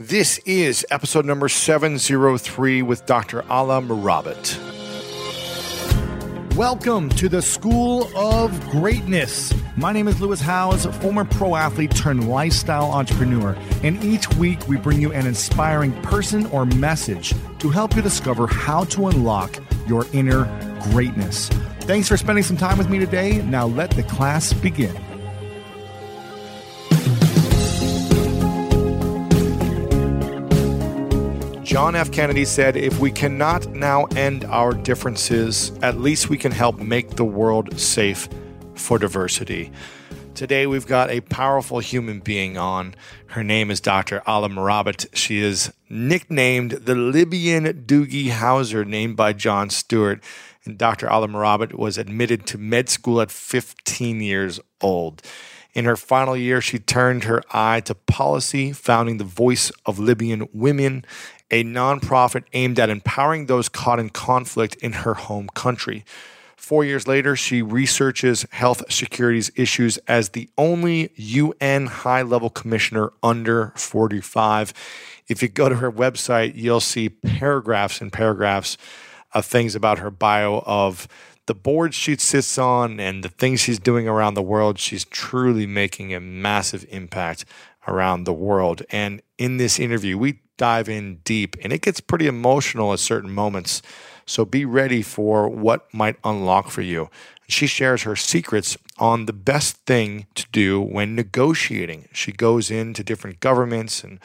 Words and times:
This 0.00 0.38
is 0.44 0.86
episode 0.92 1.26
number 1.26 1.48
703 1.48 2.82
with 2.82 3.04
Dr. 3.04 3.42
Alaa 3.42 3.84
Murabit. 3.84 4.56
Welcome 6.54 7.08
to 7.08 7.28
the 7.28 7.42
School 7.42 8.08
of 8.16 8.60
Greatness. 8.70 9.52
My 9.76 9.92
name 9.92 10.06
is 10.06 10.20
Lewis 10.20 10.40
Howes, 10.40 10.86
former 10.98 11.24
pro 11.24 11.56
athlete 11.56 11.96
turned 11.96 12.28
lifestyle 12.28 12.92
entrepreneur, 12.92 13.56
and 13.82 14.00
each 14.04 14.32
week 14.36 14.68
we 14.68 14.76
bring 14.76 15.00
you 15.00 15.12
an 15.12 15.26
inspiring 15.26 16.00
person 16.02 16.46
or 16.46 16.64
message 16.64 17.34
to 17.58 17.68
help 17.68 17.96
you 17.96 18.02
discover 18.02 18.46
how 18.46 18.84
to 18.84 19.08
unlock 19.08 19.58
your 19.88 20.06
inner 20.12 20.44
greatness. 20.92 21.48
Thanks 21.80 22.06
for 22.06 22.16
spending 22.16 22.44
some 22.44 22.56
time 22.56 22.78
with 22.78 22.88
me 22.88 23.00
today. 23.00 23.42
Now 23.42 23.66
let 23.66 23.90
the 23.90 24.04
class 24.04 24.52
begin. 24.52 24.96
John 31.78 31.94
F. 31.94 32.10
Kennedy 32.10 32.44
said, 32.44 32.76
If 32.76 32.98
we 32.98 33.12
cannot 33.12 33.68
now 33.68 34.06
end 34.16 34.44
our 34.46 34.72
differences, 34.72 35.70
at 35.80 35.96
least 35.96 36.28
we 36.28 36.36
can 36.36 36.50
help 36.50 36.80
make 36.80 37.10
the 37.10 37.24
world 37.24 37.78
safe 37.78 38.28
for 38.74 38.98
diversity. 38.98 39.70
Today, 40.34 40.66
we've 40.66 40.88
got 40.88 41.08
a 41.08 41.20
powerful 41.20 41.78
human 41.78 42.18
being 42.18 42.58
on. 42.58 42.96
Her 43.26 43.44
name 43.44 43.70
is 43.70 43.80
Dr. 43.80 44.22
Alaa 44.26 44.52
Murabit. 44.52 45.06
She 45.14 45.38
is 45.38 45.72
nicknamed 45.88 46.72
the 46.72 46.96
Libyan 46.96 47.84
Doogie 47.84 48.30
Howser, 48.30 48.84
named 48.84 49.16
by 49.16 49.32
Jon 49.32 49.70
Stewart. 49.70 50.20
And 50.64 50.76
Dr. 50.76 51.06
Alaa 51.06 51.30
Murabit 51.30 51.74
was 51.74 51.96
admitted 51.96 52.44
to 52.46 52.58
med 52.58 52.88
school 52.88 53.20
at 53.20 53.30
15 53.30 54.20
years 54.20 54.58
old. 54.80 55.22
In 55.74 55.84
her 55.84 55.96
final 55.96 56.36
year, 56.36 56.60
she 56.60 56.80
turned 56.80 57.22
her 57.24 57.40
eye 57.52 57.78
to 57.82 57.94
policy, 57.94 58.72
founding 58.72 59.18
the 59.18 59.24
Voice 59.24 59.70
of 59.86 60.00
Libyan 60.00 60.48
Women, 60.52 61.04
a 61.50 61.64
nonprofit 61.64 62.44
aimed 62.52 62.78
at 62.78 62.90
empowering 62.90 63.46
those 63.46 63.68
caught 63.68 63.98
in 63.98 64.10
conflict 64.10 64.74
in 64.76 64.92
her 64.92 65.14
home 65.14 65.48
country. 65.54 66.04
Four 66.56 66.84
years 66.84 67.08
later, 67.08 67.34
she 67.34 67.62
researches 67.62 68.44
health 68.50 68.92
securities 68.92 69.50
issues 69.56 69.96
as 70.06 70.30
the 70.30 70.50
only 70.58 71.10
UN 71.16 71.86
high 71.86 72.22
level 72.22 72.50
commissioner 72.50 73.10
under 73.22 73.72
45. 73.76 74.74
If 75.28 75.40
you 75.40 75.48
go 75.48 75.70
to 75.70 75.76
her 75.76 75.90
website, 75.90 76.52
you'll 76.56 76.80
see 76.80 77.08
paragraphs 77.08 78.02
and 78.02 78.12
paragraphs 78.12 78.76
of 79.32 79.46
things 79.46 79.74
about 79.74 79.98
her 79.98 80.10
bio 80.10 80.62
of 80.66 81.08
the 81.46 81.54
board 81.54 81.94
she 81.94 82.16
sits 82.16 82.58
on 82.58 83.00
and 83.00 83.24
the 83.24 83.30
things 83.30 83.60
she's 83.60 83.78
doing 83.78 84.06
around 84.06 84.34
the 84.34 84.42
world. 84.42 84.78
She's 84.78 85.06
truly 85.06 85.66
making 85.66 86.12
a 86.12 86.20
massive 86.20 86.84
impact 86.90 87.46
around 87.88 88.24
the 88.24 88.32
world. 88.32 88.82
And 88.90 89.22
in 89.38 89.56
this 89.56 89.78
interview, 89.80 90.16
we 90.16 90.40
dive 90.56 90.88
in 90.88 91.16
deep 91.24 91.56
and 91.62 91.72
it 91.72 91.82
gets 91.82 92.00
pretty 92.00 92.26
emotional 92.26 92.92
at 92.92 92.98
certain 92.98 93.30
moments. 93.30 93.80
So 94.26 94.44
be 94.44 94.64
ready 94.64 95.02
for 95.02 95.48
what 95.48 95.92
might 95.94 96.16
unlock 96.22 96.68
for 96.68 96.82
you. 96.82 97.08
She 97.48 97.66
shares 97.66 98.02
her 98.02 98.14
secrets 98.14 98.76
on 98.98 99.24
the 99.24 99.32
best 99.32 99.76
thing 99.86 100.26
to 100.34 100.46
do 100.52 100.80
when 100.82 101.14
negotiating. 101.14 102.08
She 102.12 102.30
goes 102.30 102.70
into 102.70 103.02
different 103.02 103.40
governments 103.40 104.04
and, 104.04 104.20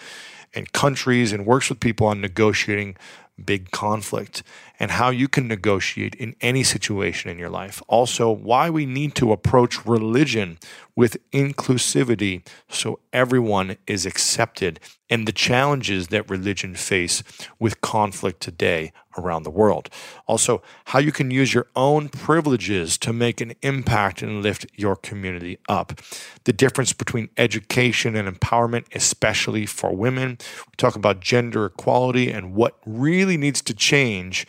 and 0.53 0.73
countries 0.73 1.31
and 1.31 1.45
works 1.45 1.69
with 1.69 1.79
people 1.79 2.07
on 2.07 2.19
negotiating 2.19 2.97
big 3.43 3.71
conflict 3.71 4.43
and 4.83 4.91
how 4.91 5.09
you 5.09 5.29
can 5.29 5.47
negotiate 5.47 6.13
in 6.15 6.35
any 6.41 6.61
situation 6.61 7.31
in 7.31 7.39
your 7.39 7.49
life. 7.49 7.81
Also, 7.87 8.29
why 8.29 8.69
we 8.69 8.85
need 8.85 9.15
to 9.15 9.31
approach 9.31 9.85
religion 9.85 10.59
with 10.93 11.15
inclusivity 11.31 12.45
so 12.67 12.99
everyone 13.13 13.77
is 13.87 14.05
accepted 14.05 14.81
and 15.09 15.25
the 15.25 15.31
challenges 15.31 16.09
that 16.09 16.29
religion 16.29 16.75
face 16.75 17.23
with 17.59 17.79
conflict 17.79 18.41
today 18.41 18.91
around 19.17 19.43
the 19.43 19.49
world. 19.49 19.89
Also, 20.27 20.61
how 20.85 20.99
you 20.99 21.13
can 21.13 21.31
use 21.31 21.53
your 21.53 21.67
own 21.77 22.09
privileges 22.09 22.97
to 22.97 23.13
make 23.13 23.39
an 23.39 23.53
impact 23.61 24.21
and 24.21 24.41
lift 24.41 24.65
your 24.75 24.97
community 24.97 25.57
up. 25.69 26.01
The 26.43 26.51
difference 26.51 26.91
between 26.91 27.29
education 27.37 28.17
and 28.17 28.27
empowerment, 28.27 28.85
especially 28.93 29.65
for 29.65 29.95
women. 29.95 30.39
We 30.67 30.75
talk 30.75 30.95
about 30.97 31.21
gender 31.21 31.67
equality 31.67 32.29
and 32.31 32.53
what 32.53 32.79
really 32.85 33.37
needs 33.37 33.61
to 33.61 33.73
change 33.73 34.45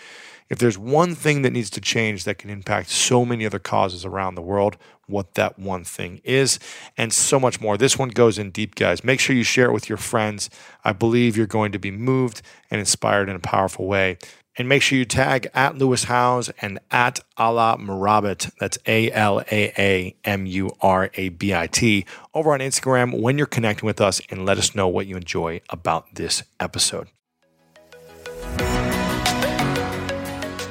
if 0.50 0.58
there's 0.58 0.78
one 0.78 1.14
thing 1.14 1.42
that 1.42 1.52
needs 1.52 1.70
to 1.70 1.80
change 1.80 2.24
that 2.24 2.38
can 2.38 2.50
impact 2.50 2.90
so 2.90 3.24
many 3.24 3.46
other 3.46 3.58
causes 3.58 4.04
around 4.04 4.34
the 4.34 4.42
world, 4.42 4.76
what 5.06 5.34
that 5.34 5.58
one 5.58 5.84
thing 5.84 6.20
is, 6.24 6.58
and 6.96 7.12
so 7.12 7.40
much 7.40 7.60
more. 7.60 7.76
This 7.76 7.98
one 7.98 8.10
goes 8.10 8.38
in 8.38 8.50
deep, 8.50 8.74
guys. 8.74 9.04
Make 9.04 9.20
sure 9.20 9.36
you 9.36 9.42
share 9.42 9.66
it 9.66 9.72
with 9.72 9.88
your 9.88 9.98
friends. 9.98 10.50
I 10.84 10.92
believe 10.92 11.36
you're 11.36 11.46
going 11.46 11.72
to 11.72 11.78
be 11.78 11.90
moved 11.90 12.42
and 12.70 12.78
inspired 12.78 13.28
in 13.28 13.36
a 13.36 13.40
powerful 13.40 13.86
way. 13.86 14.18
And 14.56 14.68
make 14.68 14.82
sure 14.82 14.96
you 14.96 15.04
tag 15.04 15.50
at 15.52 15.78
Lewis 15.78 16.04
Howes 16.04 16.48
and 16.60 16.78
at 16.92 17.18
Alaa 17.36 17.76
Murabit. 17.76 18.52
That's 18.60 18.78
A 18.86 19.10
L 19.10 19.40
A 19.50 19.72
A 19.76 20.14
M 20.24 20.46
U 20.46 20.70
R 20.80 21.10
A 21.14 21.30
B 21.30 21.52
I 21.52 21.66
T 21.66 22.06
over 22.32 22.52
on 22.52 22.60
Instagram 22.60 23.20
when 23.20 23.36
you're 23.36 23.48
connecting 23.48 23.86
with 23.86 24.00
us 24.00 24.20
and 24.30 24.46
let 24.46 24.58
us 24.58 24.74
know 24.74 24.86
what 24.86 25.06
you 25.06 25.16
enjoy 25.16 25.60
about 25.70 26.14
this 26.14 26.44
episode. 26.60 27.08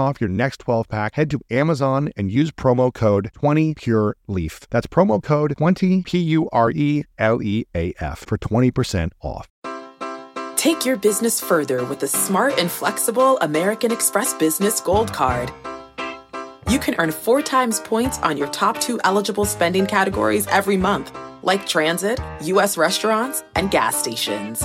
off 0.00 0.20
your 0.20 0.30
next 0.30 0.60
12 0.60 0.88
pack, 0.88 1.14
head 1.14 1.30
to 1.30 1.40
Amazon 1.50 2.10
and 2.16 2.32
use 2.32 2.50
promo 2.50 2.92
code 2.92 3.30
20PureLeaf. 3.36 4.66
That's 4.70 4.86
promo 4.86 5.22
code 5.22 5.54
20 5.56 6.02
P 6.02 6.18
U 6.18 6.48
R 6.50 6.70
E 6.70 7.04
L 7.18 7.42
E 7.42 7.66
A 7.76 7.94
F 8.00 8.24
for 8.26 8.38
20% 8.38 9.12
off. 9.20 9.48
Take 10.56 10.84
your 10.84 10.96
business 10.96 11.40
further 11.40 11.84
with 11.84 12.00
the 12.00 12.08
smart 12.08 12.58
and 12.58 12.70
flexible 12.70 13.38
American 13.38 13.92
Express 13.92 14.34
Business 14.34 14.80
Gold 14.80 15.12
Card. 15.12 15.50
You 16.68 16.78
can 16.78 16.94
earn 16.98 17.12
four 17.12 17.42
times 17.42 17.80
points 17.80 18.18
on 18.18 18.36
your 18.36 18.48
top 18.48 18.78
two 18.80 19.00
eligible 19.04 19.44
spending 19.44 19.86
categories 19.86 20.46
every 20.48 20.76
month, 20.76 21.16
like 21.42 21.66
transit, 21.66 22.20
U.S. 22.42 22.76
restaurants, 22.76 23.42
and 23.56 23.70
gas 23.70 23.96
stations. 23.96 24.60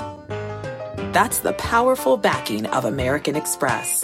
That's 1.14 1.40
the 1.40 1.54
powerful 1.54 2.18
backing 2.18 2.66
of 2.68 2.84
American 2.84 3.36
Express. 3.38 4.04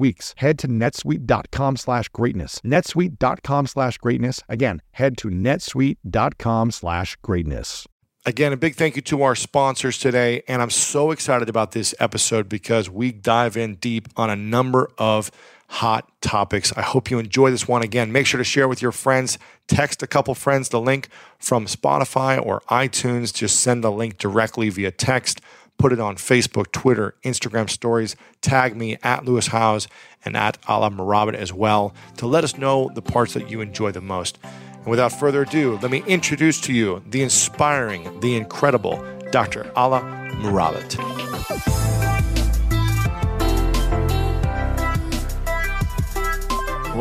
weeks. 0.01 0.33
Head 0.37 0.59
to 0.59 0.67
netsuite.com 0.67 1.77
slash 1.77 2.09
greatness. 2.09 2.59
netsuite.com 2.65 3.67
slash 3.67 3.97
greatness. 3.99 4.41
Again, 4.49 4.81
head 4.91 5.17
to 5.19 5.29
netsuite.com 5.29 6.71
slash 6.71 7.15
greatness. 7.21 7.87
Again, 8.23 8.53
a 8.53 8.57
big 8.57 8.75
thank 8.75 8.95
you 8.95 9.01
to 9.03 9.23
our 9.23 9.33
sponsors 9.33 9.97
today. 9.97 10.43
And 10.47 10.61
I'm 10.61 10.69
so 10.69 11.09
excited 11.09 11.49
about 11.49 11.71
this 11.71 11.95
episode 11.99 12.47
because 12.47 12.87
we 12.87 13.11
dive 13.11 13.57
in 13.57 13.75
deep 13.75 14.09
on 14.15 14.29
a 14.29 14.35
number 14.35 14.91
of 14.99 15.31
hot 15.69 16.11
topics. 16.21 16.71
I 16.75 16.81
hope 16.81 17.09
you 17.09 17.17
enjoy 17.17 17.49
this 17.49 17.67
one. 17.67 17.81
Again, 17.81 18.11
make 18.11 18.27
sure 18.27 18.37
to 18.37 18.43
share 18.43 18.67
with 18.67 18.81
your 18.81 18.91
friends. 18.91 19.39
Text 19.67 20.03
a 20.03 20.07
couple 20.07 20.35
friends 20.35 20.69
the 20.69 20.81
link 20.81 21.07
from 21.39 21.65
Spotify 21.65 22.45
or 22.45 22.59
iTunes. 22.69 23.33
Just 23.33 23.59
send 23.59 23.83
the 23.83 23.91
link 23.91 24.17
directly 24.17 24.69
via 24.69 24.91
text. 24.91 25.41
Put 25.81 25.93
it 25.93 25.99
on 25.99 26.15
Facebook, 26.15 26.71
Twitter, 26.71 27.15
Instagram 27.23 27.67
stories. 27.67 28.15
Tag 28.41 28.75
me 28.75 28.99
at 29.01 29.25
Lewis 29.25 29.47
Howes 29.47 29.87
and 30.23 30.37
at 30.37 30.61
Alaa 30.61 30.95
Murabit 30.95 31.33
as 31.33 31.51
well 31.51 31.95
to 32.17 32.27
let 32.27 32.43
us 32.43 32.55
know 32.55 32.91
the 32.93 33.01
parts 33.01 33.33
that 33.33 33.49
you 33.49 33.61
enjoy 33.61 33.91
the 33.91 33.99
most. 33.99 34.37
And 34.43 34.85
without 34.85 35.11
further 35.11 35.41
ado, 35.41 35.79
let 35.81 35.89
me 35.89 36.03
introduce 36.05 36.61
to 36.61 36.71
you 36.71 37.01
the 37.09 37.23
inspiring, 37.23 38.19
the 38.19 38.35
incredible 38.35 39.03
Dr. 39.31 39.63
Alaa 39.75 40.03
Murabit. 40.33 42.20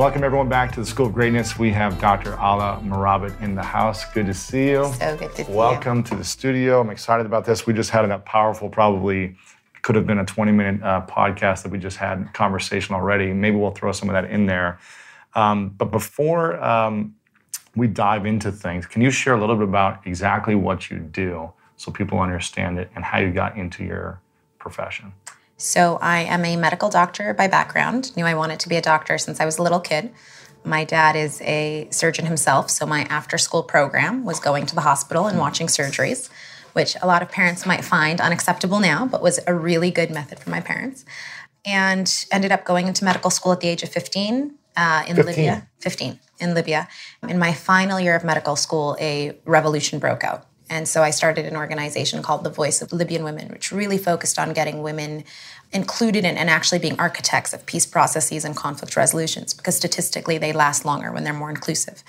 Welcome 0.01 0.25
everyone 0.25 0.49
back 0.49 0.73
to 0.73 0.81
the 0.81 0.87
School 0.87 1.09
of 1.09 1.13
Greatness. 1.13 1.59
We 1.59 1.71
have 1.73 2.01
Dr. 2.01 2.33
Alaa 2.37 2.83
Murabit 2.83 3.39
in 3.43 3.55
the 3.55 3.63
house. 3.63 4.07
Good 4.15 4.25
to 4.25 4.33
see 4.33 4.71
you. 4.71 4.91
So 4.95 5.17
good 5.19 5.31
to 5.33 5.45
see 5.45 5.53
you. 5.53 5.59
Welcome 5.59 5.99
you. 5.99 6.05
to 6.05 6.15
the 6.15 6.25
studio. 6.25 6.81
I'm 6.81 6.89
excited 6.89 7.27
about 7.27 7.45
this. 7.45 7.67
We 7.67 7.75
just 7.75 7.91
had 7.91 8.11
a 8.11 8.19
powerful, 8.21 8.71
probably 8.71 9.37
could 9.83 9.97
have 9.97 10.07
been 10.07 10.21
a 10.21 10.25
20 10.25 10.53
minute 10.53 10.83
uh, 10.83 11.05
podcast 11.07 11.65
that 11.65 11.71
we 11.71 11.79
just 11.79 11.99
had 11.99 12.33
conversation 12.33 12.95
already. 12.95 13.35
Maybe 13.35 13.57
we'll 13.59 13.73
throw 13.73 13.93
some 13.93 14.09
of 14.09 14.15
that 14.15 14.31
in 14.31 14.47
there. 14.47 14.79
Um, 15.35 15.69
but 15.77 15.91
before 15.91 16.59
um, 16.65 17.15
we 17.77 17.87
dive 17.87 18.25
into 18.25 18.51
things, 18.51 18.87
can 18.87 19.03
you 19.03 19.11
share 19.11 19.35
a 19.35 19.39
little 19.39 19.55
bit 19.55 19.69
about 19.69 20.07
exactly 20.07 20.55
what 20.55 20.91
you 20.91 21.01
do 21.01 21.53
so 21.77 21.93
people 21.93 22.21
understand 22.21 22.79
it 22.79 22.91
and 22.95 23.05
how 23.05 23.19
you 23.19 23.33
got 23.33 23.59
into 23.59 23.85
your 23.85 24.19
profession? 24.59 25.13
So, 25.63 25.99
I 26.01 26.21
am 26.21 26.47
a 26.47 26.57
medical 26.57 26.89
doctor 26.89 27.35
by 27.35 27.47
background. 27.47 28.17
Knew 28.17 28.25
I 28.25 28.33
wanted 28.33 28.61
to 28.61 28.69
be 28.71 28.77
a 28.77 28.81
doctor 28.81 29.19
since 29.19 29.41
I 29.41 29.45
was 29.45 29.59
a 29.59 29.63
little 29.63 29.79
kid. 29.79 30.11
My 30.65 30.85
dad 30.85 31.17
is 31.17 31.43
a 31.43 31.87
surgeon 31.91 32.25
himself, 32.25 32.71
so 32.71 32.87
my 32.87 33.03
after 33.03 33.37
school 33.37 33.63
program 33.63 34.25
was 34.25 34.41
going 34.41 34.65
to 34.65 34.75
the 34.75 34.81
hospital 34.81 35.27
and 35.27 35.39
watching 35.39 35.67
surgeries, 35.67 36.31
which 36.73 36.97
a 37.03 37.07
lot 37.07 37.21
of 37.21 37.31
parents 37.31 37.67
might 37.67 37.85
find 37.85 38.23
unacceptable 38.23 38.81
now, 38.81 39.05
but 39.05 39.21
was 39.21 39.39
a 39.47 39.55
really 39.55 39.91
good 39.91 40.11
method 40.11 40.39
for 40.39 40.49
my 40.49 40.63
parents. 40.63 41.05
And 41.67 42.11
ended 42.33 42.53
up 42.53 42.65
going 42.65 42.87
into 42.87 43.05
medical 43.05 43.29
school 43.29 43.53
at 43.53 43.61
the 43.61 43.69
age 43.69 43.83
of 43.83 43.91
15 43.91 44.55
uh, 44.79 45.05
in 45.07 45.15
15. 45.15 45.27
Libya. 45.27 45.69
15 45.81 46.21
in 46.41 46.55
Libya. 46.55 46.89
In 47.29 47.39
my 47.39 47.53
final 47.53 48.01
year 48.01 48.17
of 48.17 48.25
medical 48.25 48.57
school, 48.57 48.97
a 48.99 49.39
revolution 49.45 49.99
broke 49.99 50.25
out. 50.25 50.47
And 50.71 50.87
so 50.87 51.03
I 51.03 51.11
started 51.11 51.47
an 51.47 51.57
organization 51.57 52.23
called 52.23 52.45
The 52.45 52.51
Voice 52.51 52.81
of 52.81 52.93
Libyan 52.93 53.25
Women, 53.25 53.49
which 53.49 53.73
really 53.73 53.99
focused 53.99 54.39
on 54.39 54.53
getting 54.53 54.83
women 54.83 55.25
included 55.73 56.25
in 56.25 56.37
and 56.37 56.49
actually 56.49 56.79
being 56.79 56.99
architects 56.99 57.53
of 57.53 57.67
peace 57.67 57.87
processes 57.87 58.45
and 58.45 58.57
conflict 58.57 58.97
resolutions, 58.97 59.53
because 59.53 59.77
statistically 59.77 60.39
they 60.39 60.53
last 60.53 60.85
longer 60.85 61.11
when 61.13 61.25
they're 61.25 61.35
more 61.35 61.51
inclusive. 61.51 62.05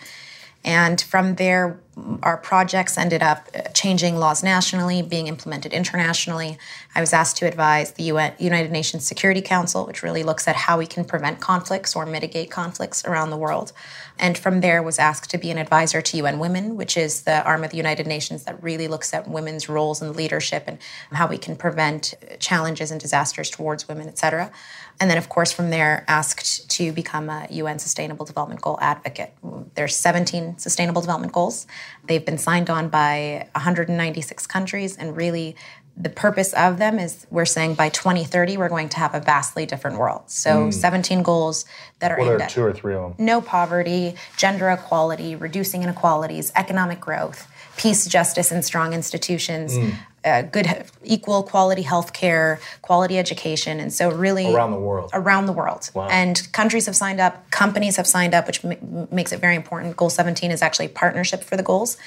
And 0.63 1.01
from 1.01 1.35
there, 1.35 1.79
our 2.21 2.37
projects 2.37 2.97
ended 2.97 3.23
up 3.23 3.49
uh, 3.55 3.61
changing 3.69 4.17
laws 4.17 4.43
nationally, 4.43 5.01
being 5.01 5.25
implemented 5.27 5.73
internationally. 5.73 6.57
I 6.93 7.01
was 7.01 7.13
asked 7.13 7.37
to 7.37 7.47
advise 7.47 7.93
the 7.93 8.03
UN, 8.03 8.33
United 8.37 8.71
Nations 8.71 9.05
Security 9.05 9.41
Council, 9.41 9.87
which 9.87 10.03
really 10.03 10.21
looks 10.21 10.47
at 10.47 10.55
how 10.55 10.77
we 10.77 10.85
can 10.85 11.03
prevent 11.03 11.39
conflicts 11.39 11.95
or 11.95 12.05
mitigate 12.05 12.51
conflicts 12.51 13.03
around 13.05 13.31
the 13.31 13.37
world. 13.37 13.73
And 14.21 14.37
from 14.37 14.61
there, 14.61 14.83
was 14.83 14.99
asked 14.99 15.31
to 15.31 15.39
be 15.39 15.49
an 15.49 15.57
advisor 15.57 15.99
to 15.99 16.17
UN 16.17 16.37
Women, 16.37 16.77
which 16.77 16.95
is 16.95 17.23
the 17.23 17.43
arm 17.43 17.63
of 17.63 17.71
the 17.71 17.77
United 17.77 18.05
Nations 18.05 18.43
that 18.43 18.61
really 18.61 18.87
looks 18.87 19.13
at 19.15 19.27
women's 19.27 19.67
roles 19.67 19.99
in 20.01 20.13
leadership 20.13 20.65
and 20.67 20.77
how 21.11 21.27
we 21.27 21.39
can 21.39 21.55
prevent 21.55 22.13
challenges 22.39 22.91
and 22.91 23.01
disasters 23.01 23.49
towards 23.49 23.87
women, 23.87 24.07
et 24.07 24.19
cetera. 24.19 24.51
And 24.99 25.09
then, 25.09 25.17
of 25.17 25.27
course, 25.27 25.51
from 25.51 25.71
there, 25.71 26.05
asked 26.07 26.69
to 26.71 26.91
become 26.91 27.29
a 27.29 27.47
UN 27.49 27.79
Sustainable 27.79 28.23
Development 28.23 28.61
Goal 28.61 28.77
advocate. 28.79 29.33
There's 29.73 29.95
17 29.95 30.59
Sustainable 30.59 31.01
Development 31.01 31.33
Goals. 31.33 31.65
They've 32.05 32.23
been 32.23 32.37
signed 32.37 32.69
on 32.69 32.89
by 32.89 33.47
196 33.55 34.45
countries, 34.45 34.97
and 34.97 35.17
really 35.17 35.55
the 35.97 36.09
purpose 36.09 36.53
of 36.53 36.77
them 36.77 36.97
is 36.99 37.27
we're 37.29 37.45
saying 37.45 37.75
by 37.75 37.89
2030 37.89 38.57
we're 38.57 38.69
going 38.69 38.89
to 38.89 38.97
have 38.97 39.13
a 39.13 39.19
vastly 39.19 39.65
different 39.65 39.97
world. 39.97 40.23
So 40.27 40.71
17 40.71 41.21
goals 41.21 41.65
that 41.99 42.11
are 42.11 42.17
What 42.17 42.27
aimed 42.31 42.41
are 42.41 42.43
at 42.43 42.49
two 42.49 42.63
or 42.63 42.73
three 42.73 42.95
of 42.95 43.15
them? 43.17 43.25
no 43.25 43.41
poverty, 43.41 44.15
gender 44.37 44.69
equality, 44.69 45.35
reducing 45.35 45.83
inequalities, 45.83 46.51
economic 46.55 46.99
growth, 46.99 47.47
peace, 47.77 48.05
justice, 48.07 48.51
and 48.51 48.63
strong 48.63 48.93
institutions, 48.93 49.77
Mm. 49.77 49.93
uh, 50.23 50.41
good, 50.43 50.85
equal 51.03 51.43
quality 51.43 51.81
health 51.81 52.13
care, 52.13 52.59
quality 52.81 53.17
education. 53.17 53.79
And 53.79 53.91
so, 53.93 54.09
really, 54.11 54.53
Around 54.53 54.71
the 54.71 54.77
world. 54.79 55.09
Around 55.13 55.45
the 55.47 55.53
world. 55.53 55.89
And 55.95 56.51
countries 56.53 56.85
have 56.85 56.95
signed 56.95 57.19
up, 57.19 57.49
companies 57.51 57.97
have 57.97 58.07
signed 58.07 58.33
up, 58.33 58.47
which 58.47 58.63
m- 58.63 59.07
makes 59.11 59.31
it 59.31 59.39
very 59.39 59.55
important. 59.55 59.97
Goal 59.97 60.09
17 60.09 60.51
is 60.51 60.61
actually 60.61 60.87
partnership 60.89 61.43
for 61.43 61.57
the 61.57 61.63
goals. 61.63 61.97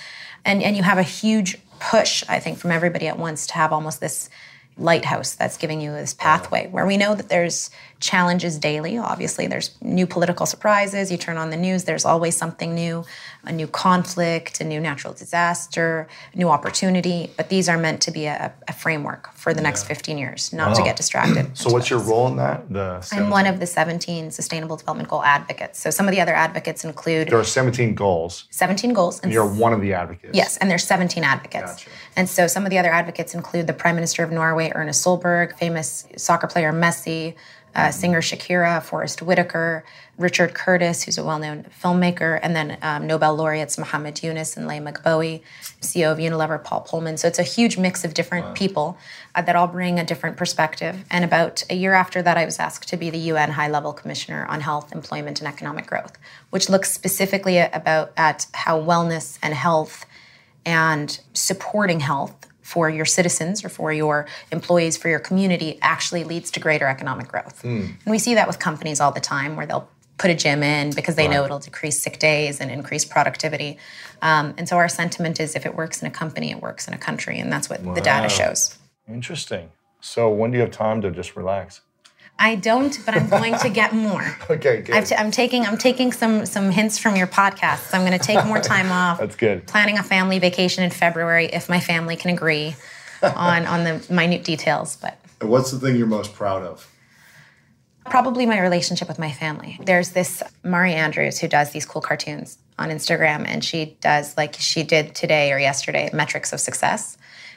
And, 0.46 0.62
and 0.62 0.76
you 0.76 0.82
have 0.82 0.98
a 0.98 1.02
huge 1.02 1.56
push, 1.80 2.24
I 2.28 2.38
think, 2.40 2.58
from 2.58 2.70
everybody 2.70 3.08
at 3.08 3.18
once 3.18 3.46
to 3.48 3.54
have 3.54 3.72
almost 3.72 4.00
this 4.00 4.28
lighthouse 4.76 5.34
that's 5.34 5.56
giving 5.56 5.80
you 5.80 5.92
this 5.92 6.14
pathway 6.14 6.66
where 6.68 6.84
we 6.84 6.96
know 6.96 7.14
that 7.14 7.28
there's 7.28 7.70
challenges 8.00 8.58
daily. 8.58 8.98
Obviously, 8.98 9.46
there's 9.46 9.70
new 9.80 10.06
political 10.06 10.46
surprises. 10.46 11.10
You 11.10 11.16
turn 11.16 11.36
on 11.36 11.50
the 11.50 11.56
news, 11.56 11.84
there's 11.84 12.04
always 12.04 12.36
something 12.36 12.74
new 12.74 13.04
a 13.46 13.52
new 13.52 13.66
conflict, 13.66 14.60
a 14.60 14.64
new 14.64 14.80
natural 14.80 15.12
disaster, 15.12 16.08
new 16.34 16.48
opportunity. 16.48 17.30
But 17.36 17.48
these 17.48 17.68
are 17.68 17.76
meant 17.76 18.00
to 18.02 18.10
be 18.10 18.26
a, 18.26 18.52
a 18.66 18.72
framework 18.72 19.32
for 19.34 19.52
the 19.52 19.60
next 19.60 19.84
15 19.84 20.18
years, 20.18 20.52
not 20.52 20.74
to 20.76 20.82
get 20.82 20.96
distracted. 20.96 21.50
So, 21.64 21.70
what's 21.72 21.88
your 21.88 22.00
role 22.00 22.26
in 22.28 22.36
that? 22.36 22.70
The 22.70 23.06
I'm 23.12 23.30
one 23.30 23.46
of 23.46 23.60
the 23.60 23.66
17 23.66 24.30
Sustainable 24.30 24.76
Development 24.76 25.08
Goal 25.08 25.22
advocates. 25.22 25.78
So 25.78 25.90
some 25.90 26.08
of 26.08 26.12
the 26.12 26.20
other 26.20 26.34
advocates 26.34 26.84
include 26.84 27.28
There 27.28 27.38
are 27.38 27.44
17 27.44 27.94
goals. 27.94 28.44
17 28.50 28.92
goals 28.92 29.20
and 29.20 29.32
You're 29.32 29.46
one 29.46 29.72
of 29.72 29.80
the 29.80 29.92
advocates. 29.92 30.36
Yes, 30.36 30.56
and 30.58 30.70
there's 30.70 30.84
17 30.84 31.22
advocates. 31.22 31.72
Gotcha. 31.72 31.90
And 32.16 32.28
so 32.28 32.46
some 32.46 32.64
of 32.64 32.70
the 32.70 32.78
other 32.78 32.90
advocates 32.90 33.34
include 33.34 33.66
the 33.66 33.72
Prime 33.72 33.94
Minister 33.94 34.24
of 34.24 34.32
Norway, 34.32 34.63
Erna 34.72 34.92
Solberg, 34.92 35.58
famous 35.58 36.06
soccer 36.16 36.46
player 36.46 36.72
Messi, 36.72 37.34
uh, 37.74 37.90
singer 37.90 38.20
Shakira, 38.20 38.82
Forest 38.82 39.22
Whitaker, 39.22 39.84
Richard 40.16 40.54
Curtis, 40.54 41.02
who's 41.02 41.18
a 41.18 41.24
well-known 41.24 41.66
filmmaker, 41.82 42.38
and 42.40 42.54
then 42.54 42.78
um, 42.82 43.06
Nobel 43.06 43.34
laureates 43.34 43.76
Muhammad 43.78 44.22
Yunus 44.22 44.56
and 44.56 44.68
Leymah 44.68 44.92
Gbowee, 45.02 45.42
CEO 45.80 46.12
of 46.12 46.18
Unilever 46.18 46.62
Paul 46.62 46.86
Polman. 46.88 47.18
So 47.18 47.26
it's 47.26 47.40
a 47.40 47.44
huge 47.44 47.76
mix 47.76 48.04
of 48.04 48.14
different 48.14 48.54
people 48.54 48.96
uh, 49.34 49.42
that 49.42 49.56
all 49.56 49.66
bring 49.66 49.98
a 49.98 50.04
different 50.04 50.36
perspective. 50.36 51.04
And 51.10 51.24
about 51.24 51.64
a 51.68 51.74
year 51.74 51.94
after 51.94 52.22
that, 52.22 52.36
I 52.36 52.44
was 52.44 52.60
asked 52.60 52.88
to 52.88 52.96
be 52.96 53.10
the 53.10 53.18
UN 53.18 53.50
High-Level 53.50 53.94
Commissioner 53.94 54.46
on 54.46 54.60
Health, 54.60 54.92
Employment, 54.92 55.40
and 55.40 55.48
Economic 55.48 55.86
Growth, 55.86 56.16
which 56.50 56.68
looks 56.68 56.92
specifically 56.92 57.58
about 57.58 58.12
at 58.16 58.46
how 58.54 58.80
wellness 58.80 59.38
and 59.42 59.52
health 59.52 60.06
and 60.64 61.18
supporting 61.32 62.00
health 62.00 62.48
for 62.64 62.88
your 62.88 63.04
citizens 63.04 63.64
or 63.64 63.68
for 63.68 63.92
your 63.92 64.26
employees, 64.50 64.96
for 64.96 65.08
your 65.08 65.20
community, 65.20 65.78
actually 65.82 66.24
leads 66.24 66.50
to 66.50 66.58
greater 66.58 66.86
economic 66.86 67.28
growth. 67.28 67.62
And 68.04 68.10
we 68.10 68.18
see 68.18 68.34
that 68.34 68.48
with 68.48 68.58
companies 68.58 69.00
all 69.00 69.12
the 69.12 69.20
time 69.20 69.54
where 69.54 69.66
they'll 69.66 69.88
put 70.16 70.30
a 70.30 70.34
gym 70.34 70.62
in 70.62 70.90
because 70.94 71.14
they 71.14 71.28
know 71.28 71.44
it'll 71.44 71.58
decrease 71.58 72.00
sick 72.00 72.18
days 72.18 72.60
and 72.60 72.70
increase 72.70 73.04
productivity. 73.04 73.76
Um, 74.22 74.54
and 74.56 74.66
so 74.66 74.76
our 74.78 74.88
sentiment 74.88 75.40
is 75.40 75.54
if 75.54 75.66
it 75.66 75.74
works 75.74 76.00
in 76.00 76.08
a 76.08 76.10
company, 76.10 76.50
it 76.52 76.62
works 76.62 76.88
in 76.88 76.94
a 76.94 76.98
country. 76.98 77.38
And 77.38 77.52
that's 77.52 77.68
what 77.68 77.84
the 77.94 78.00
data 78.00 78.28
shows. 78.30 78.78
Interesting. 79.06 79.70
So, 80.00 80.30
when 80.30 80.50
do 80.50 80.56
you 80.56 80.62
have 80.62 80.70
time 80.70 81.02
to 81.02 81.10
just 81.10 81.36
relax? 81.36 81.82
I 82.38 82.56
don't, 82.56 82.98
but 83.06 83.14
I'm 83.14 83.28
going 83.28 83.56
to 83.58 83.68
get 83.70 83.92
more. 83.94 84.22
Okay, 84.50 84.82
good. 84.82 84.94
I've 84.94 85.06
t- 85.06 85.14
I'm 85.14 85.30
taking 85.30 85.64
I'm 85.64 85.78
taking 85.78 86.12
some 86.12 86.44
some 86.46 86.70
hints 86.70 86.98
from 86.98 87.16
your 87.16 87.26
podcast. 87.26 87.90
So 87.90 87.98
I'm 87.98 88.06
going 88.06 88.18
to 88.18 88.24
take 88.24 88.44
more 88.44 88.60
time 88.60 88.92
off. 89.02 89.18
That's 89.18 89.36
good. 89.36 89.66
Planning 89.66 89.98
a 89.98 90.02
family 90.02 90.38
vacation 90.38 90.84
in 90.84 90.90
February 90.90 91.46
if 91.46 91.68
my 91.68 91.80
family 91.80 92.16
can 92.16 92.30
agree 92.30 92.76
on 93.22 93.66
on 93.66 93.84
the 93.84 94.04
minute 94.12 94.44
details. 94.44 94.96
But 94.96 95.18
what's 95.40 95.70
the 95.70 95.78
thing 95.78 95.96
you're 95.96 96.06
most 96.06 96.34
proud 96.34 96.62
of? 96.62 96.90
Probably 98.10 98.44
my 98.44 98.60
relationship 98.60 99.08
with 99.08 99.18
my 99.18 99.32
family. 99.32 99.78
There's 99.82 100.10
this 100.10 100.42
Mari 100.62 100.92
Andrews 100.92 101.38
who 101.38 101.48
does 101.48 101.70
these 101.70 101.86
cool 101.86 102.02
cartoons 102.02 102.58
on 102.78 102.90
Instagram, 102.90 103.46
and 103.46 103.64
she 103.64 103.96
does, 104.02 104.36
like 104.36 104.56
she 104.58 104.82
did 104.82 105.14
today 105.14 105.52
or 105.52 105.58
yesterday, 105.58 106.10
metrics 106.12 106.52
of 106.52 106.60
success. 106.60 107.16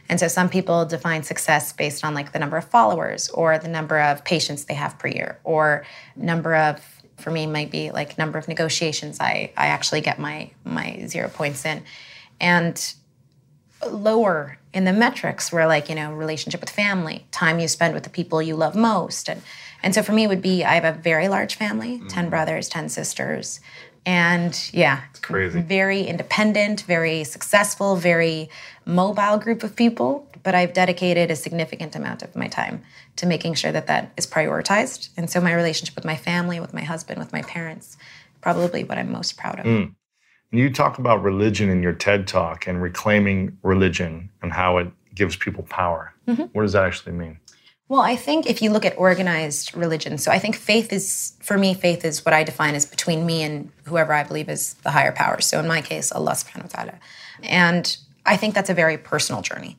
And 0.09 0.19
so 0.19 0.27
some 0.27 0.49
people 0.49 0.85
define 0.85 1.23
success 1.23 1.73
based 1.73 2.05
on 2.05 2.13
like 2.13 2.31
the 2.31 2.39
number 2.39 2.57
of 2.57 2.65
followers 2.65 3.29
or 3.29 3.57
the 3.57 3.67
number 3.67 3.99
of 3.99 4.23
patients 4.23 4.65
they 4.65 4.73
have 4.73 4.97
per 4.99 5.07
year 5.07 5.39
or 5.43 5.85
number 6.15 6.55
of 6.55 6.81
for 7.17 7.31
me 7.31 7.47
might 7.47 7.71
be 7.71 7.91
like 7.91 8.17
number 8.17 8.37
of 8.37 8.47
negotiations 8.47 9.19
I, 9.19 9.51
I 9.57 9.67
actually 9.67 10.01
get 10.01 10.19
my 10.19 10.51
my 10.63 11.03
zero 11.07 11.29
points 11.29 11.65
in. 11.65 11.83
And 12.39 12.93
lower 13.85 14.57
in 14.73 14.85
the 14.85 14.93
metrics 14.93 15.51
were 15.51 15.65
like, 15.65 15.89
you 15.89 15.95
know, 15.95 16.13
relationship 16.13 16.61
with 16.61 16.69
family, 16.69 17.25
time 17.31 17.59
you 17.59 17.67
spend 17.67 17.93
with 17.93 18.03
the 18.03 18.09
people 18.09 18.41
you 18.41 18.55
love 18.55 18.75
most. 18.75 19.29
And 19.29 19.41
and 19.83 19.93
so 19.93 20.03
for 20.03 20.13
me 20.13 20.23
it 20.23 20.27
would 20.27 20.41
be 20.41 20.63
I 20.63 20.75
have 20.75 20.85
a 20.85 20.97
very 20.97 21.27
large 21.27 21.55
family, 21.55 21.99
mm. 21.99 22.09
10 22.09 22.29
brothers, 22.29 22.69
10 22.69 22.89
sisters. 22.89 23.59
And 24.05 24.69
yeah, 24.73 25.01
it's 25.09 25.19
crazy. 25.19 25.59
Very 25.59 26.03
independent, 26.03 26.81
very 26.83 27.25
successful, 27.25 27.97
very 27.97 28.49
mobile 28.87 29.37
group 29.37 29.63
of 29.63 29.75
people. 29.75 30.27
But 30.43 30.55
I've 30.55 30.73
dedicated 30.73 31.29
a 31.29 31.35
significant 31.35 31.95
amount 31.95 32.23
of 32.23 32.35
my 32.35 32.47
time 32.47 32.81
to 33.17 33.25
making 33.25 33.55
sure 33.55 33.71
that 33.71 33.87
that 33.87 34.13
is 34.15 34.25
prioritized. 34.25 35.09
And 35.17 35.29
so 35.29 35.41
my 35.41 35.53
relationship 35.53 35.95
with 35.95 36.05
my 36.05 36.15
family, 36.15 36.59
with 36.59 36.73
my 36.73 36.83
husband, 36.83 37.19
with 37.19 37.33
my 37.33 37.41
parents, 37.41 37.97
probably 38.39 38.83
what 38.85 38.97
I'm 38.97 39.11
most 39.11 39.37
proud 39.37 39.59
of. 39.59 39.65
Mm. 39.65 39.93
You 40.51 40.69
talk 40.69 40.97
about 40.97 41.21
religion 41.21 41.69
in 41.69 41.83
your 41.83 41.91
TED 41.91 42.27
talk 42.27 42.67
and 42.67 42.81
reclaiming 42.81 43.57
religion 43.63 44.29
and 44.41 44.53
how 44.53 44.77
it 44.77 44.87
gives 45.13 45.35
people 45.35 45.63
power. 45.63 46.13
Mm-hmm. 46.25 46.43
What 46.53 46.61
does 46.61 46.71
that 46.73 46.85
actually 46.85 47.11
mean? 47.11 47.39
Well, 47.89 48.01
I 48.01 48.15
think 48.15 48.45
if 48.45 48.61
you 48.61 48.69
look 48.69 48.85
at 48.85 48.97
organized 48.97 49.75
religion, 49.75 50.17
so 50.17 50.31
I 50.31 50.39
think 50.39 50.55
faith 50.55 50.93
is, 50.93 51.33
for 51.41 51.57
me, 51.57 51.73
faith 51.73 52.05
is 52.05 52.25
what 52.25 52.33
I 52.33 52.43
define 52.43 52.75
as 52.75 52.85
between 52.85 53.25
me 53.25 53.43
and 53.43 53.71
whoever 53.85 54.13
I 54.13 54.23
believe 54.23 54.49
is 54.49 54.75
the 54.83 54.91
higher 54.91 55.11
power. 55.11 55.41
So 55.41 55.59
in 55.59 55.67
my 55.67 55.81
case, 55.81 56.11
Allah 56.11 56.31
subhanahu 56.31 56.63
wa 56.63 56.83
ta'ala. 56.83 56.99
And 57.43 57.97
I 58.27 58.37
think 58.37 58.53
that's 58.53 58.69
a 58.69 58.73
very 58.73 58.97
personal 58.97 59.41
journey. 59.41 59.77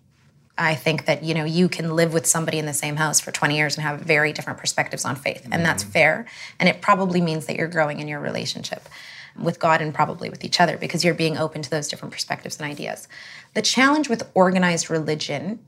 I 0.57 0.75
think 0.75 1.05
that, 1.05 1.23
you 1.23 1.35
know, 1.35 1.45
you 1.45 1.69
can 1.69 1.95
live 1.95 2.12
with 2.12 2.26
somebody 2.26 2.59
in 2.59 2.67
the 2.67 2.75
same 2.75 2.97
house 2.97 3.21
for 3.21 3.31
20 3.31 3.57
years 3.57 3.76
and 3.76 3.85
have 3.85 4.00
very 4.00 4.33
different 4.33 4.59
perspectives 4.59 5.05
on 5.05 5.14
faith. 5.14 5.45
And 5.45 5.52
mm-hmm. 5.52 5.62
that's 5.62 5.85
fair. 5.85 6.26
And 6.59 6.69
it 6.69 6.81
probably 6.81 7.21
means 7.21 7.47
that 7.47 7.55
you're 7.55 7.69
growing 7.69 8.00
in 8.00 8.09
your 8.09 8.19
relationship 8.19 8.88
with 9.38 9.61
God 9.61 9.81
and 9.81 9.95
probably 9.95 10.31
with 10.31 10.45
each 10.45 10.61
other 10.61 10.76
because 10.76 11.05
you're 11.05 11.14
being 11.14 11.38
open 11.38 11.62
to 11.62 11.71
those 11.71 11.87
different 11.87 12.12
perspectives 12.12 12.59
and 12.59 12.69
ideas. 12.69 13.07
The 13.55 13.62
challenge 13.62 14.09
with 14.09 14.28
organized 14.35 14.90
religion 14.90 15.61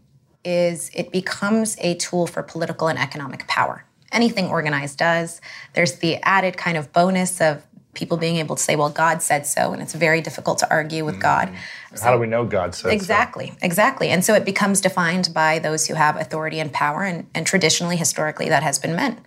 is 0.44 0.90
it 0.94 1.12
becomes 1.12 1.76
a 1.80 1.94
tool 1.94 2.26
for 2.26 2.42
political 2.42 2.88
and 2.88 2.98
economic 2.98 3.46
power. 3.46 3.84
Anything 4.10 4.46
organized 4.46 4.98
does. 4.98 5.40
There's 5.74 5.96
the 5.96 6.16
added 6.24 6.56
kind 6.56 6.76
of 6.76 6.92
bonus 6.92 7.40
of 7.40 7.64
people 7.94 8.16
being 8.16 8.36
able 8.36 8.56
to 8.56 8.62
say, 8.62 8.76
well, 8.76 8.90
God 8.90 9.22
said 9.22 9.46
so, 9.46 9.72
and 9.72 9.82
it's 9.82 9.94
very 9.94 10.20
difficult 10.20 10.58
to 10.58 10.70
argue 10.70 11.04
with 11.04 11.16
mm 11.16 11.20
God. 11.20 11.52
So, 11.94 12.04
How 12.04 12.12
do 12.12 12.18
we 12.18 12.28
know 12.28 12.44
God 12.44 12.74
said 12.74 12.92
exactly, 12.92 13.46
so? 13.46 13.52
Exactly, 13.52 13.66
exactly. 13.66 14.08
And 14.08 14.24
so 14.24 14.34
it 14.34 14.44
becomes 14.44 14.80
defined 14.80 15.30
by 15.34 15.58
those 15.58 15.86
who 15.86 15.94
have 15.94 16.16
authority 16.16 16.60
and 16.60 16.72
power, 16.72 17.02
and, 17.02 17.26
and 17.34 17.46
traditionally, 17.46 17.96
historically, 17.96 18.48
that 18.48 18.62
has 18.62 18.78
been 18.78 18.94
men. 18.94 19.20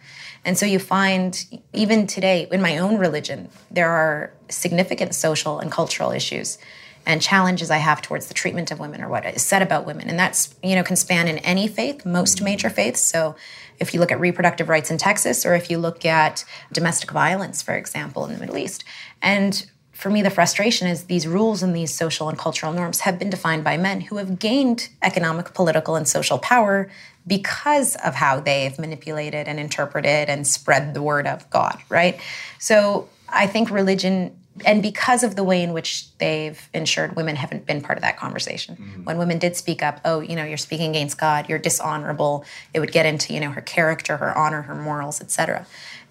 And 0.46 0.58
so 0.58 0.66
you 0.66 0.80
find, 0.80 1.46
even 1.74 2.08
today, 2.08 2.48
in 2.52 2.62
my 2.62 2.78
own 2.78 2.98
religion, 2.98 3.50
there 3.72 3.90
are 3.90 4.34
significant 4.50 5.16
social 5.16 5.60
and 5.60 5.72
cultural 5.72 6.12
issues 6.12 6.58
and 7.06 7.22
challenges 7.22 7.70
I 7.70 7.78
have 7.78 8.02
towards 8.02 8.28
the 8.28 8.34
treatment 8.34 8.72
of 8.72 8.80
women 8.80 9.02
or 9.02 9.10
what 9.10 9.26
is 9.26 9.44
said 9.44 9.62
about 9.62 9.86
women. 9.86 10.10
And 10.10 10.18
that's, 10.18 10.56
you 10.64 10.76
know, 10.76 10.84
can 10.84 10.96
span 10.96 11.28
in 11.28 11.38
any 11.40 11.68
faith, 11.68 12.06
most 12.06 12.42
major 12.42 12.70
faiths. 12.70 13.02
So 13.02 13.36
if 13.80 13.94
you 13.94 14.00
look 14.00 14.12
at 14.12 14.20
reproductive 14.20 14.70
rights 14.70 14.92
in 14.92 14.98
Texas 14.98 15.46
or 15.46 15.56
if 15.56 15.70
you 15.70 15.78
look 15.78 16.06
at 16.06 16.46
domestic 16.72 17.12
violence, 17.12 17.62
for 17.62 17.76
example, 17.76 18.26
in 18.26 18.34
the 18.34 18.40
Middle 18.40 18.58
East. 18.58 18.84
And 19.22 19.66
for 19.92 20.10
me, 20.10 20.22
the 20.22 20.30
frustration 20.30 20.88
is 20.88 21.06
these 21.06 21.28
rules 21.28 21.64
and 21.64 21.76
these 21.76 21.94
social 21.94 22.28
and 22.28 22.38
cultural 22.38 22.74
norms 22.74 23.02
have 23.02 23.20
been 23.20 23.30
defined 23.30 23.64
by 23.64 23.78
men 23.78 24.02
who 24.02 24.18
have 24.18 24.40
gained 24.40 24.90
economic, 25.02 25.54
political, 25.54 25.96
and 25.96 26.08
social 26.08 26.40
power 26.40 26.90
because 27.26 27.96
of 27.98 28.16
how 28.16 28.40
they've 28.40 28.78
manipulated 28.78 29.48
and 29.48 29.60
interpreted 29.60 30.30
and 30.30 30.46
spread 30.46 30.94
the 30.94 31.02
word 31.02 31.28
of 31.28 31.50
God, 31.50 31.80
right? 31.90 32.20
So 32.60 33.08
I 33.30 33.48
think 33.48 33.70
religion 33.70 34.36
and 34.66 34.84
because 34.84 35.24
of 35.24 35.36
the 35.36 35.44
way 35.44 35.64
in 35.64 35.74
which 35.74 36.16
they've 36.20 36.70
ensured 36.74 37.16
women 37.16 37.36
haven't 37.36 37.66
been 37.66 37.82
part 37.82 37.98
of 37.98 38.04
that 38.04 38.18
conversation. 38.18 38.76
Mm-hmm. 38.76 39.04
when 39.04 39.18
women 39.18 39.40
did 39.40 39.56
speak 39.56 39.82
up 39.82 40.00
oh 40.06 40.20
you 40.20 40.36
know 40.36 40.44
you're 40.44 40.58
speaking 40.58 40.92
against 40.92 41.18
god 41.18 41.50
you're 41.50 41.60
dishonorable 41.60 42.46
it 42.74 42.80
would 42.80 42.92
get 42.92 43.06
into 43.06 43.34
you 43.34 43.40
know 43.40 43.52
her 43.52 43.62
character 43.62 44.18
her 44.18 44.38
honor 44.38 44.64
her 44.64 44.76
morals 44.76 45.22
etc 45.22 45.66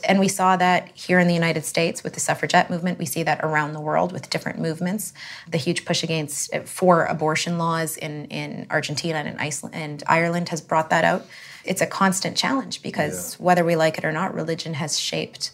and 0.04 0.18
we 0.18 0.28
saw 0.28 0.56
that 0.56 0.90
here 0.94 1.18
in 1.18 1.28
the 1.28 1.34
united 1.34 1.64
states 1.64 2.02
with 2.02 2.14
the 2.14 2.20
suffragette 2.20 2.70
movement. 2.70 2.98
We 2.98 3.06
see 3.06 3.22
that 3.22 3.40
around 3.44 3.72
the 3.72 3.80
world 3.80 4.12
with 4.12 4.30
different 4.30 4.58
movements. 4.58 5.12
The 5.48 5.58
huge 5.58 5.84
push 5.84 6.02
against 6.02 6.54
for 6.66 7.04
abortion 7.04 7.58
laws 7.58 7.96
in, 7.96 8.26
in 8.26 8.66
argentina 8.70 9.18
and 9.18 9.38
iceland 9.38 9.74
and 9.74 10.02
ireland 10.06 10.48
has 10.50 10.60
brought 10.60 10.90
that 10.90 11.04
out. 11.04 11.26
It's 11.64 11.80
a 11.80 11.86
constant 11.86 12.36
challenge 12.36 12.82
because 12.82 13.36
yeah. 13.38 13.44
whether 13.44 13.64
we 13.64 13.76
like 13.76 13.98
it 13.98 14.04
or 14.04 14.12
not 14.12 14.34
religion 14.34 14.74
has 14.74 14.98
shaped 14.98 15.52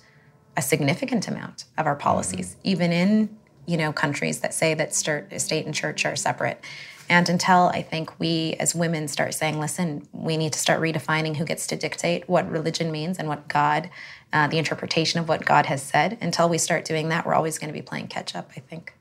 a 0.58 0.62
significant 0.62 1.28
amount 1.28 1.64
of 1.78 1.86
our 1.86 1.94
policies, 1.94 2.50
mm-hmm. 2.50 2.68
even 2.68 2.92
in 2.92 3.38
you 3.66 3.76
know 3.76 3.92
countries 3.92 4.40
that 4.40 4.52
say 4.52 4.74
that 4.74 4.92
state 4.92 5.64
and 5.64 5.74
church 5.74 6.04
are 6.04 6.16
separate. 6.16 6.60
And 7.08 7.26
until 7.30 7.68
I 7.72 7.80
think 7.80 8.18
we 8.20 8.54
as 8.60 8.74
women 8.74 9.08
start 9.08 9.32
saying, 9.32 9.58
listen, 9.58 10.06
we 10.12 10.36
need 10.36 10.52
to 10.52 10.58
start 10.58 10.82
redefining 10.82 11.36
who 11.36 11.44
gets 11.46 11.66
to 11.68 11.76
dictate 11.76 12.28
what 12.28 12.50
religion 12.50 12.92
means 12.92 13.18
and 13.18 13.28
what 13.28 13.48
God, 13.48 13.88
uh, 14.30 14.46
the 14.46 14.58
interpretation 14.58 15.18
of 15.18 15.26
what 15.26 15.46
God 15.46 15.64
has 15.66 15.82
said, 15.82 16.18
until 16.20 16.50
we 16.50 16.58
start 16.58 16.84
doing 16.84 17.08
that, 17.08 17.24
we're 17.24 17.32
always 17.32 17.56
going 17.56 17.72
to 17.72 17.72
be 17.72 17.80
playing 17.80 18.08
catch 18.08 18.34
up, 18.34 18.50
I 18.56 18.60
think. 18.60 18.92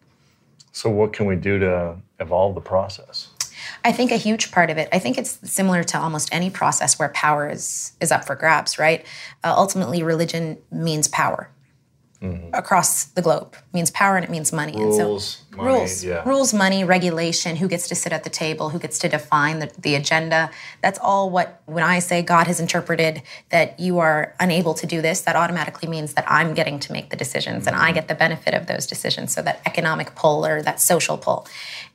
So, 0.71 0.89
what 0.89 1.11
can 1.11 1.25
we 1.25 1.35
do 1.35 1.59
to 1.59 1.97
evolve 2.19 2.55
the 2.55 2.61
process? 2.61 3.29
I 3.87 3.93
think 3.93 4.11
a 4.11 4.17
huge 4.17 4.51
part 4.51 4.69
of 4.69 4.77
it, 4.77 4.89
I 4.91 4.99
think 4.99 5.17
it's 5.17 5.39
similar 5.49 5.81
to 5.85 5.97
almost 5.97 6.27
any 6.33 6.49
process 6.49 6.99
where 6.99 7.07
power 7.09 7.49
is, 7.49 7.93
is 8.01 8.11
up 8.11 8.25
for 8.25 8.35
grabs, 8.35 8.77
right? 8.77 9.05
Uh, 9.45 9.53
ultimately, 9.55 10.03
religion 10.03 10.57
means 10.69 11.07
power. 11.07 11.49
Mm-hmm. 12.19 12.49
across 12.55 13.03
the 13.03 13.21
globe. 13.21 13.53
It 13.53 13.73
means 13.75 13.91
power 13.91 14.15
and 14.15 14.25
it 14.25 14.31
means 14.31 14.51
money. 14.51 14.73
Rules, 14.75 14.97
and 14.97 15.21
so 15.21 15.45
money, 15.57 15.69
rules, 15.69 16.03
yeah. 16.03 16.23
rules, 16.27 16.53
money, 16.53 16.83
regulation, 16.83 17.55
who 17.57 17.67
gets 17.67 17.87
to 17.89 17.95
sit 17.95 18.13
at 18.13 18.23
the 18.23 18.29
table, 18.29 18.69
who 18.69 18.79
gets 18.79 18.99
to 18.99 19.09
define 19.09 19.59
the, 19.59 19.71
the 19.77 19.95
agenda. 19.95 20.49
That's 20.81 20.99
all 20.99 21.29
what 21.29 21.61
when 21.65 21.83
I 21.83 21.99
say 21.99 22.21
God 22.21 22.47
has 22.47 22.59
interpreted 22.59 23.21
that 23.49 23.79
you 23.79 23.99
are 23.99 24.33
unable 24.39 24.73
to 24.75 24.87
do 24.87 25.01
this, 25.01 25.21
that 25.21 25.35
automatically 25.35 25.89
means 25.89 26.13
that 26.13 26.25
I'm 26.27 26.53
getting 26.53 26.79
to 26.79 26.91
make 26.91 27.09
the 27.09 27.17
decisions 27.17 27.65
mm-hmm. 27.65 27.75
and 27.75 27.77
I 27.77 27.87
mm-hmm. 27.87 27.95
get 27.95 28.07
the 28.07 28.15
benefit 28.15 28.53
of 28.53 28.67
those 28.67 28.85
decisions. 28.87 29.33
So 29.33 29.41
that 29.41 29.61
economic 29.65 30.15
pull 30.15 30.45
or 30.45 30.61
that 30.61 30.79
social 30.79 31.17
pull. 31.17 31.47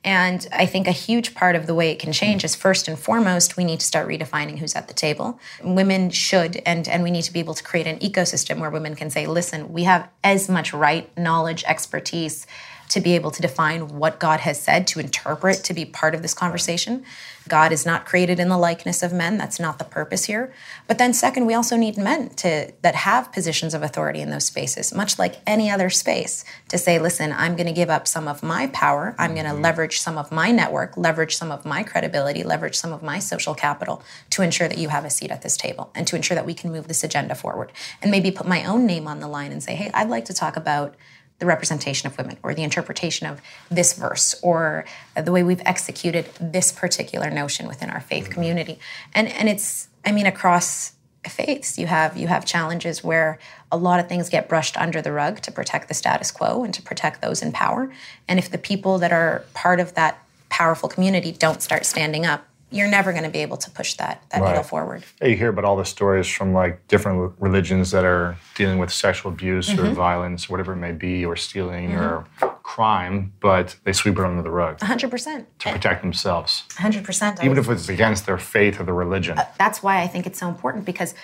And 0.04 0.46
I 0.52 0.66
think 0.66 0.88
a 0.88 0.92
huge 0.92 1.34
part 1.34 1.54
of 1.54 1.66
the 1.66 1.74
way 1.74 1.90
it 1.90 1.98
can 1.98 2.12
change 2.12 2.44
is 2.44 2.56
first 2.56 2.88
and 2.88 2.98
foremost, 2.98 3.56
we 3.56 3.64
need 3.64 3.80
to 3.80 3.86
start 3.86 4.08
redefining 4.08 4.58
who's 4.58 4.74
at 4.74 4.88
the 4.88 4.94
table. 4.94 5.38
Women 5.62 6.10
should, 6.10 6.60
and, 6.66 6.88
and 6.88 7.02
we 7.02 7.10
need 7.10 7.22
to 7.22 7.32
be 7.32 7.38
able 7.38 7.54
to 7.54 7.62
create 7.62 7.86
an 7.86 7.98
ecosystem 8.00 8.58
where 8.58 8.70
women 8.70 8.96
can 8.96 9.10
say, 9.10 9.26
listen, 9.26 9.72
we 9.72 9.84
have 9.84 10.08
as 10.24 10.48
much 10.48 10.72
right, 10.72 11.16
knowledge, 11.16 11.62
expertise 11.64 12.46
to 12.92 13.00
be 13.00 13.14
able 13.14 13.30
to 13.30 13.40
define 13.40 13.88
what 13.88 14.20
God 14.20 14.40
has 14.40 14.60
said, 14.60 14.86
to 14.88 15.00
interpret, 15.00 15.64
to 15.64 15.72
be 15.72 15.86
part 15.86 16.14
of 16.14 16.20
this 16.20 16.34
conversation. 16.34 17.06
God 17.48 17.72
is 17.72 17.86
not 17.86 18.04
created 18.04 18.38
in 18.38 18.50
the 18.50 18.58
likeness 18.58 19.02
of 19.02 19.14
men. 19.14 19.38
That's 19.38 19.58
not 19.58 19.78
the 19.78 19.84
purpose 19.84 20.26
here. 20.26 20.52
But 20.86 20.98
then 20.98 21.14
second, 21.14 21.46
we 21.46 21.54
also 21.54 21.74
need 21.74 21.96
men 21.96 22.28
to 22.36 22.70
that 22.82 22.94
have 22.94 23.32
positions 23.32 23.72
of 23.72 23.82
authority 23.82 24.20
in 24.20 24.28
those 24.28 24.44
spaces, 24.44 24.92
much 24.94 25.18
like 25.18 25.36
any 25.46 25.70
other 25.70 25.88
space, 25.88 26.44
to 26.68 26.76
say, 26.76 26.98
listen, 26.98 27.32
I'm 27.32 27.56
going 27.56 27.66
to 27.66 27.72
give 27.72 27.88
up 27.88 28.06
some 28.06 28.28
of 28.28 28.42
my 28.42 28.66
power. 28.68 29.14
I'm 29.18 29.32
going 29.32 29.46
to 29.46 29.52
mm-hmm. 29.52 29.62
leverage 29.62 29.98
some 29.98 30.18
of 30.18 30.30
my 30.30 30.50
network, 30.50 30.94
leverage 30.98 31.34
some 31.34 31.50
of 31.50 31.64
my 31.64 31.82
credibility, 31.82 32.42
leverage 32.42 32.76
some 32.76 32.92
of 32.92 33.02
my 33.02 33.18
social 33.18 33.54
capital 33.54 34.02
to 34.30 34.42
ensure 34.42 34.68
that 34.68 34.76
you 34.76 34.90
have 34.90 35.06
a 35.06 35.10
seat 35.10 35.30
at 35.30 35.40
this 35.40 35.56
table 35.56 35.90
and 35.94 36.06
to 36.08 36.14
ensure 36.14 36.34
that 36.34 36.46
we 36.46 36.52
can 36.52 36.70
move 36.70 36.88
this 36.88 37.02
agenda 37.02 37.34
forward. 37.34 37.72
And 38.02 38.10
maybe 38.10 38.30
put 38.30 38.46
my 38.46 38.66
own 38.66 38.84
name 38.84 39.08
on 39.08 39.20
the 39.20 39.28
line 39.28 39.50
and 39.50 39.62
say, 39.62 39.74
hey, 39.76 39.90
I'd 39.94 40.10
like 40.10 40.26
to 40.26 40.34
talk 40.34 40.56
about 40.56 40.94
the 41.42 41.46
representation 41.46 42.06
of 42.06 42.16
women 42.16 42.38
or 42.44 42.54
the 42.54 42.62
interpretation 42.62 43.26
of 43.26 43.40
this 43.68 43.94
verse 43.94 44.32
or 44.44 44.84
the 45.16 45.32
way 45.32 45.42
we've 45.42 45.60
executed 45.64 46.24
this 46.40 46.70
particular 46.70 47.32
notion 47.32 47.66
within 47.66 47.90
our 47.90 47.98
faith 47.98 48.26
mm-hmm. 48.26 48.34
community 48.34 48.78
and 49.12 49.26
and 49.26 49.48
it's 49.48 49.88
i 50.04 50.12
mean 50.12 50.24
across 50.24 50.92
faiths 51.26 51.80
you 51.80 51.88
have 51.88 52.16
you 52.16 52.28
have 52.28 52.44
challenges 52.44 53.02
where 53.02 53.40
a 53.72 53.76
lot 53.76 53.98
of 53.98 54.08
things 54.08 54.28
get 54.28 54.48
brushed 54.48 54.76
under 54.76 55.02
the 55.02 55.10
rug 55.10 55.40
to 55.40 55.50
protect 55.50 55.88
the 55.88 55.94
status 55.94 56.30
quo 56.30 56.62
and 56.62 56.72
to 56.72 56.80
protect 56.80 57.20
those 57.20 57.42
in 57.42 57.50
power 57.50 57.92
and 58.28 58.38
if 58.38 58.48
the 58.48 58.56
people 58.56 58.98
that 58.98 59.10
are 59.10 59.44
part 59.52 59.80
of 59.80 59.94
that 59.94 60.22
powerful 60.48 60.88
community 60.88 61.32
don't 61.32 61.60
start 61.60 61.84
standing 61.84 62.24
up 62.24 62.46
you're 62.72 62.88
never 62.88 63.12
going 63.12 63.24
to 63.24 63.30
be 63.30 63.40
able 63.40 63.56
to 63.58 63.70
push 63.70 63.94
that 63.94 64.22
that 64.30 64.40
right. 64.40 64.48
needle 64.48 64.62
forward. 64.62 65.04
You 65.22 65.36
hear 65.36 65.48
about 65.50 65.64
all 65.64 65.76
the 65.76 65.84
stories 65.84 66.26
from 66.28 66.52
like 66.52 66.86
different 66.88 67.34
religions 67.38 67.90
that 67.90 68.04
are 68.04 68.36
dealing 68.54 68.78
with 68.78 68.92
sexual 68.92 69.32
abuse 69.32 69.68
mm-hmm. 69.68 69.84
or 69.84 69.90
violence, 69.92 70.48
whatever 70.48 70.72
it 70.72 70.76
may 70.76 70.92
be, 70.92 71.24
or 71.24 71.36
stealing 71.36 71.90
mm-hmm. 71.90 72.00
or 72.00 72.52
crime, 72.62 73.32
but 73.40 73.76
they 73.84 73.92
sweep 73.92 74.18
it 74.18 74.24
under 74.24 74.42
the 74.42 74.50
rug. 74.50 74.78
100%. 74.78 75.44
To 75.58 75.72
protect 75.72 76.02
themselves. 76.02 76.64
100%. 76.70 77.44
Even 77.44 77.58
if 77.58 77.68
it's 77.68 77.88
against 77.88 78.24
their 78.24 78.38
faith 78.38 78.80
or 78.80 78.84
their 78.84 78.94
religion. 78.94 79.38
Uh, 79.38 79.44
that's 79.58 79.82
why 79.82 80.00
I 80.00 80.06
think 80.06 80.26
it's 80.26 80.38
so 80.38 80.48
important 80.48 80.84
because 80.84 81.14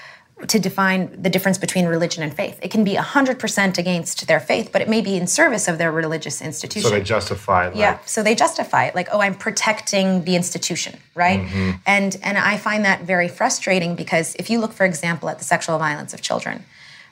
to 0.47 0.59
define 0.59 1.21
the 1.21 1.29
difference 1.29 1.59
between 1.59 1.87
religion 1.87 2.23
and 2.23 2.33
faith. 2.33 2.59
It 2.63 2.71
can 2.71 2.85
be 2.85 2.95
100% 2.95 3.79
against 3.79 4.27
their 4.29 4.39
faith, 4.39 4.71
but 4.73 4.81
it 4.81 4.89
may 4.89 5.01
be 5.01 5.17
in 5.17 5.27
service 5.27 5.67
of 5.67 5.79
their 5.79 5.91
religious 5.91 6.41
institution. 6.41 6.89
So 6.89 6.97
they 6.97 7.03
justify 7.03 7.67
it. 7.67 7.71
Like, 7.71 7.79
yeah, 7.79 7.99
so 8.05 8.23
they 8.23 8.35
justify 8.35 8.85
it 8.85 8.95
like, 8.95 9.09
oh, 9.11 9.21
I'm 9.21 9.35
protecting 9.35 10.25
the 10.25 10.37
institution, 10.37 10.99
right? 11.15 11.41
Mm-hmm. 11.41 11.71
And 11.87 12.17
and 12.23 12.39
I 12.39 12.57
find 12.57 12.85
that 12.85 13.03
very 13.03 13.29
frustrating 13.29 13.97
because 13.97 14.37
if 14.37 14.49
you 14.49 14.61
look, 14.61 14.73
for 14.73 14.87
example, 14.87 15.29
at 15.29 15.39
the 15.39 15.45
sexual 15.45 15.77
violence 15.79 16.15
of 16.15 16.21
children, 16.21 16.65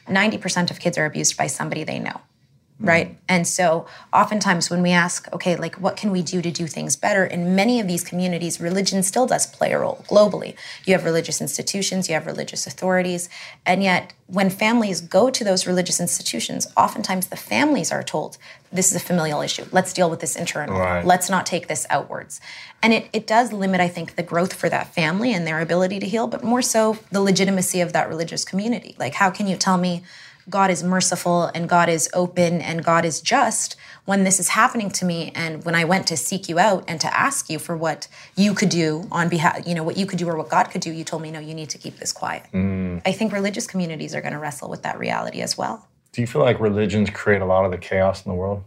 90% 0.09 0.71
of 0.71 0.79
kids 0.79 0.97
are 0.97 1.05
abused 1.05 1.37
by 1.37 1.49
somebody 1.49 1.83
they 1.83 1.99
know 1.99 2.21
right. 2.79 3.17
And 3.29 3.47
so 3.47 3.87
oftentimes 4.13 4.69
when 4.71 4.83
we 4.83 4.91
ask 4.91 5.33
okay 5.33 5.57
like 5.57 5.77
what 5.77 5.97
can 5.97 6.11
we 6.11 6.23
do 6.23 6.43
to 6.43 6.51
do 6.51 6.67
things 6.67 6.97
better? 6.97 7.25
In 7.25 7.57
many 7.57 7.81
of 7.81 7.89
these 7.89 8.05
communities 8.05 8.61
religion 8.61 9.03
still 9.03 9.27
does 9.27 9.47
play 9.47 9.73
a 9.73 9.79
role 9.79 10.05
globally. 10.09 10.55
You 10.85 10.93
have 10.93 11.05
religious 11.05 11.41
institutions 11.41 12.09
you 12.09 12.15
have 12.15 12.27
religious 12.27 12.67
authorities. 12.67 13.29
And 13.65 13.83
yet 13.83 14.13
when 14.27 14.51
families 14.51 15.01
go 15.01 15.31
to 15.31 15.45
those 15.45 15.67
religious 15.67 16.01
institutions 16.01 16.67
oftentimes 16.77 17.29
the 17.29 17.37
families 17.37 17.91
are 17.93 18.03
told 18.03 18.37
this 18.73 18.91
is 18.91 18.97
a 18.97 19.01
familial 19.01 19.41
issue. 19.41 19.65
Let's 19.73 19.93
deal 19.93 20.11
with 20.11 20.21
this 20.21 20.37
internally. 20.37 20.79
Right. 20.79 21.05
let's 21.05 21.31
not 21.31 21.47
take 21.47 21.69
this 21.69 21.87
outwards. 21.89 22.41
And 22.83 22.93
it, 22.93 23.09
it 23.13 23.27
does 23.27 23.53
limit 23.53 23.81
i 23.81 23.89
think 23.89 24.17
the 24.17 24.23
growth 24.23 24.53
for 24.53 24.69
that 24.69 24.93
family 24.95 25.33
and 25.33 25.47
their 25.47 25.61
ability 25.61 25.99
to 26.01 26.07
heal 26.07 26.27
but 26.27 26.45
more 26.45 26.63
so 26.63 26.99
the 27.11 27.21
legitimacy 27.21 27.81
of 27.81 27.95
that 27.95 28.09
religious 28.09 28.45
community. 28.45 28.95
Like 28.99 29.15
how 29.15 29.31
can 29.31 29.47
you 29.47 29.57
tell 29.57 29.79
me 29.79 30.03
God 30.49 30.71
is 30.71 30.83
merciful 30.83 31.51
and 31.55 31.69
God 31.69 31.89
is 31.89 32.09
open 32.15 32.61
and 32.61 32.85
God 32.85 33.05
is 33.05 33.21
just 33.21 33.77
when 34.05 34.23
this 34.23 34.39
is 34.39 34.51
happening 34.51 34.91
to 34.91 35.05
me 35.05 35.33
and 35.35 35.65
when 35.65 35.75
I 35.75 35.85
went 35.85 36.07
to 36.09 36.17
seek 36.17 36.49
you 36.49 36.59
out 36.59 36.85
and 36.87 37.01
to 37.01 37.19
ask 37.19 37.51
you 37.51 37.59
for 37.59 37.77
what 37.77 38.07
you 38.37 38.55
could 38.55 38.69
do 38.69 39.09
on 39.11 39.29
behalf, 39.29 39.67
you 39.67 39.75
know, 39.75 39.83
what 39.83 39.97
you 39.97 40.07
could 40.07 40.19
do 40.19 40.29
or 40.29 40.37
what 40.37 40.49
God 40.49 40.71
could 40.71 40.81
do, 40.81 40.93
you 40.93 41.03
told 41.03 41.23
me, 41.23 41.31
no, 41.31 41.41
you 41.41 41.55
need 41.55 41.71
to 41.71 41.79
keep 41.79 41.99
this 41.99 42.13
quiet. 42.13 42.45
Mm. 42.53 43.03
I 43.05 43.13
think 43.13 43.33
religious 43.33 43.67
communities 43.67 44.15
are 44.15 44.21
going 44.21 44.35
to 44.35 44.39
wrestle 44.39 44.71
with 44.71 44.83
that 44.83 44.99
reality 44.99 45.43
as 45.43 45.59
well. 45.59 45.89
Do 46.13 46.21
you 46.21 46.27
feel 46.27 46.43
like 46.43 46.61
religions 46.61 47.11
create 47.11 47.43
a 47.43 47.45
lot 47.45 47.65
of 47.65 47.73
the 47.73 47.79
chaos 47.79 48.25
in 48.25 48.31
the 48.31 48.37
world? 48.37 48.63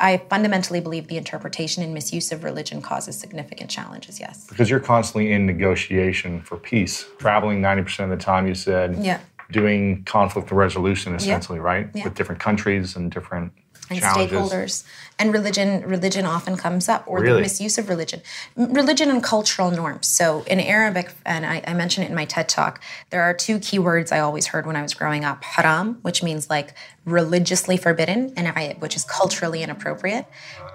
I 0.00 0.18
fundamentally 0.28 0.80
believe 0.80 1.08
the 1.08 1.16
interpretation 1.16 1.82
and 1.82 1.94
misuse 1.94 2.32
of 2.32 2.44
religion 2.44 2.82
causes 2.82 3.18
significant 3.18 3.70
challenges, 3.70 4.18
yes. 4.18 4.46
Because 4.46 4.68
you're 4.68 4.80
constantly 4.80 5.32
in 5.32 5.46
negotiation 5.46 6.42
for 6.42 6.56
peace, 6.56 7.06
traveling 7.18 7.60
90% 7.60 8.04
of 8.04 8.10
the 8.10 8.16
time, 8.16 8.46
you 8.46 8.54
said. 8.54 8.96
Yeah. 9.00 9.20
Doing 9.50 10.04
conflict 10.04 10.50
resolution 10.50 11.14
essentially, 11.14 11.58
right? 11.58 11.88
Yeah. 11.94 12.04
With 12.04 12.14
different 12.14 12.40
countries 12.40 12.96
and 12.96 13.10
different 13.10 13.52
and 13.90 14.00
challenges. 14.00 14.38
stakeholders 14.38 14.84
and 15.18 15.32
religion 15.32 15.82
religion 15.86 16.26
often 16.26 16.56
comes 16.56 16.88
up 16.88 17.04
or 17.06 17.20
Really? 17.20 17.36
the 17.36 17.40
misuse 17.42 17.78
of 17.78 17.88
religion 17.88 18.20
religion 18.56 19.08
and 19.10 19.22
cultural 19.22 19.70
norms 19.70 20.06
so 20.06 20.42
in 20.42 20.60
arabic 20.60 21.12
and 21.24 21.46
I, 21.46 21.62
I 21.66 21.72
mention 21.74 22.04
it 22.04 22.10
in 22.10 22.14
my 22.14 22.24
ted 22.26 22.48
talk 22.48 22.82
there 23.10 23.22
are 23.22 23.32
two 23.32 23.58
key 23.58 23.78
words 23.78 24.12
i 24.12 24.18
always 24.18 24.48
heard 24.48 24.66
when 24.66 24.76
i 24.76 24.82
was 24.82 24.94
growing 24.94 25.24
up 25.24 25.42
haram 25.42 25.98
which 26.02 26.22
means 26.22 26.50
like 26.50 26.74
religiously 27.04 27.76
forbidden 27.76 28.32
and 28.36 28.46
ayat 28.46 28.80
which 28.80 28.94
is 28.96 29.04
culturally 29.04 29.62
inappropriate 29.62 30.26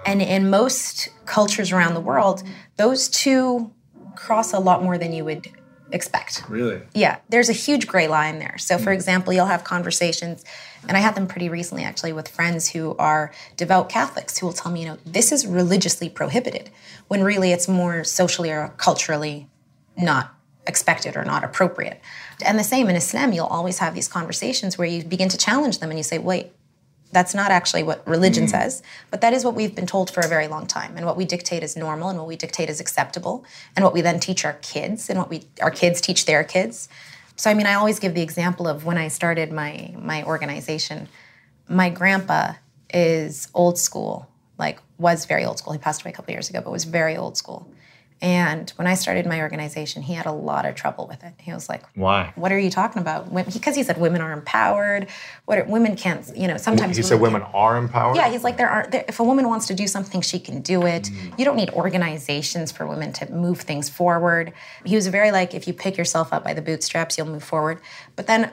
and 0.04 0.20
in 0.20 0.50
most 0.50 1.08
cultures 1.24 1.70
around 1.70 1.94
the 1.94 2.00
world 2.00 2.42
those 2.76 3.08
two 3.08 3.70
cross 4.16 4.52
a 4.52 4.58
lot 4.58 4.82
more 4.82 4.98
than 4.98 5.12
you 5.12 5.24
would 5.24 5.46
expect 5.92 6.42
Really? 6.48 6.82
yeah, 6.94 7.18
there's 7.28 7.48
a 7.48 7.52
huge 7.52 7.86
gray 7.86 8.08
line 8.08 8.38
there. 8.38 8.58
So, 8.58 8.78
for 8.78 8.90
hmm. 8.90 8.94
example, 8.94 9.32
you'll 9.32 9.46
have 9.46 9.64
conversations, 9.64 10.44
and 10.88 10.96
I 10.96 11.00
had 11.00 11.14
them 11.14 11.26
pretty 11.26 11.48
recently 11.48 11.84
actually 11.84 12.12
with 12.12 12.28
friends 12.28 12.70
who 12.70 12.96
are 12.96 13.32
devout 13.56 13.88
Catholics 13.88 14.38
who 14.38 14.46
will 14.46 14.52
tell 14.52 14.72
me, 14.72 14.80
you 14.80 14.86
know, 14.86 14.98
this 15.04 15.30
is 15.30 15.46
religiously 15.46 16.08
prohibited, 16.08 16.70
when 17.08 17.22
really 17.22 17.52
it's 17.52 17.68
more 17.68 18.04
socially 18.04 18.50
or 18.50 18.72
culturally 18.76 19.48
not 19.96 20.34
expected 20.66 21.16
or 21.16 21.24
not 21.24 21.44
appropriate. 21.44 22.00
And 22.44 22.58
the 22.58 22.64
same 22.64 22.88
in 22.88 22.96
Islam, 22.96 23.32
you'll 23.32 23.46
always 23.46 23.78
have 23.78 23.94
these 23.94 24.08
conversations 24.08 24.78
where 24.78 24.88
you 24.88 25.04
begin 25.04 25.28
to 25.28 25.38
challenge 25.38 25.78
them 25.78 25.90
and 25.90 25.98
you 25.98 26.02
say, 26.02 26.18
wait, 26.18 26.52
that's 27.14 27.34
not 27.34 27.50
actually 27.50 27.82
what 27.82 28.06
religion 28.06 28.44
mm. 28.44 28.50
says, 28.50 28.82
but 29.10 29.20
that 29.20 29.32
is 29.32 29.44
what 29.44 29.54
we've 29.54 29.74
been 29.74 29.86
told 29.86 30.10
for 30.10 30.20
a 30.20 30.28
very 30.28 30.48
long 30.48 30.66
time, 30.66 30.96
and 30.96 31.06
what 31.06 31.16
we 31.16 31.24
dictate 31.24 31.62
is 31.62 31.76
normal, 31.76 32.08
and 32.08 32.18
what 32.18 32.28
we 32.28 32.36
dictate 32.36 32.68
is 32.68 32.80
acceptable, 32.80 33.44
and 33.74 33.84
what 33.84 33.94
we 33.94 34.00
then 34.00 34.20
teach 34.20 34.44
our 34.44 34.54
kids, 34.54 35.08
and 35.08 35.18
what 35.18 35.30
we 35.30 35.44
our 35.62 35.70
kids 35.70 36.00
teach 36.00 36.26
their 36.26 36.44
kids. 36.44 36.88
So, 37.36 37.50
I 37.50 37.54
mean, 37.54 37.66
I 37.66 37.74
always 37.74 37.98
give 37.98 38.14
the 38.14 38.22
example 38.22 38.68
of 38.68 38.84
when 38.84 38.98
I 38.98 39.08
started 39.08 39.52
my 39.52 39.94
my 39.98 40.24
organization. 40.24 41.08
My 41.68 41.88
grandpa 41.88 42.54
is 42.92 43.48
old 43.54 43.78
school, 43.78 44.28
like 44.58 44.80
was 44.98 45.24
very 45.24 45.44
old 45.44 45.58
school. 45.58 45.72
He 45.72 45.78
passed 45.78 46.02
away 46.02 46.10
a 46.10 46.14
couple 46.14 46.32
years 46.32 46.50
ago, 46.50 46.60
but 46.62 46.70
was 46.70 46.84
very 46.84 47.16
old 47.16 47.36
school. 47.36 47.66
And 48.24 48.70
when 48.76 48.86
I 48.86 48.94
started 48.94 49.26
my 49.26 49.42
organization, 49.42 50.00
he 50.00 50.14
had 50.14 50.24
a 50.24 50.32
lot 50.32 50.64
of 50.64 50.74
trouble 50.74 51.06
with 51.06 51.22
it. 51.22 51.34
He 51.36 51.52
was 51.52 51.68
like, 51.68 51.84
Why? 51.94 52.32
what 52.36 52.52
are 52.52 52.58
you 52.58 52.70
talking 52.70 53.02
about? 53.02 53.30
Because 53.52 53.76
he 53.76 53.82
said 53.82 54.00
women 54.00 54.22
are 54.22 54.32
empowered. 54.32 55.08
What 55.44 55.58
are, 55.58 55.64
women 55.64 55.94
can't, 55.94 56.34
you 56.34 56.48
know, 56.48 56.56
sometimes 56.56 56.96
He 56.96 57.02
said 57.02 57.20
women 57.20 57.42
are 57.42 57.76
empowered? 57.76 58.16
yeah, 58.16 58.30
he's 58.30 58.42
like 58.42 58.56
there 58.56 58.70
are. 58.70 58.86
There, 58.90 59.04
if 59.08 59.20
a 59.20 59.24
woman 59.24 59.46
wants 59.46 59.66
to 59.66 59.74
do 59.74 59.86
something, 59.86 60.22
she 60.22 60.38
can 60.38 60.62
do 60.62 60.86
it. 60.86 61.02
Mm. 61.02 61.38
You 61.38 61.44
don't 61.44 61.56
need 61.56 61.68
organizations 61.70 62.72
for 62.72 62.86
women 62.86 63.12
to 63.12 63.30
move 63.30 63.60
things 63.60 63.90
forward. 63.90 64.54
He 64.86 64.94
was 64.94 65.06
very 65.08 65.30
like, 65.30 65.52
if 65.52 65.66
you 65.68 65.74
pick 65.74 65.98
yourself 65.98 66.32
up 66.32 66.42
by 66.44 66.54
the 66.54 66.62
bootstraps, 66.62 67.18
you'll 67.18 67.26
move 67.26 67.44
forward. 67.44 67.78
But 68.16 68.26
then, 68.26 68.52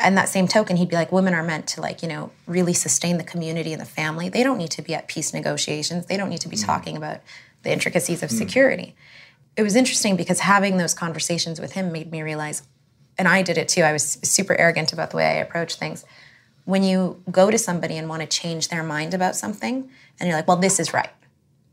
and 0.00 0.18
that 0.18 0.30
same 0.30 0.48
token, 0.48 0.78
he'd 0.78 0.88
be 0.88 0.96
like, 0.96 1.12
women 1.12 1.32
are 1.32 1.44
meant 1.44 1.68
to 1.68 1.80
like, 1.80 2.02
you 2.02 2.08
know, 2.08 2.32
really 2.48 2.72
sustain 2.72 3.18
the 3.18 3.24
community 3.24 3.72
and 3.72 3.80
the 3.80 3.86
family. 3.86 4.28
They 4.28 4.42
don't 4.42 4.58
need 4.58 4.72
to 4.72 4.82
be 4.82 4.94
at 4.94 5.06
peace 5.06 5.32
negotiations. 5.32 6.06
They 6.06 6.16
don't 6.16 6.28
need 6.28 6.40
to 6.40 6.48
be 6.48 6.56
mm. 6.56 6.66
talking 6.66 6.96
about 6.96 7.20
the 7.62 7.72
intricacies 7.72 8.22
of 8.22 8.30
hmm. 8.30 8.36
security. 8.36 8.94
It 9.56 9.62
was 9.62 9.76
interesting 9.76 10.16
because 10.16 10.40
having 10.40 10.78
those 10.78 10.94
conversations 10.94 11.60
with 11.60 11.72
him 11.72 11.92
made 11.92 12.10
me 12.10 12.22
realize, 12.22 12.62
and 13.18 13.28
I 13.28 13.42
did 13.42 13.58
it 13.58 13.68
too. 13.68 13.82
I 13.82 13.92
was 13.92 14.18
super 14.22 14.58
arrogant 14.58 14.92
about 14.92 15.10
the 15.10 15.18
way 15.18 15.26
I 15.26 15.34
approach 15.34 15.74
things. 15.74 16.04
When 16.64 16.82
you 16.82 17.22
go 17.30 17.50
to 17.50 17.58
somebody 17.58 17.96
and 17.96 18.08
want 18.08 18.22
to 18.22 18.28
change 18.28 18.68
their 18.68 18.82
mind 18.82 19.14
about 19.14 19.36
something 19.36 19.90
and 20.20 20.28
you're 20.28 20.38
like 20.38 20.46
well 20.46 20.56
this 20.56 20.78
is 20.78 20.94
right. 20.94 21.10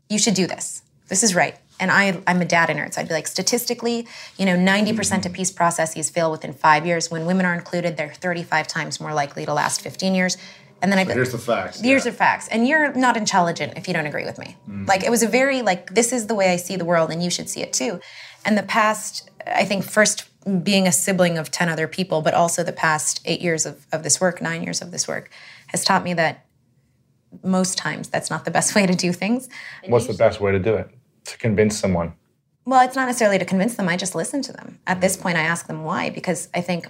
You 0.08 0.18
should 0.18 0.34
do 0.34 0.46
this. 0.46 0.82
This 1.08 1.22
is 1.22 1.34
right. 1.34 1.56
And 1.78 1.90
I, 1.90 2.20
i'm 2.26 2.42
a 2.42 2.44
data 2.44 2.74
nerd 2.74 2.92
so 2.92 3.00
i'd 3.00 3.08
be 3.08 3.14
like 3.14 3.26
statistically 3.26 4.06
you 4.36 4.44
know 4.44 4.54
90% 4.54 5.18
of 5.18 5.24
hmm. 5.26 5.32
peace 5.32 5.50
processes 5.50 6.10
fail 6.10 6.30
within 6.30 6.52
five 6.52 6.84
years. 6.86 7.10
When 7.10 7.24
women 7.24 7.46
are 7.46 7.54
included 7.54 7.96
they're 7.96 8.12
35 8.12 8.66
times 8.66 9.00
more 9.00 9.14
likely 9.14 9.46
to 9.46 9.54
last 9.54 9.80
15 9.80 10.14
years 10.14 10.36
and 10.82 10.90
then 10.90 10.98
i 10.98 11.04
Here's 11.04 11.32
the 11.32 11.38
facts. 11.38 11.80
Here's 11.80 12.04
the 12.04 12.12
facts. 12.12 12.48
And 12.48 12.66
you're 12.66 12.92
not 12.94 13.16
intelligent 13.16 13.74
if 13.76 13.86
you 13.86 13.94
don't 13.94 14.06
agree 14.06 14.24
with 14.24 14.38
me. 14.38 14.56
Mm. 14.68 14.88
Like 14.88 15.02
it 15.02 15.10
was 15.10 15.22
a 15.22 15.28
very 15.28 15.62
like 15.62 15.94
this 15.94 16.12
is 16.12 16.26
the 16.26 16.34
way 16.34 16.52
I 16.52 16.56
see 16.56 16.76
the 16.76 16.84
world 16.84 17.10
and 17.10 17.22
you 17.22 17.30
should 17.30 17.48
see 17.48 17.60
it 17.60 17.72
too. 17.72 18.00
And 18.44 18.56
the 18.56 18.62
past 18.62 19.30
I 19.46 19.64
think 19.64 19.84
first 19.84 20.26
being 20.64 20.86
a 20.86 20.92
sibling 20.92 21.36
of 21.36 21.50
10 21.50 21.68
other 21.68 21.86
people, 21.86 22.22
but 22.22 22.32
also 22.32 22.62
the 22.62 22.72
past 22.72 23.20
8 23.24 23.40
years 23.40 23.66
of 23.66 23.86
of 23.92 24.02
this 24.02 24.20
work, 24.20 24.40
9 24.40 24.62
years 24.62 24.80
of 24.80 24.90
this 24.90 25.06
work 25.06 25.30
has 25.68 25.84
taught 25.84 26.02
me 26.02 26.14
that 26.14 26.46
most 27.44 27.78
times 27.78 28.08
that's 28.08 28.30
not 28.30 28.44
the 28.44 28.50
best 28.50 28.74
way 28.76 28.86
to 28.86 28.94
do 28.94 29.12
things. 29.12 29.48
What's 29.86 30.06
the 30.06 30.14
best 30.14 30.40
way 30.40 30.52
to 30.52 30.58
do 30.58 30.74
it? 30.74 30.90
To 31.26 31.38
convince 31.38 31.78
someone. 31.78 32.14
Well, 32.64 32.84
it's 32.84 32.96
not 32.96 33.06
necessarily 33.06 33.38
to 33.38 33.44
convince 33.44 33.74
them. 33.74 33.88
I 33.88 33.96
just 33.96 34.14
listen 34.14 34.42
to 34.42 34.52
them. 34.52 34.78
At 34.86 35.00
this 35.00 35.16
point, 35.16 35.36
I 35.36 35.42
ask 35.42 35.66
them 35.66 35.82
why 35.82 36.10
because 36.10 36.48
I 36.54 36.60
think 36.60 36.88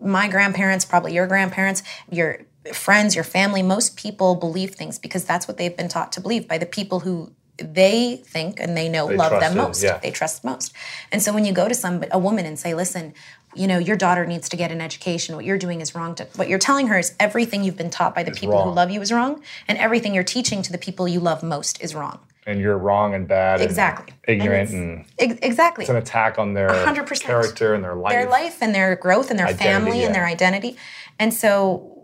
my 0.00 0.28
grandparents, 0.28 0.84
probably 0.84 1.14
your 1.14 1.26
grandparents, 1.26 1.82
your 2.10 2.40
friends, 2.72 3.14
your 3.14 3.24
family, 3.24 3.62
most 3.62 3.96
people 3.96 4.34
believe 4.34 4.74
things 4.74 4.98
because 4.98 5.24
that's 5.24 5.46
what 5.48 5.56
they've 5.56 5.76
been 5.76 5.88
taught 5.88 6.12
to 6.12 6.20
believe 6.20 6.46
by 6.48 6.58
the 6.58 6.66
people 6.66 7.00
who 7.00 7.32
they 7.58 8.16
think 8.26 8.60
and 8.60 8.76
they 8.76 8.88
know 8.88 9.08
They 9.08 9.16
love 9.16 9.40
them 9.40 9.56
most. 9.56 9.82
yeah. 9.82 9.98
They 9.98 10.10
trust 10.10 10.44
most. 10.44 10.72
And 11.10 11.22
so 11.22 11.32
when 11.32 11.44
you 11.46 11.52
go 11.52 11.68
to 11.68 11.74
some 11.74 12.04
a 12.10 12.18
woman 12.18 12.44
and 12.44 12.58
say, 12.58 12.74
"Listen, 12.74 13.14
you 13.54 13.66
know, 13.66 13.78
your 13.78 13.96
daughter 13.96 14.26
needs 14.26 14.48
to 14.50 14.56
get 14.56 14.70
an 14.70 14.82
education. 14.82 15.34
What 15.36 15.46
you're 15.46 15.56
doing 15.56 15.80
is 15.80 15.94
wrong." 15.94 16.14
To, 16.16 16.26
what 16.36 16.48
you're 16.50 16.58
telling 16.58 16.88
her 16.88 16.98
is 16.98 17.14
everything 17.18 17.64
you've 17.64 17.76
been 17.78 17.88
taught 17.88 18.14
by 18.14 18.24
the 18.24 18.30
people 18.32 18.62
who 18.62 18.70
love 18.70 18.90
you 18.90 19.00
is 19.00 19.10
wrong, 19.10 19.42
and 19.68 19.78
everything 19.78 20.12
you're 20.12 20.22
teaching 20.24 20.60
to 20.62 20.70
the 20.72 20.76
people 20.78 21.08
you 21.08 21.18
love 21.18 21.42
most 21.42 21.80
is 21.80 21.94
wrong. 21.94 22.18
And 22.46 22.60
you're 22.60 22.76
wrong 22.78 23.14
and 23.14 23.26
bad. 23.26 23.60
and 23.60 23.68
Exactly. 23.68 24.14
ignorant 24.28 24.70
And 24.70 25.04
and, 25.18 25.32
Ex- 25.32 25.38
exactly. 25.42 25.82
it's 25.84 25.90
an 25.90 25.96
attack 25.96 26.38
on 26.38 26.52
their 26.54 26.68
100%. 26.68 27.22
character 27.22 27.74
and 27.74 27.82
their 27.82 27.94
life. 27.96 28.12
their 28.12 28.28
life 28.28 28.58
and 28.60 28.72
their 28.74 28.94
growth 28.96 29.30
and 29.30 29.38
their 29.38 29.46
Identity, 29.48 29.64
family 29.64 30.04
and 30.04 30.14
their 30.14 30.26
identity. 30.26 30.76
And 31.18 31.32
so 31.34 31.95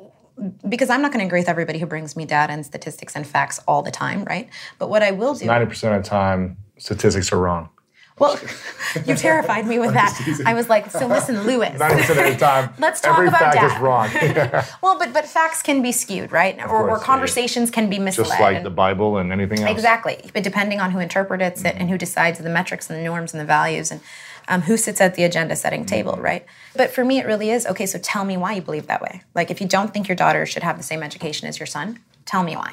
because 0.68 0.90
I'm 0.90 1.02
not 1.02 1.12
going 1.12 1.20
to 1.20 1.26
agree 1.26 1.40
with 1.40 1.48
everybody 1.48 1.78
who 1.78 1.86
brings 1.86 2.16
me 2.16 2.24
data 2.24 2.52
and 2.52 2.64
statistics 2.64 3.14
and 3.16 3.26
facts 3.26 3.60
all 3.68 3.82
the 3.82 3.90
time, 3.90 4.24
right? 4.24 4.48
But 4.78 4.90
what 4.90 5.02
I 5.02 5.10
will 5.10 5.34
do 5.34 5.46
90% 5.46 5.96
of 5.96 6.02
the 6.02 6.08
time, 6.08 6.56
statistics 6.78 7.32
are 7.32 7.38
wrong. 7.38 7.68
Well, 8.18 8.38
you 9.06 9.16
terrified 9.16 9.66
me 9.66 9.78
with 9.78 9.94
that. 9.94 10.42
I 10.46 10.54
was 10.54 10.68
like, 10.68 10.90
so 10.90 11.06
listen, 11.06 11.44
Lewis. 11.44 11.80
90% 11.80 12.10
of 12.10 12.16
the 12.16 12.36
time, 12.38 12.72
Let's 12.78 13.00
talk 13.00 13.14
every 13.14 13.28
about 13.28 13.40
fact 13.40 13.54
data. 13.54 13.74
is 13.74 13.80
wrong. 13.80 14.64
Well, 14.82 14.98
but 14.98 15.12
but 15.12 15.24
facts 15.24 15.62
can 15.62 15.82
be 15.82 15.92
skewed, 15.92 16.30
right? 16.30 16.58
Or, 16.60 16.68
course, 16.68 16.90
or 16.90 16.96
yeah. 16.98 17.04
conversations 17.04 17.70
can 17.70 17.88
be 17.88 17.98
misled. 17.98 18.26
Just 18.26 18.40
like 18.40 18.56
and- 18.56 18.66
the 18.66 18.70
Bible 18.70 19.16
and 19.16 19.32
anything 19.32 19.60
else. 19.60 19.70
Exactly. 19.70 20.30
But 20.34 20.42
depending 20.44 20.78
on 20.80 20.90
who 20.90 20.98
interprets 20.98 21.60
it 21.60 21.66
and 21.66 21.78
mm-hmm. 21.78 21.88
who 21.88 21.98
decides 21.98 22.38
the 22.38 22.50
metrics 22.50 22.90
and 22.90 22.98
the 22.98 23.04
norms 23.04 23.32
and 23.32 23.40
the 23.40 23.44
values 23.44 23.90
and 23.90 24.00
um, 24.48 24.62
who 24.62 24.76
sits 24.76 25.00
at 25.00 25.14
the 25.14 25.24
agenda 25.24 25.56
setting 25.56 25.84
table, 25.84 26.16
right? 26.16 26.44
But 26.76 26.90
for 26.90 27.04
me, 27.04 27.18
it 27.18 27.26
really 27.26 27.50
is 27.50 27.66
okay, 27.66 27.86
so 27.86 27.98
tell 27.98 28.24
me 28.24 28.36
why 28.36 28.52
you 28.54 28.62
believe 28.62 28.86
that 28.86 29.02
way. 29.02 29.22
Like, 29.34 29.50
if 29.50 29.60
you 29.60 29.68
don't 29.68 29.92
think 29.92 30.08
your 30.08 30.16
daughter 30.16 30.46
should 30.46 30.62
have 30.62 30.76
the 30.76 30.82
same 30.82 31.02
education 31.02 31.48
as 31.48 31.58
your 31.58 31.66
son, 31.66 32.00
tell 32.24 32.42
me 32.42 32.56
why. 32.56 32.70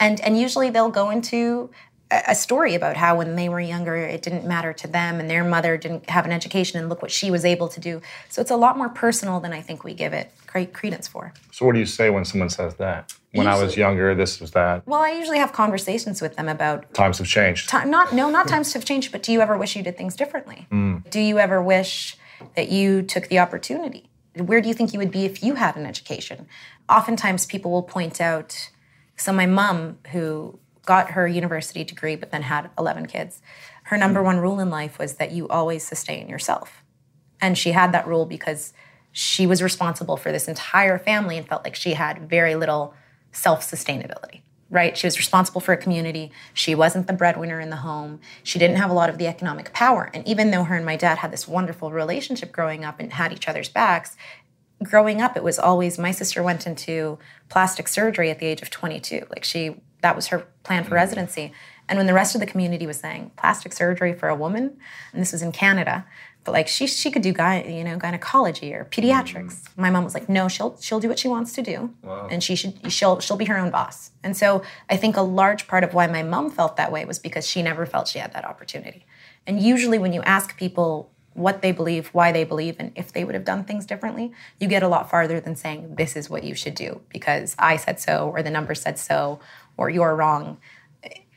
And, 0.00 0.20
and 0.20 0.38
usually 0.38 0.70
they'll 0.70 0.90
go 0.90 1.10
into 1.10 1.70
a 2.10 2.34
story 2.34 2.74
about 2.74 2.96
how 2.96 3.16
when 3.18 3.36
they 3.36 3.48
were 3.48 3.60
younger 3.60 3.94
it 3.96 4.22
didn't 4.22 4.46
matter 4.46 4.72
to 4.72 4.88
them 4.88 5.20
and 5.20 5.28
their 5.28 5.44
mother 5.44 5.76
didn't 5.76 6.08
have 6.08 6.24
an 6.24 6.32
education 6.32 6.78
and 6.78 6.88
look 6.88 7.02
what 7.02 7.10
she 7.10 7.30
was 7.30 7.44
able 7.44 7.68
to 7.68 7.80
do 7.80 8.00
so 8.30 8.40
it's 8.40 8.50
a 8.50 8.56
lot 8.56 8.78
more 8.78 8.88
personal 8.88 9.40
than 9.40 9.52
i 9.52 9.60
think 9.60 9.84
we 9.84 9.92
give 9.92 10.14
it 10.14 10.32
credence 10.48 11.06
for 11.06 11.32
so 11.50 11.64
what 11.66 11.72
do 11.72 11.78
you 11.78 11.86
say 11.86 12.10
when 12.10 12.24
someone 12.24 12.48
says 12.48 12.74
that 12.76 13.12
when 13.32 13.46
usually, 13.46 13.60
i 13.60 13.64
was 13.64 13.76
younger 13.76 14.14
this 14.14 14.40
was 14.40 14.50
that 14.52 14.86
well 14.86 15.00
i 15.00 15.10
usually 15.10 15.38
have 15.38 15.52
conversations 15.52 16.20
with 16.20 16.36
them 16.36 16.48
about 16.48 16.92
times 16.94 17.18
have 17.18 17.26
changed 17.26 17.68
time, 17.68 17.90
not 17.90 18.12
no 18.12 18.30
not 18.30 18.48
times 18.48 18.72
have 18.72 18.84
changed 18.84 19.12
but 19.12 19.22
do 19.22 19.32
you 19.32 19.40
ever 19.40 19.56
wish 19.56 19.76
you 19.76 19.82
did 19.82 19.96
things 19.96 20.16
differently 20.16 20.66
mm. 20.70 21.08
do 21.10 21.20
you 21.20 21.38
ever 21.38 21.62
wish 21.62 22.16
that 22.56 22.70
you 22.70 23.02
took 23.02 23.28
the 23.28 23.38
opportunity 23.38 24.08
where 24.36 24.60
do 24.60 24.68
you 24.68 24.74
think 24.74 24.92
you 24.92 24.98
would 24.98 25.10
be 25.10 25.24
if 25.24 25.42
you 25.42 25.54
had 25.54 25.76
an 25.76 25.86
education 25.86 26.46
oftentimes 26.88 27.46
people 27.46 27.70
will 27.70 27.82
point 27.82 28.20
out 28.20 28.70
so 29.16 29.32
my 29.32 29.46
mom 29.46 29.98
who 30.12 30.58
got 30.88 31.10
her 31.10 31.28
university 31.28 31.84
degree, 31.84 32.16
but 32.16 32.30
then 32.30 32.40
had 32.40 32.70
11 32.78 33.04
kids. 33.08 33.42
Her 33.84 33.98
number 33.98 34.22
one 34.22 34.38
rule 34.38 34.58
in 34.58 34.70
life 34.70 34.98
was 34.98 35.16
that 35.16 35.32
you 35.32 35.46
always 35.48 35.86
sustain 35.86 36.30
yourself. 36.30 36.82
And 37.42 37.58
she 37.58 37.72
had 37.72 37.92
that 37.92 38.06
rule 38.06 38.24
because 38.24 38.72
she 39.12 39.46
was 39.46 39.62
responsible 39.62 40.16
for 40.16 40.32
this 40.32 40.48
entire 40.48 40.98
family 40.98 41.36
and 41.36 41.46
felt 41.46 41.64
like 41.64 41.74
she 41.74 41.94
had 41.94 42.28
very 42.28 42.54
little 42.54 42.94
self 43.32 43.68
sustainability, 43.68 44.42
right? 44.70 44.96
She 44.96 45.06
was 45.06 45.18
responsible 45.18 45.60
for 45.60 45.72
a 45.72 45.76
community. 45.76 46.30
She 46.54 46.74
wasn't 46.74 47.06
the 47.06 47.12
breadwinner 47.12 47.60
in 47.60 47.70
the 47.70 47.76
home. 47.76 48.20
She 48.42 48.58
didn't 48.58 48.76
have 48.76 48.90
a 48.90 48.94
lot 48.94 49.10
of 49.10 49.18
the 49.18 49.26
economic 49.26 49.72
power. 49.72 50.10
And 50.14 50.26
even 50.26 50.50
though 50.50 50.64
her 50.64 50.76
and 50.76 50.86
my 50.86 50.96
dad 50.96 51.18
had 51.18 51.32
this 51.32 51.48
wonderful 51.48 51.90
relationship 51.90 52.52
growing 52.52 52.84
up 52.84 53.00
and 53.00 53.12
had 53.12 53.32
each 53.32 53.48
other's 53.48 53.68
backs, 53.68 54.16
growing 54.82 55.20
up, 55.20 55.36
it 55.36 55.42
was 55.42 55.58
always 55.58 55.98
my 55.98 56.10
sister 56.10 56.42
went 56.42 56.66
into 56.66 57.18
plastic 57.48 57.88
surgery 57.88 58.30
at 58.30 58.38
the 58.38 58.46
age 58.46 58.62
of 58.62 58.70
22. 58.70 59.26
Like 59.30 59.44
she 59.44 59.76
that 60.00 60.14
was 60.14 60.28
her 60.28 60.46
plan 60.62 60.84
for 60.84 60.90
mm. 60.90 60.94
residency. 60.94 61.52
And 61.88 61.96
when 61.96 62.06
the 62.06 62.14
rest 62.14 62.34
of 62.34 62.40
the 62.40 62.46
community 62.46 62.86
was 62.86 62.98
saying 62.98 63.32
plastic 63.36 63.72
surgery 63.72 64.12
for 64.12 64.28
a 64.28 64.34
woman, 64.34 64.76
and 65.12 65.22
this 65.22 65.32
was 65.32 65.42
in 65.42 65.52
Canada, 65.52 66.06
but 66.48 66.54
like 66.54 66.68
she 66.68 66.86
she 66.86 67.10
could 67.10 67.20
do 67.20 67.34
guy 67.34 67.62
you 67.62 67.84
know 67.84 67.98
gynecology 67.98 68.72
or 68.72 68.86
pediatrics. 68.86 69.54
Mm. 69.60 69.76
My 69.76 69.90
mom 69.90 70.02
was 70.02 70.14
like, 70.14 70.30
no, 70.30 70.48
she'll 70.48 70.78
she'll 70.80 70.98
do 70.98 71.06
what 71.06 71.18
she 71.18 71.28
wants 71.28 71.52
to 71.52 71.62
do, 71.62 71.92
wow. 72.02 72.26
and 72.30 72.42
she 72.42 72.56
should 72.56 72.90
she'll 72.90 73.20
she'll 73.20 73.36
be 73.36 73.44
her 73.44 73.58
own 73.58 73.70
boss. 73.70 74.12
And 74.22 74.34
so 74.34 74.62
I 74.88 74.96
think 74.96 75.18
a 75.18 75.20
large 75.20 75.68
part 75.68 75.84
of 75.84 75.92
why 75.92 76.06
my 76.06 76.22
mom 76.22 76.50
felt 76.50 76.78
that 76.78 76.90
way 76.90 77.04
was 77.04 77.18
because 77.18 77.46
she 77.46 77.60
never 77.60 77.84
felt 77.84 78.08
she 78.08 78.18
had 78.18 78.32
that 78.32 78.46
opportunity. 78.46 79.04
And 79.46 79.60
usually 79.60 79.98
when 79.98 80.14
you 80.14 80.22
ask 80.22 80.56
people 80.56 81.10
what 81.34 81.60
they 81.60 81.70
believe, 81.70 82.08
why 82.14 82.32
they 82.32 82.44
believe, 82.44 82.76
and 82.78 82.92
if 82.96 83.12
they 83.12 83.24
would 83.24 83.34
have 83.34 83.44
done 83.44 83.64
things 83.64 83.84
differently, 83.84 84.32
you 84.58 84.68
get 84.68 84.82
a 84.82 84.88
lot 84.88 85.10
farther 85.10 85.40
than 85.40 85.54
saying, 85.54 85.96
this 85.96 86.16
is 86.16 86.30
what 86.30 86.44
you 86.44 86.54
should 86.54 86.74
do 86.74 87.02
because 87.10 87.54
I 87.58 87.76
said 87.76 88.00
so, 88.00 88.30
or 88.30 88.42
the 88.42 88.50
numbers 88.50 88.80
said 88.80 88.98
so, 88.98 89.38
or 89.76 89.90
you're 89.90 90.16
wrong. 90.16 90.56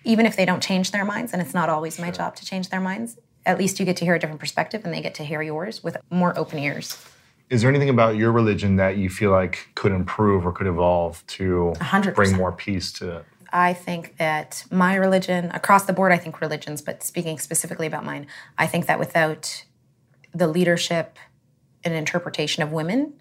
Even 0.05 0.25
if 0.25 0.37
they 0.37 0.45
don't 0.45 0.63
change 0.63 0.91
their 0.91 1.03
minds, 1.03 1.33
and 1.33 1.41
it's 1.41 1.53
not 1.53 1.67
always 1.67 1.99
my 1.99 2.11
job 2.11 2.37
to 2.37 2.45
change 2.45 2.69
their 2.69 2.79
minds, 2.79 3.17
at 3.45 3.57
least 3.57 3.79
you 3.79 3.85
get 3.85 3.97
to 3.97 4.05
hear 4.05 4.15
a 4.15 4.19
different 4.19 4.39
perspective 4.39 4.81
and 4.83 4.93
they 4.93 5.01
get 5.01 5.15
to 5.15 5.23
hear 5.23 5.41
yours 5.41 5.83
with 5.83 5.97
more 6.09 6.37
open 6.37 6.59
ears. 6.59 7.03
Is 7.49 7.61
there 7.61 7.69
anything 7.69 7.89
about 7.89 8.15
your 8.15 8.31
religion 8.31 8.77
that 8.77 8.97
you 8.97 9.09
feel 9.09 9.31
like 9.31 9.69
could 9.75 9.91
improve 9.91 10.45
or 10.45 10.51
could 10.51 10.67
evolve 10.67 11.25
to 11.27 11.73
100%. 11.77 12.15
bring 12.15 12.35
more 12.37 12.51
peace 12.51 12.91
to 12.93 13.25
I 13.53 13.73
think 13.73 14.17
that 14.17 14.63
my 14.71 14.95
religion, 14.95 15.51
across 15.53 15.85
the 15.85 15.93
board, 15.93 16.11
I 16.11 16.17
think 16.17 16.39
religions, 16.39 16.81
but 16.81 17.03
speaking 17.03 17.37
specifically 17.37 17.85
about 17.85 18.05
mine, 18.05 18.27
I 18.57 18.65
think 18.67 18.85
that 18.85 18.99
without 18.99 19.65
the 20.33 20.47
leadership 20.47 21.19
and 21.83 21.93
interpretation 21.93 22.63
of 22.63 22.71
women, 22.71 23.13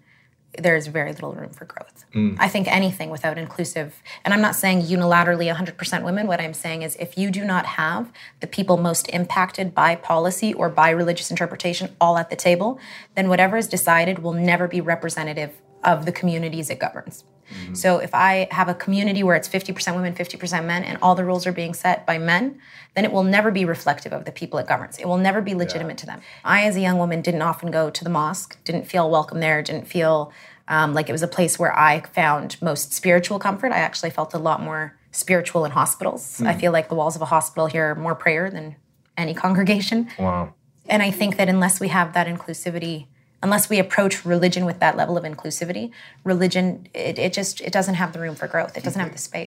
there's 0.57 0.87
very 0.87 1.13
little 1.13 1.33
room 1.33 1.51
for 1.51 1.65
growth. 1.65 2.05
Mm. 2.13 2.35
I 2.39 2.47
think 2.47 2.67
anything 2.67 3.09
without 3.09 3.37
inclusive, 3.37 4.01
and 4.25 4.33
I'm 4.33 4.41
not 4.41 4.55
saying 4.55 4.83
unilaterally 4.83 5.53
100% 5.53 6.03
women, 6.03 6.27
what 6.27 6.41
I'm 6.41 6.53
saying 6.53 6.81
is 6.81 6.95
if 6.97 7.17
you 7.17 7.31
do 7.31 7.45
not 7.45 7.65
have 7.65 8.11
the 8.41 8.47
people 8.47 8.77
most 8.77 9.07
impacted 9.09 9.73
by 9.73 9.95
policy 9.95 10.53
or 10.53 10.69
by 10.69 10.89
religious 10.89 11.31
interpretation 11.31 11.95
all 12.01 12.17
at 12.17 12.29
the 12.29 12.35
table, 12.35 12.79
then 13.15 13.29
whatever 13.29 13.57
is 13.57 13.67
decided 13.67 14.19
will 14.19 14.33
never 14.33 14.67
be 14.67 14.81
representative 14.81 15.51
of 15.83 16.05
the 16.05 16.11
communities 16.11 16.69
it 16.69 16.79
governs. 16.79 17.23
Mm-hmm. 17.51 17.73
So 17.75 17.97
if 17.97 18.13
I 18.13 18.47
have 18.51 18.69
a 18.69 18.73
community 18.73 19.23
where 19.23 19.35
it's 19.35 19.47
50% 19.47 19.95
women, 19.95 20.13
50% 20.13 20.65
men, 20.65 20.83
and 20.83 20.97
all 21.01 21.15
the 21.15 21.25
rules 21.25 21.45
are 21.45 21.51
being 21.51 21.73
set 21.73 22.05
by 22.05 22.17
men, 22.17 22.59
then 22.95 23.05
it 23.05 23.11
will 23.11 23.23
never 23.23 23.51
be 23.51 23.65
reflective 23.65 24.13
of 24.13 24.25
the 24.25 24.31
people 24.31 24.59
it 24.59 24.67
governs. 24.67 24.97
It 24.97 25.07
will 25.07 25.17
never 25.17 25.41
be 25.41 25.53
legitimate 25.53 25.93
yeah. 25.93 26.01
to 26.01 26.05
them. 26.05 26.21
I, 26.43 26.63
as 26.63 26.75
a 26.75 26.81
young 26.81 26.97
woman, 26.97 27.21
didn't 27.21 27.41
often 27.41 27.71
go 27.71 27.89
to 27.89 28.03
the 28.03 28.09
mosque, 28.09 28.57
didn't 28.63 28.85
feel 28.85 29.09
welcome 29.09 29.39
there, 29.39 29.61
didn't 29.61 29.87
feel 29.87 30.31
um, 30.67 30.93
like 30.93 31.09
it 31.09 31.11
was 31.11 31.21
a 31.21 31.27
place 31.27 31.59
where 31.59 31.77
I 31.77 32.01
found 32.01 32.61
most 32.61 32.93
spiritual 32.93 33.39
comfort. 33.39 33.71
I 33.71 33.79
actually 33.79 34.11
felt 34.11 34.33
a 34.33 34.39
lot 34.39 34.61
more 34.61 34.97
spiritual 35.11 35.65
in 35.65 35.71
hospitals. 35.71 36.39
Mm. 36.39 36.47
I 36.47 36.53
feel 36.53 36.71
like 36.71 36.89
the 36.89 36.95
walls 36.95 37.15
of 37.15 37.21
a 37.21 37.25
hospital 37.25 37.67
here 37.67 37.91
are 37.91 37.95
more 37.95 38.15
prayer 38.15 38.49
than 38.49 38.75
any 39.17 39.33
congregation. 39.45 40.09
Wow. 40.17 40.53
And 40.87 41.03
I 41.03 41.11
think 41.11 41.37
that 41.37 41.47
unless 41.47 41.79
we 41.79 41.89
have 41.89 42.13
that 42.13 42.27
inclusivity 42.27 43.07
unless 43.43 43.69
we 43.69 43.79
approach 43.79 44.25
religion 44.25 44.65
with 44.65 44.79
that 44.79 44.95
level 44.95 45.17
of 45.17 45.23
inclusivity 45.23 45.91
religion 46.23 46.87
it, 46.93 47.17
it 47.17 47.33
just 47.33 47.61
it 47.61 47.73
doesn't 47.73 47.95
have 47.95 48.13
the 48.13 48.19
room 48.19 48.35
for 48.35 48.47
growth. 48.47 48.77
It 48.77 48.83
doesn't 48.83 49.01
have 49.01 49.11
the 49.11 49.17
space 49.17 49.47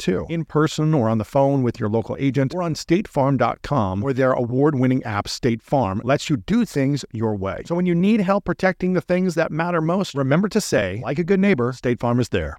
too, 0.00 0.26
in 0.28 0.44
person 0.44 0.92
or 0.94 1.08
on 1.08 1.18
the 1.18 1.24
phone 1.24 1.62
with 1.62 1.78
your 1.78 1.88
local 1.88 2.16
agent 2.18 2.52
or 2.54 2.62
on 2.62 2.74
statefarm.com, 2.74 4.00
where 4.00 4.12
their 4.12 4.32
award 4.32 4.74
winning 4.74 5.02
app, 5.04 5.28
State 5.28 5.62
Farm, 5.62 6.00
lets 6.04 6.28
you 6.28 6.38
do 6.38 6.64
things 6.64 7.04
your 7.12 7.36
way. 7.36 7.62
So 7.66 7.74
when 7.74 7.86
you 7.86 7.94
need 7.94 8.20
help 8.20 8.44
protecting 8.44 8.94
the 8.94 9.00
things 9.00 9.34
that 9.36 9.52
matter 9.52 9.80
most, 9.80 10.14
remember 10.14 10.48
to 10.48 10.60
say, 10.60 11.00
like 11.04 11.18
a 11.18 11.24
good 11.24 11.38
neighbor, 11.40 11.72
State 11.72 12.00
Farm 12.00 12.18
is 12.18 12.30
there. 12.30 12.56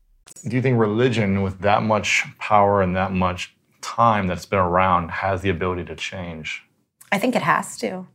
Do 0.48 0.56
you 0.56 0.62
think 0.62 0.80
religion, 0.80 1.42
with 1.42 1.60
that 1.60 1.84
much 1.84 2.24
power 2.40 2.82
and 2.82 2.96
that 2.96 3.12
much 3.12 3.54
time 3.82 4.28
that's 4.28 4.46
been 4.46 4.60
around, 4.60 5.10
has 5.10 5.42
the 5.42 5.50
ability 5.50 5.84
to 5.86 5.96
change? 5.96 6.64
I 7.12 7.18
think 7.18 7.36
it 7.36 7.42
has 7.42 7.78
to. 7.80 8.08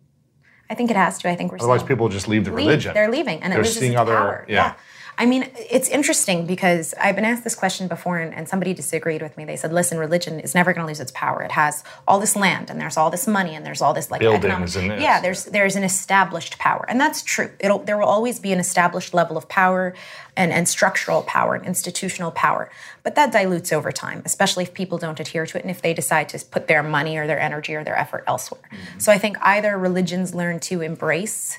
I 0.71 0.75
think 0.75 0.91
it 0.91 0.97
has 0.97 1.19
to. 1.19 1.29
I 1.29 1.37
think 1.37 1.53
we're 1.53 1.59
Otherwise, 1.59 1.81
still 1.81 1.89
people 1.89 2.09
just 2.09 2.27
leave 2.27 2.45
the 2.45 2.51
leave. 2.53 2.67
religion. 2.67 2.95
They're 2.95 3.11
leaving, 3.11 3.43
and 3.43 3.53
They're 3.53 3.61
it 3.61 3.67
seeing 3.67 3.97
other- 3.97 4.15
power. 4.17 4.47
yeah. 4.49 4.75
I 5.19 5.25
mean, 5.25 5.51
it's 5.57 5.89
interesting 5.89 6.47
because 6.47 6.93
I've 7.01 7.17
been 7.17 7.25
asked 7.25 7.43
this 7.43 7.55
question 7.55 7.89
before, 7.89 8.19
and, 8.19 8.35
and 8.35 8.47
somebody 8.49 8.75
disagreed 8.75 9.23
with 9.23 9.37
me. 9.37 9.45
They 9.47 9.57
said, 9.57 9.73
"Listen, 9.73 9.99
religion 9.99 10.41
is 10.41 10.55
never 10.55 10.73
going 10.75 10.85
to 10.85 10.87
lose 10.87 11.01
its 11.01 11.13
power. 11.13 11.43
It 11.43 11.53
has 11.53 11.85
all 12.07 12.21
this 12.21 12.37
land, 12.37 12.69
and 12.69 12.79
there's 12.79 12.99
all 12.99 13.11
this 13.11 13.27
money, 13.27 13.55
and 13.55 13.65
there's 13.65 13.81
all 13.81 13.95
this 13.95 14.11
like 14.11 14.21
Buildings 14.21 14.77
economic. 14.77 14.99
and. 14.99 15.03
Yeah, 15.03 15.21
there's 15.21 15.47
there's 15.47 15.75
an 15.75 15.85
established 15.85 16.59
power, 16.59 16.85
and 16.89 17.01
that's 17.01 17.23
true. 17.23 17.51
It'll 17.61 17.79
there 17.79 17.97
will 17.97 18.07
always 18.07 18.39
be 18.39 18.53
an 18.53 18.59
established 18.59 19.15
level 19.15 19.39
of 19.39 19.49
power, 19.49 19.95
and 20.37 20.53
and 20.53 20.69
structural 20.69 21.23
power 21.23 21.55
and 21.55 21.65
institutional 21.65 22.31
power, 22.31 22.71
but 23.03 23.15
that 23.15 23.33
dilutes 23.33 23.73
over 23.73 23.91
time, 23.93 24.21
especially 24.27 24.65
if 24.65 24.75
people 24.75 24.99
don't 24.99 25.19
adhere 25.19 25.47
to 25.47 25.57
it, 25.57 25.63
and 25.63 25.71
if 25.71 25.81
they 25.81 25.95
decide 25.95 26.29
to 26.29 26.45
put 26.45 26.69
their 26.69 26.83
money 26.83 27.17
or 27.17 27.27
their 27.27 27.41
energy 27.41 27.75
or 27.75 27.85
their 27.85 27.99
effort 27.99 28.23
elsewhere. 28.27 28.61
Mm-hmm. 28.71 28.99
So 28.99 29.13
I 29.13 29.19
think 29.19 29.39
either 29.41 29.79
religions 29.79 30.35
learn 30.35 30.61
to 30.61 30.83
embrace 30.83 31.59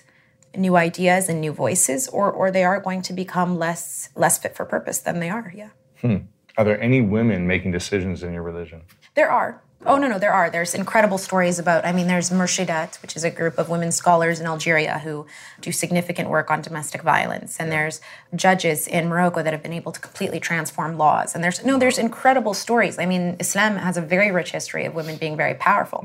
new 0.58 0.76
ideas 0.76 1.30
and 1.30 1.40
new 1.42 1.52
voices 1.52 2.08
or 2.08 2.32
or 2.32 2.52
they 2.52 2.64
are 2.64 2.80
going 2.80 3.02
to 3.04 3.14
become 3.14 3.58
less 3.58 4.10
less 4.16 4.38
fit 4.38 4.56
for 4.56 4.66
purpose 4.66 5.00
than 5.00 5.20
they 5.20 5.30
are 5.30 5.52
yeah. 5.56 5.70
Hmm. 6.02 6.18
Are 6.58 6.64
there 6.64 6.82
any 6.82 7.02
women 7.02 7.46
making 7.46 7.72
decisions 7.72 8.24
in 8.24 8.34
your 8.34 8.44
religion? 8.44 8.82
there 9.18 9.32
are 9.32 9.64
oh 9.86 9.98
no 9.98 10.08
no 10.08 10.20
there 10.20 10.34
are. 10.34 10.50
There's 10.50 10.74
incredible 10.74 11.18
stories 11.18 11.60
about 11.60 11.86
i 11.86 11.92
mean 11.92 12.08
there's 12.08 12.30
murshidat 12.30 13.02
which 13.02 13.16
is 13.16 13.24
a 13.24 13.30
group 13.30 13.58
of 13.58 13.70
women 13.70 13.92
scholars 13.92 14.40
in 14.40 14.46
algeria 14.46 15.00
who 15.00 15.26
do 15.62 15.72
significant 15.72 16.30
work 16.30 16.50
on 16.50 16.62
domestic 16.62 17.02
violence. 17.02 17.58
And 17.60 17.72
there's 17.72 18.02
judges 18.36 18.88
in 18.88 19.08
morocco 19.08 19.44
that 19.44 19.54
have 19.54 19.64
been 19.64 19.74
able 19.74 19.92
to 19.92 20.00
completely 20.00 20.40
transform 20.40 20.98
laws. 20.98 21.36
And 21.36 21.44
there's 21.44 21.64
no 21.64 21.78
there's 21.78 21.98
incredible 21.98 22.54
stories. 22.54 22.98
I 23.00 23.06
mean 23.06 23.36
islam 23.40 23.78
has 23.78 23.98
a 23.98 24.02
very 24.02 24.32
rich 24.32 24.52
history 24.52 24.86
of 24.86 24.96
women 24.96 25.18
being 25.18 25.38
very 25.38 25.54
powerful. 25.56 26.00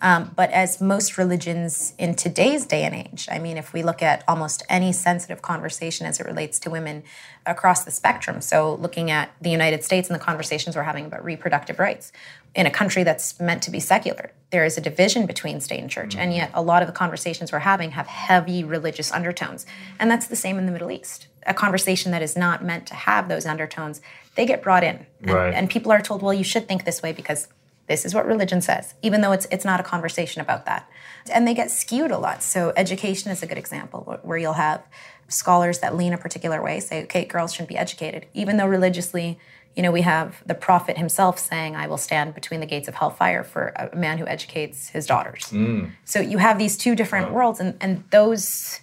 Um, 0.00 0.32
but 0.36 0.50
as 0.50 0.80
most 0.80 1.18
religions 1.18 1.94
in 1.98 2.14
today's 2.14 2.66
day 2.66 2.82
and 2.84 2.94
age, 2.94 3.28
I 3.30 3.38
mean, 3.38 3.56
if 3.56 3.72
we 3.72 3.82
look 3.82 4.02
at 4.02 4.22
almost 4.28 4.62
any 4.68 4.92
sensitive 4.92 5.42
conversation 5.42 6.06
as 6.06 6.20
it 6.20 6.26
relates 6.26 6.58
to 6.60 6.70
women 6.70 7.02
across 7.46 7.84
the 7.84 7.90
spectrum, 7.90 8.40
so 8.40 8.74
looking 8.74 9.10
at 9.10 9.30
the 9.40 9.50
United 9.50 9.84
States 9.84 10.08
and 10.08 10.18
the 10.18 10.24
conversations 10.24 10.76
we're 10.76 10.82
having 10.82 11.06
about 11.06 11.24
reproductive 11.24 11.78
rights 11.78 12.12
in 12.54 12.66
a 12.66 12.70
country 12.70 13.02
that's 13.02 13.40
meant 13.40 13.62
to 13.64 13.70
be 13.70 13.80
secular, 13.80 14.30
there 14.50 14.64
is 14.64 14.78
a 14.78 14.80
division 14.80 15.26
between 15.26 15.60
state 15.60 15.80
and 15.80 15.90
church, 15.90 16.14
and 16.14 16.32
yet 16.32 16.50
a 16.54 16.62
lot 16.62 16.82
of 16.82 16.86
the 16.86 16.92
conversations 16.92 17.50
we're 17.50 17.58
having 17.60 17.90
have 17.92 18.06
heavy 18.06 18.62
religious 18.62 19.10
undertones. 19.10 19.66
And 19.98 20.10
that's 20.10 20.28
the 20.28 20.36
same 20.36 20.58
in 20.58 20.66
the 20.66 20.72
Middle 20.72 20.90
East. 20.92 21.26
A 21.46 21.54
conversation 21.54 22.12
that 22.12 22.22
is 22.22 22.36
not 22.36 22.64
meant 22.64 22.86
to 22.86 22.94
have 22.94 23.28
those 23.28 23.44
undertones, 23.44 24.00
they 24.36 24.46
get 24.46 24.62
brought 24.62 24.84
in. 24.84 25.06
And, 25.22 25.30
Right. 25.30 25.54
and 25.54 25.68
people 25.68 25.90
are 25.90 26.00
told, 26.00 26.22
well, 26.22 26.32
you 26.32 26.44
should 26.44 26.68
think 26.68 26.84
this 26.84 27.02
way 27.02 27.12
because 27.12 27.48
this 27.86 28.04
is 28.06 28.14
what 28.14 28.24
religion 28.26 28.62
says, 28.62 28.94
even 29.02 29.20
though 29.20 29.32
it's 29.32 29.46
it's 29.50 29.64
not 29.64 29.78
a 29.80 29.82
conversation 29.82 30.40
about 30.40 30.64
that. 30.64 30.88
And 31.30 31.46
they 31.46 31.52
get 31.54 31.70
skewed 31.70 32.10
a 32.10 32.18
lot. 32.18 32.42
So 32.42 32.72
education 32.76 33.30
is 33.30 33.42
a 33.42 33.46
good 33.46 33.58
example 33.58 34.20
where 34.22 34.38
you'll 34.38 34.54
have 34.54 34.82
scholars 35.28 35.80
that 35.80 35.96
lean 35.96 36.12
a 36.12 36.18
particular 36.18 36.62
way, 36.62 36.80
say, 36.80 37.02
okay, 37.04 37.24
girls 37.24 37.52
shouldn't 37.52 37.68
be 37.68 37.76
educated, 37.76 38.26
even 38.34 38.56
though 38.56 38.66
religiously, 38.66 39.38
you 39.74 39.82
know, 39.82 39.90
we 39.90 40.02
have 40.02 40.42
the 40.46 40.54
prophet 40.54 40.96
himself 40.96 41.38
saying, 41.38 41.74
I 41.76 41.86
will 41.86 41.96
stand 41.98 42.34
between 42.34 42.60
the 42.60 42.66
gates 42.66 42.88
of 42.88 42.94
hellfire 42.94 43.42
for 43.42 43.72
a 43.76 43.94
man 43.96 44.18
who 44.18 44.26
educates 44.26 44.88
his 44.88 45.06
daughters. 45.06 45.44
Mm. 45.46 45.90
So 46.04 46.20
you 46.20 46.38
have 46.38 46.58
these 46.58 46.76
two 46.76 46.94
different 46.94 47.32
worlds, 47.32 47.60
and, 47.60 47.76
and 47.80 48.04
those 48.10 48.80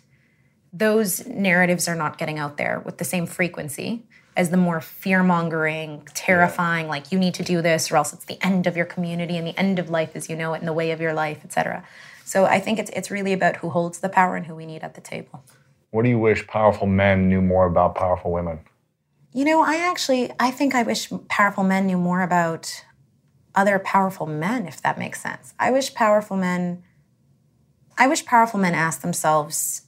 those 0.73 1.25
narratives 1.27 1.89
are 1.89 1.95
not 1.95 2.17
getting 2.17 2.39
out 2.39 2.55
there 2.55 2.81
with 2.85 2.97
the 2.97 3.03
same 3.03 3.25
frequency 3.25 4.03
as 4.37 4.49
the 4.49 4.57
more 4.57 4.79
fear 4.79 5.21
mongering, 5.21 6.07
terrifying, 6.13 6.87
like 6.87 7.11
you 7.11 7.19
need 7.19 7.33
to 7.33 7.43
do 7.43 7.61
this 7.61 7.91
or 7.91 7.97
else 7.97 8.13
it's 8.13 8.25
the 8.25 8.43
end 8.45 8.65
of 8.65 8.77
your 8.77 8.85
community 8.85 9.35
and 9.35 9.45
the 9.45 9.57
end 9.59 9.79
of 9.79 9.89
life 9.89 10.15
as 10.15 10.29
you 10.29 10.35
know 10.35 10.53
it 10.53 10.59
and 10.59 10.67
the 10.67 10.73
way 10.73 10.91
of 10.91 11.01
your 11.01 11.13
life, 11.13 11.43
etc. 11.43 11.83
So 12.23 12.45
I 12.45 12.59
think 12.59 12.79
it's 12.79 12.89
it's 12.91 13.11
really 13.11 13.33
about 13.33 13.57
who 13.57 13.69
holds 13.69 13.99
the 13.99 14.07
power 14.07 14.37
and 14.37 14.45
who 14.45 14.55
we 14.55 14.65
need 14.65 14.83
at 14.83 14.93
the 14.93 15.01
table. 15.01 15.43
What 15.91 16.03
do 16.03 16.09
you 16.09 16.19
wish 16.19 16.47
powerful 16.47 16.87
men 16.87 17.27
knew 17.29 17.41
more 17.41 17.65
about 17.65 17.95
powerful 17.95 18.31
women? 18.31 18.61
You 19.33 19.45
know, 19.45 19.61
I 19.61 19.75
actually 19.75 20.31
I 20.39 20.51
think 20.51 20.73
I 20.73 20.83
wish 20.83 21.11
powerful 21.27 21.63
men 21.63 21.85
knew 21.85 21.97
more 21.97 22.21
about 22.21 22.83
other 23.53 23.77
powerful 23.79 24.25
men, 24.25 24.67
if 24.67 24.81
that 24.81 24.97
makes 24.97 25.21
sense. 25.21 25.53
I 25.59 25.71
wish 25.71 25.93
powerful 25.93 26.37
men 26.37 26.83
I 27.97 28.07
wish 28.07 28.25
powerful 28.25 28.59
men 28.59 28.73
asked 28.73 29.01
themselves 29.01 29.83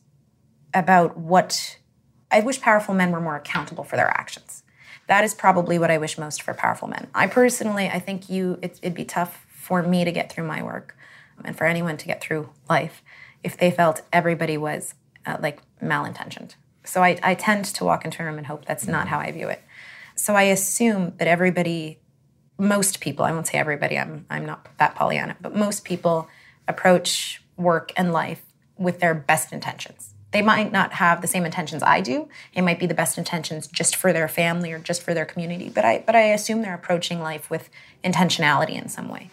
about 0.73 1.17
what 1.17 1.77
I 2.29 2.41
wish 2.41 2.59
powerful 2.61 2.93
men 2.93 3.11
were 3.11 3.21
more 3.21 3.37
accountable 3.37 3.83
for 3.83 3.95
their 3.95 4.09
actions. 4.09 4.63
That 5.07 5.23
is 5.23 5.33
probably 5.33 5.79
what 5.79 5.91
I 5.91 5.97
wish 5.97 6.17
most 6.17 6.41
for 6.41 6.53
powerful 6.53 6.87
men. 6.87 7.07
I 7.13 7.27
personally, 7.27 7.87
I 7.87 7.99
think 7.99 8.29
you, 8.29 8.59
it, 8.61 8.79
it'd 8.81 8.93
be 8.93 9.05
tough 9.05 9.45
for 9.49 9.83
me 9.83 10.03
to 10.03 10.11
get 10.11 10.31
through 10.31 10.45
my 10.45 10.63
work, 10.63 10.95
and 11.43 11.57
for 11.57 11.65
anyone 11.65 11.97
to 11.97 12.05
get 12.05 12.21
through 12.21 12.49
life, 12.69 13.03
if 13.43 13.57
they 13.57 13.71
felt 13.71 14.01
everybody 14.11 14.57
was 14.57 14.95
uh, 15.25 15.37
like 15.41 15.59
malintentioned. 15.83 16.55
So 16.83 17.01
I, 17.01 17.17
I 17.23 17.35
tend 17.35 17.65
to 17.65 17.85
walk 17.85 18.05
into 18.05 18.21
a 18.21 18.25
room 18.25 18.37
and 18.37 18.47
hope 18.47 18.65
that's 18.65 18.87
not 18.87 19.07
how 19.07 19.19
I 19.19 19.31
view 19.31 19.47
it. 19.47 19.63
So 20.15 20.35
I 20.35 20.43
assume 20.43 21.13
that 21.17 21.27
everybody, 21.27 21.99
most 22.57 22.99
people, 22.99 23.25
I 23.25 23.31
won't 23.31 23.47
say 23.47 23.57
everybody, 23.57 23.97
I'm, 23.97 24.25
I'm 24.29 24.45
not 24.45 24.67
that 24.77 24.95
Pollyanna, 24.95 25.37
but 25.41 25.55
most 25.55 25.85
people 25.85 26.27
approach 26.67 27.41
work 27.57 27.91
and 27.95 28.11
life 28.11 28.41
with 28.77 28.99
their 28.99 29.13
best 29.13 29.53
intentions. 29.53 30.13
They 30.31 30.41
might 30.41 30.71
not 30.71 30.93
have 30.93 31.21
the 31.21 31.27
same 31.27 31.45
intentions 31.45 31.83
I 31.83 32.01
do. 32.01 32.27
It 32.55 32.63
might 32.63 32.79
be 32.79 32.87
the 32.87 32.95
best 32.95 33.19
intentions 33.19 33.67
just 33.67 33.95
for 33.95 34.11
their 34.11 34.27
family 34.27 34.71
or 34.71 34.79
just 34.79 35.03
for 35.03 35.13
their 35.13 35.25
community, 35.25 35.69
but 35.69 35.85
I 35.85 36.03
but 36.05 36.15
I 36.15 36.21
assume 36.21 36.63
they're 36.63 36.73
approaching 36.73 37.21
life 37.21 37.51
with 37.51 37.69
intentionality 38.03 38.71
in 38.71 38.89
some 38.89 39.09
way. 39.09 39.29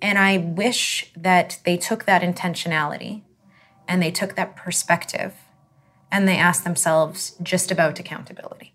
And 0.00 0.18
I 0.18 0.38
wish 0.38 1.10
that 1.16 1.58
they 1.64 1.76
took 1.76 2.04
that 2.04 2.22
intentionality 2.22 3.22
and 3.88 4.00
they 4.00 4.12
took 4.12 4.36
that 4.36 4.54
perspective 4.54 5.34
and 6.12 6.26
they 6.26 6.36
ask 6.36 6.64
themselves 6.64 7.36
just 7.42 7.70
about 7.70 7.98
accountability. 7.98 8.74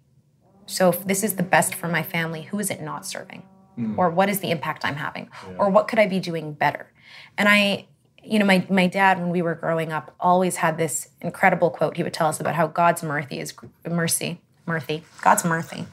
So 0.65 0.89
if 0.89 1.05
this 1.05 1.23
is 1.23 1.35
the 1.35 1.43
best 1.43 1.75
for 1.75 1.87
my 1.87 2.03
family, 2.03 2.43
who 2.43 2.59
is 2.59 2.69
it 2.69 2.81
not 2.81 3.05
serving? 3.05 3.43
Hmm. 3.75 3.99
Or 3.99 4.09
what 4.09 4.29
is 4.29 4.39
the 4.39 4.51
impact 4.51 4.83
I'm 4.85 4.95
having? 4.95 5.29
Or 5.57 5.69
what 5.69 5.87
could 5.87 5.99
I 5.99 6.07
be 6.07 6.19
doing 6.19 6.53
better? 6.53 6.91
And 7.37 7.47
I, 7.49 7.87
you 8.23 8.39
know, 8.39 8.45
my, 8.45 8.65
my 8.69 8.87
dad, 8.87 9.19
when 9.19 9.29
we 9.29 9.41
were 9.41 9.55
growing 9.55 9.91
up, 9.91 10.15
always 10.19 10.57
had 10.57 10.77
this 10.77 11.09
incredible 11.21 11.69
quote 11.69 11.97
he 11.97 12.03
would 12.03 12.13
tell 12.13 12.27
us 12.27 12.39
about 12.39 12.55
how 12.55 12.67
God's 12.67 13.03
mercy 13.03 13.39
is 13.39 13.53
mercy, 13.87 14.41
mercy, 14.65 15.03
God's 15.21 15.45
mercy. 15.45 15.85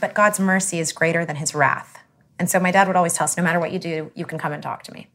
But 0.00 0.14
God's 0.14 0.40
mercy 0.40 0.78
is 0.78 0.92
greater 0.92 1.24
than 1.24 1.36
his 1.36 1.54
wrath. 1.54 1.98
And 2.38 2.48
so 2.48 2.58
my 2.58 2.70
dad 2.70 2.86
would 2.86 2.96
always 2.96 3.14
tell 3.14 3.24
us, 3.24 3.36
no 3.36 3.42
matter 3.42 3.60
what 3.60 3.72
you 3.72 3.78
do, 3.78 4.10
you 4.14 4.24
can 4.24 4.38
come 4.38 4.52
and 4.52 4.62
talk 4.62 4.82
to 4.84 4.92
me. 4.92 5.08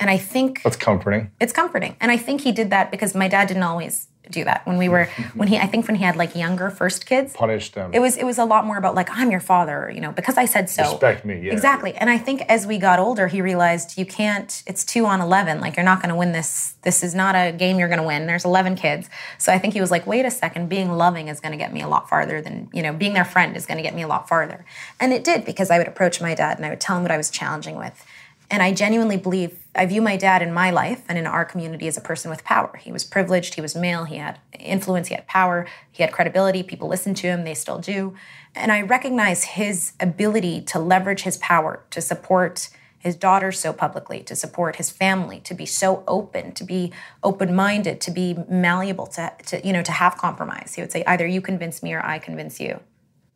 And 0.00 0.10
I 0.10 0.18
think 0.18 0.62
That's 0.62 0.76
comforting. 0.76 1.30
it's 1.40 1.52
comforting. 1.52 1.96
And 2.00 2.10
I 2.10 2.16
think 2.16 2.40
he 2.40 2.52
did 2.52 2.70
that 2.70 2.90
because 2.90 3.14
my 3.14 3.28
dad 3.28 3.48
didn't 3.48 3.62
always 3.62 4.08
do 4.30 4.44
that. 4.44 4.66
When 4.66 4.76
we 4.76 4.88
were 4.88 5.04
when 5.34 5.48
he 5.48 5.58
I 5.58 5.66
think 5.66 5.86
when 5.86 5.96
he 5.96 6.04
had 6.04 6.16
like 6.16 6.34
younger 6.34 6.70
first 6.70 7.06
kids, 7.06 7.34
Punish 7.34 7.72
them. 7.72 7.90
it 7.92 8.00
was 8.00 8.16
it 8.16 8.24
was 8.24 8.38
a 8.38 8.44
lot 8.44 8.66
more 8.66 8.76
about 8.76 8.94
like 8.94 9.08
I'm 9.10 9.30
your 9.30 9.40
father, 9.40 9.90
you 9.94 10.00
know, 10.00 10.12
because 10.12 10.36
I 10.36 10.44
said 10.44 10.70
so. 10.70 10.82
Respect 10.82 11.24
me, 11.24 11.40
yeah. 11.40 11.52
Exactly. 11.52 11.94
And 11.94 12.10
I 12.10 12.18
think 12.18 12.42
as 12.48 12.66
we 12.66 12.78
got 12.78 12.98
older, 12.98 13.28
he 13.28 13.40
realized 13.40 13.98
you 13.98 14.06
can't. 14.06 14.62
It's 14.66 14.84
two 14.84 15.06
on 15.06 15.20
eleven. 15.20 15.60
Like 15.60 15.76
you're 15.76 15.84
not 15.84 16.00
going 16.00 16.10
to 16.10 16.16
win 16.16 16.32
this. 16.32 16.74
This 16.82 17.02
is 17.02 17.14
not 17.14 17.34
a 17.34 17.52
game 17.52 17.78
you're 17.78 17.88
going 17.88 18.00
to 18.00 18.06
win. 18.06 18.26
There's 18.26 18.44
eleven 18.44 18.76
kids. 18.76 19.08
So 19.38 19.52
I 19.52 19.58
think 19.58 19.74
he 19.74 19.80
was 19.80 19.90
like, 19.90 20.06
wait 20.06 20.24
a 20.24 20.30
second. 20.30 20.68
Being 20.68 20.92
loving 20.92 21.28
is 21.28 21.40
going 21.40 21.52
to 21.52 21.58
get 21.58 21.72
me 21.72 21.82
a 21.82 21.88
lot 21.88 22.08
farther 22.08 22.40
than 22.40 22.68
you 22.72 22.82
know. 22.82 22.92
Being 22.92 23.14
their 23.14 23.24
friend 23.24 23.56
is 23.56 23.66
going 23.66 23.78
to 23.78 23.82
get 23.82 23.94
me 23.94 24.02
a 24.02 24.08
lot 24.08 24.28
farther. 24.28 24.64
And 25.00 25.12
it 25.12 25.24
did 25.24 25.44
because 25.44 25.70
I 25.70 25.78
would 25.78 25.88
approach 25.88 26.20
my 26.20 26.34
dad 26.34 26.56
and 26.56 26.66
I 26.66 26.70
would 26.70 26.80
tell 26.80 26.96
him 26.96 27.02
what 27.02 27.12
I 27.12 27.16
was 27.16 27.30
challenging 27.30 27.76
with. 27.76 28.04
And 28.50 28.62
I 28.62 28.72
genuinely 28.72 29.16
believe 29.16 29.58
I 29.74 29.86
view 29.86 30.00
my 30.02 30.16
dad 30.16 30.42
in 30.42 30.52
my 30.52 30.70
life 30.70 31.02
and 31.08 31.18
in 31.18 31.26
our 31.26 31.44
community 31.44 31.88
as 31.88 31.96
a 31.96 32.00
person 32.00 32.30
with 32.30 32.44
power. 32.44 32.76
He 32.76 32.92
was 32.92 33.02
privileged, 33.02 33.54
he 33.54 33.60
was 33.60 33.74
male, 33.74 34.04
he 34.04 34.16
had 34.16 34.38
influence, 34.58 35.08
he 35.08 35.14
had 35.14 35.26
power, 35.26 35.66
he 35.90 36.02
had 36.02 36.12
credibility. 36.12 36.62
People 36.62 36.88
listened 36.88 37.16
to 37.18 37.26
him, 37.26 37.44
they 37.44 37.54
still 37.54 37.78
do. 37.78 38.14
And 38.54 38.70
I 38.70 38.82
recognize 38.82 39.44
his 39.44 39.92
ability 39.98 40.60
to 40.62 40.78
leverage 40.78 41.22
his 41.22 41.36
power 41.38 41.84
to 41.90 42.00
support 42.00 42.68
his 42.98 43.16
daughter 43.16 43.52
so 43.52 43.72
publicly, 43.72 44.22
to 44.22 44.36
support 44.36 44.76
his 44.76 44.90
family, 44.90 45.40
to 45.40 45.54
be 45.54 45.66
so 45.66 46.04
open, 46.06 46.52
to 46.52 46.64
be 46.64 46.92
open-minded, 47.22 48.00
to 48.00 48.10
be 48.10 48.34
malleable, 48.48 49.06
to, 49.06 49.30
to 49.44 49.66
you 49.66 49.72
know, 49.72 49.82
to 49.82 49.92
have 49.92 50.16
compromise. 50.16 50.74
He 50.74 50.80
would 50.80 50.92
say, 50.92 51.04
either 51.06 51.26
you 51.26 51.42
convince 51.42 51.82
me 51.82 51.92
or 51.92 52.04
I 52.04 52.18
convince 52.18 52.60
you 52.60 52.80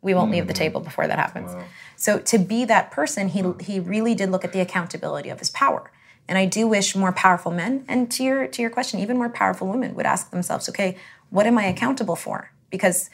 we 0.01 0.13
won't 0.13 0.31
leave 0.31 0.47
the 0.47 0.53
table 0.53 0.81
before 0.81 1.07
that 1.07 1.19
happens. 1.19 1.51
So 1.95 2.19
to 2.19 2.37
be 2.37 2.65
that 2.65 2.91
person, 2.91 3.29
he 3.29 3.43
he 3.59 3.79
really 3.79 4.15
did 4.15 4.31
look 4.31 4.45
at 4.45 4.53
the 4.53 4.61
accountability 4.61 5.29
of 5.29 5.39
his 5.39 5.49
power. 5.49 5.91
And 6.27 6.37
I 6.37 6.45
do 6.45 6.67
wish 6.67 6.95
more 6.95 7.11
powerful 7.11 7.51
men, 7.51 7.83
and 7.87 8.09
to 8.11 8.23
your 8.23 8.47
to 8.47 8.61
your 8.61 8.71
question, 8.71 8.99
even 8.99 9.17
more 9.17 9.29
powerful 9.29 9.67
women 9.67 9.95
would 9.95 10.05
ask 10.05 10.31
themselves, 10.31 10.69
okay, 10.69 10.95
what 11.29 11.45
am 11.45 11.57
I 11.57 11.65
accountable 11.65 12.15
for? 12.15 12.51
Because 12.69 13.09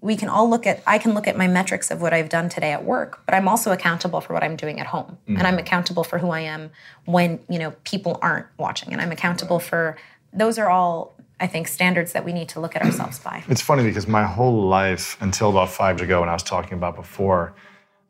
we 0.00 0.16
can 0.16 0.28
all 0.28 0.48
look 0.48 0.66
at 0.66 0.82
i 0.86 0.98
can 0.98 1.12
look 1.12 1.26
at 1.26 1.36
my 1.36 1.46
metrics 1.46 1.90
of 1.90 2.00
what 2.00 2.12
i've 2.12 2.28
done 2.28 2.48
today 2.48 2.72
at 2.72 2.84
work 2.84 3.22
but 3.26 3.34
i'm 3.34 3.46
also 3.46 3.70
accountable 3.70 4.20
for 4.20 4.32
what 4.32 4.42
i'm 4.42 4.56
doing 4.56 4.80
at 4.80 4.86
home 4.86 5.18
mm. 5.28 5.36
and 5.36 5.46
i'm 5.46 5.58
accountable 5.58 6.04
for 6.04 6.18
who 6.18 6.30
i 6.30 6.40
am 6.40 6.70
when 7.04 7.38
you 7.48 7.58
know 7.58 7.72
people 7.84 8.18
aren't 8.22 8.46
watching 8.58 8.92
and 8.92 9.00
i'm 9.00 9.12
accountable 9.12 9.58
for 9.58 9.96
those 10.32 10.58
are 10.58 10.70
all 10.70 11.14
i 11.40 11.46
think 11.46 11.66
standards 11.66 12.12
that 12.12 12.24
we 12.24 12.32
need 12.32 12.48
to 12.48 12.60
look 12.60 12.76
at 12.76 12.82
ourselves 12.82 13.18
by 13.18 13.42
it's 13.48 13.62
funny 13.62 13.82
because 13.82 14.06
my 14.06 14.24
whole 14.24 14.68
life 14.68 15.16
until 15.20 15.50
about 15.50 15.70
five 15.70 15.96
years 15.96 16.06
ago 16.08 16.20
when 16.20 16.28
i 16.28 16.32
was 16.32 16.42
talking 16.42 16.74
about 16.74 16.94
before 16.94 17.54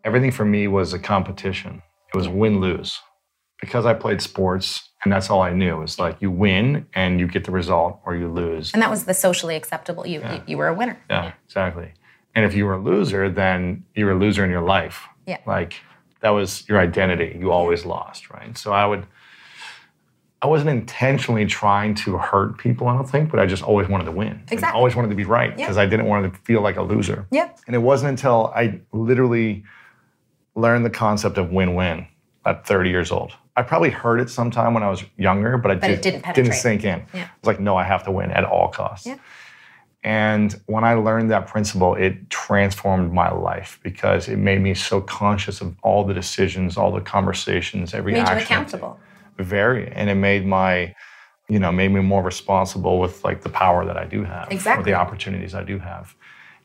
everything 0.05 0.31
for 0.31 0.45
me 0.45 0.69
was 0.69 0.93
a 0.93 0.99
competition 0.99 1.83
it 2.13 2.17
was 2.17 2.29
win 2.29 2.61
lose 2.61 3.01
because 3.61 3.87
i 3.87 3.95
played 3.95 4.21
sports 4.21 4.91
and 5.03 5.13
that's 5.13 5.31
all 5.31 5.41
I 5.41 5.53
knew. 5.53 5.83
It's 5.83 5.99
like 5.99 6.21
you 6.21 6.31
win 6.31 6.87
and 6.95 7.19
you 7.19 7.27
get 7.27 7.45
the 7.45 7.51
result, 7.51 8.01
or 8.05 8.15
you 8.15 8.29
lose. 8.29 8.73
And 8.73 8.83
that 8.83 8.91
was 8.91 9.05
the 9.05 9.15
socially 9.15 9.57
acceptable. 9.57 10.07
You 10.07 10.21
yeah. 10.21 10.35
you, 10.35 10.43
you, 10.49 10.59
were 10.59 10.69
a 10.69 10.75
winner. 10.75 10.99
Yeah, 11.09 11.25
yeah, 11.25 11.33
exactly. 11.47 11.93
And 12.35 12.45
if 12.45 12.55
you 12.55 12.67
were 12.67 12.75
a 12.75 12.79
loser, 12.79 13.29
then 13.29 13.85
you 13.95 14.05
were 14.05 14.13
a 14.13 14.19
loser 14.19 14.45
in 14.45 14.51
your 14.51 14.63
life. 14.63 15.07
Yeah. 15.27 15.39
Like 15.47 15.75
that 16.21 16.31
was 16.31 16.69
your 16.69 16.79
identity. 16.79 17.37
You 17.39 17.51
always 17.51 17.85
lost, 17.85 18.31
right? 18.31 18.57
So 18.57 18.73
I 18.73 18.87
would. 18.87 19.07
I 20.43 20.47
wasn't 20.47 20.71
intentionally 20.71 21.45
trying 21.45 21.95
to 21.97 22.17
hurt 22.17 22.57
people, 22.57 22.89
I 22.89 22.95
don't 22.95 23.09
think, 23.09 23.31
but 23.31 23.41
I 23.41 23.47
just 23.47 23.63
always 23.63 23.89
wanted 23.89 24.05
to 24.05 24.13
win. 24.13 24.43
Exactly. 24.51 24.75
I 24.75 24.79
always 24.79 24.97
wanted 24.97 25.09
to 25.09 25.15
be 25.15 25.25
right 25.25 25.55
because 25.55 25.77
yeah. 25.77 25.83
I 25.83 25.87
didn't 25.87 26.07
want 26.07 26.33
to 26.33 26.41
feel 26.41 26.63
like 26.63 26.77
a 26.77 26.83
loser. 26.83 27.27
Yeah. 27.31 27.51
And 27.67 27.77
it 27.77 27.81
wasn't 27.81 28.11
until 28.11 28.51
I 28.57 28.81
literally 28.93 29.65
learned 30.55 30.87
the 30.87 30.91
concept 30.91 31.37
of 31.37 31.51
win-win 31.51 32.07
at 32.47 32.67
30 32.67 32.89
years 32.89 33.13
old. 33.13 33.33
I 33.57 33.63
probably 33.63 33.91
heard 33.91 34.21
it 34.21 34.31
sometime 34.31 34.73
when 34.73 34.83
I 34.83 34.89
was 34.89 35.05
younger, 35.19 35.59
but, 35.59 35.73
I 35.73 35.75
but 35.75 35.89
just 35.89 36.03
didn't, 36.03 36.35
didn't 36.35 36.55
sink 36.55 36.85
in. 36.85 37.05
Yeah. 37.13 37.25
It 37.25 37.29
was 37.43 37.47
like, 37.47 37.61
no, 37.61 37.77
I 37.77 37.85
have 37.85 38.05
to 38.05 38.11
win 38.11 38.31
at 38.31 38.45
all 38.45 38.69
costs. 38.69 39.07
Yeah. 39.07 39.19
And 40.03 40.59
when 40.65 40.83
I 40.83 40.95
learned 40.95 41.31
that 41.31 41.47
principle, 41.47 41.95
it 41.95 42.31
transformed 42.31 43.13
my 43.13 43.31
life 43.31 43.79
because 43.83 44.29
it 44.29 44.39
made 44.39 44.63
me 44.63 44.73
so 44.73 45.03
conscious 45.03 45.61
of 45.61 45.77
all 45.83 46.05
the 46.05 46.15
decisions, 46.15 46.79
all 46.79 46.91
the 46.91 47.03
conversations, 47.03 47.93
every 47.93 48.13
made 48.13 48.21
action. 48.21 48.39
you 48.39 48.43
accountable. 48.45 48.99
Very, 49.43 49.91
and 49.93 50.11
it 50.11 50.15
made 50.15 50.47
my, 50.47 50.95
you 51.49 51.59
know, 51.59 51.73
made 51.73 51.89
me 51.89 52.01
more 52.01 52.23
responsible 52.23 53.01
with 53.01 53.25
like 53.25 53.43
the 53.43 53.49
power 53.49 53.85
that 53.85 53.97
I 53.97 54.05
do 54.05 54.25
have, 54.25 54.51
exactly, 54.51 54.83
or 54.83 54.85
the 54.85 54.95
opportunities 54.95 55.55
I 55.55 55.65
do 55.65 55.79
have. 55.79 56.15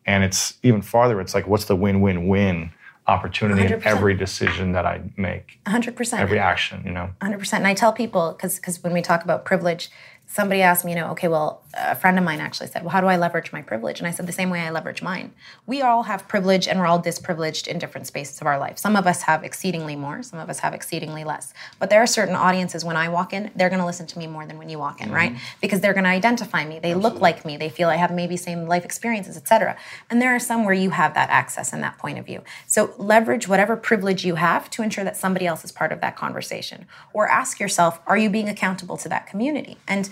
And 0.05 0.23
it's 0.23 0.57
even 0.61 0.81
farther. 0.81 1.19
It's 1.19 1.33
like, 1.33 1.47
what's 1.47 1.65
the 1.65 1.75
win-win-win? 1.75 2.71
opportunity 3.07 3.61
100%. 3.61 3.71
in 3.71 3.83
every 3.87 4.15
decision 4.15 4.71
that 4.71 4.85
I 4.85 5.01
make. 5.15 5.59
100%. 5.65 6.19
Every 6.19 6.39
action, 6.39 6.81
you 6.85 6.91
know. 6.91 7.11
100%. 7.21 7.53
And 7.53 7.67
I 7.67 7.73
tell 7.73 7.93
people 7.93 8.33
cuz 8.33 8.59
cuz 8.59 8.83
when 8.83 8.93
we 8.93 9.01
talk 9.01 9.23
about 9.23 9.45
privilege, 9.45 9.89
somebody 10.27 10.61
asked 10.61 10.83
me, 10.83 10.91
you 10.91 10.97
know, 10.97 11.11
okay, 11.11 11.27
well, 11.27 11.61
a 11.77 11.95
friend 11.95 12.17
of 12.17 12.23
mine 12.23 12.39
actually 12.39 12.67
said, 12.67 12.81
well, 12.83 12.89
how 12.89 13.01
do 13.01 13.07
I 13.07 13.17
leverage 13.17 13.51
my 13.51 13.61
privilege? 13.61 13.99
And 13.99 14.07
I 14.07 14.11
said, 14.11 14.27
the 14.27 14.31
same 14.31 14.49
way 14.49 14.61
I 14.61 14.69
leverage 14.69 15.01
mine. 15.01 15.33
We 15.65 15.81
all 15.81 16.03
have 16.03 16.27
privilege 16.27 16.67
and 16.67 16.79
we're 16.79 16.85
all 16.85 16.99
disprivileged 16.99 17.67
in 17.67 17.79
different 17.79 18.07
spaces 18.07 18.41
of 18.41 18.47
our 18.47 18.57
life. 18.57 18.77
Some 18.77 18.95
of 18.95 19.07
us 19.07 19.23
have 19.23 19.43
exceedingly 19.43 19.95
more, 19.95 20.23
some 20.23 20.39
of 20.39 20.49
us 20.49 20.59
have 20.59 20.73
exceedingly 20.73 21.23
less. 21.23 21.53
But 21.79 21.89
there 21.89 22.01
are 22.01 22.07
certain 22.07 22.35
audiences 22.35 22.85
when 22.85 22.97
I 22.97 23.09
walk 23.09 23.33
in, 23.33 23.51
they're 23.55 23.69
going 23.69 23.81
to 23.81 23.85
listen 23.85 24.07
to 24.07 24.19
me 24.19 24.27
more 24.27 24.45
than 24.45 24.57
when 24.57 24.69
you 24.69 24.79
walk 24.79 25.01
in, 25.01 25.07
mm-hmm. 25.07 25.15
right? 25.15 25.35
Because 25.61 25.81
they're 25.81 25.93
going 25.93 26.05
to 26.05 26.09
identify 26.09 26.65
me. 26.65 26.79
They 26.79 26.91
Absolutely. 26.91 27.11
look 27.11 27.21
like 27.21 27.45
me. 27.45 27.57
They 27.57 27.69
feel 27.69 27.89
I 27.89 27.97
have 27.97 28.11
maybe 28.11 28.37
same 28.37 28.67
life 28.67 28.85
experiences, 28.85 29.37
etc. 29.37 29.77
And 30.09 30.21
there 30.21 30.33
are 30.35 30.39
some 30.39 30.63
where 30.63 30.73
you 30.73 30.91
have 30.91 31.13
that 31.13 31.29
access 31.29 31.73
and 31.73 31.83
that 31.83 31.97
point 31.97 32.19
of 32.19 32.25
view. 32.25 32.41
So 32.67 32.93
leverage 32.97 33.47
whatever 33.47 33.75
privilege 33.75 34.25
you 34.25 34.35
have 34.35 34.69
to 34.71 34.81
ensure 34.81 35.03
that 35.03 35.17
somebody 35.17 35.45
else 35.45 35.63
is 35.63 35.71
part 35.71 35.91
of 35.91 36.01
that 36.01 36.15
conversation. 36.15 36.87
Or 37.13 37.27
ask 37.27 37.59
yourself, 37.59 37.99
are 38.07 38.17
you 38.17 38.29
being 38.29 38.49
accountable 38.49 38.97
to 38.97 39.09
that 39.09 39.27
community? 39.27 39.77
And 39.87 40.09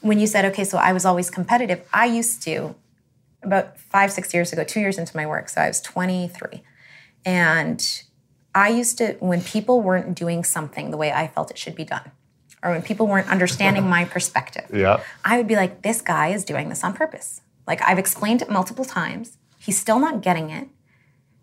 when 0.00 0.18
you 0.18 0.26
said, 0.26 0.44
okay, 0.46 0.64
so 0.64 0.78
I 0.78 0.92
was 0.92 1.04
always 1.04 1.30
competitive, 1.30 1.86
I 1.92 2.06
used 2.06 2.42
to, 2.44 2.74
about 3.42 3.78
five, 3.78 4.12
six 4.12 4.32
years 4.34 4.52
ago, 4.52 4.64
two 4.64 4.80
years 4.80 4.98
into 4.98 5.16
my 5.16 5.26
work, 5.26 5.48
so 5.48 5.60
I 5.60 5.68
was 5.68 5.80
23. 5.80 6.62
And 7.24 8.02
I 8.54 8.68
used 8.68 8.98
to, 8.98 9.12
when 9.20 9.42
people 9.42 9.80
weren't 9.80 10.14
doing 10.14 10.44
something 10.44 10.90
the 10.90 10.96
way 10.96 11.12
I 11.12 11.26
felt 11.28 11.50
it 11.50 11.58
should 11.58 11.74
be 11.74 11.84
done, 11.84 12.10
or 12.62 12.72
when 12.72 12.82
people 12.82 13.06
weren't 13.06 13.28
understanding 13.28 13.88
my 13.88 14.04
perspective, 14.16 14.66
yeah. 14.72 15.02
I 15.24 15.36
would 15.36 15.46
be 15.46 15.56
like, 15.56 15.82
this 15.82 16.00
guy 16.00 16.28
is 16.28 16.44
doing 16.44 16.68
this 16.68 16.82
on 16.82 16.94
purpose. 16.94 17.42
Like 17.66 17.82
I've 17.82 17.98
explained 17.98 18.42
it 18.42 18.50
multiple 18.50 18.84
times. 18.84 19.36
He's 19.58 19.78
still 19.78 19.98
not 19.98 20.22
getting 20.22 20.50
it 20.50 20.68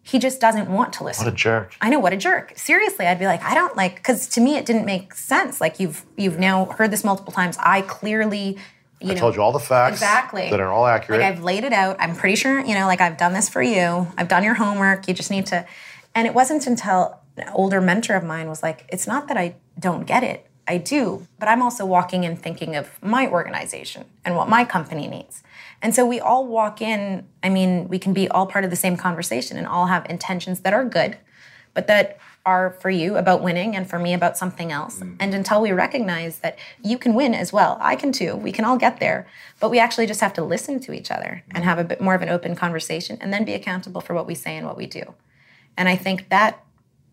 he 0.07 0.19
just 0.19 0.39
doesn't 0.39 0.69
want 0.69 0.93
to 0.93 1.03
listen. 1.03 1.25
What 1.25 1.33
a 1.33 1.35
jerk. 1.35 1.75
I 1.81 1.89
know 1.89 1.99
what 1.99 2.13
a 2.13 2.17
jerk. 2.17 2.53
Seriously, 2.55 3.05
I'd 3.05 3.19
be 3.19 3.25
like, 3.25 3.43
I 3.43 3.53
don't 3.53 3.75
like 3.75 4.01
cuz 4.03 4.27
to 4.27 4.41
me 4.41 4.55
it 4.55 4.65
didn't 4.65 4.85
make 4.85 5.13
sense. 5.13 5.59
Like 5.59 5.81
you've 5.81 6.05
you've 6.15 6.39
now 6.39 6.65
heard 6.65 6.91
this 6.91 7.03
multiple 7.03 7.33
times. 7.33 7.57
I 7.59 7.81
clearly 7.81 8.57
you 9.01 9.07
know. 9.07 9.11
I 9.11 9.13
know, 9.15 9.19
told 9.19 9.35
you 9.35 9.41
all 9.41 9.51
the 9.51 9.59
facts 9.59 9.95
exactly 9.95 10.49
that 10.49 10.61
are 10.61 10.71
all 10.71 10.87
accurate. 10.87 11.19
Like 11.19 11.33
I've 11.33 11.43
laid 11.43 11.65
it 11.65 11.73
out. 11.73 11.97
I'm 11.99 12.15
pretty 12.15 12.35
sure, 12.35 12.59
you 12.59 12.73
know, 12.73 12.87
like 12.87 13.01
I've 13.01 13.17
done 13.17 13.33
this 13.33 13.49
for 13.49 13.61
you. 13.61 14.07
I've 14.17 14.29
done 14.29 14.43
your 14.43 14.55
homework. 14.55 15.07
You 15.09 15.13
just 15.13 15.29
need 15.29 15.45
to 15.47 15.65
and 16.15 16.25
it 16.25 16.33
wasn't 16.33 16.65
until 16.65 17.19
an 17.35 17.49
older 17.53 17.81
mentor 17.81 18.15
of 18.15 18.23
mine 18.23 18.47
was 18.47 18.63
like, 18.63 18.85
it's 18.89 19.07
not 19.07 19.27
that 19.27 19.37
I 19.37 19.55
don't 19.77 20.07
get 20.07 20.23
it. 20.23 20.46
I 20.67 20.77
do, 20.77 21.25
but 21.39 21.47
I'm 21.47 21.61
also 21.61 21.85
walking 21.85 22.23
in 22.23 22.35
thinking 22.35 22.75
of 22.75 23.01
my 23.01 23.27
organization 23.27 24.05
and 24.25 24.35
what 24.35 24.49
my 24.49 24.65
company 24.65 25.07
needs. 25.07 25.41
And 25.81 25.95
so 25.95 26.05
we 26.05 26.19
all 26.19 26.45
walk 26.45 26.81
in, 26.81 27.25
I 27.41 27.49
mean, 27.49 27.87
we 27.87 27.99
can 27.99 28.13
be 28.13 28.27
all 28.27 28.47
part 28.47 28.65
of 28.65 28.69
the 28.69 28.75
same 28.75 28.97
conversation 28.97 29.57
and 29.57 29.67
all 29.67 29.85
have 29.85 30.05
intentions 30.09 30.61
that 30.61 30.73
are 30.73 30.83
good, 30.83 31.17
but 31.73 31.87
that 31.87 32.17
are 32.45 32.71
for 32.79 32.89
you 32.89 33.17
about 33.17 33.43
winning 33.43 33.75
and 33.75 33.89
for 33.89 33.99
me 33.99 34.13
about 34.13 34.37
something 34.37 34.71
else. 34.71 34.99
Mm. 34.99 35.17
And 35.19 35.33
until 35.33 35.61
we 35.61 35.73
recognize 35.73 36.39
that 36.39 36.57
you 36.81 36.97
can 36.97 37.13
win 37.13 37.33
as 37.33 37.51
well, 37.51 37.77
I 37.81 37.95
can 37.95 38.11
too, 38.11 38.35
we 38.35 38.53
can 38.53 38.63
all 38.63 38.77
get 38.77 38.99
there, 38.99 39.27
but 39.59 39.69
we 39.69 39.79
actually 39.79 40.07
just 40.07 40.21
have 40.21 40.33
to 40.33 40.43
listen 40.43 40.79
to 40.81 40.93
each 40.93 41.11
other 41.11 41.43
and 41.51 41.65
have 41.65 41.77
a 41.77 41.83
bit 41.83 41.99
more 41.99 42.15
of 42.15 42.21
an 42.21 42.29
open 42.29 42.55
conversation 42.55 43.17
and 43.19 43.33
then 43.33 43.43
be 43.43 43.53
accountable 43.53 43.99
for 43.99 44.13
what 44.13 44.25
we 44.25 44.33
say 44.33 44.55
and 44.55 44.65
what 44.65 44.77
we 44.77 44.85
do. 44.85 45.13
And 45.75 45.89
I 45.89 45.97
think 45.97 46.29
that 46.29 46.63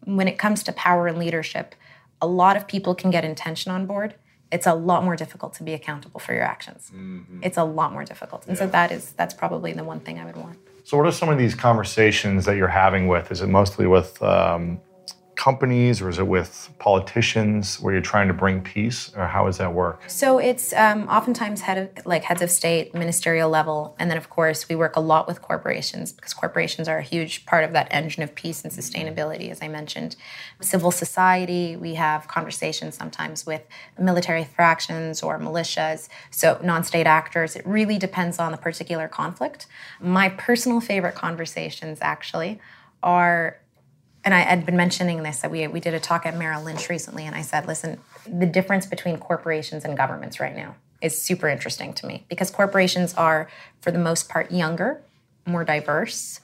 when 0.05 0.29
it 0.29 0.39
comes 0.39 0.63
to 0.63 0.73
power 0.73 1.09
and 1.09 1.19
leadership, 1.19 1.75
a 2.21 2.27
lot 2.27 2.57
of 2.57 2.67
people 2.67 2.95
can 2.95 3.11
get 3.11 3.25
intention 3.25 3.73
on 3.73 3.87
board 3.87 4.15
it's 4.55 4.67
a 4.67 4.75
lot 4.75 5.03
more 5.03 5.17
difficult 5.17 5.53
to 5.55 5.65
be 5.65 5.75
accountable 5.75 6.21
for 6.21 6.33
your 6.33 6.45
actions. 6.45 6.93
Mm-hmm. 6.95 7.41
It's 7.43 7.59
a 7.59 7.65
lot 7.65 7.93
more 7.93 8.05
difficult. 8.05 8.47
And 8.47 8.57
yeah. 8.57 8.65
so 8.65 8.67
that 8.69 8.93
is 8.93 9.11
that's 9.13 9.35
probably 9.35 9.73
the 9.73 9.83
one 9.83 9.99
thing 9.99 10.21
I 10.21 10.25
would 10.25 10.37
want. 10.37 10.59
So 10.85 10.97
what 10.97 11.07
are 11.07 11.13
some 11.13 11.29
of 11.29 11.39
these 11.39 11.57
conversations 11.57 12.45
that 12.45 12.57
you're 12.57 12.69
having 12.69 13.09
with? 13.09 13.33
Is 13.33 13.41
it 13.41 13.49
mostly 13.49 13.87
with 13.89 14.23
um, 14.23 14.81
companies 15.37 16.01
or 16.01 16.09
is 16.09 16.19
it 16.19 16.27
with 16.27 16.71
politicians 16.79 17.81
where 17.81 17.93
you're 17.93 18.03
trying 18.03 18.29
to 18.29 18.35
bring 18.35 18.63
peace 18.63 19.13
or 19.17 19.27
how 19.27 19.47
does 19.47 19.59
that 19.59 19.73
work? 19.73 20.03
So 20.07 20.39
it's 20.39 20.73
um, 20.73 21.09
oftentimes 21.09 21.63
head 21.63 21.79
of 21.79 22.07
like 22.07 22.25
heads 22.25 22.43
of 22.43 22.51
state 22.51 22.95
ministerial 22.95 23.49
level 23.49 23.95
and 23.99 24.11
then 24.11 24.17
of 24.17 24.31
course 24.31 24.69
we 24.69 24.75
work 24.75 24.97
a 24.97 25.01
lot 25.01 25.27
with 25.27 25.43
corporations 25.43 26.13
because 26.13 26.35
corporations 26.35 26.89
are 26.89 26.99
a 26.99 27.03
huge 27.03 27.47
part 27.47 27.65
of 27.65 27.73
that 27.73 27.89
engine 27.91 28.23
of 28.23 28.35
peace 28.35 28.63
and 28.65 28.73
sustainability 28.73 29.51
as 29.51 29.63
i 29.63 29.69
mentioned. 29.69 30.17
Civil 30.61 30.91
society 30.91 31.77
we 31.77 31.95
have 31.95 32.29
conversations 32.29 32.95
sometimes 32.95 33.47
with 33.47 33.63
military 33.99 34.45
fractions 34.45 35.23
or 35.23 35.39
militias 35.39 36.09
so 36.31 36.59
non-state 36.63 37.07
actors. 37.07 37.57
It 37.57 37.67
really 37.67 37.99
depends 37.99 38.39
on 38.39 38.53
the 38.53 38.59
particular 38.59 39.09
conflict. 39.09 39.67
My 40.01 40.29
personal 40.29 40.81
favorite 40.81 41.15
conversations 41.15 41.99
actually 42.01 42.61
are 43.03 43.59
and 44.25 44.35
I 44.35 44.41
had 44.41 44.65
been 44.65 44.77
mentioning 44.77 45.23
this 45.23 45.41
that 45.41 45.51
we 45.51 45.67
we 45.67 45.81
did 45.81 45.95
a 45.95 46.01
talk 46.01 46.27
at 46.27 46.37
Merrill 46.37 46.63
Lynch 46.63 46.89
recently, 46.89 47.27
and 47.27 47.37
I 47.37 47.43
said, 47.43 47.67
listen, 47.67 48.01
the 48.27 48.47
difference 48.47 48.87
between 48.87 49.19
corporations 49.19 49.85
and 49.85 49.97
governments 49.97 50.41
right 50.41 50.57
now 50.57 50.77
is 51.03 51.21
super 51.21 51.49
interesting 51.49 51.93
to 51.95 52.07
me 52.07 52.25
because 52.29 52.51
corporations 52.51 53.13
are, 53.15 53.49
for 53.81 53.91
the 53.91 53.99
most 53.99 54.29
part, 54.29 54.51
younger, 54.51 55.03
more 55.45 55.63
diverse, 55.65 56.41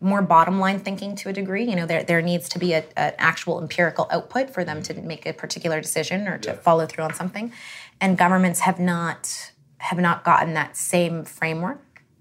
more 0.00 0.22
bottom 0.22 0.58
line 0.58 0.80
thinking 0.80 1.14
to 1.14 1.28
a 1.28 1.32
degree. 1.32 1.64
You 1.64 1.76
know, 1.76 1.86
there 1.86 2.02
there 2.02 2.20
needs 2.20 2.48
to 2.50 2.58
be 2.58 2.74
an 2.74 2.84
actual 2.96 3.60
empirical 3.60 4.08
output 4.10 4.50
for 4.50 4.64
them 4.64 4.82
to 4.82 4.94
make 5.00 5.24
a 5.26 5.32
particular 5.32 5.80
decision 5.80 6.26
or 6.26 6.38
to 6.38 6.50
yeah. 6.50 6.56
follow 6.56 6.86
through 6.86 7.04
on 7.04 7.14
something, 7.14 7.52
and 8.00 8.18
governments 8.18 8.60
have 8.60 8.80
not 8.80 9.52
have 9.78 9.98
not 9.98 10.24
gotten 10.24 10.54
that 10.54 10.76
same 10.76 11.24
framework 11.24 11.80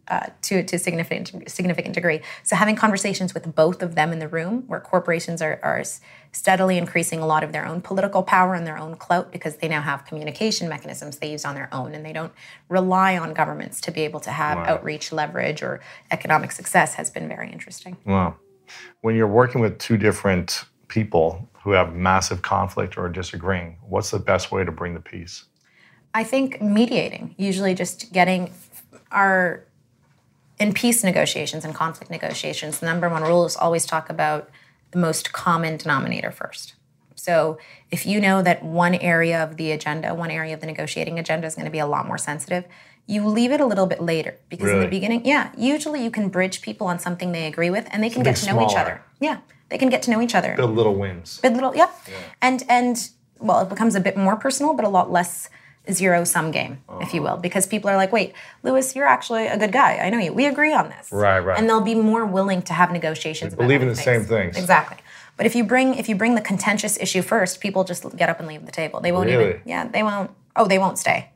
uh, 0.10 0.28
to 0.42 0.64
to 0.64 0.80
significant 0.80 1.50
significant 1.50 1.94
degree. 1.94 2.22
So 2.44 2.56
having 2.56 2.76
conversations 2.76 3.34
with 3.34 3.54
both 3.56 3.82
of 3.82 3.96
them 3.96 4.12
in 4.12 4.20
the 4.20 4.28
room, 4.28 4.64
where 4.68 4.80
corporations 4.80 5.42
are, 5.42 5.60
are 5.64 5.84
steadily 6.32 6.78
increasing 6.78 7.20
a 7.20 7.26
lot 7.26 7.44
of 7.44 7.52
their 7.52 7.66
own 7.66 7.82
political 7.82 8.24
power 8.24 8.54
and 8.56 8.66
their 8.66 8.78
own 8.78 8.96
clout 8.96 9.32
because 9.32 9.58
they 9.58 9.68
now 9.68 9.82
have 9.82 10.06
communication 10.06 10.68
mechanisms 10.68 11.18
they 11.18 11.32
use 11.32 11.46
on 11.46 11.56
their 11.56 11.70
own, 11.72 11.94
and 11.94 12.06
they 12.06 12.14
don't 12.14 12.34
rely 12.70 13.18
on 13.18 13.34
governments 13.34 13.80
to 13.82 13.92
be 13.92 14.02
able 14.02 14.20
to 14.20 14.32
have 14.32 14.58
wow. 14.58 14.66
outreach, 14.66 15.12
leverage, 15.12 15.62
or 15.62 15.80
economic 16.12 16.52
success, 16.52 16.96
has 16.96 17.10
been 17.10 17.28
very 17.28 17.52
interesting. 17.52 17.98
Wow, 18.06 18.36
when 19.02 19.16
you're 19.16 19.28
working 19.28 19.62
with 19.62 19.78
two 19.78 19.98
different 19.98 20.66
people 20.88 21.48
who 21.64 21.72
have 21.72 21.94
massive 21.94 22.42
conflict 22.42 22.98
or 22.98 23.10
disagreeing, 23.10 23.78
what's 23.88 24.12
the 24.12 24.20
best 24.20 24.52
way 24.52 24.64
to 24.66 24.72
bring 24.72 24.94
the 24.94 25.00
peace? 25.00 25.46
I 26.14 26.24
think 26.24 26.62
mediating, 26.62 27.36
usually 27.38 27.76
just 27.76 28.12
getting 28.12 28.52
our 29.12 29.66
in 30.60 30.74
peace 30.74 31.04
negotiations 31.04 31.64
and 31.64 31.74
conflict 31.74 32.12
negotiations, 32.12 32.80
the 32.80 32.86
number 32.86 33.10
one 33.10 33.24
rule 33.24 33.46
is 33.46 33.56
always 33.56 33.86
talk 33.86 34.10
about 34.10 34.50
the 34.92 35.00
most 35.00 35.32
common 35.32 35.78
denominator 35.78 36.32
first. 36.32 36.74
So 37.16 37.58
if 37.92 38.06
you 38.06 38.20
know 38.20 38.42
that 38.42 38.64
one 38.64 38.96
area 38.96 39.44
of 39.44 39.58
the 39.58 39.72
agenda, 39.72 40.14
one 40.14 40.32
area 40.32 40.54
of 40.54 40.62
the 40.62 40.68
negotiating 40.68 41.20
agenda 41.20 41.48
is 41.48 41.56
going 41.56 41.66
to 41.66 41.72
be 41.72 41.80
a 41.80 41.88
lot 41.88 42.08
more 42.08 42.18
sensitive, 42.18 42.66
you 43.08 43.26
leave 43.26 43.52
it 43.52 43.60
a 43.60 43.66
little 43.66 43.88
bit 43.88 44.02
later 44.02 44.38
because 44.50 44.70
in 44.70 44.82
the 44.82 44.88
beginning, 44.88 45.26
yeah, 45.26 45.52
usually 45.58 46.04
you 46.04 46.12
can 46.12 46.30
bridge 46.30 46.62
people 46.62 46.88
on 46.88 47.00
something 47.00 47.32
they 47.32 47.48
agree 47.48 47.70
with 47.70 47.88
and 47.92 48.04
they 48.04 48.10
can 48.10 48.24
get 48.24 48.36
to 48.36 48.42
Something 48.44 48.68
know 48.68 48.72
each 48.72 48.78
other. 48.78 49.02
Yeah, 49.20 49.40
they 49.70 49.78
can 49.78 49.90
get 49.90 50.04
to 50.04 50.12
know 50.12 50.22
each 50.22 50.36
other. 50.36 50.56
Build 50.56 50.76
little 50.76 50.96
wins. 50.96 51.40
Big 51.40 51.54
little, 51.54 51.76
yep. 51.76 51.92
And 52.42 52.64
and 52.70 53.10
well, 53.40 53.62
it 53.62 53.70
becomes 53.70 53.96
a 53.96 54.00
bit 54.00 54.16
more 54.16 54.36
personal, 54.36 54.74
but 54.74 54.86
a 54.86 54.90
lot 54.90 55.12
less 55.12 55.50
zero 55.94 56.24
sum 56.24 56.52
game, 56.52 56.82
if 57.02 57.14
you 57.14 57.22
will, 57.22 57.30
Uh-huh. 57.30 57.38
because 57.42 57.68
people 57.68 57.90
are 57.90 57.96
like, 57.98 58.12
wait, 58.12 58.34
Lewis, 58.64 58.96
you're 58.96 59.08
actually 59.08 59.48
a 59.48 59.58
good 59.58 59.72
guy. 59.72 59.98
I 59.98 60.10
know 60.10 60.20
you. 60.20 60.34
We 60.34 60.46
agree 60.46 60.74
on 60.74 60.90
this. 60.90 61.12
Right, 61.12 61.40
right. 61.40 61.58
And 61.58 61.68
they'll 61.70 61.82
be 61.82 61.96
more 61.96 62.26
willing 62.26 62.62
to 62.64 62.74
have 62.74 62.92
negotiations. 62.92 63.54
about 63.54 63.64
believe 63.64 63.82
in 63.82 63.88
the 63.88 63.96
same 63.96 64.24
things. 64.26 64.58
Exactly. 64.58 64.98
But 65.38 65.46
if 65.46 65.56
you 65.56 65.64
bring 65.64 65.96
if 65.96 66.10
you 66.10 66.16
bring 66.16 66.36
the 66.36 66.42
contentious 66.42 66.98
issue 67.00 67.22
first, 67.22 67.62
people 67.62 67.84
just 67.86 68.04
get 68.18 68.30
up 68.30 68.40
and 68.40 68.48
leave 68.48 68.66
the 68.66 68.72
table. 68.72 69.00
They 69.00 69.12
won't 69.12 69.28
Really? 69.30 69.50
even. 69.50 69.62
Yeah, 69.66 69.88
they 69.88 70.04
won't. 70.04 70.32
Oh, 70.56 70.66
they 70.68 70.78
won't 70.78 70.98
stay. 71.00 71.30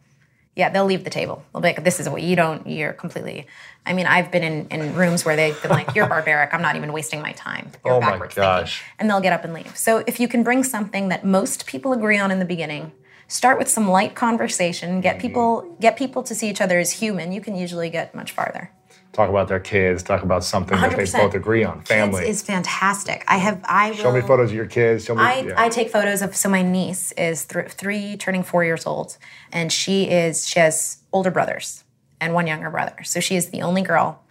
Yeah, 0.56 0.70
they'll 0.70 0.86
leave 0.86 1.04
the 1.04 1.10
table. 1.10 1.43
They'll 1.51 1.62
be 1.62 1.70
like, 1.70 1.84
"This 1.84 1.99
is 1.99 2.08
what 2.08 2.22
you 2.22 2.36
don't. 2.36 2.68
You're 2.68 2.93
completely." 2.93 3.47
I 3.88 3.93
mean, 3.93 4.06
I've 4.06 4.30
been 4.30 4.43
in, 4.43 4.68
in 4.70 4.93
rooms 4.93 5.26
where 5.26 5.36
they've 5.36 5.60
been 5.64 5.72
like, 5.72 5.95
"You're 5.95 6.06
barbaric. 6.16 6.54
I'm 6.54 6.62
not 6.62 6.76
even 6.76 6.91
wasting 6.93 7.22
my 7.22 7.32
time. 7.32 7.72
You're 7.84 7.95
Oh 7.95 8.01
my 8.01 8.18
gosh. 8.18 8.34
thinking," 8.82 8.95
and 8.99 9.10
they'll 9.10 9.22
get 9.22 9.34
up 9.34 9.43
and 9.45 9.54
leave. 9.54 9.76
So 9.76 10.04
if 10.06 10.20
you 10.20 10.28
can 10.28 10.43
bring 10.43 10.64
something 10.64 11.08
that 11.10 11.26
most 11.26 11.66
people 11.66 11.91
agree 11.93 12.20
on 12.20 12.30
in 12.30 12.38
the 12.39 12.45
beginning, 12.45 12.91
start 13.34 13.57
with 13.57 13.67
some 13.67 13.89
light 13.89 14.13
conversation, 14.13 15.01
get 15.01 15.17
mm-hmm. 15.17 15.21
people 15.21 15.75
get 15.79 15.97
people 15.97 16.23
to 16.23 16.36
see 16.36 16.49
each 16.49 16.61
other 16.61 16.79
as 16.79 16.91
human. 16.91 17.31
You 17.31 17.41
can 17.41 17.55
usually 17.55 17.89
get 17.89 18.13
much 18.13 18.31
farther. 18.31 18.71
Talk 19.11 19.29
about 19.29 19.47
their 19.47 19.59
kids. 19.59 20.01
Talk 20.01 20.23
about 20.23 20.43
something 20.43 20.79
that 20.79 20.97
they 20.97 21.05
both 21.05 21.36
agree 21.36 21.63
on. 21.63 21.84
Family. 21.84 22.23
Kids 22.23 22.38
is 22.38 22.43
fantastic. 22.43 23.23
I 23.27 23.38
have. 23.38 23.61
I 23.65 23.91
will, 23.91 23.97
Show 23.97 24.11
me 24.11 24.21
photos 24.21 24.49
of 24.49 24.55
your 24.55 24.65
kids. 24.65 25.05
Show 25.05 25.15
me. 25.15 25.21
I, 25.21 25.39
yeah. 25.41 25.53
I 25.57 25.69
take 25.69 25.91
photos 25.91 26.21
of 26.21 26.36
so 26.36 26.49
my 26.49 26.61
niece 26.61 27.11
is 27.13 27.45
th- 27.45 27.69
three 27.69 28.17
turning 28.17 28.43
four 28.43 28.63
years 28.63 28.86
old 28.86 29.17
and 29.51 29.71
she 29.71 30.09
is 30.09 30.47
she 30.47 30.59
has 30.59 30.99
older 31.11 31.31
brothers 31.31 31.84
and 32.19 32.34
one 32.34 32.47
younger 32.47 32.69
brother 32.69 33.03
so 33.03 33.19
she 33.19 33.36
is 33.36 33.49
the 33.49 33.61
only 33.61 33.81
girl 33.81 34.22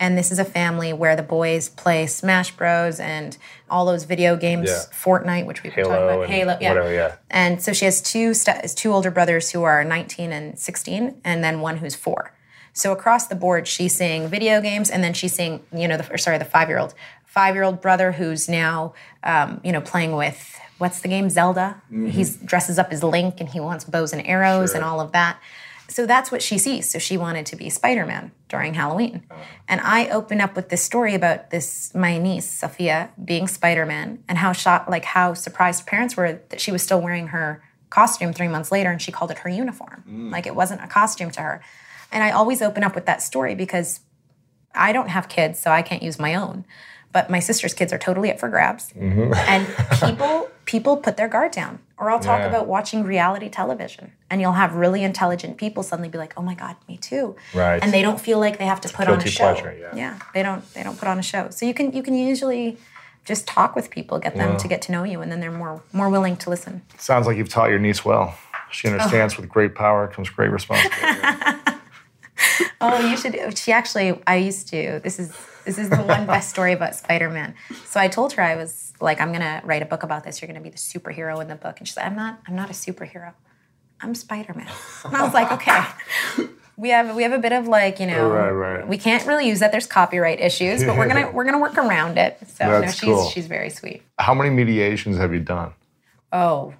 and 0.00 0.18
this 0.18 0.32
is 0.32 0.38
a 0.40 0.44
family 0.44 0.92
where 0.92 1.14
the 1.14 1.22
boys 1.22 1.68
play 1.68 2.06
smash 2.08 2.50
bros. 2.56 2.98
and 2.98 3.36
all 3.68 3.84
those 3.86 4.02
video 4.04 4.34
games 4.36 4.68
Yeah. 4.68 4.82
fortnite 4.92 5.46
which 5.46 5.62
we've 5.62 5.72
been 5.74 5.84
Halo 5.84 5.94
talking 5.94 6.08
about. 6.14 6.22
and 6.24 6.32
halo 6.32 6.58
yeah. 6.60 6.68
whatever, 6.70 6.92
yeah. 6.92 7.14
and 7.30 7.62
so 7.62 7.72
she 7.72 7.84
has 7.84 8.00
two 8.02 8.34
st- 8.34 8.68
two 8.76 8.92
older 8.92 9.10
brothers 9.12 9.50
who 9.52 9.62
are 9.62 9.84
19 9.84 10.32
and 10.32 10.58
16 10.58 11.20
and 11.24 11.44
then 11.44 11.60
one 11.60 11.76
who's 11.76 11.94
four. 11.94 12.32
So 12.72 12.90
across 12.92 13.26
the 13.28 13.34
board 13.36 13.68
she's 13.68 13.94
seeing 13.94 14.26
video 14.28 14.60
games 14.60 14.90
and 14.90 15.04
then 15.04 15.12
she's 15.12 15.34
seeing 15.34 15.62
you 15.72 15.86
know 15.86 15.96
the 15.96 16.12
or 16.12 16.18
sorry 16.18 16.38
the 16.38 16.44
five 16.44 16.68
year 16.68 16.78
old 16.78 16.94
five 17.26 17.54
year 17.54 17.62
old 17.64 17.80
brother 17.80 18.12
who's 18.12 18.48
now 18.48 18.94
um, 19.22 19.60
you 19.62 19.70
know 19.72 19.80
playing 19.80 20.12
with 20.16 20.58
what's 20.78 21.00
the 21.00 21.08
game? 21.08 21.28
Zelda? 21.28 21.82
He 21.90 22.24
dresses 22.44 22.78
up 22.78 22.90
as 22.90 23.02
link 23.04 23.34
and 23.38 23.48
he 23.50 23.60
wants 23.60 23.84
bows 23.84 24.14
and 24.14 24.26
arrows 24.26 24.72
and 24.72 24.82
all 24.82 24.98
of 24.98 25.12
that 25.12 25.38
so 25.90 26.06
that's 26.06 26.30
what 26.30 26.40
she 26.40 26.56
sees. 26.56 26.90
So 26.90 26.98
she 26.98 27.16
wanted 27.16 27.46
to 27.46 27.56
be 27.56 27.68
spider-man 27.68 28.32
during 28.48 28.74
halloween. 28.74 29.24
And 29.68 29.80
i 29.80 30.08
open 30.08 30.40
up 30.40 30.56
with 30.56 30.68
this 30.68 30.82
story 30.82 31.14
about 31.14 31.50
this 31.50 31.94
my 31.94 32.18
niece 32.18 32.50
sophia 32.50 33.10
being 33.22 33.46
spider-man 33.46 34.22
and 34.28 34.38
how 34.38 34.52
shocked 34.52 34.88
like 34.88 35.04
how 35.04 35.34
surprised 35.34 35.86
parents 35.86 36.16
were 36.16 36.40
that 36.48 36.60
she 36.60 36.72
was 36.72 36.82
still 36.82 37.00
wearing 37.00 37.28
her 37.28 37.62
costume 37.90 38.32
three 38.32 38.48
months 38.48 38.70
later 38.70 38.90
and 38.90 39.02
she 39.02 39.12
called 39.12 39.30
it 39.30 39.38
her 39.38 39.50
uniform. 39.50 40.04
Mm. 40.08 40.32
Like 40.32 40.46
it 40.46 40.54
wasn't 40.54 40.82
a 40.82 40.86
costume 40.86 41.30
to 41.32 41.40
her. 41.40 41.62
And 42.12 42.24
i 42.24 42.30
always 42.30 42.62
open 42.62 42.82
up 42.82 42.94
with 42.94 43.06
that 43.06 43.22
story 43.22 43.54
because 43.54 44.00
I 44.74 44.92
don't 44.92 45.08
have 45.08 45.28
kids, 45.28 45.58
so 45.58 45.70
I 45.70 45.82
can't 45.82 46.02
use 46.02 46.18
my 46.18 46.34
own. 46.34 46.64
But 47.12 47.28
my 47.28 47.40
sister's 47.40 47.74
kids 47.74 47.92
are 47.92 47.98
totally 47.98 48.30
up 48.30 48.38
for 48.38 48.48
grabs, 48.48 48.92
mm-hmm. 48.92 49.34
and 49.34 49.66
people 50.00 50.48
people 50.74 50.96
put 51.06 51.16
their 51.16 51.28
guard 51.28 51.52
down. 51.52 51.74
Or 51.98 52.10
I'll 52.10 52.20
talk 52.30 52.40
Yeah. 52.40 52.46
about 52.52 52.66
watching 52.66 53.02
reality 53.04 53.48
television, 53.60 54.12
and 54.30 54.40
you'll 54.40 54.58
have 54.64 54.72
really 54.84 55.02
intelligent 55.10 55.52
people 55.58 55.82
suddenly 55.82 56.08
be 56.08 56.16
like, 56.24 56.32
"Oh 56.38 56.42
my 56.50 56.54
god, 56.54 56.74
me 56.88 56.96
too!" 56.96 57.26
Right. 57.52 57.78
And 57.82 57.92
they 57.92 58.02
don't 58.06 58.18
feel 58.28 58.38
like 58.44 58.54
they 58.62 58.64
have 58.74 58.80
to 58.86 58.88
put 58.88 59.06
on 59.06 59.14
a 59.14 59.16
guilty 59.16 59.30
show. 59.30 59.52
pleasure, 59.52 59.76
yeah. 59.78 59.94
yeah. 60.02 60.14
they 60.34 60.42
don't 60.42 60.62
they 60.74 60.82
don't 60.82 60.98
put 60.98 61.08
on 61.12 61.18
a 61.18 61.22
show. 61.32 61.42
So 61.50 61.66
you 61.68 61.74
can 61.78 61.86
you 61.96 62.02
can 62.02 62.14
usually 62.14 62.78
just 63.30 63.42
talk 63.46 63.76
with 63.76 63.86
people, 63.96 64.18
get 64.18 64.34
them 64.34 64.56
to 64.62 64.66
get 64.66 64.80
to 64.86 64.92
know 64.92 65.04
you, 65.12 65.20
and 65.22 65.28
then 65.30 65.40
they're 65.42 65.58
more 65.64 65.74
more 65.92 66.08
willing 66.08 66.36
to 66.42 66.48
listen. 66.54 66.80
Sounds 66.96 67.26
like 67.26 67.36
you've 67.38 67.50
taught 67.56 67.68
your 67.74 67.78
niece 67.88 68.02
well. 68.10 68.26
She 68.70 68.88
Oh. 68.88 68.92
understands 68.92 69.36
with 69.36 69.46
great 69.56 69.74
power 69.74 70.06
comes 70.14 70.30
great 70.30 70.50
responsibility. 70.58 71.20
Oh, 72.82 72.98
you 73.10 73.16
should. 73.18 73.58
She 73.58 73.70
actually, 73.72 74.18
I 74.26 74.36
used 74.36 74.68
to. 74.68 75.00
This 75.04 75.18
is 75.18 75.30
this 75.64 75.78
is 75.78 75.88
the 75.90 75.96
one 76.02 76.26
best 76.26 76.50
story 76.50 76.72
about 76.72 76.94
Spider-Man. 76.94 77.54
So 77.86 78.00
I 78.00 78.08
told 78.08 78.32
her 78.34 78.42
I 78.42 78.56
was 78.56 78.92
like, 79.00 79.20
I'm 79.20 79.32
gonna 79.32 79.60
write 79.64 79.82
a 79.82 79.86
book 79.86 80.02
about 80.02 80.24
this. 80.24 80.40
You're 80.40 80.46
gonna 80.48 80.60
be 80.60 80.70
the 80.70 80.76
superhero 80.78 81.40
in 81.40 81.48
the 81.48 81.54
book, 81.56 81.78
and 81.78 81.86
she 81.88 81.94
said, 81.94 82.04
I'm 82.04 82.16
not. 82.16 82.40
I'm 82.46 82.56
not 82.56 82.70
a 82.70 82.72
superhero. 82.72 83.32
I'm 84.00 84.14
Spider-Man. 84.14 84.68
And 85.04 85.16
I 85.16 85.22
was 85.22 85.34
like, 85.34 85.52
okay. 85.52 85.82
We 86.76 86.88
have 86.88 87.14
we 87.14 87.24
have 87.24 87.32
a 87.32 87.38
bit 87.38 87.52
of 87.52 87.68
like 87.68 88.00
you 88.00 88.06
know 88.06 88.30
Right, 88.30 88.50
right. 88.50 88.88
we 88.88 88.96
can't 88.96 89.26
really 89.26 89.46
use 89.46 89.60
that. 89.60 89.70
There's 89.70 89.86
copyright 89.86 90.40
issues, 90.40 90.82
but 90.82 90.96
we're 90.96 91.08
gonna 91.08 91.30
we're 91.34 91.44
gonna 91.44 91.58
work 91.60 91.76
around 91.76 92.16
it. 92.16 92.38
So 92.46 92.64
no, 92.80 92.86
she's 92.86 93.00
cool. 93.00 93.28
she's 93.28 93.46
very 93.46 93.68
sweet. 93.68 94.02
How 94.18 94.32
many 94.32 94.48
mediations 94.48 95.18
have 95.18 95.34
you 95.34 95.40
done? 95.40 95.74
Oh, 96.32 96.72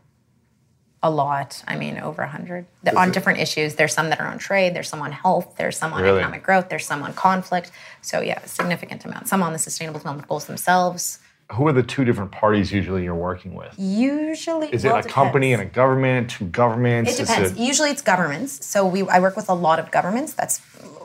a 1.02 1.10
lot. 1.10 1.62
I 1.66 1.76
mean, 1.76 1.98
over 1.98 2.22
a 2.22 2.28
hundred 2.28 2.66
on 2.94 3.10
different 3.10 3.40
issues. 3.40 3.76
There's 3.76 3.94
some 3.94 4.10
that 4.10 4.20
are 4.20 4.26
on 4.26 4.38
trade. 4.38 4.74
There's 4.74 4.88
some 4.88 5.00
on 5.00 5.12
health. 5.12 5.54
There's 5.56 5.78
some 5.78 5.92
on 5.92 6.02
Really? 6.02 6.18
economic 6.18 6.42
growth. 6.42 6.68
There's 6.68 6.86
some 6.86 7.02
on 7.02 7.14
conflict. 7.14 7.70
So 8.02 8.20
yeah, 8.20 8.40
a 8.42 8.48
significant 8.48 9.04
amount. 9.04 9.28
Some 9.28 9.42
on 9.42 9.52
the 9.52 9.58
Sustainable 9.58 9.98
Development 9.98 10.28
Goals 10.28 10.44
themselves. 10.46 11.18
Who 11.52 11.66
are 11.66 11.72
the 11.72 11.82
two 11.82 12.04
different 12.04 12.30
parties 12.30 12.70
usually 12.70 13.02
you're 13.02 13.14
working 13.14 13.54
with? 13.54 13.74
Usually, 13.76 14.68
Is 14.68 14.84
well, 14.84 14.98
it 14.98 15.06
a 15.06 15.08
company 15.08 15.52
and 15.52 15.60
a 15.60 15.64
government, 15.64 16.30
two 16.30 16.44
governments? 16.46 17.18
It 17.18 17.26
depends. 17.26 17.58
Usually, 17.58 17.90
it's 17.90 18.02
governments. 18.02 18.64
So 18.64 18.86
we, 18.86 19.02
I 19.08 19.18
work 19.18 19.34
with 19.36 19.48
a 19.48 19.54
lot 19.54 19.80
of 19.80 19.90
governments. 19.90 20.34
That's 20.34 20.60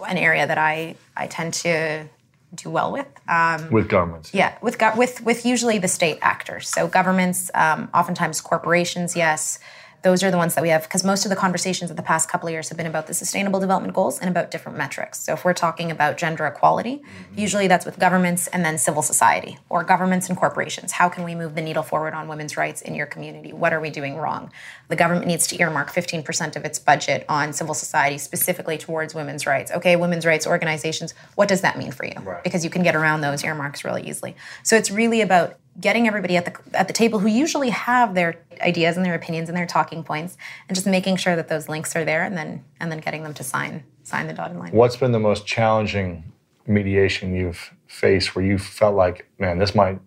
an 0.07 0.17
area 0.17 0.45
that 0.45 0.59
I, 0.59 0.97
I 1.17 1.25
tend 1.25 1.55
to 1.55 2.07
do 2.53 2.69
well 2.69 2.91
with. 2.91 3.07
Um, 3.27 3.71
with 3.71 3.89
governments. 3.89 4.33
Yeah, 4.33 4.55
with 4.61 4.77
with 4.95 5.21
with 5.21 5.45
usually 5.45 5.79
the 5.79 5.87
state 5.87 6.19
actors. 6.21 6.69
So 6.69 6.87
governments, 6.87 7.49
um, 7.55 7.89
oftentimes 7.93 8.39
corporations. 8.41 9.15
Yes, 9.15 9.59
those 10.05 10.21
are 10.21 10.29
the 10.29 10.37
ones 10.37 10.53
that 10.53 10.61
we 10.61 10.69
have 10.69 10.83
because 10.83 11.03
most 11.03 11.25
of 11.25 11.31
the 11.31 11.35
conversations 11.35 11.89
of 11.89 11.97
the 11.97 12.03
past 12.03 12.29
couple 12.29 12.47
of 12.47 12.51
years 12.51 12.69
have 12.69 12.77
been 12.77 12.85
about 12.85 13.07
the 13.07 13.13
Sustainable 13.15 13.59
Development 13.59 13.91
Goals 13.91 14.19
and 14.19 14.29
about 14.29 14.51
different 14.51 14.77
metrics. 14.77 15.19
So 15.19 15.33
if 15.33 15.43
we're 15.43 15.55
talking 15.55 15.89
about 15.89 16.15
gender 16.15 16.45
equality, 16.45 16.97
mm-hmm. 16.97 17.39
usually 17.39 17.67
that's 17.67 17.87
with 17.87 17.97
governments 17.97 18.45
and 18.45 18.63
then 18.63 18.77
civil 18.77 19.01
society 19.01 19.57
or 19.67 19.83
governments 19.83 20.29
and 20.29 20.37
corporations. 20.37 20.91
How 20.91 21.09
can 21.09 21.23
we 21.23 21.33
move 21.33 21.55
the 21.55 21.61
needle 21.63 21.81
forward 21.81 22.13
on 22.13 22.27
women's 22.27 22.55
rights 22.55 22.83
in 22.83 22.93
your 22.93 23.07
community? 23.07 23.51
What 23.51 23.73
are 23.73 23.81
we 23.81 23.89
doing 23.89 24.15
wrong? 24.15 24.51
The 24.89 24.95
government 24.95 25.25
needs 25.25 25.47
to 25.47 25.59
earmark 25.59 25.91
15% 25.91 26.55
of 26.55 26.65
its 26.65 26.77
budget 26.77 27.25
on 27.27 27.51
civil 27.51 27.73
society 27.73 28.19
specifically 28.19 28.77
towards 28.77 29.15
women's 29.15 29.47
rights. 29.47 29.71
Okay, 29.71 29.95
women's 29.95 30.23
rights 30.23 30.45
organizations, 30.45 31.15
what 31.33 31.47
does 31.47 31.61
that 31.61 31.79
mean 31.79 31.91
for 31.91 32.05
you? 32.05 32.13
Because 32.43 32.63
you 32.63 32.69
can 32.69 32.83
get 32.83 32.95
around 32.95 33.21
those 33.21 33.43
earmarks 33.43 33.83
really 33.83 34.07
easily. 34.07 34.35
So 34.61 34.75
it's 34.75 34.91
really 34.91 35.21
about 35.21 35.57
getting 35.79 36.07
everybody 36.07 36.37
at 36.37 36.45
the 36.45 36.77
at 36.77 36.87
the 36.87 36.93
table 36.93 37.19
who 37.19 37.27
usually 37.27 37.69
have 37.69 38.15
their 38.15 38.41
ideas 38.61 38.95
and 38.97 39.05
their 39.05 39.15
opinions 39.15 39.49
and 39.49 39.57
their 39.57 39.65
talking 39.65 40.03
points 40.03 40.37
and 40.67 40.75
just 40.75 40.87
making 40.87 41.17
sure 41.17 41.35
that 41.35 41.47
those 41.47 41.67
links 41.67 41.95
are 41.95 42.05
there 42.05 42.23
and 42.23 42.37
then 42.37 42.63
and 42.79 42.91
then 42.91 42.99
getting 42.99 43.23
them 43.23 43.33
to 43.33 43.43
sign 43.43 43.83
sign 44.03 44.27
the 44.27 44.33
dotted 44.33 44.57
line. 44.57 44.71
What's 44.71 44.95
been 44.95 45.11
the 45.11 45.19
most 45.19 45.45
challenging 45.45 46.31
mediation 46.67 47.35
you've 47.35 47.73
faced 47.87 48.35
where 48.35 48.43
you 48.43 48.57
felt 48.57 48.95
like, 48.95 49.29
man, 49.39 49.59
this 49.59 49.75
might 49.75 49.99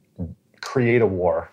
create 0.60 1.02
a 1.02 1.06
war 1.06 1.50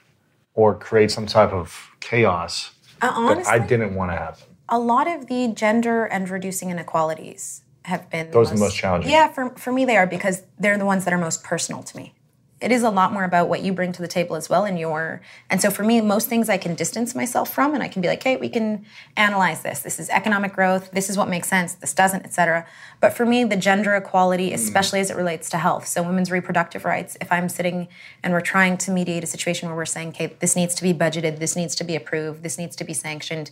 or 0.54 0.76
create 0.76 1.12
some 1.12 1.26
type 1.26 1.52
of 1.52 1.92
chaos 2.00 2.72
Uh, 3.02 3.36
that 3.36 3.46
I 3.48 3.60
didn't 3.60 3.96
want 3.96 4.12
to 4.12 4.18
happen? 4.18 4.44
a 4.68 4.80
lot 4.80 5.08
of 5.08 5.28
the 5.28 5.48
gender 5.50 6.06
and 6.06 6.28
reducing 6.30 6.72
inequalities 6.72 7.62
have 7.84 8.10
been 8.10 8.32
Those 8.32 8.52
are 8.52 8.56
the 8.56 8.60
most 8.60 8.76
challenging. 8.76 9.12
Yeah, 9.12 9.28
for, 9.28 9.52
for 9.52 9.72
me 9.72 9.86
they 9.86 9.96
are 9.98 10.08
because 10.08 10.42
they're 10.58 10.78
the 10.78 10.86
ones 10.86 11.06
that 11.06 11.14
are 11.14 11.20
most 11.20 11.44
personal 11.44 11.84
to 11.84 11.98
me. 11.98 12.14
It 12.62 12.72
is 12.72 12.84
a 12.84 12.90
lot 12.90 13.12
more 13.12 13.26
about 13.26 13.50
what 13.50 13.62
you 13.64 13.74
bring 13.74 13.92
to 13.92 14.02
the 14.02 14.08
table 14.08 14.36
as 14.38 14.50
well 14.50 14.64
and 14.64 14.80
your 14.80 15.22
and 15.50 15.62
so 15.62 15.70
for 15.70 15.84
me 15.84 16.00
most 16.00 16.30
things 16.30 16.50
I 16.50 16.58
can 16.58 16.74
distance 16.74 17.14
myself 17.14 17.54
from 17.54 17.74
and 17.74 17.84
I 17.84 17.90
can 17.90 18.02
be 18.02 18.08
like, 18.08 18.24
"Hey, 18.24 18.38
we 18.38 18.48
can 18.48 18.86
analyze 19.18 19.62
this. 19.62 19.80
This 19.82 20.00
is 20.00 20.10
economic 20.10 20.54
growth. 20.54 20.90
This 20.92 21.10
is 21.10 21.18
what 21.18 21.28
makes 21.28 21.50
sense. 21.50 21.74
This 21.74 21.94
doesn't, 21.94 22.24
etc." 22.26 22.66
But 23.02 23.14
for 23.14 23.26
me, 23.26 23.44
the 23.44 23.58
gender 23.58 23.94
equality, 23.94 24.48
mm-hmm. 24.48 24.56
especially 24.56 25.02
as 25.02 25.12
it 25.12 25.18
relates 25.18 25.50
to 25.50 25.58
health, 25.58 25.86
so 25.86 26.02
women's 26.02 26.32
reproductive 26.32 26.86
rights, 26.86 27.18
if 27.20 27.30
I'm 27.32 27.50
sitting 27.50 27.90
and 28.24 28.32
we're 28.32 28.42
trying 28.42 28.78
to 28.78 28.92
mediate 28.92 29.24
a 29.24 29.28
situation 29.28 29.68
where 29.68 29.76
we're 29.76 29.86
saying, 29.86 30.10
"Okay, 30.10 30.28
this 30.40 30.56
needs 30.56 30.76
to 30.76 30.84
be 30.84 30.94
budgeted, 30.94 31.40
this 31.40 31.56
needs 31.58 31.76
to 31.76 31.84
be 31.84 31.96
approved, 31.96 32.42
this 32.42 32.58
needs 32.58 32.76
to 32.78 32.86
be 32.86 32.94
sanctioned," 32.94 33.52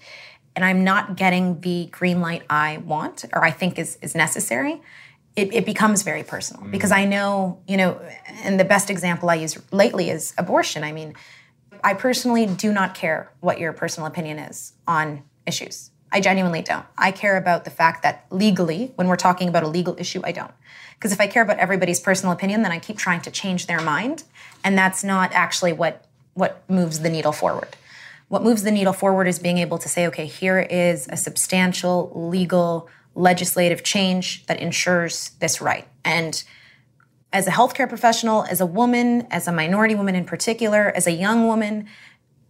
and 0.55 0.63
I'm 0.63 0.83
not 0.83 1.17
getting 1.17 1.59
the 1.59 1.87
green 1.91 2.21
light 2.21 2.43
I 2.49 2.77
want 2.77 3.25
or 3.33 3.43
I 3.43 3.51
think 3.51 3.77
is 3.77 3.97
is 4.01 4.15
necessary, 4.15 4.81
it, 5.35 5.53
it 5.53 5.65
becomes 5.65 6.03
very 6.03 6.23
personal 6.23 6.63
mm. 6.63 6.71
because 6.71 6.91
I 6.91 7.05
know, 7.05 7.59
you 7.67 7.77
know, 7.77 7.99
and 8.43 8.59
the 8.59 8.65
best 8.65 8.89
example 8.89 9.29
I 9.29 9.35
use 9.35 9.57
lately 9.71 10.09
is 10.09 10.33
abortion. 10.37 10.83
I 10.83 10.91
mean, 10.91 11.15
I 11.83 11.93
personally 11.93 12.45
do 12.45 12.71
not 12.71 12.93
care 12.93 13.31
what 13.39 13.59
your 13.59 13.73
personal 13.73 14.07
opinion 14.07 14.39
is 14.39 14.73
on 14.87 15.23
issues. 15.45 15.89
I 16.11 16.19
genuinely 16.21 16.61
don't. 16.61 16.85
I 16.97 17.11
care 17.11 17.37
about 17.37 17.65
the 17.65 17.71
fact 17.71 18.03
that 18.03 18.25
legally, 18.29 18.91
when 18.95 19.07
we're 19.07 19.15
talking 19.15 19.49
about 19.49 19.63
a 19.63 19.67
legal 19.67 19.95
issue, 19.97 20.21
I 20.23 20.31
don't. 20.31 20.51
Because 20.93 21.11
if 21.11 21.19
I 21.19 21.25
care 21.25 21.41
about 21.41 21.57
everybody's 21.57 21.99
personal 21.99 22.31
opinion, 22.31 22.61
then 22.61 22.71
I 22.71 22.77
keep 22.77 22.97
trying 22.97 23.21
to 23.21 23.31
change 23.31 23.65
their 23.65 23.81
mind, 23.81 24.23
and 24.63 24.77
that's 24.77 25.03
not 25.03 25.31
actually 25.33 25.73
what 25.73 26.05
what 26.35 26.63
moves 26.69 26.99
the 26.99 27.09
needle 27.09 27.31
forward. 27.31 27.75
what 28.33 28.41
moves 28.41 28.63
the 28.63 28.71
needle 28.71 28.93
forward 28.93 29.27
is 29.27 29.37
being 29.37 29.59
able 29.59 29.77
to 29.77 29.87
say, 29.87 30.07
okay, 30.07 30.25
here 30.25 30.59
is 30.59 31.07
a 31.09 31.17
substantial 31.17 32.11
legal 32.15 32.89
legislative 33.15 33.83
change 33.83 34.45
that 34.47 34.59
ensures 34.59 35.31
this 35.39 35.61
right. 35.61 35.87
And 36.03 36.43
as 37.31 37.47
a 37.47 37.51
healthcare 37.51 37.89
professional, 37.89 38.43
as 38.43 38.61
a 38.61 38.65
woman, 38.65 39.27
as 39.31 39.47
a 39.47 39.51
minority 39.51 39.95
woman 39.95 40.15
in 40.15 40.25
particular, 40.25 40.91
as 40.95 41.07
a 41.07 41.11
young 41.11 41.47
woman, 41.47 41.87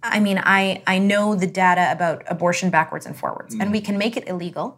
I 0.04 0.20
mean, 0.20 0.42
I, 0.44 0.84
I 0.86 1.00
know 1.00 1.34
the 1.36 1.48
data 1.48 1.90
about 1.92 2.24
abortion 2.28 2.70
backwards 2.70 3.06
and 3.06 3.16
forwards, 3.16 3.56
mm. 3.56 3.62
and 3.62 3.72
we 3.72 3.80
can 3.80 3.98
make 3.98 4.18
it 4.18 4.28
illegal, 4.28 4.78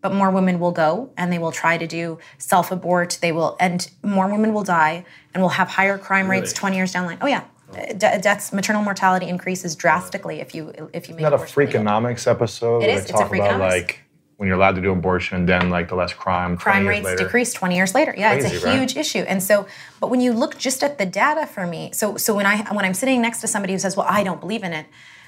but 0.00 0.12
more 0.12 0.30
women 0.30 0.58
will 0.58 0.72
go 0.72 1.12
and 1.16 1.32
they 1.32 1.38
will 1.38 1.52
try 1.52 1.78
to 1.78 1.86
do 1.86 2.18
self 2.38 2.72
abort. 2.72 3.18
They 3.22 3.30
will, 3.30 3.56
and 3.60 3.88
more 4.02 4.28
women 4.28 4.52
will 4.52 4.64
die, 4.64 5.04
and 5.32 5.42
we'll 5.42 5.50
have 5.50 5.68
higher 5.68 5.96
crime 5.96 6.28
really? 6.28 6.42
rates 6.42 6.52
20 6.52 6.76
years 6.76 6.92
down 6.92 7.04
the 7.04 7.10
line. 7.10 7.18
Oh, 7.22 7.26
yeah. 7.26 7.44
De- 7.72 8.20
deaths, 8.20 8.52
maternal 8.52 8.82
mortality 8.82 9.26
increases 9.26 9.74
drastically 9.74 10.40
if 10.40 10.54
you 10.54 10.90
if 10.92 11.08
you 11.08 11.14
make. 11.14 11.22
That 11.22 11.32
a 11.32 11.38
Freakonomics 11.38 12.30
episode? 12.30 12.84
It 12.84 12.90
is. 12.90 13.10
It's 13.10 13.18
a 13.18 13.24
Freakonomics. 13.24 13.56
About, 13.56 13.60
like 13.60 14.03
when 14.36 14.48
you're 14.48 14.56
allowed 14.56 14.74
to 14.74 14.80
do 14.80 14.90
abortion, 14.90 15.46
then 15.46 15.70
like 15.70 15.88
the 15.88 15.94
less 15.94 16.12
crime. 16.12 16.56
Crime 16.56 16.86
rates 16.86 17.04
later. 17.04 17.24
decrease 17.24 17.52
20 17.52 17.76
years 17.76 17.94
later. 17.94 18.14
Yeah, 18.16 18.32
Crazy, 18.32 18.56
it's 18.56 18.64
a 18.64 18.72
huge 18.72 18.94
right? 18.94 18.96
issue. 18.96 19.20
And 19.20 19.42
so, 19.42 19.66
but 20.00 20.10
when 20.10 20.20
you 20.20 20.32
look 20.32 20.58
just 20.58 20.82
at 20.82 20.98
the 20.98 21.06
data 21.06 21.46
for 21.46 21.66
me, 21.66 21.90
so 21.92 22.16
so 22.16 22.34
when 22.34 22.46
I 22.46 22.72
when 22.74 22.84
I'm 22.84 22.94
sitting 22.94 23.22
next 23.22 23.40
to 23.42 23.48
somebody 23.48 23.72
who 23.72 23.78
says, 23.78 23.96
"Well, 23.96 24.06
I 24.08 24.24
don't 24.24 24.40
believe 24.40 24.64
in 24.64 24.72
it," 24.72 24.86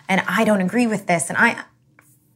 and 0.09 0.23
I 0.27 0.45
don't 0.45 0.61
agree 0.61 0.87
with 0.87 1.07
this, 1.07 1.29
and 1.29 1.39
I, 1.39 1.65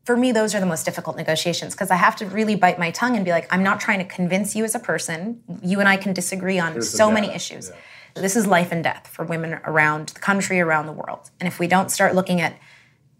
for 0.04 0.16
me, 0.16 0.32
those 0.32 0.54
are 0.54 0.60
the 0.60 0.66
most 0.66 0.84
difficult 0.84 1.16
negotiations 1.16 1.74
because 1.74 1.90
I 1.90 1.96
have 1.96 2.16
to 2.16 2.26
really 2.26 2.56
bite 2.56 2.78
my 2.78 2.90
tongue 2.90 3.16
and 3.16 3.24
be 3.24 3.30
like, 3.30 3.46
I'm 3.52 3.62
not 3.62 3.80
trying 3.80 3.98
to 3.98 4.04
convince 4.04 4.56
you 4.56 4.64
as 4.64 4.74
a 4.74 4.78
person. 4.78 5.42
You 5.62 5.78
and 5.78 5.88
I 5.88 5.96
can 5.96 6.12
disagree 6.12 6.58
on 6.58 6.72
Here's 6.72 6.90
so 6.90 7.10
many 7.10 7.28
issues. 7.28 7.68
Yeah. 7.68 8.22
This 8.22 8.34
is 8.34 8.46
life 8.46 8.72
and 8.72 8.82
death 8.82 9.06
for 9.06 9.24
women 9.24 9.60
around 9.64 10.08
the 10.08 10.20
country, 10.20 10.58
around 10.58 10.86
the 10.86 10.92
world. 10.92 11.30
And 11.38 11.46
if 11.46 11.60
we 11.60 11.68
don't 11.68 11.90
start 11.90 12.14
looking 12.14 12.40
at 12.40 12.58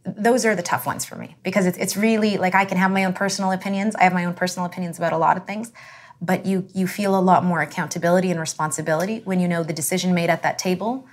those 0.05 0.45
are 0.47 0.55
the 0.55 0.63
tough 0.63 0.87
ones 0.87 1.05
for 1.05 1.17
me 1.17 1.37
because 1.43 1.67
it's, 1.67 1.79
it's 1.79 1.97
really 1.97 2.39
like 2.39 2.55
I 2.55 2.65
can 2.65 2.79
have 2.79 2.91
my 2.91 3.05
own 3.05 3.13
personal 3.13 3.53
opinions. 3.53 3.95
I 3.97 4.05
have 4.05 4.13
my 4.13 4.25
own 4.25 4.35
personal 4.35 4.67
opinions 4.67 4.99
about 4.99 5.13
a 5.13 5.19
lot 5.19 5.37
of 5.37 5.47
things, 5.47 5.73
but 6.21 6.47
you 6.47 6.67
you 6.75 6.87
feel 6.87 7.19
a 7.19 7.21
lot 7.21 7.45
more 7.45 7.61
accountability 7.61 8.31
and 8.31 8.41
responsibility 8.41 9.21
when 9.25 9.41
you 9.41 9.49
know 9.49 9.63
the 9.63 9.73
decision 9.73 10.15
made 10.15 10.31
at 10.31 10.43
that 10.43 10.59
table 10.59 11.07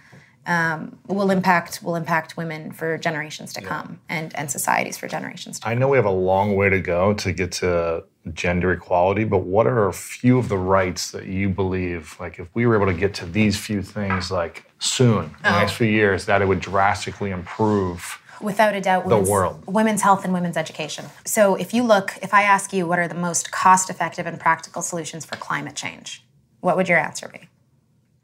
um, 0.45 0.97
will 1.07 1.29
impact 1.29 1.83
will 1.83 1.95
impact 1.95 2.37
women 2.37 2.71
for 2.71 2.97
generations 2.97 3.53
to 3.53 3.61
yeah. 3.61 3.67
come 3.67 3.99
and 4.07 4.33
and 4.35 4.49
societies 4.49 4.97
for 4.97 5.07
generations. 5.07 5.59
To 5.59 5.63
come. 5.63 5.71
I 5.71 5.75
know 5.75 5.89
we 5.89 5.97
have 5.97 6.05
a 6.05 6.09
long 6.09 6.55
way 6.55 6.69
to 6.69 6.79
go 6.79 7.13
to 7.15 7.33
get 7.33 7.51
to 7.53 8.05
gender 8.33 8.71
equality, 8.71 9.25
but 9.25 9.39
what 9.39 9.67
are 9.67 9.87
a 9.87 9.93
few 9.93 10.37
of 10.37 10.49
the 10.49 10.57
rights 10.57 11.11
that 11.11 11.25
you 11.25 11.49
believe, 11.49 12.15
like 12.19 12.39
if 12.39 12.47
we 12.53 12.65
were 12.65 12.75
able 12.75 12.91
to 12.91 12.97
get 12.97 13.13
to 13.15 13.25
these 13.25 13.57
few 13.57 13.81
things, 13.81 14.31
like 14.31 14.65
soon, 14.79 15.25
in 15.25 15.31
the 15.43 15.55
oh. 15.55 15.59
next 15.59 15.73
few 15.73 15.87
years, 15.87 16.25
that 16.25 16.41
it 16.41 16.47
would 16.47 16.59
drastically 16.59 17.31
improve 17.31 18.21
without 18.41 18.75
a 18.75 18.81
doubt 18.81 19.07
the 19.07 19.19
world. 19.19 19.63
women's 19.67 20.01
health 20.01 20.23
and 20.23 20.33
women's 20.33 20.57
education. 20.57 21.05
So 21.25 21.55
if 21.55 21.73
you 21.73 21.83
look 21.83 22.17
if 22.21 22.33
i 22.33 22.43
ask 22.43 22.73
you 22.73 22.87
what 22.87 22.99
are 22.99 23.07
the 23.07 23.15
most 23.15 23.51
cost 23.51 23.89
effective 23.89 24.25
and 24.25 24.39
practical 24.39 24.81
solutions 24.81 25.25
for 25.25 25.35
climate 25.35 25.75
change 25.75 26.23
what 26.59 26.75
would 26.75 26.89
your 26.89 26.97
answer 26.97 27.29
be? 27.31 27.47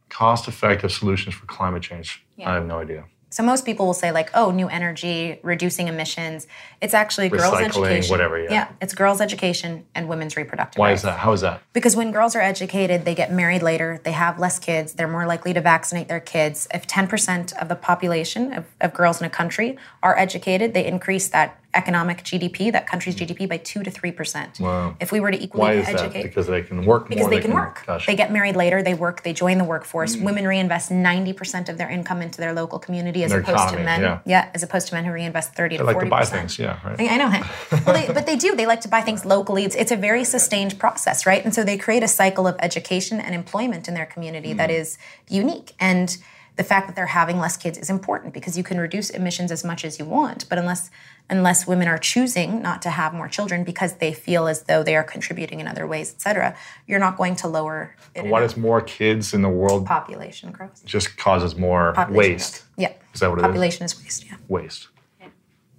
Cost 0.09 0.47
effective 0.47 0.91
solutions 0.91 1.35
for 1.35 1.45
climate 1.45 1.83
change? 1.83 2.23
Yeah. 2.35 2.51
i 2.51 2.55
have 2.55 2.65
no 2.65 2.79
idea 2.79 3.05
so 3.33 3.41
most 3.41 3.65
people 3.65 3.87
will 3.87 3.95
say 3.95 4.11
like, 4.11 4.29
oh, 4.35 4.51
new 4.51 4.67
energy, 4.67 5.39
reducing 5.41 5.87
emissions. 5.87 6.45
It's 6.81 6.93
actually 6.93 7.31
Recycling, 7.31 7.39
girls' 7.39 7.61
education. 7.61 8.11
whatever. 8.11 8.37
Yeah. 8.39 8.51
yeah, 8.51 8.67
it's 8.79 8.93
girls' 8.93 9.21
education 9.21 9.87
and 9.95 10.07
women's 10.07 10.37
reproductive. 10.37 10.77
Why 10.77 10.89
rights. 10.89 10.99
is 10.99 11.05
that? 11.05 11.17
How 11.17 11.31
is 11.31 11.41
that? 11.41 11.63
Because 11.73 11.95
when 11.95 12.11
girls 12.11 12.35
are 12.35 12.41
educated, 12.41 13.05
they 13.05 13.15
get 13.15 13.33
married 13.33 13.63
later. 13.63 13.99
They 14.03 14.11
have 14.11 14.37
less 14.37 14.59
kids. 14.59 14.93
They're 14.93 15.07
more 15.07 15.25
likely 15.25 15.51
to 15.53 15.61
vaccinate 15.61 16.09
their 16.09 16.19
kids. 16.19 16.67
If 16.71 16.85
10% 16.85 17.53
of 17.57 17.69
the 17.69 17.75
population 17.75 18.53
of, 18.53 18.65
of 18.79 18.93
girls 18.93 19.19
in 19.19 19.25
a 19.25 19.31
country 19.31 19.79
are 20.03 20.15
educated, 20.15 20.75
they 20.75 20.85
increase 20.85 21.27
that 21.29 21.59
economic 21.73 22.23
GDP, 22.23 22.71
that 22.71 22.87
country's 22.87 23.15
GDP, 23.15 23.47
by 23.47 23.57
two 23.57 23.83
to 23.83 23.91
three 23.91 24.11
percent. 24.11 24.59
Wow! 24.59 24.95
If 24.99 25.11
we 25.11 25.19
were 25.19 25.31
to 25.31 25.41
equally 25.41 25.61
Why 25.61 25.73
is 25.73 25.87
educate, 25.87 26.13
that? 26.13 26.23
because 26.23 26.47
they 26.47 26.61
can 26.61 26.85
work 26.85 27.09
because 27.09 27.21
more, 27.21 27.29
they, 27.29 27.37
they, 27.37 27.41
can, 27.41 27.53
work. 27.53 27.85
Gosh. 27.85 28.05
They 28.05 28.15
get 28.15 28.31
married 28.31 28.55
later. 28.55 28.83
They 28.83 28.93
work. 28.93 29.23
They 29.23 29.33
join 29.33 29.57
the 29.57 29.63
workforce. 29.63 30.15
Mm. 30.15 30.23
Women 30.23 30.47
reinvest 30.47 30.91
ninety 30.91 31.33
percent 31.33 31.69
of 31.69 31.77
their 31.77 31.89
income 31.89 32.21
into 32.21 32.39
their 32.39 32.53
local 32.53 32.79
community, 32.79 33.23
as 33.23 33.31
their 33.31 33.41
opposed 33.41 33.57
economy, 33.57 33.77
to 33.77 33.83
men. 33.83 34.01
Yeah. 34.01 34.19
yeah. 34.25 34.49
as 34.53 34.63
opposed 34.63 34.87
to 34.87 34.95
men 34.95 35.05
who 35.05 35.11
reinvest 35.11 35.53
thirty 35.53 35.77
they 35.77 35.83
to 35.83 35.91
forty. 35.91 36.09
Like 36.09 36.25
to 36.25 36.31
buy 36.31 36.37
things. 36.37 36.59
Yeah, 36.59 36.79
right. 36.87 36.99
I, 36.99 37.07
I 37.07 37.17
know. 37.17 37.79
well, 37.85 37.95
they, 37.95 38.13
but 38.13 38.25
they 38.25 38.35
do. 38.35 38.55
They 38.55 38.65
like 38.65 38.81
to 38.81 38.89
buy 38.89 39.01
things 39.01 39.25
locally. 39.25 39.63
It's, 39.63 39.75
it's 39.75 39.91
a 39.91 39.97
very 39.97 40.23
sustained 40.23 40.79
process, 40.79 41.25
right? 41.25 41.43
And 41.43 41.53
so 41.53 41.63
they 41.63 41.77
create 41.77 42.03
a 42.03 42.07
cycle 42.07 42.47
of 42.47 42.55
education 42.59 43.19
and 43.19 43.33
employment 43.35 43.87
in 43.87 43.93
their 43.93 44.05
community 44.05 44.53
mm. 44.53 44.57
that 44.57 44.69
is 44.69 44.97
unique 45.29 45.73
and 45.79 46.17
the 46.55 46.63
fact 46.63 46.87
that 46.87 46.95
they're 46.95 47.07
having 47.07 47.39
less 47.39 47.57
kids 47.57 47.77
is 47.77 47.89
important 47.89 48.33
because 48.33 48.57
you 48.57 48.63
can 48.63 48.79
reduce 48.79 49.09
emissions 49.09 49.51
as 49.51 49.63
much 49.63 49.83
as 49.83 49.99
you 49.99 50.05
want 50.05 50.47
but 50.49 50.57
unless 50.57 50.91
unless 51.29 51.65
women 51.65 51.87
are 51.87 51.97
choosing 51.97 52.61
not 52.61 52.81
to 52.81 52.89
have 52.89 53.13
more 53.13 53.27
children 53.27 53.63
because 53.63 53.95
they 53.95 54.13
feel 54.13 54.47
as 54.47 54.63
though 54.63 54.83
they 54.83 54.95
are 54.95 55.03
contributing 55.03 55.59
in 55.59 55.67
other 55.67 55.87
ways 55.87 56.13
etc 56.13 56.55
you're 56.87 56.99
not 56.99 57.17
going 57.17 57.35
to 57.35 57.47
lower 57.47 57.95
it 58.15 58.25
why 58.25 58.39
does 58.39 58.57
more 58.57 58.81
kids 58.81 59.33
in 59.33 59.41
the 59.41 59.49
world 59.49 59.85
population 59.85 60.51
growth 60.51 60.83
just 60.85 61.17
causes 61.17 61.55
more 61.55 61.93
population 61.93 62.33
waste 62.33 62.53
growth. 62.53 62.69
yeah 62.77 62.93
is 63.13 63.19
that 63.19 63.29
what 63.29 63.39
it 63.39 63.41
is? 63.41 63.47
population 63.47 63.85
is? 63.85 64.01
waste 64.01 64.25
yeah 64.25 64.35
waste 64.47 64.87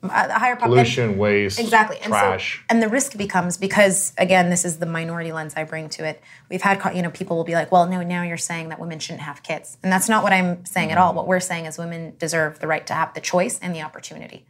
higher 0.08 0.56
pollution, 0.56 1.10
and, 1.10 1.18
waste, 1.18 1.58
exactly, 1.58 1.98
and 1.98 2.08
trash, 2.08 2.58
so, 2.58 2.64
and 2.70 2.82
the 2.82 2.88
risk 2.88 3.16
becomes 3.16 3.56
because 3.56 4.12
again, 4.18 4.50
this 4.50 4.64
is 4.64 4.78
the 4.78 4.86
minority 4.86 5.32
lens 5.32 5.54
I 5.56 5.64
bring 5.64 5.88
to 5.90 6.04
it. 6.06 6.22
We've 6.48 6.62
had 6.62 6.80
you 6.94 7.02
know 7.02 7.10
people 7.10 7.36
will 7.36 7.44
be 7.44 7.54
like, 7.54 7.70
well, 7.70 7.86
no, 7.86 8.02
now 8.02 8.22
you're 8.22 8.36
saying 8.36 8.68
that 8.70 8.80
women 8.80 8.98
shouldn't 8.98 9.22
have 9.22 9.42
kids, 9.42 9.76
and 9.82 9.92
that's 9.92 10.08
not 10.08 10.22
what 10.22 10.32
I'm 10.32 10.64
saying 10.64 10.88
mm-hmm. 10.88 10.98
at 10.98 11.00
all. 11.00 11.14
What 11.14 11.26
we're 11.26 11.40
saying 11.40 11.66
is 11.66 11.78
women 11.78 12.14
deserve 12.18 12.58
the 12.58 12.66
right 12.66 12.86
to 12.86 12.94
have 12.94 13.14
the 13.14 13.20
choice 13.20 13.58
and 13.60 13.74
the 13.74 13.82
opportunity. 13.82 14.46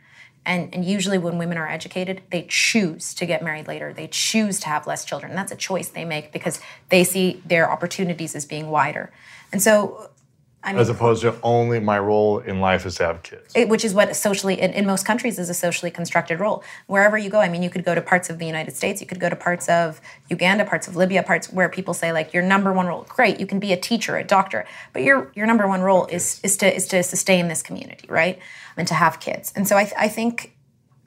And, 0.47 0.75
and 0.75 0.85
usually, 0.85 1.17
when 1.17 1.39
women 1.39 1.57
are 1.57 1.69
educated, 1.69 2.23
they 2.31 2.47
choose 2.49 3.15
to 3.15 3.25
get 3.25 3.43
married 3.43 3.67
later. 3.67 3.93
They 3.95 4.09
choose 4.09 4.61
to 4.61 4.69
have 4.69 4.87
less 4.87 5.05
children. 5.05 5.35
That's 5.35 5.53
a 5.53 5.57
choice 5.57 5.89
they 5.89 6.05
make 6.05 6.33
because 6.33 6.61
they 6.91 7.03
see 7.03 7.43
their 7.47 7.71
opportunities 7.71 8.35
as 8.35 8.45
being 8.45 8.69
wider. 8.69 9.11
And 9.53 9.63
so, 9.63 10.11
I 10.65 10.73
mean, 10.73 10.81
as 10.81 10.89
opposed 10.89 11.23
to 11.23 11.37
only 11.43 11.79
my 11.79 11.99
role 11.99 12.39
in 12.39 12.59
life 12.59 12.87
is 12.87 12.95
to 12.97 13.05
have 13.05 13.23
kids, 13.23 13.53
it, 13.55 13.69
which 13.69 13.85
is 13.85 13.93
what 13.93 14.17
socially 14.17 14.59
in, 14.59 14.73
in, 14.73 14.87
most 14.87 15.05
countries 15.05 15.39
is 15.39 15.51
a 15.51 15.55
socially 15.55 15.91
constructed 15.91 16.41
role. 16.41 16.65
Wherever 16.87 17.19
you 17.19 17.29
go, 17.29 17.39
I 17.41 17.51
mean, 17.51 17.63
you 17.63 17.69
could 17.69 17.85
go 17.85 17.95
to 17.95 18.01
parts 18.01 18.31
of 18.31 18.39
the 18.39 18.47
United 18.47 18.75
States, 18.75 19.01
you 19.03 19.07
could 19.07 19.21
go 19.21 19.29
to 19.29 19.37
parts 19.37 19.69
of 19.69 20.01
Uganda, 20.31 20.65
parts 20.65 20.89
of 20.89 20.97
Libya, 20.97 21.23
parts 21.23 21.53
where 21.53 21.69
people 21.69 21.93
say 21.93 22.13
like 22.13 22.33
your 22.33 22.43
number 22.43 22.73
one 22.73 22.87
role, 22.87 23.05
great, 23.09 23.39
you 23.39 23.47
can 23.47 23.61
be 23.61 23.73
a 23.75 23.77
teacher, 23.77 24.17
a 24.17 24.25
doctor, 24.25 24.65
but 24.95 25.03
your 25.03 25.31
your 25.35 25.47
number 25.47 25.69
one 25.69 25.83
role 25.83 26.07
is 26.07 26.41
is 26.43 26.57
to 26.57 26.75
is 26.75 26.87
to 26.89 27.03
sustain 27.03 27.49
this 27.49 27.63
community, 27.63 28.09
right, 28.09 28.39
and 28.77 28.89
to 28.89 28.95
have 28.95 29.21
kids. 29.21 29.53
And 29.55 29.69
so 29.69 29.77
I, 29.77 29.93
I 29.99 30.09
think 30.09 30.57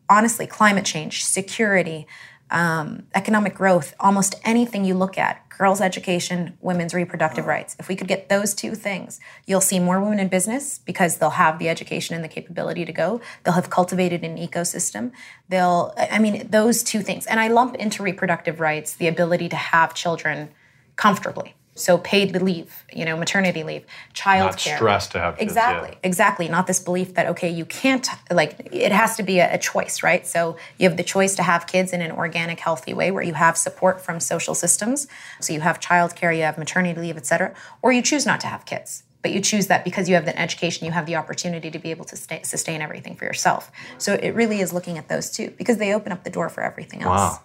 honestly, 0.09 0.47
climate 0.47 0.85
change, 0.85 1.25
security, 1.25 2.07
um, 2.49 3.07
economic 3.13 3.55
growth, 3.55 3.93
almost 3.99 4.35
anything 4.43 4.85
you 4.85 4.93
look 4.93 5.17
at, 5.17 5.46
girls' 5.57 5.81
education, 5.81 6.57
women's 6.61 6.93
reproductive 6.93 7.45
rights. 7.45 7.75
If 7.79 7.87
we 7.87 7.95
could 7.95 8.07
get 8.07 8.29
those 8.29 8.53
two 8.53 8.75
things, 8.75 9.19
you'll 9.45 9.61
see 9.61 9.79
more 9.79 9.99
women 9.99 10.19
in 10.19 10.27
business 10.27 10.77
because 10.77 11.17
they'll 11.17 11.31
have 11.31 11.59
the 11.59 11.67
education 11.67 12.15
and 12.15 12.23
the 12.23 12.29
capability 12.29 12.85
to 12.85 12.93
go. 12.93 13.19
They'll 13.43 13.55
have 13.55 13.69
cultivated 13.69 14.23
an 14.23 14.37
ecosystem. 14.37 15.11
They'll, 15.49 15.93
I 15.97 16.19
mean, 16.19 16.49
those 16.49 16.83
two 16.83 17.01
things. 17.01 17.25
And 17.25 17.39
I 17.39 17.47
lump 17.47 17.75
into 17.75 18.03
reproductive 18.03 18.59
rights 18.59 18.95
the 18.95 19.07
ability 19.07 19.49
to 19.49 19.57
have 19.57 19.93
children 19.93 20.49
comfortably. 20.95 21.56
So 21.77 21.97
paid 21.99 22.35
leave, 22.41 22.85
you 22.91 23.05
know, 23.05 23.15
maternity 23.15 23.63
leave, 23.63 23.85
child 24.13 24.51
Not 24.51 24.57
care. 24.57 24.77
stress 24.77 25.07
to 25.09 25.19
have 25.19 25.37
kids, 25.37 25.49
exactly, 25.49 25.89
yeah. 25.91 25.97
exactly. 26.03 26.47
Not 26.49 26.65
this 26.65 26.79
belief 26.79 27.13
that 27.13 27.27
okay, 27.27 27.49
you 27.49 27.65
can't 27.65 28.07
like 28.31 28.67
it 28.71 28.91
has 28.91 29.15
to 29.17 29.23
be 29.23 29.39
a, 29.39 29.53
a, 29.53 29.57
choice, 29.57 30.01
right? 30.01 30.25
So 30.25 30.57
you 30.77 30.89
have 30.89 30.97
the 30.97 31.03
choice 31.03 31.35
to 31.35 31.43
have 31.43 31.67
kids 31.67 31.93
in 31.93 32.01
an 32.01 32.11
organic, 32.11 32.59
healthy 32.59 32.93
way 32.93 33.11
where 33.11 33.23
you 33.23 33.35
have 33.35 33.57
support 33.57 34.01
from 34.01 34.19
social 34.19 34.55
systems. 34.55 35.07
So 35.39 35.53
you 35.53 35.61
have 35.61 35.79
child 35.79 36.15
care, 36.15 36.31
you 36.31 36.43
have 36.43 36.57
maternity 36.57 36.99
leave, 36.99 37.17
etc. 37.17 37.53
Or 37.81 37.91
you 37.91 38.01
choose 38.01 38.25
not 38.25 38.39
to 38.41 38.47
have 38.47 38.65
kids, 38.65 39.03
but 39.21 39.31
you 39.31 39.39
choose 39.39 39.67
that 39.67 39.83
because 39.83 40.09
you 40.09 40.15
have 40.15 40.25
the 40.25 40.39
education, 40.39 40.85
you 40.85 40.91
have 40.93 41.05
the 41.05 41.15
opportunity 41.15 41.69
to 41.69 41.79
be 41.79 41.91
able 41.91 42.05
to 42.05 42.15
stay, 42.15 42.41
sustain 42.43 42.81
everything 42.81 43.15
for 43.15 43.25
yourself. 43.25 43.71
So 43.99 44.13
it 44.13 44.31
really 44.31 44.61
is 44.61 44.73
looking 44.73 44.97
at 44.97 45.09
those 45.09 45.29
two 45.29 45.51
because 45.51 45.77
they 45.77 45.93
open 45.93 46.11
up 46.11 46.23
the 46.23 46.31
door 46.31 46.49
for 46.49 46.61
everything 46.63 47.03
else. 47.03 47.19
Wow, 47.19 47.39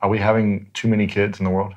are 0.00 0.08
we 0.08 0.18
having 0.18 0.70
too 0.74 0.88
many 0.88 1.06
kids 1.06 1.38
in 1.38 1.44
the 1.44 1.50
world? 1.50 1.74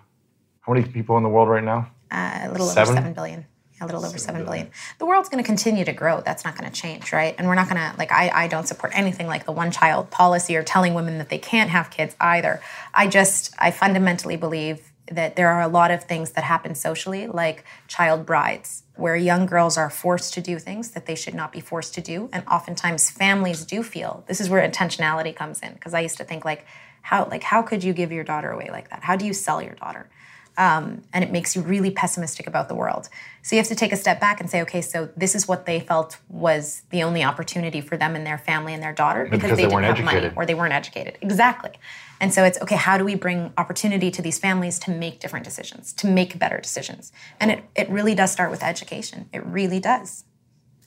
How 0.61 0.73
many 0.73 0.87
people 0.87 1.17
in 1.17 1.23
the 1.23 1.29
world 1.29 1.49
right 1.49 1.63
now? 1.63 1.89
Uh, 2.11 2.41
a 2.43 2.51
little 2.51 2.67
seven? 2.67 2.93
over 2.93 3.01
7 3.01 3.13
billion 3.13 3.45
a 3.81 3.85
little 3.85 4.05
over 4.05 4.17
7 4.17 4.43
billion. 4.43 4.69
the 4.97 5.05
world's 5.05 5.29
going 5.29 5.41
to 5.41 5.47
continue 5.47 5.85
to 5.85 5.93
grow. 5.93 6.21
That's 6.21 6.43
not 6.43 6.57
going 6.57 6.69
to 6.69 6.75
change 6.75 7.13
right? 7.13 7.35
And 7.37 7.47
we're 7.47 7.55
not 7.55 7.69
going 7.69 7.79
to 7.79 7.95
like 7.97 8.11
I, 8.11 8.29
I 8.29 8.47
don't 8.47 8.67
support 8.67 8.91
anything 8.95 9.27
like 9.27 9.45
the 9.45 9.51
one 9.51 9.71
child 9.71 10.09
policy 10.11 10.55
or 10.55 10.63
telling 10.63 10.93
women 10.93 11.17
that 11.17 11.29
they 11.29 11.37
can't 11.37 11.69
have 11.69 11.89
kids 11.89 12.15
either. 12.19 12.61
I 12.93 13.07
just 13.07 13.53
i 13.59 13.71
fundamentally 13.71 14.35
believe 14.35 14.91
that 15.11 15.35
there 15.35 15.49
are 15.49 15.61
a 15.61 15.67
lot 15.67 15.89
of 15.89 16.03
things 16.03 16.31
that 16.31 16.43
happen 16.43 16.75
socially 16.75 17.25
like 17.25 17.63
child 17.87 18.27
brides 18.27 18.83
where 18.95 19.15
young 19.15 19.47
girls 19.47 19.75
are 19.75 19.89
forced 19.89 20.35
to 20.35 20.41
do 20.41 20.59
things 20.59 20.91
that 20.91 21.07
they 21.07 21.15
should 21.15 21.33
not 21.33 21.51
be 21.51 21.59
forced 21.59 21.93
to 21.95 22.01
do. 22.01 22.29
And 22.31 22.45
oftentimes 22.47 23.09
families 23.09 23.65
do 23.65 23.81
feel 23.81 24.23
this 24.27 24.39
is 24.39 24.49
where 24.49 24.67
intentionality 24.67 25.35
comes 25.35 25.61
in 25.61 25.73
because 25.73 25.93
i 25.93 26.01
used 26.01 26.17
to 26.17 26.23
think 26.23 26.43
like 26.45 26.65
how 27.01 27.25
like 27.25 27.43
how 27.43 27.61
could 27.61 27.83
you 27.83 27.93
give 27.93 28.11
your 28.11 28.23
daughter 28.23 28.51
away 28.51 28.69
like 28.71 28.89
that? 28.89 29.03
How 29.03 29.15
do 29.15 29.25
you 29.25 29.33
sell 29.33 29.61
your 29.61 29.75
daughter 29.75 30.09
Um, 30.59 31.03
and 31.13 31.23
it 31.23 31.31
makes 31.31 31.55
you 31.55 31.61
really 31.61 31.89
pessimistic 31.89 32.45
about 32.45 32.67
the 32.67 32.75
world. 32.75 33.07
So 33.43 33.55
you 33.55 33.61
have 33.61 33.69
to 33.69 33.75
take 33.75 33.93
a 33.93 33.95
step 33.95 34.19
back 34.19 34.41
and 34.41 34.49
say, 34.49 34.61
okay, 34.63 34.81
so 34.81 35.07
this 35.15 35.33
is 35.33 35.47
what 35.47 35.65
they 35.65 35.79
felt 35.79 36.17
was 36.27 36.81
the 36.89 37.01
only 37.01 37.23
opportunity 37.23 37.79
for 37.79 37.95
them 37.95 38.13
and 38.13 38.27
their 38.27 38.37
family 38.37 38.73
and 38.73 38.83
their 38.83 38.91
daughter 38.91 39.23
because, 39.23 39.39
because 39.39 39.49
they, 39.51 39.55
they 39.55 39.61
didn't 39.69 39.73
weren't 39.73 39.85
have 39.85 40.03
money 40.03 40.17
educated. 40.17 40.37
or 40.37 40.45
they 40.45 40.53
weren't 40.53 40.73
educated. 40.73 41.17
Exactly. 41.21 41.71
And 42.19 42.33
so 42.33 42.43
it's 42.43 42.59
okay, 42.61 42.75
how 42.75 42.97
do 42.97 43.05
we 43.05 43.15
bring 43.15 43.53
opportunity 43.57 44.11
to 44.11 44.21
these 44.21 44.37
families 44.37 44.79
to 44.79 44.91
make 44.91 45.21
different 45.21 45.45
decisions, 45.45 45.93
to 45.93 46.07
make 46.07 46.37
better 46.37 46.59
decisions? 46.59 47.13
And 47.39 47.51
it, 47.51 47.63
it 47.77 47.89
really 47.89 48.13
does 48.13 48.29
start 48.29 48.51
with 48.51 48.61
education. 48.61 49.29
It 49.31 49.45
really 49.45 49.79
does. 49.79 50.25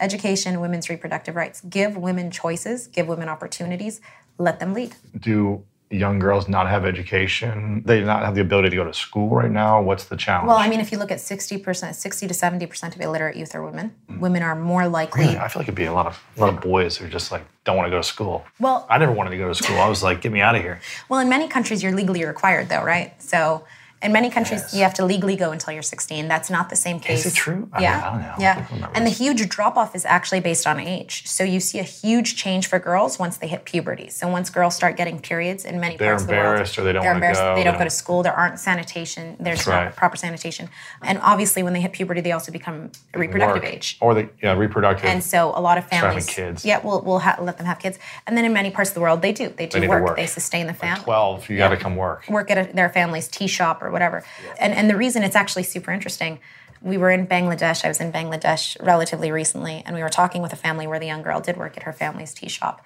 Education, 0.01 0.61
women's 0.61 0.91
reproductive 0.91 1.35
rights. 1.35 1.63
Give 1.63 1.97
women 1.97 2.31
choices, 2.31 2.89
give 2.89 3.09
women 3.09 3.31
opportunities, 3.31 4.03
let 4.37 4.61
them 4.61 4.75
lead. 4.75 4.97
Do 5.19 5.65
young 5.93 6.19
girls 6.19 6.49
not 6.49 6.69
have 6.69 6.85
education? 6.85 7.83
They 7.85 8.03
not 8.03 8.25
have 8.25 8.35
the 8.35 8.41
ability 8.41 8.71
to 8.71 8.77
go 8.77 8.85
to 8.85 8.95
school 8.95 9.29
right 9.31 9.51
now? 9.51 9.81
What's 9.83 10.05
the 10.05 10.17
challenge? 10.17 10.49
Well, 10.49 10.57
I 10.57 10.69
mean, 10.69 10.81
if 10.81 10.91
you 10.91 10.99
look 10.99 11.11
at 11.11 11.19
60%, 11.19 11.95
60 11.95 12.27
to 12.29 12.35
70% 12.35 12.95
of 12.95 13.01
illiterate 13.01 13.37
youth 13.37 13.55
are 13.55 13.63
women. 13.63 13.95
Mm. 14.11 14.19
Women 14.21 14.43
are 14.43 14.57
more 14.57 14.89
likely. 14.89 15.25
Really? 15.27 15.37
I 15.39 15.49
feel 15.49 15.61
like 15.61 15.69
it'd 15.69 15.75
be 15.75 15.85
a 15.85 15.93
lot 15.93 16.07
of 16.07 16.23
a 16.37 16.41
lot 16.41 16.49
of 16.55 16.61
boys 16.61 16.97
who 16.97 17.09
just 17.09 17.31
like 17.31 17.45
don't 17.65 17.77
want 17.77 17.87
to 17.87 17.91
go 17.91 17.99
to 17.99 18.03
school. 18.03 18.45
Well- 18.59 18.87
I 18.89 18.99
never 18.99 19.13
wanted 19.13 19.31
to 19.31 19.39
go 19.39 19.49
to 19.49 19.55
school. 19.55 19.79
I 19.79 19.89
was 19.89 20.03
like, 20.03 20.21
get 20.21 20.33
me 20.33 20.41
out 20.41 20.55
of 20.55 20.63
here. 20.63 20.81
Well, 21.09 21.21
in 21.21 21.29
many 21.29 21.47
countries, 21.49 21.83
you're 21.83 21.93
legally 21.93 22.25
required, 22.25 22.69
though, 22.71 22.83
right? 22.83 23.21
So, 23.23 23.65
in 24.03 24.13
many 24.13 24.31
countries, 24.31 24.61
Yes. 24.63 24.75
you 24.75 24.83
have 24.83 24.95
to 24.95 25.05
legally 25.05 25.37
go 25.37 25.53
until 25.53 25.73
you're 25.73 25.83
16. 25.83 26.29
That's 26.29 26.51
not 26.51 26.69
the 26.71 26.77
same 26.77 26.99
case. 27.01 27.25
Is 27.25 27.33
it 27.33 27.37
true? 27.37 27.69
Yeah. 27.81 27.99
I 28.07 28.11
don't 28.11 28.23
know. 28.23 28.35
Yeah. 28.39 28.89
And 28.95 29.07
the 29.07 29.11
huge 29.11 29.49
drop 29.49 29.77
off 29.77 29.95
is 29.95 30.05
actually 30.05 30.41
based 30.41 30.67
on 30.67 30.81
age. 30.81 31.27
So, 31.27 31.45
you 31.45 31.61
see 31.61 31.79
a 31.79 31.83
huge 31.85 32.37
change 32.37 32.67
for 32.67 32.79
girls 32.79 33.19
once 33.19 33.37
they 33.37 33.47
hit 33.47 33.65
puberty. 33.65 34.09
So, 34.11 34.29
once 34.29 34.51
girls 34.51 34.75
start 34.75 34.97
getting 34.97 35.21
periods 35.21 35.65
in 35.65 35.81
many 35.81 35.97
They're 35.97 36.11
parts 36.13 36.23
of 36.25 36.29
the 36.29 36.35
world, 36.35 36.43
they're 36.45 36.53
embarrassed 36.55 36.79
or 36.79 36.83
they 36.85 36.93
don't 36.93 37.03
they're 37.03 37.11
wanna 37.13 37.17
embarrassed. 37.19 37.41
go, 37.41 37.55
They 37.55 37.61
they 37.61 37.65
don't 37.65 37.79
go 37.79 37.85
to 37.85 37.91
school. 37.91 38.23
There 38.23 38.33
aren't 38.35 38.59
sanitation. 38.59 39.37
There's 39.39 39.59
That's 39.59 39.69
not 39.69 39.85
right. 39.85 39.97
proper 39.97 40.17
sanitation. 40.17 40.69
And 41.03 41.19
obviously, 41.23 41.63
when 41.63 41.73
they 41.73 41.81
hit 41.81 41.93
puberty, 41.93 42.21
they 42.21 42.33
also 42.33 42.51
become 42.51 42.91
reproductive 43.15 43.63
Work. 43.63 43.73
age. 43.73 43.99
Or 44.01 44.15
the 44.15 44.29
yeah, 44.43 44.55
reproductive. 44.55 45.07
And 45.07 45.23
so 45.23 45.53
a 45.55 45.61
lot 45.61 45.79
of 45.79 45.85
having 45.85 46.01
families, 46.01 46.27
kids. 46.27 46.65
yeah, 46.65 46.81
we'll, 46.83 47.03
we'll 47.03 47.21
ha- 47.21 47.37
let 47.41 47.57
them 47.59 47.67
have 47.67 47.79
kids. 47.79 47.99
And 48.27 48.37
then 48.37 48.45
in 48.45 48.53
many 48.53 48.71
parts 48.71 48.91
of 48.91 48.95
the 48.95 49.01
world, 49.01 49.23
they 49.23 49.33
do. 49.33 49.49
They 49.57 49.67
do 49.67 49.81
to 49.81 49.87
work. 49.87 50.05
work. 50.05 50.17
They 50.17 50.27
sustain 50.27 50.67
the 50.67 50.75
family. 50.75 51.05
12, 51.05 51.51
you 51.51 51.57
got 51.59 51.69
to 51.69 51.77
come 51.77 51.95
work. 51.97 52.25
Work 52.29 52.51
at 52.51 52.59
a, 52.71 52.73
their 52.75 52.89
family's 52.89 53.29
tea 53.29 53.47
shop 53.47 53.83
or 53.83 53.91
whatever. 53.93 54.25
And 54.59 54.73
and 54.73 54.91
the 54.91 54.97
reason 54.97 55.23
it's 55.23 55.37
actually 55.37 55.65
super 55.65 55.93
interesting. 55.93 56.41
We 56.81 56.97
were 56.97 57.11
in 57.11 57.29
Bangladesh. 57.29 57.85
I 57.85 57.89
was 57.89 58.01
in 58.01 58.11
Bangladesh 58.11 58.77
relatively 58.85 59.31
recently, 59.31 59.83
and 59.87 59.95
we 59.95 60.03
were 60.03 60.09
talking 60.09 60.43
with 60.43 60.53
a 60.53 60.57
family 60.57 60.87
where 60.89 60.99
the 60.99 61.07
young 61.07 61.23
girl 61.23 61.41
did 61.41 61.57
work 61.57 61.77
at 61.77 61.85
her 61.85 61.93
family's 61.93 62.35
tea 62.35 62.49
shop. 62.49 62.85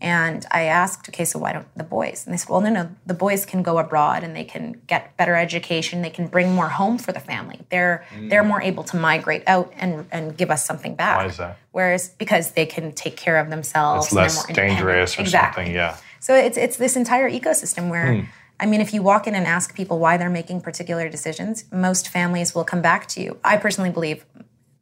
And 0.00 0.44
I 0.50 0.62
asked, 0.64 1.08
okay, 1.08 1.24
so 1.24 1.38
why 1.38 1.52
don't 1.52 1.66
the 1.76 1.84
boys? 1.84 2.24
And 2.26 2.34
they 2.34 2.36
said, 2.36 2.48
well, 2.48 2.60
no, 2.60 2.70
no, 2.70 2.90
the 3.06 3.14
boys 3.14 3.46
can 3.46 3.62
go 3.62 3.78
abroad 3.78 4.24
and 4.24 4.34
they 4.34 4.42
can 4.42 4.80
get 4.88 5.16
better 5.16 5.36
education. 5.36 6.02
They 6.02 6.10
can 6.10 6.26
bring 6.26 6.52
more 6.54 6.68
home 6.68 6.98
for 6.98 7.12
the 7.12 7.20
family. 7.20 7.60
They're 7.70 8.04
they're 8.28 8.42
more 8.42 8.60
able 8.60 8.82
to 8.84 8.96
migrate 8.96 9.44
out 9.46 9.72
and 9.76 10.06
and 10.10 10.36
give 10.36 10.50
us 10.50 10.66
something 10.66 10.96
back. 10.96 11.18
Why 11.18 11.26
is 11.26 11.36
that? 11.36 11.56
Whereas 11.70 12.08
because 12.08 12.50
they 12.52 12.66
can 12.66 12.90
take 12.92 13.16
care 13.16 13.38
of 13.38 13.48
themselves, 13.48 14.06
It's 14.06 14.14
less 14.14 14.48
more 14.48 14.54
dangerous 14.54 15.16
or 15.16 15.20
exactly. 15.20 15.64
something. 15.64 15.74
Yeah. 15.74 15.96
So 16.18 16.34
it's 16.34 16.56
it's 16.58 16.76
this 16.76 16.96
entire 16.96 17.30
ecosystem 17.30 17.88
where. 17.88 18.14
Hmm. 18.14 18.26
I 18.62 18.66
mean, 18.66 18.80
if 18.80 18.94
you 18.94 19.02
walk 19.02 19.26
in 19.26 19.34
and 19.34 19.44
ask 19.44 19.74
people 19.74 19.98
why 19.98 20.16
they're 20.16 20.30
making 20.30 20.60
particular 20.60 21.08
decisions, 21.08 21.64
most 21.72 22.06
families 22.06 22.54
will 22.54 22.62
come 22.62 22.80
back 22.80 23.08
to 23.08 23.20
you. 23.20 23.36
I 23.42 23.56
personally 23.56 23.90
believe 23.90 24.24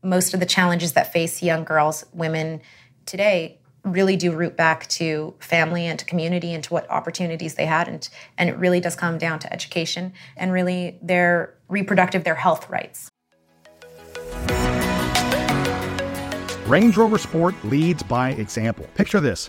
most 0.02 0.34
of 0.34 0.40
the 0.40 0.44
challenges 0.44 0.92
that 0.92 1.14
face 1.14 1.42
young 1.42 1.64
girls, 1.64 2.04
women 2.12 2.60
today 3.06 3.58
really 3.82 4.16
do 4.18 4.32
root 4.32 4.54
back 4.54 4.86
to 4.88 5.32
family 5.38 5.86
and 5.86 5.98
to 5.98 6.04
community 6.04 6.52
and 6.52 6.62
to 6.64 6.74
what 6.74 6.90
opportunities 6.90 7.54
they 7.54 7.64
had 7.64 7.88
and 7.88 8.10
and 8.36 8.50
it 8.50 8.56
really 8.58 8.78
does 8.80 8.94
come 8.94 9.16
down 9.16 9.38
to 9.38 9.50
education 9.50 10.12
and 10.36 10.52
really 10.52 10.98
their 11.00 11.54
reproductive 11.68 12.22
their 12.22 12.34
health 12.34 12.68
rights. 12.68 13.08
Range 16.66 16.94
Rover 16.98 17.16
Sport 17.16 17.54
leads 17.64 18.02
by 18.02 18.32
example. 18.32 18.86
Picture 18.94 19.20
this 19.20 19.48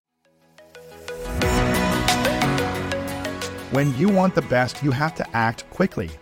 When 3.71 3.97
you 3.97 4.09
want 4.09 4.35
the 4.35 4.41
best, 4.41 4.83
you 4.83 4.91
have 4.91 5.15
to 5.15 5.25
act 5.33 5.63
quickly, 5.69 6.09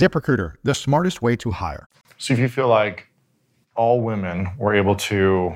ZipRecruiter, 0.00 0.54
the 0.64 0.74
smartest 0.74 1.20
way 1.20 1.36
to 1.36 1.50
hire. 1.50 1.86
So 2.18 2.32
if 2.32 2.38
you 2.40 2.48
feel 2.48 2.68
like 2.68 3.08
all 3.76 4.00
women 4.00 4.48
were 4.58 4.74
able 4.74 4.96
to 4.96 5.52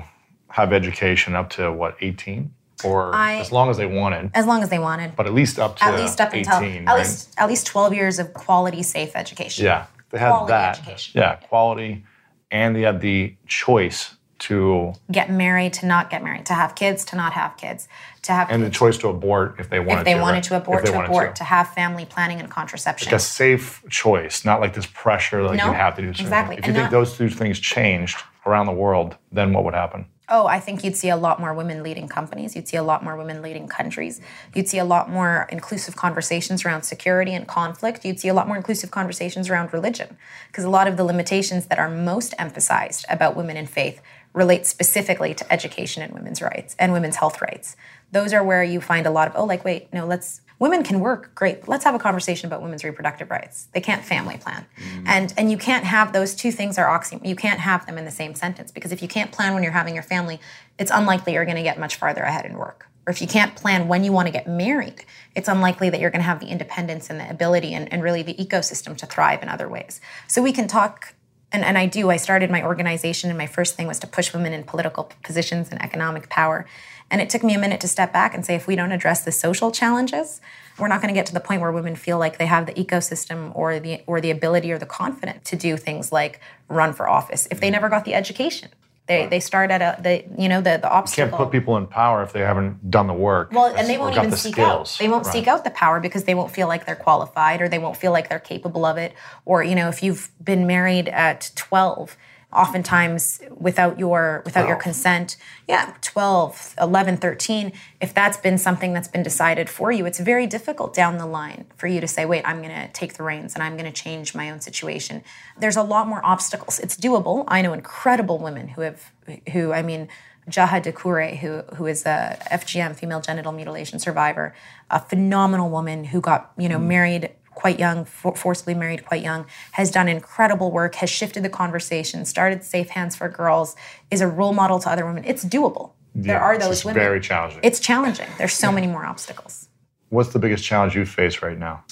have 0.49 0.71
education 0.71 1.35
up 1.35 1.49
to 1.51 1.71
what, 1.71 1.95
18? 2.01 2.51
Or 2.83 3.13
I- 3.15 3.37
as 3.37 3.51
long 3.51 3.69
as 3.69 3.77
they 3.77 3.85
wanted, 3.85 4.31
As 4.33 4.45
long 4.45 4.61
as 4.61 4.69
they 4.69 4.79
wanted. 4.79 5.15
but 5.15 5.25
at 5.25 5.33
least 5.33 5.57
up 5.59 5.77
to 5.77 5.85
at 5.85 5.95
least 5.95 6.19
up 6.21 6.33
18, 6.33 6.39
until 6.39 6.53
at 6.63 6.85
right? 6.85 6.97
least 6.99 7.33
at 7.37 7.47
least 7.47 7.65
12 7.67 7.93
years 7.93 8.19
of 8.19 8.33
quality 8.33 8.83
safe 8.83 9.11
education. 9.15 9.65
Yeah, 9.65 9.85
they 10.11 10.19
had 10.19 10.29
Quality 10.29 10.51
that. 10.51 10.77
education. 10.79 11.13
Yeah, 11.21 11.35
quality, 11.37 12.03
and 12.51 12.75
they 12.75 12.81
had 12.81 12.99
the 13.01 13.35
choice 13.47 14.15
to, 14.47 14.93
Get 15.11 15.29
married 15.29 15.73
to 15.73 15.85
not 15.85 16.09
get 16.09 16.23
married, 16.23 16.45
to 16.47 16.53
have 16.53 16.75
kids 16.75 17.03
to 17.05 17.15
not 17.15 17.33
have 17.33 17.57
kids, 17.57 17.87
to 18.23 18.31
have 18.31 18.49
and 18.49 18.63
the 18.63 18.69
choice 18.69 18.97
to 18.99 19.07
abort 19.09 19.55
if 19.59 19.69
they 19.69 19.79
wanted 19.79 19.99
if 20.01 20.05
they 20.05 20.13
to. 20.13 20.21
wanted 20.21 20.35
right? 20.37 20.43
to 20.45 20.57
abort 20.57 20.79
If 20.79 20.85
they 20.85 20.97
to 20.97 21.03
abort 21.05 21.35
to. 21.37 21.43
have 21.43 21.69
family 21.73 22.05
planning 22.05 22.39
and 22.39 22.49
contraception. 22.49 23.07
Like 23.07 23.15
a 23.15 23.19
safe 23.19 23.83
choice, 23.89 24.45
not 24.45 24.59
like 24.61 24.73
this 24.73 24.87
pressure 24.87 25.43
like 25.43 25.57
No, 25.57 25.67
you 25.67 25.73
have 25.73 25.95
to 25.95 26.01
do. 26.01 26.07
certain 26.09 26.25
exactly. 26.25 26.55
If 26.57 26.65
you 26.65 26.69
And 26.69 26.77
think 26.77 26.91
those 26.91 27.17
two 27.17 27.29
things 27.29 27.59
changed 27.59 28.17
around 28.45 28.65
the 28.67 28.73
world, 28.73 29.17
then 29.31 29.53
what 29.53 29.63
would 29.63 29.73
happen? 29.73 30.05
Oh, 30.27 30.47
I 30.47 30.59
think 30.59 30.83
you'd 30.83 30.95
see 30.95 31.09
a 31.09 31.15
lot 31.15 31.39
more 31.39 31.53
women 31.53 31.83
leading 31.83 32.07
companies. 32.07 32.55
You'd 32.55 32.67
see 32.67 32.77
a 32.77 32.81
lot 32.83 33.03
more 33.03 33.15
women 33.15 33.43
leading 33.43 33.67
countries. 33.67 34.19
You'd 34.55 34.67
see 34.67 34.79
a 34.79 34.83
lot 34.85 35.07
more 35.07 35.47
inclusive 35.51 35.95
conversations 35.95 36.65
around 36.65 36.81
security 36.81 37.31
and 37.35 37.47
conflict. 37.47 38.03
You'd 38.03 38.19
see 38.19 38.27
a 38.29 38.33
lot 38.33 38.47
more 38.47 38.57
inclusive 38.57 38.89
conversations 38.89 39.51
around 39.51 39.71
religion. 39.71 40.17
Because 40.47 40.63
a 40.63 40.69
lot 40.69 40.87
of 40.87 40.97
the 40.97 41.03
limitations 41.03 41.67
that 41.67 41.77
are 41.77 41.89
most 41.89 42.33
emphasized 42.39 43.05
about 43.07 43.35
women 43.35 43.55
in 43.55 43.67
faith 43.67 44.01
relate 44.35 44.65
specifically 44.67 45.33
to 45.33 45.51
education 45.51 46.03
and 46.03 46.13
women's 46.13 46.41
rights 46.41 46.75
and 46.77 46.91
women's 46.91 47.15
health 47.15 47.41
rights. 47.41 47.75
Those 48.11 48.33
are 48.33 48.43
where 48.43 48.63
you 48.63 48.81
find 48.81 49.07
a 49.07 49.09
lot 49.09 49.29
of, 49.29 49.33
oh, 49.35 49.45
like, 49.45 49.63
wait, 49.63 49.91
no, 49.93 50.05
let's 50.05 50.41
women 50.59 50.83
can 50.83 50.99
work. 50.99 51.33
Great. 51.35 51.67
Let's 51.67 51.83
have 51.83 51.95
a 51.95 51.99
conversation 51.99 52.47
about 52.47 52.61
women's 52.61 52.83
reproductive 52.83 53.29
rights. 53.29 53.67
They 53.73 53.81
can't 53.81 54.03
family 54.03 54.37
plan. 54.37 54.65
Mm. 54.77 55.03
and 55.07 55.33
and 55.37 55.51
you 55.51 55.57
can't 55.57 55.85
have 55.85 56.13
those 56.13 56.35
two 56.35 56.51
things 56.51 56.77
are 56.77 56.85
oxymoron 56.85 57.25
you 57.25 57.35
can't 57.35 57.59
have 57.59 57.85
them 57.85 57.97
in 57.97 58.05
the 58.05 58.11
same 58.11 58.35
sentence 58.35 58.71
because 58.71 58.91
if 58.91 59.01
you 59.01 59.07
can't 59.07 59.31
plan 59.31 59.53
when 59.53 59.63
you're 59.63 59.71
having 59.71 59.93
your 59.93 60.03
family 60.03 60.39
it's 60.77 60.91
unlikely 60.91 61.33
you're 61.33 61.45
going 61.45 61.57
to 61.57 61.63
get 61.63 61.79
much 61.79 61.95
farther 61.95 62.23
ahead 62.23 62.45
in 62.45 62.57
work. 62.57 62.87
Or 63.07 63.11
if 63.11 63.21
you 63.21 63.27
can't 63.27 63.55
plan 63.55 63.87
when 63.87 64.03
you 64.03 64.11
want 64.11 64.27
to 64.27 64.31
get 64.31 64.47
married 64.47 65.05
it's 65.35 65.47
unlikely 65.47 65.89
that 65.89 65.99
you're 65.99 66.09
going 66.09 66.21
to 66.21 66.25
have 66.25 66.39
the 66.39 66.47
independence 66.47 67.09
and 67.09 67.19
the 67.19 67.29
ability 67.29 67.73
and, 67.73 67.91
and 67.91 68.03
really 68.03 68.23
the 68.23 68.35
ecosystem 68.35 68.97
to 68.97 69.05
thrive 69.05 69.41
in 69.43 69.49
other 69.49 69.67
ways. 69.67 70.01
So 70.27 70.41
we 70.41 70.51
can 70.51 70.67
talk 70.67 71.13
and, 71.51 71.63
and 71.63 71.77
I 71.77 71.85
do. 71.85 72.09
I 72.09 72.17
started 72.17 72.49
my 72.49 72.63
organization, 72.63 73.29
and 73.29 73.37
my 73.37 73.47
first 73.47 73.75
thing 73.75 73.87
was 73.87 73.99
to 73.99 74.07
push 74.07 74.33
women 74.33 74.53
in 74.53 74.63
political 74.63 75.11
positions 75.23 75.69
and 75.69 75.81
economic 75.81 76.29
power. 76.29 76.65
And 77.11 77.21
it 77.21 77.29
took 77.29 77.43
me 77.43 77.53
a 77.53 77.59
minute 77.59 77.79
to 77.81 77.87
step 77.87 78.11
back 78.11 78.33
and 78.33 78.45
say, 78.45 78.55
if 78.55 78.67
we 78.67 78.75
don't 78.75 78.91
address 78.91 79.23
the 79.23 79.31
social 79.31 79.71
challenges, 79.71 80.41
we're 80.79 80.87
not 80.87 81.01
going 81.01 81.13
to 81.13 81.17
get 81.17 81.27
to 81.27 81.33
the 81.33 81.39
point 81.39 81.61
where 81.61 81.71
women 81.71 81.95
feel 81.95 82.17
like 82.17 82.37
they 82.37 82.47
have 82.47 82.65
the 82.65 82.73
ecosystem 82.73 83.55
or 83.55 83.79
the 83.79 84.01
or 84.07 84.19
the 84.19 84.31
ability 84.31 84.71
or 84.71 84.77
the 84.77 84.85
confidence 84.85 85.49
to 85.49 85.55
do 85.55 85.77
things 85.77 86.11
like 86.11 86.39
run 86.67 86.93
for 86.93 87.07
office 87.07 87.47
if 87.51 87.59
they 87.59 87.69
mm. 87.69 87.73
never 87.73 87.89
got 87.89 88.05
the 88.05 88.13
education. 88.13 88.69
They, 89.07 89.27
they 89.27 89.39
start 89.39 89.69
at 89.69 89.81
a 89.81 90.01
the 90.01 90.41
you 90.41 90.49
know 90.49 90.61
the 90.61 90.79
the 90.81 90.89
obstacle. 90.89 91.25
You 91.25 91.29
can't 91.29 91.43
put 91.43 91.51
people 91.51 91.77
in 91.77 91.85
power 91.85 92.23
if 92.23 92.33
they 92.33 92.39
haven't 92.39 92.89
done 92.89 93.05
the 93.05 93.13
work. 93.13 93.51
Well, 93.51 93.75
and 93.75 93.87
they 93.87 93.99
won't 93.99 94.17
even 94.17 94.31
the 94.31 94.37
seek 94.37 94.53
skills. 94.53 94.95
out. 94.95 94.99
They 94.99 95.07
won't 95.07 95.25
right. 95.25 95.33
seek 95.33 95.47
out 95.47 95.63
the 95.63 95.69
power 95.69 95.99
because 95.99 96.23
they 96.23 96.33
won't 96.33 96.51
feel 96.51 96.67
like 96.67 96.87
they're 96.87 96.95
qualified 96.95 97.61
or 97.61 97.69
they 97.69 97.77
won't 97.77 97.97
feel 97.97 98.11
like 98.11 98.29
they're 98.29 98.39
capable 98.39 98.83
of 98.83 98.97
it. 98.97 99.13
Or 99.45 99.63
you 99.63 99.75
know, 99.75 99.89
if 99.89 100.01
you've 100.01 100.31
been 100.43 100.65
married 100.65 101.07
at 101.09 101.51
twelve 101.55 102.17
oftentimes 102.55 103.41
without 103.57 103.99
your 103.99 104.41
without 104.45 104.61
12. 104.61 104.69
your 104.69 104.77
consent 104.77 105.37
yeah 105.67 105.93
12 106.01 106.75
11 106.79 107.17
13 107.17 107.71
if 107.99 108.13
that's 108.13 108.37
been 108.37 108.57
something 108.57 108.93
that's 108.93 109.07
been 109.07 109.23
decided 109.23 109.69
for 109.69 109.91
you 109.91 110.05
it's 110.05 110.19
very 110.19 110.47
difficult 110.47 110.93
down 110.93 111.17
the 111.17 111.25
line 111.25 111.65
for 111.75 111.87
you 111.87 111.99
to 111.99 112.07
say 112.07 112.25
wait 112.25 112.43
i'm 112.45 112.61
going 112.61 112.73
to 112.73 112.87
take 112.93 113.15
the 113.15 113.23
reins 113.23 113.53
and 113.53 113.63
i'm 113.63 113.77
going 113.77 113.91
to 113.91 114.03
change 114.03 114.33
my 114.33 114.49
own 114.49 114.61
situation 114.61 115.23
there's 115.59 115.75
a 115.75 115.83
lot 115.83 116.07
more 116.07 116.25
obstacles 116.25 116.79
it's 116.79 116.95
doable 116.95 117.43
i 117.47 117.61
know 117.61 117.73
incredible 117.73 118.37
women 118.37 118.69
who 118.69 118.81
have 118.81 119.11
who 119.51 119.73
i 119.73 119.81
mean 119.81 120.07
Jaha 120.49 120.79
Dukureh, 120.79 121.37
who 121.37 121.63
who 121.75 121.87
is 121.87 122.05
a 122.05 122.37
FGM, 122.51 122.95
female 122.95 123.19
genital 123.19 123.51
mutilation 123.51 123.97
survivor, 123.97 124.53
a 124.91 124.99
phenomenal 124.99 125.71
woman 125.71 126.03
who 126.03 126.21
got 126.21 126.51
you 126.55 126.69
know 126.69 126.77
mm. 126.77 126.85
married 126.85 127.31
quite 127.55 127.79
young, 127.79 128.05
for, 128.05 128.35
forcibly 128.35 128.73
married 128.73 129.05
quite 129.05 129.23
young, 129.23 129.45
has 129.71 129.89
done 129.89 130.07
incredible 130.07 130.71
work, 130.71 130.95
has 130.95 131.09
shifted 131.09 131.43
the 131.43 131.49
conversation, 131.49 132.25
started 132.25 132.63
Safe 132.63 132.89
Hands 132.89 133.15
for 133.15 133.27
Girls, 133.29 133.75
is 134.11 134.21
a 134.21 134.27
role 134.27 134.53
model 134.53 134.79
to 134.79 134.89
other 134.89 135.05
women. 135.05 135.23
It's 135.25 135.43
doable. 135.43 135.91
Yeah, 136.13 136.33
there 136.33 136.41
are 136.41 136.57
those 136.57 136.85
women. 136.85 137.01
Very 137.01 137.19
challenging. 137.19 137.59
It's 137.63 137.79
challenging. 137.79 138.27
There's 138.37 138.53
so 138.53 138.71
many 138.71 138.87
more 138.87 139.05
obstacles. 139.05 139.69
What's 140.09 140.31
the 140.31 140.39
biggest 140.39 140.63
challenge 140.63 140.95
you 140.95 141.05
face 141.05 141.41
right 141.41 141.57
now? 141.57 141.83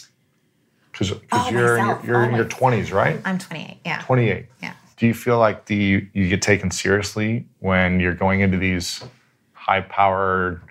Because 0.91 1.11
oh, 1.31 1.49
you're, 1.49 1.77
you're, 1.77 2.01
you're 2.05 2.23
oh, 2.23 2.29
in 2.29 2.35
your 2.35 2.45
20s, 2.45 2.93
right? 2.93 3.19
I'm 3.25 3.39
28. 3.39 3.77
Yeah. 3.83 4.01
28. 4.01 4.45
Yeah. 4.61 4.73
Do 4.97 5.07
you 5.07 5.13
feel 5.13 5.39
like 5.39 5.65
the 5.65 6.07
you 6.13 6.29
get 6.29 6.41
taken 6.41 6.71
seriously 6.71 7.45
when 7.59 7.99
you're 7.99 8.13
going 8.13 8.41
into 8.41 8.57
these 8.57 9.03
high-powered 9.53 10.61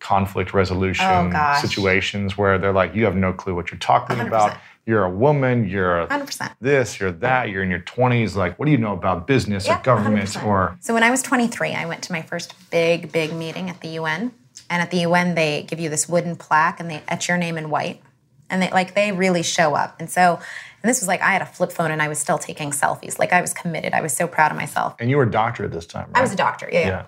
conflict 0.00 0.50
oh, 0.52 0.58
resolution 0.58 1.32
oh, 1.34 1.58
situations 1.60 2.36
where 2.36 2.58
they're 2.58 2.72
like, 2.72 2.94
you 2.94 3.04
have 3.04 3.16
no 3.16 3.32
clue 3.32 3.54
what 3.54 3.70
you're 3.70 3.78
talking 3.78 4.16
100%. 4.16 4.26
about. 4.26 4.56
You're 4.86 5.04
a 5.04 5.10
woman, 5.10 5.68
you're 5.68 6.06
100%. 6.08 6.54
this, 6.60 6.98
you're 6.98 7.12
that, 7.12 7.50
you're 7.50 7.62
in 7.62 7.70
your 7.70 7.80
20s. 7.80 8.34
Like, 8.34 8.58
what 8.58 8.66
do 8.66 8.72
you 8.72 8.78
know 8.78 8.92
about 8.92 9.26
business 9.26 9.66
yeah, 9.66 9.78
or 9.78 9.82
government 9.82 10.30
100%. 10.30 10.44
or. 10.44 10.76
So, 10.80 10.94
when 10.94 11.02
I 11.02 11.10
was 11.10 11.22
23, 11.22 11.74
I 11.74 11.84
went 11.84 12.02
to 12.04 12.12
my 12.12 12.22
first 12.22 12.54
big, 12.70 13.12
big 13.12 13.32
meeting 13.32 13.70
at 13.70 13.80
the 13.80 13.88
UN. 13.88 14.32
And 14.68 14.82
at 14.82 14.90
the 14.90 14.98
UN, 14.98 15.34
they 15.34 15.64
give 15.68 15.80
you 15.80 15.88
this 15.88 16.08
wooden 16.08 16.36
plaque 16.36 16.80
and 16.80 16.90
they 16.90 17.02
etch 17.08 17.28
your 17.28 17.36
name 17.36 17.58
in 17.58 17.70
white. 17.70 18.00
And 18.48 18.60
they 18.62 18.70
like, 18.70 18.94
they 18.94 19.12
really 19.12 19.42
show 19.42 19.74
up. 19.74 19.96
And 20.00 20.10
so, 20.10 20.40
and 20.82 20.88
this 20.88 21.00
was 21.00 21.08
like 21.08 21.20
I 21.20 21.32
had 21.32 21.42
a 21.42 21.46
flip 21.46 21.70
phone 21.70 21.90
and 21.90 22.00
I 22.00 22.08
was 22.08 22.18
still 22.18 22.38
taking 22.38 22.70
selfies. 22.70 23.18
Like 23.18 23.32
I 23.32 23.40
was 23.40 23.52
committed. 23.52 23.92
I 23.94 24.00
was 24.00 24.12
so 24.12 24.26
proud 24.26 24.50
of 24.50 24.56
myself. 24.56 24.96
And 24.98 25.10
you 25.10 25.18
were 25.18 25.24
a 25.24 25.30
doctor 25.30 25.64
at 25.64 25.72
this 25.72 25.86
time, 25.86 26.06
right? 26.08 26.18
I 26.18 26.22
was 26.22 26.32
a 26.32 26.36
doctor. 26.36 26.68
Yeah. 26.72 26.80
yeah. 26.80 26.86
yeah 26.88 27.02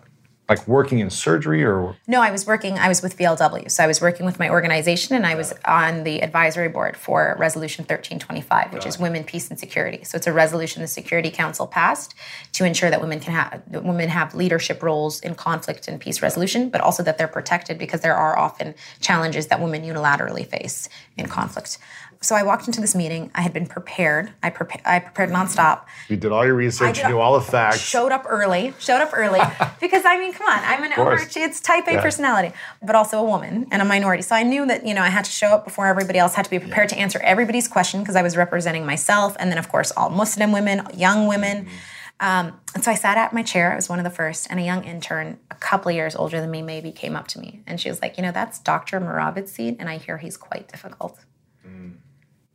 like 0.53 0.69
working 0.69 0.99
in 0.99 1.11
surgery 1.11 1.65
or? 1.65 1.97
No 2.07 2.21
i 2.21 2.31
was 2.31 2.47
working 2.47 2.79
i 2.79 2.89
was 2.89 3.03
with 3.03 3.17
vlw 3.17 3.71
so 3.71 3.85
i 3.85 3.87
was 3.87 4.01
working 4.01 4.27
with 4.27 4.39
my 4.39 4.49
organization 4.49 5.17
and 5.17 5.27
i 5.27 5.35
was 5.35 5.55
on 5.65 6.05
the 6.05 6.23
advisory 6.23 6.69
board 6.69 6.97
for 6.97 7.37
resolution 7.39 7.83
1325 7.83 8.73
which 8.73 8.87
is 8.87 8.99
women 8.99 9.25
peace 9.25 9.51
and 9.51 9.59
security. 9.59 10.05
So 10.05 10.17
it's 10.17 10.27
a 10.27 10.33
resolution 10.33 10.83
the 10.83 10.89
security 10.89 11.31
council 11.31 11.67
passed 11.67 12.15
to 12.53 12.65
ensure 12.65 12.91
that 12.91 13.01
women 13.01 13.21
can 13.21 13.33
have 13.33 13.63
women 13.69 14.09
have 14.09 14.35
leadership 14.35 14.83
roles 14.83 15.21
in 15.21 15.35
conflict 15.35 15.89
and 15.89 16.01
peace 16.01 16.23
resolution 16.23 16.69
but 16.69 16.81
also 16.81 17.03
that 17.03 17.19
they're 17.19 17.29
protected 17.29 17.79
because 17.79 18.01
there 18.01 18.17
are 18.17 18.39
often 18.39 18.75
challenges 19.01 19.47
that 19.49 19.61
women 19.61 19.83
unilaterally 19.83 20.47
face 20.47 20.89
in 21.17 21.27
conflict 21.27 21.79
so 22.23 22.37
I 22.37 22.45
walked 22.45 22.67
into 22.67 22.81
this 22.81 22.95
meeting. 22.95 23.31
I 23.35 23.43
had 23.43 23.53
been 23.53 23.67
prepared. 23.67 24.33
I, 24.43 24.51
prepa- 24.51 24.81
I 24.85 25.01
prepared 25.01 25.31
nonstop. 25.31 25.83
You 26.09 26.17
did 26.17 26.31
all 26.31 26.47
your 26.47 26.55
research. 26.55 26.99
You 26.99 27.09
knew 27.09 27.19
all 27.19 27.35
the 27.35 27.45
facts. 27.45 27.81
Showed 27.81 28.13
up 28.13 28.25
early. 28.29 28.73
Showed 28.79 29.01
up 29.01 29.11
early 29.13 29.41
because 29.81 30.05
I 30.05 30.19
mean, 30.19 30.33
come 30.33 30.47
on, 30.47 30.61
I'm 30.63 30.85
an. 30.85 30.93
It's 31.37 31.61
type 31.61 31.87
A 31.89 31.95
yeah. 31.95 32.03
personality, 32.03 32.55
but 32.83 32.95
also 32.95 33.19
a 33.19 33.25
woman 33.25 33.67
and 33.71 33.83
a 33.83 33.85
minority. 33.85 34.23
So 34.23 34.37
I 34.37 34.45
knew 34.45 34.65
that 34.67 34.87
you 34.87 34.95
know 34.95 35.03
I 35.03 35.09
had 35.09 35.25
to 35.25 35.31
show 35.31 35.49
up 35.49 35.65
before 35.65 35.87
everybody 35.87 36.19
else. 36.19 36.35
Had 36.35 36.45
to 36.45 36.51
be 36.51 36.59
prepared 36.59 36.91
yeah. 36.91 36.97
to 36.97 37.03
answer 37.03 37.19
everybody's 37.21 37.69
question 37.69 38.01
because 38.01 38.17
I 38.17 38.23
was 38.23 38.37
representing 38.37 38.87
myself, 38.87 39.37
and 39.39 39.51
then 39.51 39.59
of 39.59 39.69
course 39.69 39.93
all 39.97 40.09
Muslim 40.09 40.53
women, 40.53 40.87
young 40.95 41.27
women. 41.27 41.65
Mm-hmm. 41.65 41.77
Um, 42.21 42.61
and 42.77 42.85
so 42.85 42.93
I 42.93 42.95
sat 42.95 43.19
at 43.19 43.33
my 43.33 43.43
chair. 43.43 43.73
I 43.73 43.75
was 43.75 43.89
one 43.89 43.99
of 43.99 44.05
the 44.05 44.11
first, 44.11 44.47
and 44.49 44.61
a 44.61 44.63
young 44.63 44.85
intern, 44.85 45.41
a 45.51 45.57
couple 45.57 45.89
of 45.89 45.97
years 45.97 46.15
older 46.15 46.41
than 46.41 46.53
me, 46.53 46.63
maybe, 46.63 46.93
came 46.93 47.17
up 47.17 47.27
to 47.29 47.41
me, 47.41 47.63
and 47.67 47.81
she 47.81 47.89
was 47.89 48.01
like, 48.01 48.17
"You 48.17 48.23
know, 48.23 48.31
that's 48.31 48.61
Dr. 48.61 49.01
Murabit's 49.01 49.51
seat, 49.51 49.77
and 49.81 49.89
I 49.89 49.97
hear 49.97 50.19
he's 50.19 50.37
quite 50.37 50.69
difficult." 50.69 51.19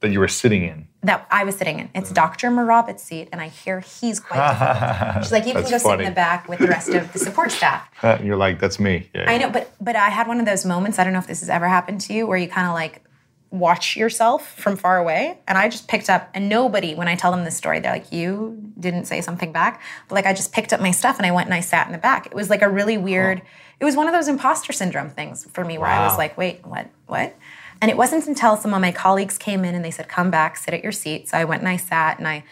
That 0.08 0.14
you 0.14 0.20
were 0.20 0.30
sitting 0.30 0.64
in. 0.64 0.88
That 1.04 1.28
I 1.30 1.44
was 1.44 1.58
sitting 1.58 1.80
in. 1.80 1.90
It's 1.94 2.12
mm. 2.12 2.16
Dr. 2.16 2.50
Murabit's 2.50 3.04
seat, 3.04 3.28
and 3.32 3.42
I 3.42 3.50
hear 3.50 3.82
he's 3.82 4.20
quite. 4.20 5.20
She's 5.22 5.32
like, 5.32 5.46
you 5.46 5.54
can 5.54 5.64
go 5.64 5.80
funny. 5.80 5.80
sit 5.80 6.00
in 6.00 6.06
the 6.06 6.16
back 6.16 6.48
with 6.48 6.60
the 6.60 6.68
rest 6.68 6.90
of 6.90 7.12
the 7.12 7.20
support 7.20 7.52
staff. 7.52 7.90
and 8.02 8.26
you're 8.26 8.38
like, 8.38 8.60
that's 8.60 8.80
me. 8.80 9.10
Yeah, 9.14 9.30
I 9.30 9.38
know, 9.38 9.50
but 9.50 9.74
but 9.82 9.96
I 9.96 10.10
had 10.10 10.28
one 10.28 10.40
of 10.40 10.46
those 10.46 10.66
moments. 10.66 10.98
I 10.98 11.04
don't 11.04 11.14
know 11.14 11.20
if 11.20 11.28
this 11.28 11.42
has 11.42 11.50
ever 11.50 11.68
happened 11.68 12.02
to 12.02 12.14
you, 12.14 12.26
where 12.26 12.38
you 12.38 12.48
kind 12.48 12.68
of 12.68 12.74
like 12.74 13.04
watch 13.50 13.96
yourself 13.96 14.56
from 14.56 14.76
far 14.76 14.98
away. 14.98 15.40
And 15.48 15.58
I 15.58 15.70
just 15.70 15.88
picked 15.88 16.10
up, 16.10 16.30
and 16.34 16.50
nobody, 16.50 16.96
when 16.96 17.08
I 17.08 17.16
tell 17.16 17.32
them 17.32 17.44
this 17.44 17.58
story, 17.58 17.80
they're 17.80 17.94
like, 17.94 18.12
you 18.12 18.72
didn't 18.80 19.06
say 19.06 19.22
something 19.22 19.52
back. 19.52 19.82
But 20.08 20.16
like, 20.16 20.26
I 20.26 20.34
just 20.34 20.52
picked 20.52 20.74
up 20.74 20.82
my 20.82 20.92
stuff 20.92 21.18
and 21.18 21.26
I 21.26 21.32
went 21.32 21.48
and 21.48 21.54
I 21.54 21.62
sat 21.62 21.88
in 21.88 21.94
the 21.94 22.00
back. 22.00 22.28
It 22.28 22.34
was 22.34 22.50
like 22.50 22.62
a 22.62 22.70
really 22.70 22.98
weird. 22.98 23.42
It 23.80 23.86
was 23.86 23.96
one 23.96 24.08
of 24.08 24.14
those 24.14 24.28
imposter 24.28 24.74
syndrome 24.74 25.10
things 25.10 25.48
for 25.52 25.64
me, 25.64 25.78
where 25.78 25.90
wow. 25.90 26.04
I 26.04 26.08
was 26.08 26.18
like, 26.18 26.38
wait, 26.38 26.66
what, 26.66 26.88
what? 27.06 27.36
And 27.82 27.92
it 27.92 27.98
wasn't 27.98 28.28
until 28.28 28.58
some 28.58 28.74
of 28.74 28.82
my 28.82 28.92
colleagues 28.92 29.38
came 29.38 29.64
in 29.64 29.76
and 29.76 29.84
they 29.84 29.92
said, 29.92 30.08
come 30.08 30.32
back, 30.32 30.58
sit 30.58 30.74
at 30.74 30.84
your 30.84 30.92
seat. 30.92 31.30
So 31.30 31.38
I 31.38 31.46
went 31.46 31.62
and 31.62 31.70
I 31.70 31.78
sat 31.78 32.18
and 32.18 32.28
I 32.28 32.44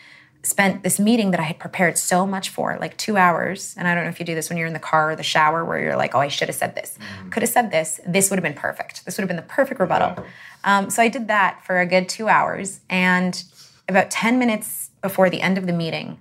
spent 0.46 0.84
this 0.84 1.00
meeting 1.00 1.32
that 1.32 1.40
I 1.40 1.44
had 1.44 1.60
prepared 1.60 1.98
so 1.98 2.26
much 2.26 2.50
for, 2.50 2.78
like 2.80 2.96
two 2.98 3.18
hours. 3.18 3.76
And 3.78 3.88
I 3.88 3.96
don't 3.96 4.04
know 4.04 4.10
if 4.10 4.20
you 4.20 4.26
do 4.26 4.36
this 4.36 4.50
when 4.50 4.58
you're 4.58 4.68
in 4.68 4.74
the 4.74 4.80
car 4.80 5.12
or 5.12 5.16
the 5.16 5.24
shower 5.24 5.66
where 5.66 5.80
you're 5.80 5.96
like, 5.96 6.14
oh, 6.14 6.20
I 6.20 6.28
should 6.28 6.48
have 6.48 6.56
said 6.56 6.76
this. 6.76 6.98
Mm. 7.00 7.32
Could 7.32 7.44
have 7.44 7.50
said 7.50 7.72
this. 7.72 8.00
This 8.06 8.30
would 8.30 8.38
have 8.38 8.44
been 8.44 8.54
perfect. 8.54 9.06
This 9.06 9.18
would 9.18 9.24
have 9.24 9.28
been 9.28 9.38
the 9.38 9.42
perfect 9.42 9.80
rebuttal. 9.80 10.24
Um, 10.64 10.90
so 10.90 11.02
I 11.02 11.08
did 11.08 11.28
that 11.28 11.66
for 11.66 11.80
a 11.80 11.86
good 11.86 12.08
two 12.08 12.28
hours. 12.28 12.82
And 12.90 13.44
about 13.90 14.12
10 14.12 14.40
minutes 14.40 14.92
before 15.02 15.30
the 15.30 15.42
end 15.42 15.58
of 15.58 15.66
the 15.66 15.74
meeting, 15.74 16.20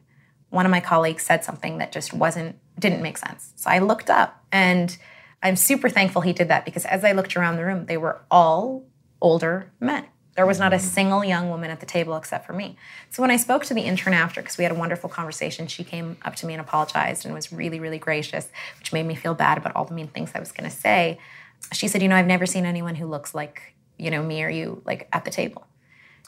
one 0.51 0.65
of 0.65 0.71
my 0.71 0.81
colleagues 0.81 1.25
said 1.25 1.45
something 1.45 1.79
that 1.79 1.93
just 1.93 2.13
wasn't, 2.15 2.57
didn't 2.79 3.03
make 3.03 3.19
sense. 3.19 3.53
So 3.57 3.71
I 3.71 3.79
looked 3.79 4.09
up 4.09 4.45
and 4.53 4.97
I'm 5.43 5.57
super 5.57 5.91
thankful 5.91 6.23
he 6.23 6.33
did 6.33 6.49
that 6.49 6.65
because 6.65 6.87
as 6.87 7.05
I 7.05 7.13
looked 7.13 7.37
around 7.37 7.57
the 7.57 7.65
room, 7.65 7.87
they 7.87 7.97
were 7.97 8.23
all 8.31 8.85
older 9.25 9.73
men. 9.81 10.05
There 10.37 10.47
was 10.47 10.59
not 10.59 10.73
a 10.73 10.77
mm-hmm. 10.77 10.87
single 10.87 11.25
young 11.25 11.49
woman 11.49 11.71
at 11.71 11.81
the 11.81 11.87
table 11.87 12.15
except 12.17 12.45
for 12.45 12.53
me. 12.53 12.77
So 13.11 13.23
when 13.23 13.31
I 13.31 13.37
spoke 13.37 13.65
to 13.65 13.75
the 13.75 13.81
intern 13.81 14.13
after, 14.13 14.43
because 14.43 14.59
we 14.59 14.65
had 14.65 14.73
a 14.73 14.79
wonderful 14.79 15.09
conversation, 15.09 15.67
she 15.67 15.83
came 15.83 16.19
up 16.25 16.37
to 16.37 16.47
me 16.47 16.53
and 16.53 16.61
apologized 16.61 17.25
and 17.25 17.35
was 17.35 17.51
really, 17.53 17.81
really 17.81 17.99
gracious, 17.99 18.49
which 18.79 18.93
made 18.93 19.07
me 19.07 19.15
feel 19.15 19.35
bad 19.35 19.57
about 19.57 19.75
all 19.75 19.87
the 19.87 19.95
mean 19.95 20.09
things 20.09 20.33
I 20.35 20.41
was 20.41 20.53
going 20.53 20.69
to 20.69 20.77
say. 20.77 21.19
She 21.73 21.89
said, 21.89 22.03
"You 22.03 22.09
know, 22.09 22.17
I've 22.17 22.27
never 22.27 22.47
seen 22.47 22.67
anyone 22.67 22.97
who 22.97 23.07
looks 23.07 23.35
like 23.35 23.75
you 23.97 24.11
know 24.11 24.23
me 24.23 24.43
or 24.45 24.51
you 24.51 24.83
like 24.85 25.09
at 25.13 25.25
the 25.25 25.31
table." 25.31 25.67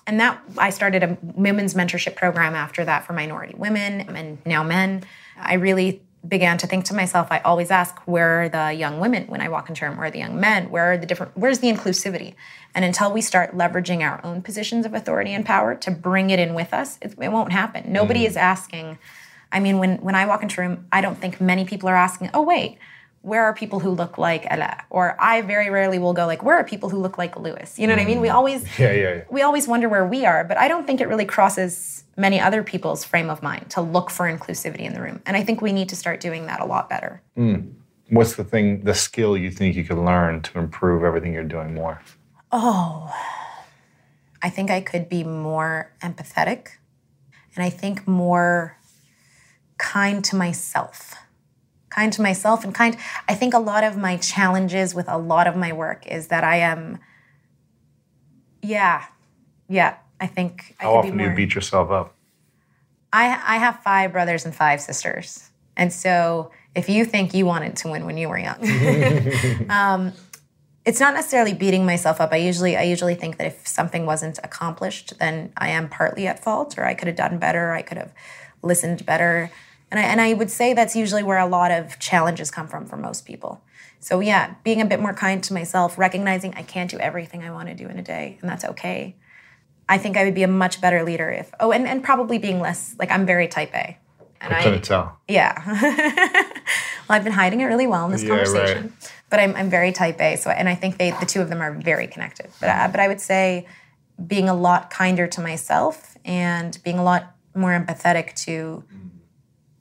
And 0.06 0.20
that 0.20 0.40
I 0.56 0.70
started 0.70 1.02
a 1.02 1.18
women's 1.20 1.74
mentorship 1.74 2.14
program 2.14 2.54
after 2.54 2.84
that 2.84 3.04
for 3.04 3.12
minority 3.12 3.54
women 3.58 4.02
and 4.02 4.38
now 4.46 4.62
men. 4.62 5.02
I 5.36 5.54
really 5.54 6.00
began 6.28 6.58
to 6.58 6.66
think 6.66 6.84
to 6.86 6.94
myself, 6.94 7.28
I 7.30 7.38
always 7.40 7.70
ask, 7.70 7.96
where 8.06 8.42
are 8.42 8.48
the 8.48 8.72
young 8.72 9.00
women 9.00 9.26
when 9.26 9.40
I 9.40 9.48
walk 9.48 9.68
into 9.68 9.84
a 9.84 9.88
room? 9.88 9.98
Where 9.98 10.06
are 10.06 10.10
the 10.10 10.18
young 10.18 10.38
men? 10.40 10.70
Where 10.70 10.92
are 10.92 10.96
the 10.98 11.06
different, 11.06 11.36
where's 11.36 11.60
the 11.60 11.70
inclusivity? 11.70 12.34
And 12.74 12.84
until 12.84 13.12
we 13.12 13.20
start 13.20 13.56
leveraging 13.56 14.00
our 14.00 14.24
own 14.24 14.42
positions 14.42 14.86
of 14.86 14.94
authority 14.94 15.32
and 15.32 15.44
power 15.44 15.74
to 15.74 15.90
bring 15.90 16.30
it 16.30 16.38
in 16.38 16.54
with 16.54 16.72
us, 16.74 16.98
it, 17.00 17.14
it 17.20 17.30
won't 17.30 17.52
happen. 17.52 17.92
Nobody 17.92 18.24
mm. 18.24 18.28
is 18.28 18.36
asking 18.36 18.98
I 19.52 19.60
mean, 19.60 19.78
when, 19.78 19.98
when 19.98 20.14
I 20.14 20.26
walk 20.26 20.42
into 20.42 20.60
a 20.60 20.68
room, 20.68 20.86
I 20.92 21.00
don't 21.00 21.16
think 21.16 21.40
many 21.40 21.64
people 21.64 21.88
are 21.88 21.96
asking, 21.96 22.30
oh, 22.34 22.42
wait, 22.42 22.78
where 23.26 23.42
are 23.42 23.52
people 23.52 23.80
who 23.80 23.90
look 23.90 24.18
like 24.18 24.44
Alaa? 24.44 24.84
Or 24.88 25.16
I 25.18 25.42
very 25.42 25.68
rarely 25.68 25.98
will 25.98 26.12
go 26.12 26.26
like, 26.26 26.44
where 26.44 26.56
are 26.56 26.62
people 26.62 26.90
who 26.90 26.98
look 26.98 27.18
like 27.18 27.36
Lewis? 27.36 27.76
You 27.76 27.88
know 27.88 27.94
what 27.94 28.00
I 28.00 28.04
mean? 28.04 28.20
We 28.20 28.28
mm. 28.28 28.34
always 28.34 28.62
Yeah, 28.78 28.92
yeah, 28.92 29.14
yeah. 29.14 29.24
we 29.28 29.42
always 29.42 29.66
wonder 29.66 29.88
where 29.88 30.06
we 30.06 30.24
are, 30.24 30.44
but 30.44 30.56
I 30.56 30.68
don't 30.68 30.86
think 30.86 31.00
it 31.00 31.08
really 31.08 31.24
crosses 31.24 32.04
many 32.16 32.38
other 32.38 32.62
people's 32.62 33.02
frame 33.02 33.28
of 33.28 33.42
mind 33.42 33.68
to 33.70 33.80
look 33.80 34.10
for 34.10 34.26
inclusivity 34.26 34.82
in 34.82 34.94
the 34.94 35.02
room. 35.02 35.20
And 35.26 35.36
I 35.36 35.42
think 35.42 35.60
we 35.60 35.72
need 35.72 35.88
to 35.88 35.96
start 35.96 36.20
doing 36.20 36.46
that 36.46 36.60
a 36.60 36.64
lot 36.64 36.88
better. 36.88 37.20
Mm. 37.36 37.72
What's 38.10 38.36
the 38.36 38.44
thing, 38.44 38.84
the 38.84 38.94
skill 38.94 39.36
you 39.36 39.50
think 39.50 39.74
you 39.74 39.82
could 39.82 39.98
learn 39.98 40.42
to 40.42 40.58
improve 40.60 41.02
everything 41.02 41.32
you're 41.32 41.42
doing 41.42 41.74
more? 41.74 42.00
Oh, 42.52 43.12
I 44.40 44.50
think 44.50 44.70
I 44.70 44.80
could 44.80 45.08
be 45.08 45.24
more 45.24 45.90
empathetic 46.00 46.68
and 47.56 47.64
I 47.64 47.70
think 47.70 48.06
more 48.06 48.78
kind 49.78 50.24
to 50.26 50.36
myself. 50.36 51.16
Kind 51.96 52.12
to 52.12 52.22
myself 52.22 52.62
and 52.62 52.74
kind. 52.74 52.96
I 53.26 53.34
think 53.34 53.54
a 53.54 53.58
lot 53.58 53.82
of 53.82 53.96
my 53.96 54.18
challenges 54.18 54.94
with 54.94 55.08
a 55.08 55.16
lot 55.16 55.46
of 55.46 55.56
my 55.56 55.72
work 55.72 56.06
is 56.06 56.26
that 56.28 56.44
I 56.44 56.56
am, 56.56 56.98
yeah, 58.62 59.06
yeah. 59.68 59.96
I 60.20 60.26
think 60.26 60.76
I 60.78 60.84
How 60.84 60.90
could 60.90 60.98
often 60.98 61.16
be 61.16 61.24
do 61.24 61.30
you 61.30 61.36
beat 61.36 61.54
yourself 61.54 61.90
up? 61.90 62.14
I 63.12 63.24
I 63.26 63.56
have 63.56 63.82
five 63.82 64.12
brothers 64.12 64.44
and 64.44 64.54
five 64.54 64.80
sisters, 64.80 65.50
and 65.76 65.92
so 65.92 66.50
if 66.74 66.88
you 66.88 67.04
think 67.04 67.32
you 67.32 67.46
wanted 67.46 67.76
to 67.76 67.88
win 67.88 68.04
when 68.04 68.18
you 68.18 68.28
were 68.28 68.38
young, 68.38 68.60
um, 69.70 70.12
it's 70.84 71.00
not 71.00 71.14
necessarily 71.14 71.54
beating 71.54 71.86
myself 71.86 72.20
up. 72.20 72.32
I 72.32 72.36
usually 72.36 72.76
I 72.76 72.82
usually 72.82 73.14
think 73.14 73.38
that 73.38 73.46
if 73.46 73.66
something 73.66 74.06
wasn't 74.06 74.38
accomplished, 74.44 75.18
then 75.18 75.52
I 75.56 75.70
am 75.70 75.88
partly 75.88 76.26
at 76.26 76.42
fault, 76.42 76.76
or 76.78 76.84
I 76.84 76.94
could 76.94 77.08
have 77.08 77.16
done 77.16 77.38
better, 77.38 77.72
I 77.72 77.82
could 77.82 77.98
have 77.98 78.12
listened 78.62 79.04
better, 79.06 79.50
and 79.90 80.00
I 80.00 80.02
and 80.04 80.20
I 80.20 80.34
would 80.34 80.50
say 80.50 80.74
that's 80.74 80.96
usually 80.96 81.22
where 81.22 81.38
a 81.38 81.46
lot 81.46 81.70
of 81.70 81.98
challenges 81.98 82.50
come 82.50 82.68
from 82.68 82.86
for 82.86 82.96
most 82.96 83.24
people. 83.26 83.62
So 84.00 84.20
yeah, 84.20 84.54
being 84.62 84.80
a 84.80 84.84
bit 84.84 85.00
more 85.00 85.14
kind 85.14 85.42
to 85.44 85.54
myself, 85.54 85.98
recognizing 85.98 86.54
I 86.54 86.62
can't 86.62 86.90
do 86.90 86.98
everything 86.98 87.42
I 87.42 87.50
want 87.50 87.68
to 87.68 87.74
do 87.74 87.88
in 87.88 87.98
a 87.98 88.02
day, 88.02 88.38
and 88.40 88.48
that's 88.50 88.64
okay. 88.64 89.16
I 89.88 89.98
think 89.98 90.16
I 90.16 90.24
would 90.24 90.34
be 90.34 90.42
a 90.42 90.48
much 90.48 90.80
better 90.80 91.02
leader 91.04 91.30
if 91.30 91.52
oh, 91.60 91.72
and, 91.72 91.86
and 91.86 92.02
probably 92.02 92.38
being 92.38 92.60
less 92.60 92.94
like 92.98 93.10
I'm 93.10 93.24
very 93.26 93.48
type 93.48 93.72
A. 93.74 93.96
And 94.40 94.52
I 94.52 94.62
couldn't 94.62 94.84
tell. 94.84 95.18
yeah. 95.26 95.54
well, 97.08 97.16
I've 97.16 97.24
been 97.24 97.32
hiding 97.32 97.60
it 97.62 97.64
really 97.64 97.86
well 97.86 98.04
in 98.04 98.12
this 98.12 98.22
Yeah, 98.22 98.34
right. 98.34 98.44
conversation. 98.44 98.92
But 99.30 99.40
I'm, 99.40 99.56
I'm 99.56 99.70
very 99.70 99.92
type 99.92 100.20
A. 100.20 100.36
So, 100.36 100.50
and 100.50 100.68
I 100.68 100.74
think 100.74 100.98
they, 100.98 101.10
the 101.12 101.24
two 101.26 101.40
of 101.40 101.48
them 101.48 101.62
are 101.62 101.72
very 101.72 102.06
connected. 102.06 102.50
But, 102.60 102.68
uh, 102.68 102.88
but 102.90 103.00
I 103.00 103.08
would 103.08 103.20
say 103.20 103.66
being 104.24 104.48
a 104.48 104.54
lot 104.54 104.90
kinder 104.90 105.26
to 105.26 105.40
myself 105.40 106.18
and 106.24 106.78
being 106.84 106.98
a 106.98 107.02
lot 107.02 107.34
more 107.54 107.70
empathetic 107.70 108.34
to 108.44 108.84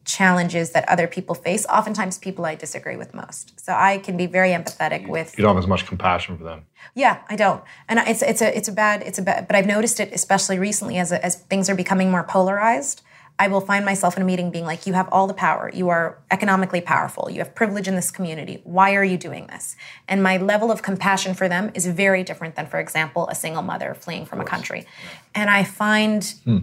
challenges 0.05 0.71
that 0.71 0.87
other 0.87 1.07
people 1.07 1.35
face. 1.35 1.65
Oftentimes, 1.65 2.17
people 2.17 2.45
I 2.45 2.55
disagree 2.55 2.95
with 2.95 3.13
most. 3.13 3.59
So 3.59 3.73
I 3.73 3.97
can 3.97 4.15
be 4.17 4.27
very 4.27 4.49
empathetic 4.49 5.07
with 5.07 5.37
You 5.37 5.43
don't 5.43 5.55
have 5.55 5.63
as 5.63 5.67
much 5.67 5.85
compassion 5.85 6.37
for 6.37 6.43
them. 6.43 6.65
yeah, 6.93 7.21
I 7.29 7.35
don't, 7.35 7.63
and 7.89 7.99
it's 7.99 8.21
it's 8.21 8.41
a 8.41 8.55
it's 8.55 8.67
a 8.67 8.71
bad 8.71 9.01
it's 9.03 9.19
a 9.19 9.21
bad. 9.21 9.47
But 9.47 9.55
I've 9.55 9.65
noticed 9.65 9.99
it 9.99 10.13
especially 10.13 10.59
recently 10.59 10.97
as 10.97 11.11
as 11.11 11.35
things 11.35 11.69
are 11.69 11.75
becoming 11.75 12.11
more 12.11 12.23
polarized. 12.23 13.01
I 13.37 13.49
will 13.49 13.59
find 13.59 13.83
myself 13.83 14.15
in 14.15 14.23
a 14.23 14.25
meeting 14.25 14.49
being 14.49 14.63
like, 14.63 14.87
"You 14.87 14.93
have 14.93 15.09
all 15.11 15.27
the 15.27 15.33
power. 15.33 15.69
You 15.73 15.89
are 15.89 16.19
economically 16.31 16.79
powerful. 16.79 17.29
You 17.29 17.39
have 17.39 17.53
privilege 17.53 17.85
in 17.85 17.95
this 17.95 18.09
community. 18.09 18.61
Why 18.63 18.95
are 18.95 19.03
you 19.03 19.17
doing 19.17 19.47
this?" 19.47 19.75
And 20.07 20.23
my 20.23 20.37
level 20.37 20.71
of 20.71 20.81
compassion 20.81 21.33
for 21.33 21.49
them 21.49 21.69
is 21.73 21.85
very 21.85 22.23
different 22.23 22.55
than, 22.55 22.67
for 22.67 22.79
example, 22.79 23.27
a 23.27 23.35
single 23.35 23.61
mother 23.61 23.93
fleeing 23.93 24.25
from 24.25 24.39
a 24.39 24.45
country. 24.45 24.85
And 25.33 25.49
I 25.49 25.65
find 25.65 26.23
hmm. 26.45 26.59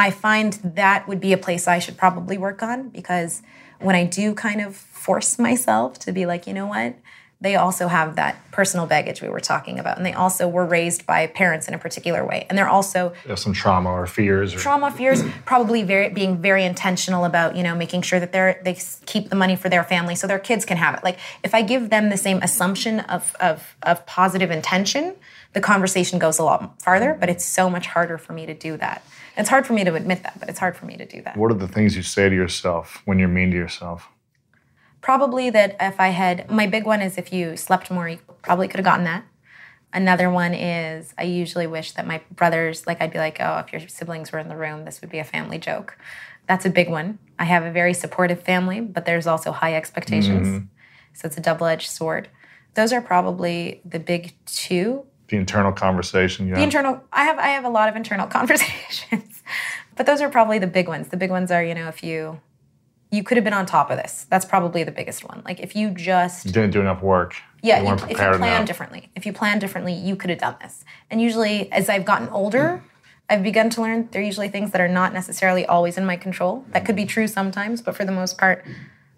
I 0.00 0.10
find 0.10 0.54
that 0.64 1.06
would 1.06 1.20
be 1.20 1.34
a 1.34 1.36
place 1.36 1.68
I 1.68 1.78
should 1.78 1.98
probably 1.98 2.38
work 2.38 2.62
on 2.62 2.88
because 2.88 3.42
when 3.80 3.94
I 3.94 4.04
do 4.04 4.32
kind 4.34 4.62
of 4.62 4.74
force 4.74 5.38
myself 5.38 5.98
to 6.00 6.12
be 6.12 6.24
like, 6.24 6.46
you 6.46 6.54
know 6.54 6.66
what, 6.66 6.94
they 7.42 7.54
also 7.56 7.86
have 7.86 8.16
that 8.16 8.36
personal 8.50 8.86
baggage 8.86 9.20
we 9.20 9.28
were 9.28 9.40
talking 9.40 9.78
about. 9.78 9.98
And 9.98 10.06
they 10.06 10.14
also 10.14 10.48
were 10.48 10.64
raised 10.64 11.04
by 11.04 11.26
parents 11.26 11.68
in 11.68 11.74
a 11.74 11.78
particular 11.78 12.24
way. 12.24 12.46
And 12.48 12.56
they're 12.56 12.68
also 12.68 13.12
They 13.24 13.28
have 13.28 13.38
some 13.38 13.52
trauma 13.52 13.90
or 13.90 14.06
fears. 14.06 14.54
Or, 14.54 14.58
trauma 14.58 14.90
fears 14.90 15.22
probably 15.44 15.82
very 15.82 16.08
being 16.08 16.40
very 16.40 16.64
intentional 16.64 17.26
about 17.26 17.54
you 17.54 17.62
know 17.62 17.74
making 17.74 18.00
sure 18.00 18.20
that 18.20 18.32
they're 18.32 18.58
they 18.64 18.78
keep 19.04 19.28
the 19.28 19.36
money 19.36 19.54
for 19.54 19.68
their 19.68 19.84
family 19.84 20.14
so 20.14 20.26
their 20.26 20.38
kids 20.38 20.64
can 20.64 20.78
have 20.78 20.94
it 20.94 21.04
like 21.04 21.18
if 21.42 21.54
i 21.54 21.62
give 21.62 21.90
them 21.90 22.08
the 22.08 22.16
same 22.16 22.38
assumption 22.42 23.00
of 23.00 23.34
of 23.40 23.76
of 23.82 24.04
positive 24.06 24.50
intention 24.50 25.14
the 25.52 25.60
conversation 25.60 26.18
goes 26.18 26.38
a 26.38 26.42
lot 26.42 26.80
farther 26.82 27.16
but 27.18 27.28
it's 27.28 27.44
so 27.44 27.68
much 27.70 27.86
harder 27.86 28.18
for 28.18 28.32
me 28.32 28.46
to 28.46 28.54
do 28.54 28.76
that 28.76 29.02
it's 29.40 29.48
hard 29.48 29.66
for 29.66 29.72
me 29.72 29.84
to 29.84 29.94
admit 29.94 30.22
that 30.22 30.38
but 30.38 30.48
it's 30.48 30.58
hard 30.58 30.76
for 30.76 30.86
me 30.86 30.96
to 30.96 31.06
do 31.06 31.22
that 31.22 31.36
What 31.36 31.50
are 31.50 31.54
the 31.54 31.68
things 31.68 31.96
you 31.96 32.02
say 32.02 32.28
to 32.28 32.34
yourself 32.34 33.02
when 33.04 33.18
you're 33.18 33.28
mean 33.28 33.50
to 33.50 33.56
yourself? 33.56 34.08
probably 35.00 35.48
that 35.50 35.76
if 35.80 35.98
i 35.98 36.08
had 36.08 36.50
my 36.50 36.66
big 36.66 36.84
one 36.84 37.00
is 37.00 37.16
if 37.16 37.32
you 37.32 37.56
slept 37.56 37.90
more 37.90 38.08
you 38.08 38.18
probably 38.42 38.68
could 38.68 38.78
have 38.78 38.84
gotten 38.84 39.04
that 39.04 39.24
Another 39.92 40.30
one 40.30 40.54
is 40.54 41.12
I 41.18 41.24
usually 41.24 41.66
wish 41.66 41.92
that 41.92 42.06
my 42.06 42.20
brothers, 42.30 42.86
like 42.86 43.00
I'd 43.00 43.12
be 43.12 43.18
like, 43.18 43.38
oh, 43.40 43.58
if 43.58 43.72
your 43.72 43.88
siblings 43.88 44.30
were 44.30 44.38
in 44.38 44.48
the 44.48 44.56
room, 44.56 44.84
this 44.84 45.00
would 45.00 45.10
be 45.10 45.18
a 45.18 45.24
family 45.24 45.58
joke. 45.58 45.98
That's 46.46 46.64
a 46.64 46.70
big 46.70 46.88
one. 46.88 47.18
I 47.38 47.44
have 47.44 47.64
a 47.64 47.72
very 47.72 47.92
supportive 47.94 48.40
family, 48.42 48.80
but 48.80 49.04
there's 49.04 49.26
also 49.26 49.50
high 49.50 49.74
expectations. 49.74 50.46
Mm-hmm. 50.46 50.64
So 51.14 51.26
it's 51.26 51.36
a 51.36 51.40
double 51.40 51.66
edged 51.66 51.90
sword. 51.90 52.28
Those 52.74 52.92
are 52.92 53.00
probably 53.00 53.80
the 53.84 53.98
big 53.98 54.34
two. 54.46 55.06
The 55.26 55.36
internal 55.36 55.72
conversation 55.72 56.46
you 56.46 56.54
The 56.54 56.62
internal, 56.62 57.02
I 57.12 57.24
have, 57.24 57.38
I 57.38 57.48
have 57.48 57.64
a 57.64 57.68
lot 57.68 57.88
of 57.88 57.96
internal 57.96 58.26
conversations, 58.38 59.29
but 60.00 60.06
those 60.06 60.22
are 60.22 60.30
probably 60.30 60.58
the 60.58 60.66
big 60.66 60.88
ones. 60.88 61.08
The 61.08 61.18
big 61.18 61.28
ones 61.28 61.50
are, 61.50 61.62
you 61.62 61.74
know, 61.74 61.86
if 61.88 62.02
you, 62.02 62.40
you 63.10 63.22
could 63.22 63.36
have 63.36 63.44
been 63.44 63.52
on 63.52 63.66
top 63.66 63.90
of 63.90 63.98
this. 63.98 64.26
That's 64.30 64.46
probably 64.46 64.82
the 64.82 64.90
biggest 64.90 65.28
one. 65.28 65.42
Like 65.44 65.60
if 65.60 65.76
you 65.76 65.90
just 65.90 66.46
you 66.46 66.52
didn't 66.52 66.70
do 66.70 66.80
enough 66.80 67.02
work. 67.02 67.36
yeah, 67.62 67.82
you 67.82 67.92
if 67.92 68.08
you 68.08 68.16
plan 68.16 68.38
enough. 68.38 68.66
differently, 68.66 69.10
if 69.14 69.26
you 69.26 69.34
plan 69.34 69.58
differently, 69.58 69.92
you 69.92 70.16
could 70.16 70.30
have 70.30 70.38
done 70.38 70.56
this. 70.62 70.86
And 71.10 71.20
usually, 71.20 71.70
as 71.70 71.90
I've 71.90 72.06
gotten 72.06 72.30
older, 72.30 72.80
mm-hmm. 72.82 72.86
I've 73.28 73.42
begun 73.42 73.68
to 73.68 73.82
learn 73.82 74.08
there 74.10 74.22
are 74.22 74.24
usually 74.24 74.48
things 74.48 74.70
that 74.70 74.80
are 74.80 74.88
not 74.88 75.12
necessarily 75.12 75.66
always 75.66 75.98
in 75.98 76.06
my 76.06 76.16
control. 76.16 76.64
That 76.70 76.86
could 76.86 76.96
be 76.96 77.02
mm-hmm. 77.02 77.08
true 77.08 77.26
sometimes, 77.26 77.82
but 77.82 77.94
for 77.94 78.06
the 78.06 78.12
most 78.12 78.38
part, 78.38 78.64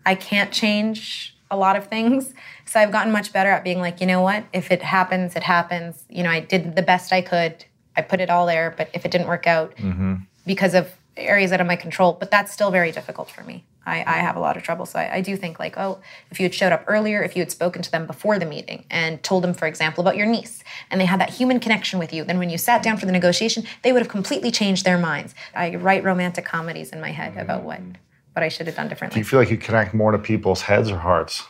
I 0.04 0.16
can't 0.16 0.50
change 0.50 1.36
a 1.48 1.56
lot 1.56 1.76
of 1.76 1.86
things. 1.86 2.34
So 2.64 2.80
I've 2.80 2.90
gotten 2.90 3.12
much 3.12 3.32
better 3.32 3.50
at 3.50 3.62
being 3.62 3.78
like, 3.78 4.00
you 4.00 4.08
know 4.08 4.20
what? 4.20 4.46
If 4.52 4.72
it 4.72 4.82
happens, 4.82 5.36
it 5.36 5.44
happens. 5.44 6.04
You 6.08 6.24
know, 6.24 6.30
I 6.30 6.40
did 6.40 6.74
the 6.74 6.82
best 6.82 7.12
I 7.12 7.22
could. 7.22 7.66
I 7.96 8.02
put 8.02 8.20
it 8.20 8.30
all 8.30 8.46
there, 8.46 8.74
but 8.76 8.88
if 8.94 9.04
it 9.04 9.12
didn't 9.12 9.28
work 9.28 9.46
out 9.46 9.76
mm-hmm. 9.76 10.14
Because 10.46 10.74
of 10.74 10.92
areas 11.16 11.52
out 11.52 11.60
of 11.60 11.66
my 11.66 11.76
control, 11.76 12.14
but 12.18 12.30
that's 12.30 12.52
still 12.52 12.70
very 12.70 12.90
difficult 12.92 13.30
for 13.30 13.42
me. 13.44 13.64
I, 13.84 13.98
I 14.06 14.18
have 14.18 14.36
a 14.36 14.40
lot 14.40 14.56
of 14.56 14.62
trouble. 14.62 14.86
So 14.86 14.98
I, 14.98 15.16
I 15.16 15.20
do 15.20 15.36
think 15.36 15.58
like, 15.58 15.76
oh, 15.76 16.00
if 16.30 16.38
you 16.38 16.44
had 16.44 16.54
showed 16.54 16.72
up 16.72 16.84
earlier, 16.86 17.22
if 17.22 17.34
you 17.34 17.42
had 17.42 17.50
spoken 17.50 17.82
to 17.82 17.90
them 17.90 18.06
before 18.06 18.38
the 18.38 18.46
meeting 18.46 18.84
and 18.90 19.22
told 19.22 19.42
them, 19.42 19.54
for 19.54 19.66
example, 19.66 20.02
about 20.02 20.16
your 20.16 20.26
niece, 20.26 20.62
and 20.90 21.00
they 21.00 21.04
had 21.04 21.20
that 21.20 21.30
human 21.30 21.58
connection 21.58 21.98
with 21.98 22.12
you, 22.12 22.24
then 22.24 22.38
when 22.38 22.48
you 22.48 22.58
sat 22.58 22.82
down 22.82 22.96
for 22.96 23.06
the 23.06 23.12
negotiation, 23.12 23.64
they 23.82 23.92
would 23.92 24.00
have 24.00 24.10
completely 24.10 24.50
changed 24.50 24.84
their 24.84 24.98
minds. 24.98 25.34
I 25.54 25.74
write 25.74 26.04
romantic 26.04 26.44
comedies 26.44 26.90
in 26.90 27.00
my 27.00 27.10
head 27.10 27.36
about 27.36 27.64
what 27.64 27.80
mm-hmm. 27.80 27.92
what 28.34 28.42
I 28.42 28.48
should 28.48 28.66
have 28.66 28.76
done 28.76 28.88
differently. 28.88 29.16
Do 29.16 29.20
you 29.20 29.24
feel 29.24 29.40
like 29.40 29.50
you 29.50 29.58
connect 29.58 29.94
more 29.94 30.12
to 30.12 30.18
people's 30.18 30.62
heads 30.62 30.90
or 30.90 30.98
hearts? 30.98 31.42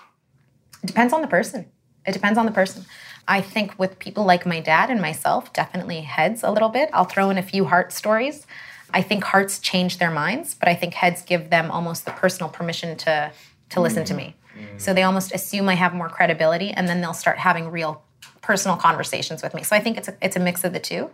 It 0.82 0.86
depends 0.86 1.12
on 1.12 1.20
the 1.20 1.28
person. 1.28 1.66
It 2.06 2.12
depends 2.12 2.38
on 2.38 2.46
the 2.46 2.52
person. 2.52 2.84
I 3.28 3.40
think 3.40 3.78
with 3.78 4.00
people 4.00 4.24
like 4.24 4.44
my 4.44 4.58
dad 4.58 4.90
and 4.90 5.00
myself, 5.00 5.52
definitely 5.52 6.00
heads 6.00 6.42
a 6.42 6.50
little 6.50 6.70
bit. 6.70 6.90
I'll 6.92 7.04
throw 7.04 7.30
in 7.30 7.38
a 7.38 7.42
few 7.42 7.66
heart 7.66 7.92
stories. 7.92 8.46
I 8.94 9.02
think 9.02 9.24
hearts 9.24 9.58
change 9.58 9.98
their 9.98 10.10
minds, 10.10 10.54
but 10.54 10.68
I 10.68 10.74
think 10.74 10.94
heads 10.94 11.22
give 11.22 11.50
them 11.50 11.70
almost 11.70 12.04
the 12.04 12.12
personal 12.12 12.50
permission 12.50 12.96
to 12.98 13.32
to 13.70 13.80
listen 13.80 14.04
to 14.04 14.14
me. 14.14 14.36
So 14.76 14.92
they 14.92 15.02
almost 15.02 15.32
assume 15.32 15.68
I 15.68 15.74
have 15.74 15.94
more 15.94 16.08
credibility, 16.08 16.70
and 16.70 16.88
then 16.88 17.00
they'll 17.00 17.14
start 17.14 17.38
having 17.38 17.70
real 17.70 18.02
personal 18.42 18.76
conversations 18.76 19.42
with 19.42 19.54
me. 19.54 19.62
So 19.62 19.76
I 19.76 19.80
think 19.80 19.96
it's 19.96 20.08
a, 20.08 20.16
it's 20.20 20.36
a 20.36 20.40
mix 20.40 20.64
of 20.64 20.72
the 20.72 20.80
two. 20.80 21.10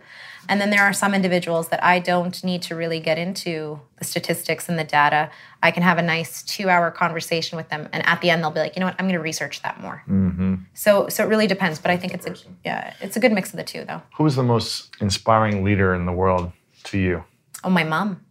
And 0.47 0.59
then 0.59 0.71
there 0.71 0.81
are 0.81 0.93
some 0.93 1.13
individuals 1.13 1.69
that 1.69 1.83
I 1.83 1.99
don't 1.99 2.43
need 2.43 2.63
to 2.63 2.75
really 2.75 2.99
get 2.99 3.19
into 3.19 3.79
the 3.97 4.05
statistics 4.05 4.67
and 4.67 4.79
the 4.79 4.83
data. 4.83 5.29
I 5.61 5.69
can 5.69 5.83
have 5.83 5.99
a 5.99 6.01
nice 6.01 6.41
two 6.41 6.69
hour 6.69 6.89
conversation 6.89 7.55
with 7.55 7.69
them, 7.69 7.87
and 7.93 8.05
at 8.05 8.21
the 8.21 8.29
end 8.29 8.41
they'll 8.41 8.51
be 8.51 8.59
like, 8.59 8.75
you 8.75 8.79
know 8.79 8.87
what, 8.87 8.95
I'm 8.97 9.05
going 9.05 9.13
to 9.13 9.21
research 9.21 9.61
that 9.61 9.79
more. 9.79 10.03
Mm-hmm. 10.09 10.55
So 10.73 11.07
so 11.07 11.23
it 11.23 11.27
really 11.27 11.47
depends, 11.47 11.79
but 11.79 11.91
I 11.91 11.97
think 11.97 12.13
it's 12.13 12.25
a 12.25 12.35
yeah, 12.65 12.93
it's 12.99 13.15
a 13.15 13.19
good 13.19 13.31
mix 13.31 13.51
of 13.51 13.57
the 13.57 13.63
two 13.63 13.85
though. 13.85 14.01
Who 14.17 14.25
is 14.25 14.35
the 14.35 14.43
most 14.43 14.95
inspiring 14.99 15.63
leader 15.63 15.93
in 15.93 16.05
the 16.05 16.13
world 16.13 16.51
to 16.85 16.97
you? 16.97 17.23
Oh, 17.63 17.69
my 17.69 17.83
mom. 17.83 18.25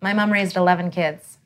My 0.00 0.12
mom 0.12 0.32
raised 0.32 0.56
11 0.56 0.90
kids. 0.90 1.38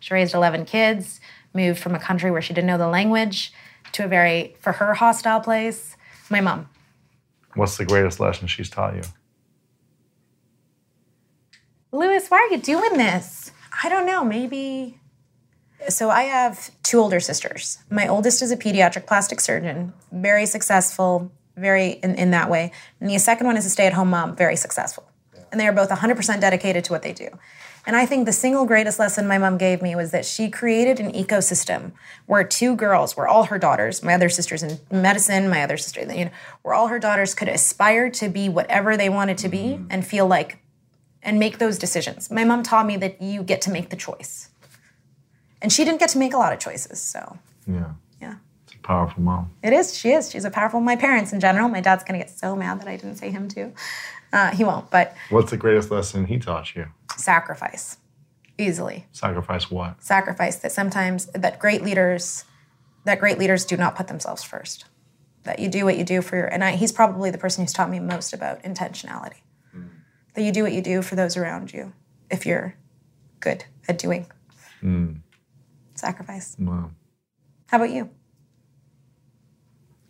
She 0.00 0.14
raised 0.14 0.34
11 0.34 0.64
kids, 0.64 1.20
moved 1.52 1.78
from 1.80 1.94
a 1.94 1.98
country 1.98 2.30
where 2.30 2.42
she 2.42 2.54
didn't 2.54 2.68
know 2.68 2.78
the 2.78 2.88
language 2.88 3.52
to 3.92 4.04
a 4.04 4.08
very, 4.08 4.56
for 4.60 4.72
her, 4.72 4.94
hostile 4.94 5.40
place. 5.40 5.96
My 6.30 6.40
mom. 6.40 6.68
What's 7.54 7.76
the 7.76 7.84
greatest 7.84 8.20
lesson 8.20 8.46
she's 8.46 8.70
taught 8.70 8.94
you? 8.94 9.02
Lewis, 11.90 12.28
why 12.28 12.38
are 12.38 12.54
you 12.54 12.62
doing 12.62 12.98
this? 12.98 13.50
I 13.82 13.88
don't 13.88 14.06
know, 14.06 14.24
maybe. 14.24 14.98
So 15.88 16.10
I 16.10 16.22
have 16.24 16.70
two 16.82 16.98
older 16.98 17.20
sisters. 17.20 17.78
My 17.90 18.06
oldest 18.06 18.42
is 18.42 18.50
a 18.50 18.56
pediatric 18.56 19.06
plastic 19.06 19.40
surgeon, 19.40 19.92
very 20.12 20.44
successful, 20.44 21.32
very 21.56 21.92
in, 21.92 22.14
in 22.16 22.30
that 22.32 22.50
way. 22.50 22.72
And 23.00 23.08
the 23.08 23.18
second 23.18 23.46
one 23.46 23.56
is 23.56 23.64
a 23.64 23.70
stay 23.70 23.86
at 23.86 23.94
home 23.94 24.10
mom, 24.10 24.36
very 24.36 24.56
successful. 24.56 25.07
And 25.50 25.60
they 25.60 25.66
are 25.66 25.72
both 25.72 25.90
100% 25.90 26.40
dedicated 26.40 26.84
to 26.84 26.92
what 26.92 27.02
they 27.02 27.12
do. 27.12 27.28
And 27.86 27.96
I 27.96 28.04
think 28.04 28.26
the 28.26 28.32
single 28.32 28.66
greatest 28.66 28.98
lesson 28.98 29.26
my 29.26 29.38
mom 29.38 29.56
gave 29.56 29.80
me 29.80 29.96
was 29.96 30.10
that 30.10 30.26
she 30.26 30.50
created 30.50 31.00
an 31.00 31.12
ecosystem 31.12 31.92
where 32.26 32.44
two 32.44 32.76
girls, 32.76 33.16
where 33.16 33.26
all 33.26 33.44
her 33.44 33.58
daughters, 33.58 34.02
my 34.02 34.14
other 34.14 34.28
sisters 34.28 34.62
in 34.62 34.78
medicine, 34.90 35.48
my 35.48 35.62
other 35.62 35.78
sister, 35.78 36.00
you 36.02 36.26
know, 36.26 36.30
where 36.62 36.74
all 36.74 36.88
her 36.88 36.98
daughters 36.98 37.34
could 37.34 37.48
aspire 37.48 38.10
to 38.10 38.28
be 38.28 38.48
whatever 38.48 38.96
they 38.96 39.08
wanted 39.08 39.38
to 39.38 39.48
be 39.48 39.58
mm-hmm. 39.78 39.86
and 39.88 40.06
feel 40.06 40.26
like 40.26 40.58
and 41.22 41.38
make 41.38 41.58
those 41.58 41.78
decisions. 41.78 42.30
My 42.30 42.44
mom 42.44 42.62
taught 42.62 42.86
me 42.86 42.96
that 42.98 43.20
you 43.20 43.42
get 43.42 43.60
to 43.62 43.70
make 43.70 43.90
the 43.90 43.96
choice. 43.96 44.50
And 45.60 45.72
she 45.72 45.84
didn't 45.84 45.98
get 45.98 46.10
to 46.10 46.18
make 46.18 46.32
a 46.32 46.36
lot 46.36 46.52
of 46.52 46.58
choices, 46.58 47.00
so 47.00 47.38
Yeah. 47.66 47.92
yeah. 48.20 48.36
It's 48.66 48.74
a 48.74 48.78
powerful 48.78 49.22
mom. 49.22 49.50
It 49.62 49.72
is. 49.72 49.96
She 49.96 50.10
is. 50.12 50.30
She's 50.30 50.44
a 50.44 50.50
powerful. 50.50 50.80
My 50.80 50.94
parents 50.94 51.32
in 51.32 51.40
general. 51.40 51.68
My 51.68 51.80
dad's 51.80 52.04
gonna 52.04 52.18
get 52.18 52.30
so 52.30 52.54
mad 52.54 52.80
that 52.80 52.88
I 52.88 52.96
didn't 52.96 53.16
say 53.16 53.30
him 53.30 53.48
too. 53.48 53.72
Uh, 54.32 54.50
he 54.54 54.64
won't. 54.64 54.90
But 54.90 55.14
What's 55.30 55.50
the 55.50 55.56
greatest 55.56 55.90
lesson 55.90 56.26
he 56.26 56.38
taught 56.38 56.74
you? 56.74 56.86
sacrifice, 57.16 57.96
easily 58.58 59.06
Sacrifice 59.12 59.70
what? 59.70 60.02
sacrifice. 60.02 60.56
That 60.56 60.72
sometimes 60.72 61.26
that 61.26 61.58
great 61.58 61.82
leaders, 61.82 62.44
that 63.04 63.18
great 63.20 63.38
leaders 63.38 63.64
do 63.64 63.76
not 63.76 63.96
put 63.96 64.08
themselves 64.08 64.42
first. 64.44 64.84
That 65.44 65.58
you 65.58 65.68
do 65.68 65.84
what 65.84 65.96
you 65.96 66.04
do 66.04 66.20
for 66.20 66.36
your. 66.36 66.46
And 66.46 66.62
I, 66.62 66.72
he's 66.72 66.92
probably 66.92 67.30
the 67.30 67.38
person 67.38 67.64
who's 67.64 67.72
taught 67.72 67.88
me 67.90 67.98
most 68.00 68.32
about 68.34 68.62
intentionality. 68.62 69.38
That 70.34 70.42
you 70.42 70.52
do 70.52 70.62
what 70.62 70.72
you 70.72 70.82
do 70.82 71.00
for 71.02 71.16
those 71.16 71.36
around 71.36 71.72
you. 71.72 71.92
If 72.30 72.44
you're 72.46 72.74
good 73.40 73.64
at 73.88 73.98
doing. 73.98 74.26
Sacrifice. 75.94 76.54
Wow. 76.58 76.90
How 77.68 77.78
about 77.78 77.90
you? 77.90 78.10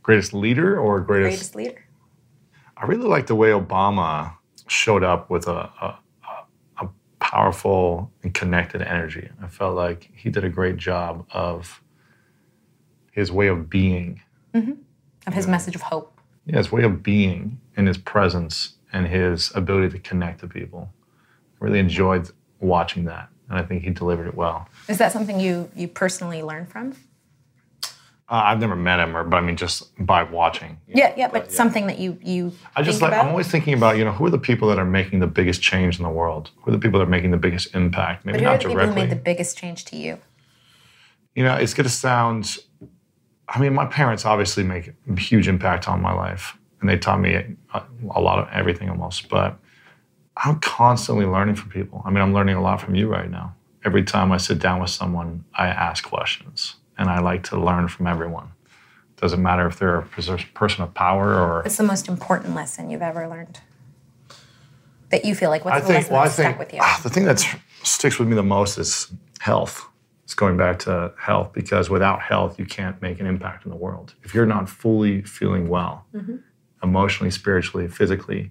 Greatest 0.03 0.35
leader 0.35 0.79
or 0.79 1.01
greatest? 1.01 1.31
Greatest 1.31 1.55
leader. 1.55 1.85
I 2.81 2.87
really 2.87 3.07
like 3.07 3.27
the 3.27 3.35
way 3.35 3.51
Obama 3.51 4.35
showed 4.69 5.03
up 5.03 5.31
with 5.31 5.49
a, 5.49 5.71
a, 5.81 5.99
a, 6.81 6.89
powerful 7.19 8.13
and 8.23 8.33
connected 8.33 8.81
energy. 8.83 9.29
I 9.43 9.49
felt 9.49 9.75
like 9.75 10.11
he 10.15 10.31
did 10.31 10.45
a 10.45 10.49
great 10.49 10.77
job 10.77 11.27
of 11.33 11.83
his 13.11 13.33
way 13.33 13.49
of 13.49 13.69
being, 13.69 14.23
mm-hmm. 14.55 14.73
Of 15.27 15.35
his 15.35 15.47
message 15.47 15.75
of 15.75 15.83
hope. 15.83 16.19
yeah, 16.47 16.57
his 16.57 16.73
way 16.73 16.85
of 16.85 17.03
being 17.03 17.61
and 17.77 17.87
his 17.87 17.99
presence 17.99 18.75
and 18.93 19.07
his 19.07 19.53
ability 19.55 19.91
to 19.91 19.99
connect 19.99 20.41
to 20.41 20.49
people. 20.49 20.91
I 21.61 21.65
really 21.65 21.81
enjoyed 21.81 22.31
watching 22.61 23.05
that, 23.05 23.29
and 23.51 23.59
I 23.59 23.63
think 23.63 23.83
he 23.83 23.91
delivered 23.91 24.29
it 24.29 24.35
well. 24.35 24.69
Is 24.89 24.99
that 24.99 25.13
something 25.13 25.41
you 25.41 25.71
you 25.77 25.89
personally 25.89 26.43
learned 26.43 26.71
from? 26.71 26.95
Uh, 28.31 28.43
I've 28.45 28.61
never 28.61 28.77
met 28.77 29.01
him, 29.01 29.17
or 29.17 29.25
but 29.25 29.39
I 29.39 29.41
mean, 29.41 29.57
just 29.57 29.91
by 30.05 30.23
watching. 30.23 30.79
Yeah, 30.87 31.15
yeah, 31.17 31.29
but 31.29 31.51
something 31.51 31.87
that 31.87 31.99
you 31.99 32.19
you 32.23 32.53
I 32.77 32.83
just 32.83 33.01
like 33.01 33.13
about. 33.13 33.25
I'm 33.25 33.31
always 33.31 33.49
thinking 33.49 33.73
about 33.73 33.97
you 33.97 34.05
know 34.05 34.13
who 34.13 34.27
are 34.27 34.31
the 34.31 34.39
people 34.39 34.69
that 34.69 34.79
are 34.79 34.85
making 34.85 35.21
the 35.21 35.27
biggest 35.27 35.63
change 35.63 35.99
in 35.99 36.03
the 36.05 36.11
world? 36.11 36.51
Who 36.63 36.71
are 36.71 36.75
the 36.75 36.79
people 36.79 36.99
that 37.01 37.07
are 37.07 37.11
making 37.11 37.31
the 37.31 37.39
biggest 37.39 37.75
impact? 37.75 38.27
Maybe 38.27 38.39
but 38.39 38.41
who 38.43 38.47
are 38.47 38.53
not 38.53 38.59
the 38.61 38.69
people 38.69 38.75
directly. 38.75 38.95
who 38.95 39.09
made 39.09 39.11
the 39.11 39.23
biggest 39.23 39.57
change 39.57 39.85
to 39.87 39.97
you? 39.97 40.19
you 41.39 41.45
know, 41.45 41.55
it's 41.55 41.73
going 41.73 41.85
to 41.85 41.91
sound. 41.91 42.59
I 43.49 43.61
mean, 43.61 43.73
my 43.73 43.87
parents 43.87 44.25
obviously 44.25 44.65
make 44.65 44.91
a 45.09 45.21
huge 45.21 45.47
impact 45.47 45.89
on 45.89 46.03
my 46.03 46.13
life, 46.13 46.59
and 46.81 46.91
they 46.91 46.99
taught 46.99 47.21
me 47.21 47.35
a, 47.35 47.45
a 48.11 48.21
lot 48.21 48.41
of 48.41 48.49
everything 48.53 48.91
almost. 48.91 49.29
But 49.29 49.57
I'm 50.37 50.59
constantly 50.59 51.27
learning 51.27 51.55
from 51.55 51.71
people. 51.71 52.03
I 52.05 52.11
mean, 52.11 52.23
I'm 52.23 52.35
learning 52.35 52.57
a 52.57 52.61
lot 52.61 52.81
from 52.81 52.97
you 52.97 53.09
right 53.09 53.31
now. 53.31 53.55
Every 53.85 54.03
time 54.03 54.33
I 54.33 54.37
sit 54.39 54.59
down 54.59 54.81
with 54.81 54.91
someone, 54.91 55.45
I 55.55 55.69
ask 55.69 56.03
questions, 56.03 56.75
and 56.99 57.09
I 57.09 57.21
like 57.21 57.45
to 57.45 57.59
learn 57.61 57.89
from 57.89 58.07
everyone. 58.07 58.49
Doesn't 59.17 59.43
matter 59.43 59.67
if 59.67 59.79
they're 59.79 59.99
a 59.99 60.03
person 60.55 60.83
of 60.85 60.95
power 60.95 61.35
or. 61.35 61.63
What's 61.63 61.77
the 61.77 61.83
most 61.83 62.09
important 62.09 62.55
lesson 62.55 62.91
you've 62.91 63.03
ever 63.03 63.27
learned? 63.29 63.61
That 65.11 65.25
you 65.25 65.35
feel 65.35 65.51
like 65.51 65.65
what's 65.65 65.77
I 65.77 65.81
the 65.81 65.87
think. 65.87 65.97
lesson 65.99 66.13
Well, 66.13 66.23
I 66.23 66.25
that 66.27 66.33
stuck 66.33 66.47
think 66.47 66.59
with 66.59 66.73
you? 66.75 66.81
ah, 66.83 67.01
the 67.03 67.11
thing 67.11 67.25
that 67.25 67.45
sticks 67.83 68.19
with 68.19 68.29
me 68.29 68.35
the 68.35 68.43
most 68.43 68.77
is 68.79 69.11
health. 69.41 69.87
It's 70.25 70.35
going 70.35 70.57
back 70.59 70.79
to 70.81 71.13
health 71.19 71.53
because 71.55 71.89
without 71.89 72.21
health, 72.21 72.59
you 72.59 72.67
can't 72.67 73.01
make 73.01 73.19
an 73.19 73.27
impact 73.27 73.65
in 73.65 73.71
the 73.71 73.77
world. 73.77 74.15
If 74.23 74.35
you're 74.35 74.45
not 74.47 74.69
fully 74.69 75.23
feeling 75.23 75.69
well, 75.69 76.05
Mm-hmm. 76.15 76.37
emotionally, 76.83 77.31
spiritually, 77.31 77.89
physically, 77.89 78.51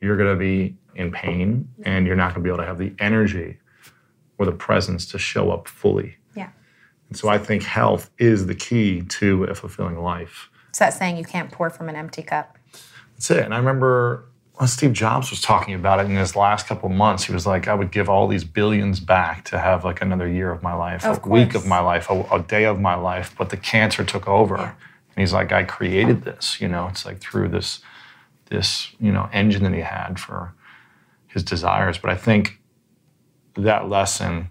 you're 0.00 0.16
going 0.16 0.30
to 0.32 0.38
be 0.38 0.76
in 0.94 1.10
pain, 1.12 1.68
and 1.82 2.06
you're 2.06 2.16
not 2.16 2.32
going 2.34 2.42
to 2.42 2.48
be 2.48 2.48
able 2.48 2.58
to 2.58 2.66
have 2.66 2.78
the 2.78 2.94
energy 2.98 3.58
or 4.38 4.46
the 4.46 4.52
presence 4.52 5.04
to 5.06 5.18
show 5.18 5.50
up 5.50 5.66
fully. 5.68 6.16
And 7.10 7.18
so 7.18 7.28
I 7.28 7.38
think 7.38 7.64
health 7.64 8.10
is 8.18 8.46
the 8.46 8.54
key 8.54 9.02
to 9.02 9.44
a 9.44 9.54
fulfilling 9.54 9.98
life. 9.98 10.48
It's 10.70 10.78
that 10.78 10.94
saying 10.94 11.16
you 11.16 11.24
can't 11.24 11.50
pour 11.50 11.68
from 11.68 11.88
an 11.88 11.96
empty 11.96 12.22
cup. 12.22 12.56
That's 13.14 13.30
it. 13.30 13.44
And 13.44 13.52
I 13.52 13.58
remember 13.58 14.24
when 14.54 14.68
Steve 14.68 14.92
Jobs 14.92 15.30
was 15.30 15.40
talking 15.42 15.74
about 15.74 16.00
it 16.00 16.06
in 16.06 16.16
his 16.16 16.36
last 16.36 16.66
couple 16.66 16.88
of 16.88 16.94
months. 16.94 17.24
He 17.24 17.32
was 17.32 17.46
like, 17.46 17.66
I 17.66 17.74
would 17.74 17.90
give 17.90 18.08
all 18.08 18.28
these 18.28 18.44
billions 18.44 19.00
back 19.00 19.44
to 19.46 19.58
have 19.58 19.84
like 19.84 20.00
another 20.00 20.28
year 20.28 20.52
of 20.52 20.62
my 20.62 20.74
life, 20.74 21.04
Of 21.04 21.24
a 21.24 21.28
week 21.28 21.54
of 21.54 21.66
my 21.66 21.80
life, 21.80 22.08
a, 22.08 22.22
a 22.32 22.40
day 22.40 22.64
of 22.64 22.78
my 22.78 22.94
life. 22.94 23.34
But 23.36 23.50
the 23.50 23.56
cancer 23.56 24.04
took 24.04 24.28
over. 24.28 24.56
Yeah. 24.56 24.72
And 24.72 25.16
he's 25.16 25.32
like, 25.32 25.50
I 25.50 25.64
created 25.64 26.22
this, 26.22 26.60
you 26.60 26.68
know, 26.68 26.86
it's 26.86 27.04
like 27.04 27.20
through 27.20 27.48
this, 27.48 27.80
this, 28.50 28.92
you 29.00 29.10
know, 29.10 29.28
engine 29.32 29.64
that 29.64 29.74
he 29.74 29.80
had 29.80 30.20
for 30.20 30.54
his 31.26 31.42
desires. 31.42 31.98
But 31.98 32.10
I 32.10 32.16
think 32.16 32.60
that 33.56 33.88
lesson, 33.88 34.50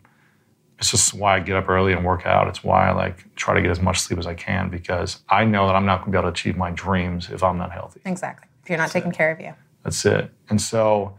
it's 0.79 0.91
just 0.91 1.13
why 1.13 1.35
I 1.35 1.39
get 1.41 1.57
up 1.57 1.67
early 1.67 1.91
and 1.91 2.05
work 2.05 2.25
out. 2.25 2.47
It's 2.47 2.63
why 2.63 2.87
I 2.87 2.93
like 2.93 3.35
try 3.35 3.53
to 3.53 3.61
get 3.61 3.69
as 3.69 3.81
much 3.81 3.99
sleep 3.99 4.17
as 4.17 4.25
I 4.25 4.33
can 4.33 4.69
because 4.69 5.19
I 5.29 5.43
know 5.43 5.67
that 5.67 5.75
I'm 5.75 5.85
not 5.85 5.99
gonna 5.99 6.11
be 6.11 6.17
able 6.17 6.29
to 6.29 6.31
achieve 6.31 6.55
my 6.55 6.71
dreams 6.71 7.29
if 7.29 7.43
I'm 7.43 7.57
not 7.57 7.71
healthy. 7.71 7.99
Exactly. 8.05 8.47
If 8.63 8.69
you're 8.69 8.77
not 8.77 8.89
taking 8.89 9.11
care 9.11 9.29
of 9.29 9.41
you. 9.41 9.53
That's 9.83 10.05
it. 10.05 10.31
And 10.49 10.61
so 10.61 11.17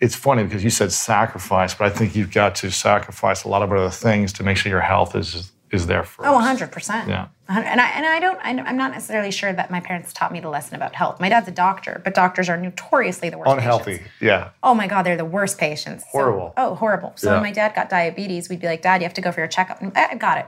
it's 0.00 0.14
funny 0.14 0.44
because 0.44 0.62
you 0.62 0.70
said 0.70 0.92
sacrifice, 0.92 1.74
but 1.74 1.86
I 1.86 1.90
think 1.90 2.14
you've 2.14 2.32
got 2.32 2.54
to 2.56 2.70
sacrifice 2.70 3.42
a 3.42 3.48
lot 3.48 3.62
of 3.62 3.72
other 3.72 3.90
things 3.90 4.32
to 4.34 4.44
make 4.44 4.56
sure 4.56 4.70
your 4.70 4.80
health 4.80 5.16
is 5.16 5.50
is 5.70 5.86
there 5.86 6.02
for 6.02 6.26
Oh, 6.26 6.32
100%. 6.38 7.06
Yeah. 7.08 7.28
Hundred- 7.48 7.66
And 7.68 7.80
I, 7.80 7.88
and 7.90 8.06
I 8.06 8.18
don't, 8.20 8.38
I, 8.42 8.50
I'm 8.68 8.76
not 8.76 8.90
necessarily 8.92 9.30
sure 9.30 9.52
that 9.52 9.70
my 9.70 9.80
parents 9.80 10.12
taught 10.12 10.32
me 10.32 10.40
the 10.40 10.48
lesson 10.48 10.74
about 10.76 10.94
health. 10.94 11.20
My 11.20 11.28
dad's 11.28 11.48
a 11.48 11.52
doctor, 11.52 12.00
but 12.04 12.14
doctors 12.14 12.48
are 12.48 12.56
notoriously 12.56 13.30
the 13.30 13.38
worst 13.38 13.50
Unhealthy. 13.50 13.92
patients. 13.98 14.10
Yeah. 14.20 14.50
Oh 14.62 14.74
my 14.74 14.86
God, 14.86 15.02
they're 15.04 15.16
the 15.16 15.24
worst 15.24 15.58
patients. 15.58 16.04
So- 16.04 16.10
Horrible. 16.12 16.52
oh, 16.56 16.74
horrible. 16.74 17.12
So 17.16 17.28
Yeah. 17.28 17.34
when 17.34 17.42
my 17.42 17.52
dad 17.52 17.74
got 17.74 17.88
diabetes, 17.88 18.48
we'd 18.48 18.60
be 18.60 18.66
like, 18.66 18.82
Dad, 18.82 19.00
you 19.00 19.04
have 19.04 19.14
to 19.14 19.20
go 19.20 19.30
for 19.32 19.40
your 19.40 19.48
checkup. 19.48 19.80
And, 19.80 19.92
I 19.96 20.14
got 20.16 20.38
it. 20.38 20.46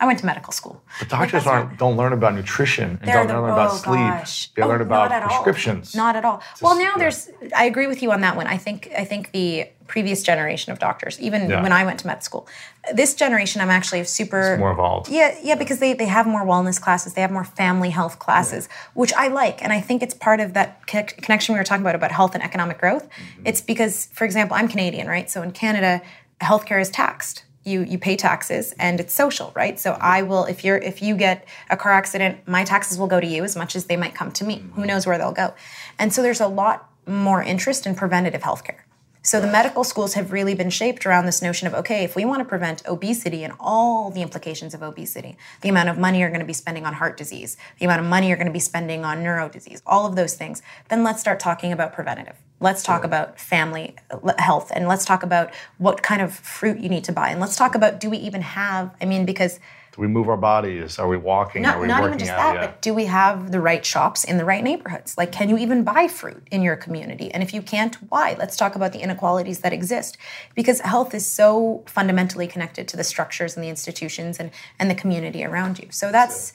I 0.00 0.06
went 0.06 0.18
to 0.18 0.26
medical 0.26 0.52
school. 0.52 0.82
But 0.98 1.08
doctors 1.08 1.46
aren't 1.46 1.78
don't 1.78 1.96
learn 1.96 2.12
about 2.12 2.34
nutrition 2.34 2.98
and 3.00 3.10
don't 3.10 3.28
the- 3.28 3.34
learn 3.40 3.50
about 3.52 3.70
oh, 3.70 3.74
sleep. 3.76 3.98
gosh. 4.00 4.48
They 4.48 4.62
Oh, 4.62 4.68
learn 4.68 4.80
about 4.80 5.10
not 5.10 5.12
at 5.12 5.22
all. 5.22 5.28
prescriptions. 5.28 5.94
Not 5.94 6.16
at 6.16 6.24
all. 6.24 6.42
well, 6.60 6.74
now 6.74 6.82
yeah. 6.82 6.98
there's. 6.98 7.30
I 7.56 7.64
agree 7.66 7.86
with 7.86 8.02
you 8.02 8.10
on 8.12 8.20
that 8.22 8.34
one. 8.36 8.46
I 8.46 8.56
think. 8.56 8.90
I 8.98 9.04
think 9.04 9.30
the 9.32 9.68
previous 9.86 10.22
generation 10.22 10.72
of 10.72 10.78
doctors, 10.78 11.20
even 11.20 11.48
Yeah. 11.48 11.62
when 11.62 11.72
I 11.72 11.84
went 11.84 12.00
to 12.00 12.06
med 12.06 12.22
school, 12.22 12.46
this 12.92 13.14
generation, 13.14 13.60
I'm 13.60 13.70
actually 13.70 14.04
super 14.04 14.56
more 14.58 14.72
evolved. 14.72 15.08
Yeah, 15.08 15.34
yeah, 15.42 15.54
because 15.54 15.78
they 15.78 15.92
they 15.92 16.06
have 16.06 16.26
more 16.26 16.44
wellness 16.44 16.80
classes, 16.80 17.14
they 17.14 17.20
have 17.20 17.30
more 17.30 17.44
family 17.44 17.90
health 17.90 18.18
classes, 18.18 18.68
which 18.94 19.12
I 19.14 19.28
like, 19.28 19.62
and 19.62 19.72
I 19.72 19.80
think 19.80 20.02
it's 20.02 20.14
part 20.14 20.40
of 20.40 20.54
that 20.54 20.86
co- 20.86 21.02
connection 21.02 21.54
we 21.54 21.58
were 21.58 21.64
talking 21.64 21.82
about 21.82 21.94
about 21.94 22.12
health 22.12 22.34
and 22.34 22.42
economic 22.42 22.78
growth. 22.78 23.08
Mm-hmm. 23.08 23.46
It's 23.46 23.60
because, 23.60 24.08
for 24.12 24.24
example, 24.24 24.56
I'm 24.56 24.68
Canadian, 24.68 25.06
right? 25.06 25.30
So 25.30 25.42
in 25.42 25.52
Canada, 25.52 26.02
healthcare 26.40 26.80
is 26.80 26.90
taxed. 26.90 27.44
You 27.64 27.80
you 27.82 27.98
pay 27.98 28.16
taxes 28.16 28.74
and 28.78 29.00
it's 29.00 29.14
social, 29.14 29.52
right? 29.54 29.78
So 29.80 29.92
mm-hmm. 29.92 30.02
I 30.16 30.22
will 30.22 30.44
if 30.44 30.64
you're 30.64 30.78
if 30.78 31.02
you 31.02 31.16
get 31.16 31.46
a 31.70 31.76
car 31.76 31.92
accident, 31.92 32.46
my 32.46 32.64
taxes 32.64 32.98
will 32.98 33.06
go 33.06 33.20
to 33.20 33.26
you 33.26 33.44
as 33.44 33.56
much 33.56 33.76
as 33.76 33.86
they 33.86 33.96
might 33.96 34.14
come 34.14 34.30
to 34.32 34.44
me. 34.44 34.56
Who 34.56 34.62
mm-hmm. 34.62 34.84
knows 34.84 35.06
where 35.06 35.18
they'll 35.18 35.32
go? 35.32 35.54
And 35.98 36.12
so 36.12 36.22
there's 36.22 36.40
a 36.40 36.48
lot 36.48 36.90
more 37.06 37.42
interest 37.42 37.86
in 37.86 37.94
preventative 37.94 38.42
healthcare. 38.42 38.83
So 39.26 39.40
the 39.40 39.46
medical 39.46 39.84
schools 39.84 40.12
have 40.12 40.32
really 40.32 40.54
been 40.54 40.68
shaped 40.68 41.06
around 41.06 41.24
this 41.24 41.40
notion 41.40 41.66
of 41.66 41.72
okay, 41.72 42.04
if 42.04 42.14
we 42.14 42.26
want 42.26 42.40
to 42.40 42.44
prevent 42.44 42.86
obesity 42.86 43.42
and 43.42 43.54
all 43.58 44.10
the 44.10 44.20
implications 44.20 44.74
of 44.74 44.82
obesity, 44.82 45.38
the 45.62 45.70
amount 45.70 45.88
of 45.88 45.96
money 45.96 46.20
you're 46.20 46.28
going 46.28 46.40
to 46.40 46.46
be 46.46 46.52
spending 46.52 46.84
on 46.84 46.92
heart 46.92 47.16
disease, 47.16 47.56
the 47.78 47.86
amount 47.86 48.02
of 48.02 48.06
money 48.06 48.28
you're 48.28 48.36
going 48.36 48.48
to 48.48 48.52
be 48.52 48.60
spending 48.60 49.02
on 49.02 49.22
neuro 49.22 49.48
disease, 49.48 49.80
all 49.86 50.04
of 50.04 50.14
those 50.14 50.34
things, 50.34 50.60
then 50.90 51.02
let's 51.02 51.20
start 51.20 51.40
talking 51.40 51.72
about 51.72 51.94
preventative. 51.94 52.36
Let's 52.64 52.82
talk 52.82 53.04
about 53.04 53.38
family 53.38 53.94
health 54.38 54.72
and 54.74 54.88
let's 54.88 55.04
talk 55.04 55.22
about 55.22 55.52
what 55.76 56.02
kind 56.02 56.22
of 56.22 56.32
fruit 56.32 56.78
you 56.78 56.88
need 56.88 57.04
to 57.04 57.12
buy 57.12 57.28
and 57.28 57.38
let's 57.38 57.56
talk 57.56 57.74
about 57.74 58.00
do 58.00 58.08
we 58.08 58.16
even 58.16 58.40
have 58.40 58.90
I 59.02 59.04
mean 59.04 59.26
because 59.26 59.60
Do 59.94 60.00
we 60.00 60.08
move 60.08 60.28
our 60.28 60.36
bodies? 60.38 60.98
Are 60.98 61.06
we 61.06 61.18
walking? 61.18 61.60
not, 61.62 61.76
Are 61.76 61.82
we 61.82 61.86
not 61.86 62.00
working 62.02 62.14
even 62.14 62.26
just 62.26 62.32
out? 62.32 62.38
that, 62.38 62.54
yeah. 62.54 62.66
but 62.66 62.82
do 62.82 62.94
we 62.94 63.04
have 63.04 63.52
the 63.52 63.60
right 63.60 63.84
shops 63.84 64.24
in 64.24 64.38
the 64.38 64.46
right 64.46 64.64
neighborhoods? 64.64 65.16
Like, 65.20 65.30
can 65.30 65.48
you 65.50 65.58
even 65.58 65.84
buy 65.84 66.08
fruit 66.08 66.42
in 66.50 66.62
your 66.62 66.74
community? 66.74 67.30
And 67.32 67.42
if 67.42 67.54
you 67.54 67.62
can't, 67.62 67.94
why? 68.08 68.34
Let's 68.38 68.56
talk 68.56 68.74
about 68.74 68.92
the 68.92 69.00
inequalities 69.06 69.58
that 69.60 69.72
exist. 69.72 70.16
Because 70.54 70.80
health 70.80 71.14
is 71.14 71.24
so 71.40 71.84
fundamentally 71.86 72.48
connected 72.54 72.88
to 72.88 72.96
the 72.96 73.04
structures 73.04 73.54
and 73.56 73.62
the 73.62 73.68
institutions 73.68 74.40
and, 74.40 74.50
and 74.80 74.90
the 74.90 74.96
community 74.96 75.44
around 75.44 75.78
you. 75.78 75.88
So 75.90 76.10
that's, 76.10 76.54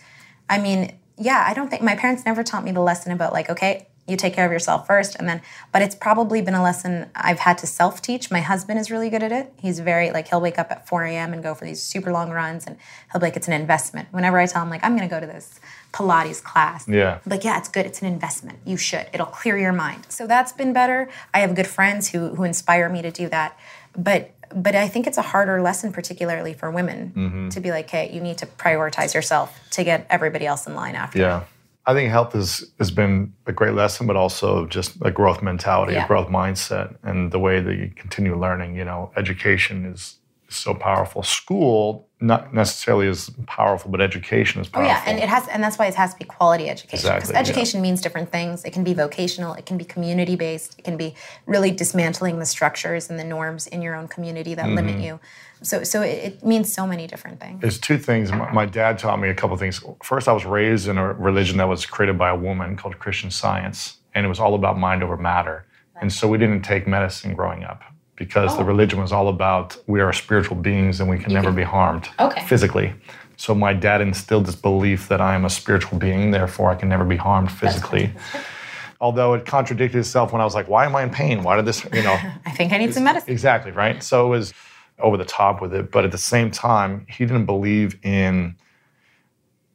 I 0.49 0.57
mean, 0.60 0.97
yeah, 1.18 1.45
I 1.49 1.53
don't 1.53 1.70
think 1.70 1.82
my 1.82 1.95
parents 1.95 2.26
never 2.26 2.43
taught 2.43 2.64
me 2.66 2.72
the 2.74 2.82
lesson 2.82 3.12
about, 3.14 3.32
like, 3.32 3.49
okay, 3.49 3.88
you 4.10 4.18
take 4.18 4.34
care 4.34 4.45
of 4.45 4.51
yourself 4.51 4.88
first 4.88 5.16
and 5.16 5.28
then 5.30 5.41
but 5.72 5.82
it's 5.82 5.95
probably 5.95 6.41
been 6.41 6.53
a 6.55 6.64
lesson 6.64 7.10
i've 7.16 7.39
had 7.39 7.57
to 7.60 7.68
self-teach. 7.68 8.32
My 8.32 8.41
husband 8.41 8.80
is 8.80 8.89
really 8.91 9.10
good 9.10 9.24
at 9.24 9.32
it. 9.32 9.53
He's 9.62 9.80
very 9.80 10.12
like 10.12 10.28
he'll 10.30 10.41
wake 10.41 10.57
up 10.60 10.72
at 10.72 10.88
4 10.88 11.03
a.m 11.05 11.34
and 11.34 11.41
go 11.43 11.53
for 11.53 11.66
these 11.66 11.82
super 11.82 12.12
long 12.12 12.32
runs 12.32 12.66
and 12.68 12.76
he'll 13.12 13.22
be 13.22 13.28
like 13.28 13.36
it's 13.36 13.47
an 13.47 13.53
investment. 13.53 14.07
Whenever 14.12 14.38
i 14.39 14.45
tell 14.45 14.64
him 14.64 14.70
like 14.70 14.84
i'm 14.84 14.95
going 14.97 15.07
to 15.07 15.14
go 15.16 15.20
to 15.20 15.28
this 15.28 15.60
pilates 15.93 16.41
class 16.43 16.88
Yeah. 16.88 17.20
I'm 17.26 17.30
like 17.30 17.43
yeah 17.43 17.57
it's 17.57 17.70
good. 17.70 17.86
It's 17.86 18.01
an 18.01 18.07
investment. 18.07 18.60
You 18.66 18.78
should. 18.78 19.07
It'll 19.14 19.26
clear 19.41 19.57
your 19.57 19.74
mind. 19.74 20.05
So 20.10 20.28
that's 20.28 20.51
been 20.51 20.74
better. 20.74 21.10
I 21.34 21.39
have 21.39 21.55
good 21.55 21.68
friends 21.68 22.10
who 22.10 22.36
who 22.36 22.43
inspire 22.43 22.89
me 22.89 23.01
to 23.01 23.12
do 23.12 23.30
that. 23.30 23.57
But 23.97 24.32
but 24.66 24.74
i 24.76 24.88
think 24.88 25.05
it's 25.05 25.18
a 25.20 25.22
harder 25.34 25.62
lesson 25.62 25.93
particularly 25.93 26.53
for 26.55 26.72
women 26.72 26.99
Mm-hmm. 27.16 27.49
to 27.49 27.60
be 27.60 27.70
like 27.70 27.88
hey 27.89 28.05
you 28.12 28.20
need 28.20 28.38
to 28.39 28.47
prioritize 28.47 29.14
yourself 29.14 29.47
to 29.72 29.84
get 29.84 30.07
everybody 30.10 30.45
else 30.47 30.66
in 30.66 30.74
line 30.74 30.95
after 30.95 31.20
Yeah. 31.20 31.43
I 31.90 31.94
think 31.96 32.12
health 32.12 32.34
has, 32.34 32.72
has 32.78 32.92
been 32.92 33.34
a 33.48 33.52
great 33.52 33.74
lesson, 33.74 34.06
but 34.06 34.16
also 34.16 34.68
just 34.68 34.92
a 35.02 35.10
growth 35.10 35.42
mentality, 35.42 35.94
Yeah. 35.94 36.06
a 36.06 36.08
growth 36.08 36.28
mindset, 36.28 36.96
and 37.02 37.32
the 37.32 37.40
way 37.40 37.62
that 37.62 37.76
you 37.82 37.92
continue 37.96 38.36
learning. 38.40 38.76
You 38.76 38.86
know, 38.86 39.12
education 39.18 39.86
is, 39.86 40.18
is 40.50 40.56
so 40.56 40.76
powerful. 40.76 41.24
School, 41.24 42.08
not 42.22 42.54
necessarily 42.54 43.08
as 43.08 43.32
powerful, 43.48 43.90
but 43.90 44.02
education 44.02 44.62
is 44.62 44.68
powerful. 44.68 44.92
Oh 44.92 44.94
yeah, 44.94 45.04
and 45.10 45.18
it 45.18 45.30
has, 45.30 45.48
and 45.48 45.64
that's 45.64 45.80
why 45.80 45.88
it 45.88 45.96
has 45.96 46.14
to 46.14 46.20
be 46.20 46.26
quality 46.26 46.70
education. 46.70 46.90
Because 47.10 47.30
Exactly, 47.30 47.34
yeah. 47.34 47.40
education 47.40 47.82
means 47.82 48.02
different 48.02 48.30
things. 48.32 48.64
It 48.66 48.72
can 48.74 48.84
be 48.84 48.94
vocational, 48.94 49.54
it 49.56 49.66
can 49.66 49.78
be 49.80 49.86
community 49.86 50.36
based, 50.36 50.78
it 50.78 50.84
can 50.84 50.98
be 50.98 51.16
really 51.48 51.72
dismantling 51.72 52.38
the 52.38 52.46
structures 52.46 53.10
and 53.10 53.18
the 53.20 53.24
norms 53.24 53.66
in 53.66 53.82
your 53.82 53.96
own 53.96 54.08
community 54.08 54.54
that 54.54 54.68
limit 54.68 54.96
Mm-hmm. 54.98 55.04
you. 55.06 55.20
So, 55.62 55.84
so 55.84 56.01
it, 56.01 56.10
it 56.10 56.45
means 56.45 56.72
so 56.72 56.88
many 56.88 57.05
different 57.07 57.39
things. 57.39 57.62
There's 57.62 57.80
two 57.80 57.97
things. 57.97 58.32
My, 58.32 58.51
my 58.51 58.66
dad 58.66 58.97
taught 58.97 59.20
me 59.20 59.30
a 59.30 59.34
couple 59.34 59.55
things. 59.57 59.82
First, 60.03 60.28
I 60.28 60.34
was 60.34 60.45
raised 60.45 60.88
in 60.88 60.97
a 60.97 61.14
religion 61.14 61.57
that 61.57 61.68
was 61.68 61.86
created 61.86 62.18
by 62.18 62.30
a 62.30 62.36
woman 62.36 62.78
called 62.78 62.97
Christian 62.99 63.30
Science, 63.32 63.97
and 64.16 64.26
it 64.26 64.30
was 64.30 64.39
all 64.39 64.55
about 64.55 64.78
mind 64.80 65.03
over 65.03 65.18
matter. 65.18 65.66
And 66.01 66.12
so 66.14 66.28
we 66.30 66.38
didn't 66.38 66.62
take 66.62 66.88
medicine 66.88 67.34
growing 67.36 67.64
up 67.66 67.82
because 68.16 68.53
Oh. 68.53 68.57
the 68.60 68.64
religion 68.64 68.99
was 69.01 69.12
all 69.12 69.28
about 69.28 69.76
we 69.88 69.99
are 69.99 70.14
spiritual 70.14 70.55
beings 70.55 71.01
and 71.01 71.10
we 71.10 71.18
can 71.20 71.34
never 71.34 71.51
be 71.51 71.64
harmed 71.64 72.07
Okay. 72.20 72.41
physically. 72.45 72.93
So 73.36 73.53
my 73.53 73.74
dad 73.74 73.99
instilled 74.01 74.45
this 74.45 74.55
belief 74.55 75.07
that 75.10 75.20
I 75.22 75.36
am 75.36 75.43
a 75.45 75.49
spiritual 75.49 75.97
being, 75.99 76.32
therefore 76.32 76.70
I 76.72 76.76
can 76.76 76.88
never 76.89 77.03
be 77.05 77.16
harmed 77.18 77.51
physically. 77.51 78.12
Although 79.01 79.34
it 79.34 79.45
contradicted 79.45 79.99
itself 79.99 80.34
when 80.34 80.41
I 80.41 80.45
was 80.45 80.55
like, 80.55 80.68
why 80.68 80.86
am 80.86 80.95
I 80.95 81.03
in 81.03 81.10
pain? 81.10 81.41
Why 81.43 81.55
did 81.55 81.66
this, 81.66 81.86
you 81.93 82.01
know? 82.03 82.18
I 82.45 82.51
think 82.51 82.74
I 82.74 82.78
need 82.78 82.93
some 82.93 83.05
medicine. 83.05 83.32
Exactly, 83.32 83.72
right? 83.72 84.03
So 84.03 84.26
it 84.28 84.30
was 84.30 84.53
over 85.00 85.18
the 85.18 85.26
top 85.26 85.62
with 85.62 85.74
it, 85.74 85.91
but 85.91 86.06
at 86.06 86.12
the 86.12 86.18
same 86.18 86.52
time, 86.52 87.06
he 87.10 87.26
didn't 87.26 87.45
believe 87.45 87.97
in 88.04 88.56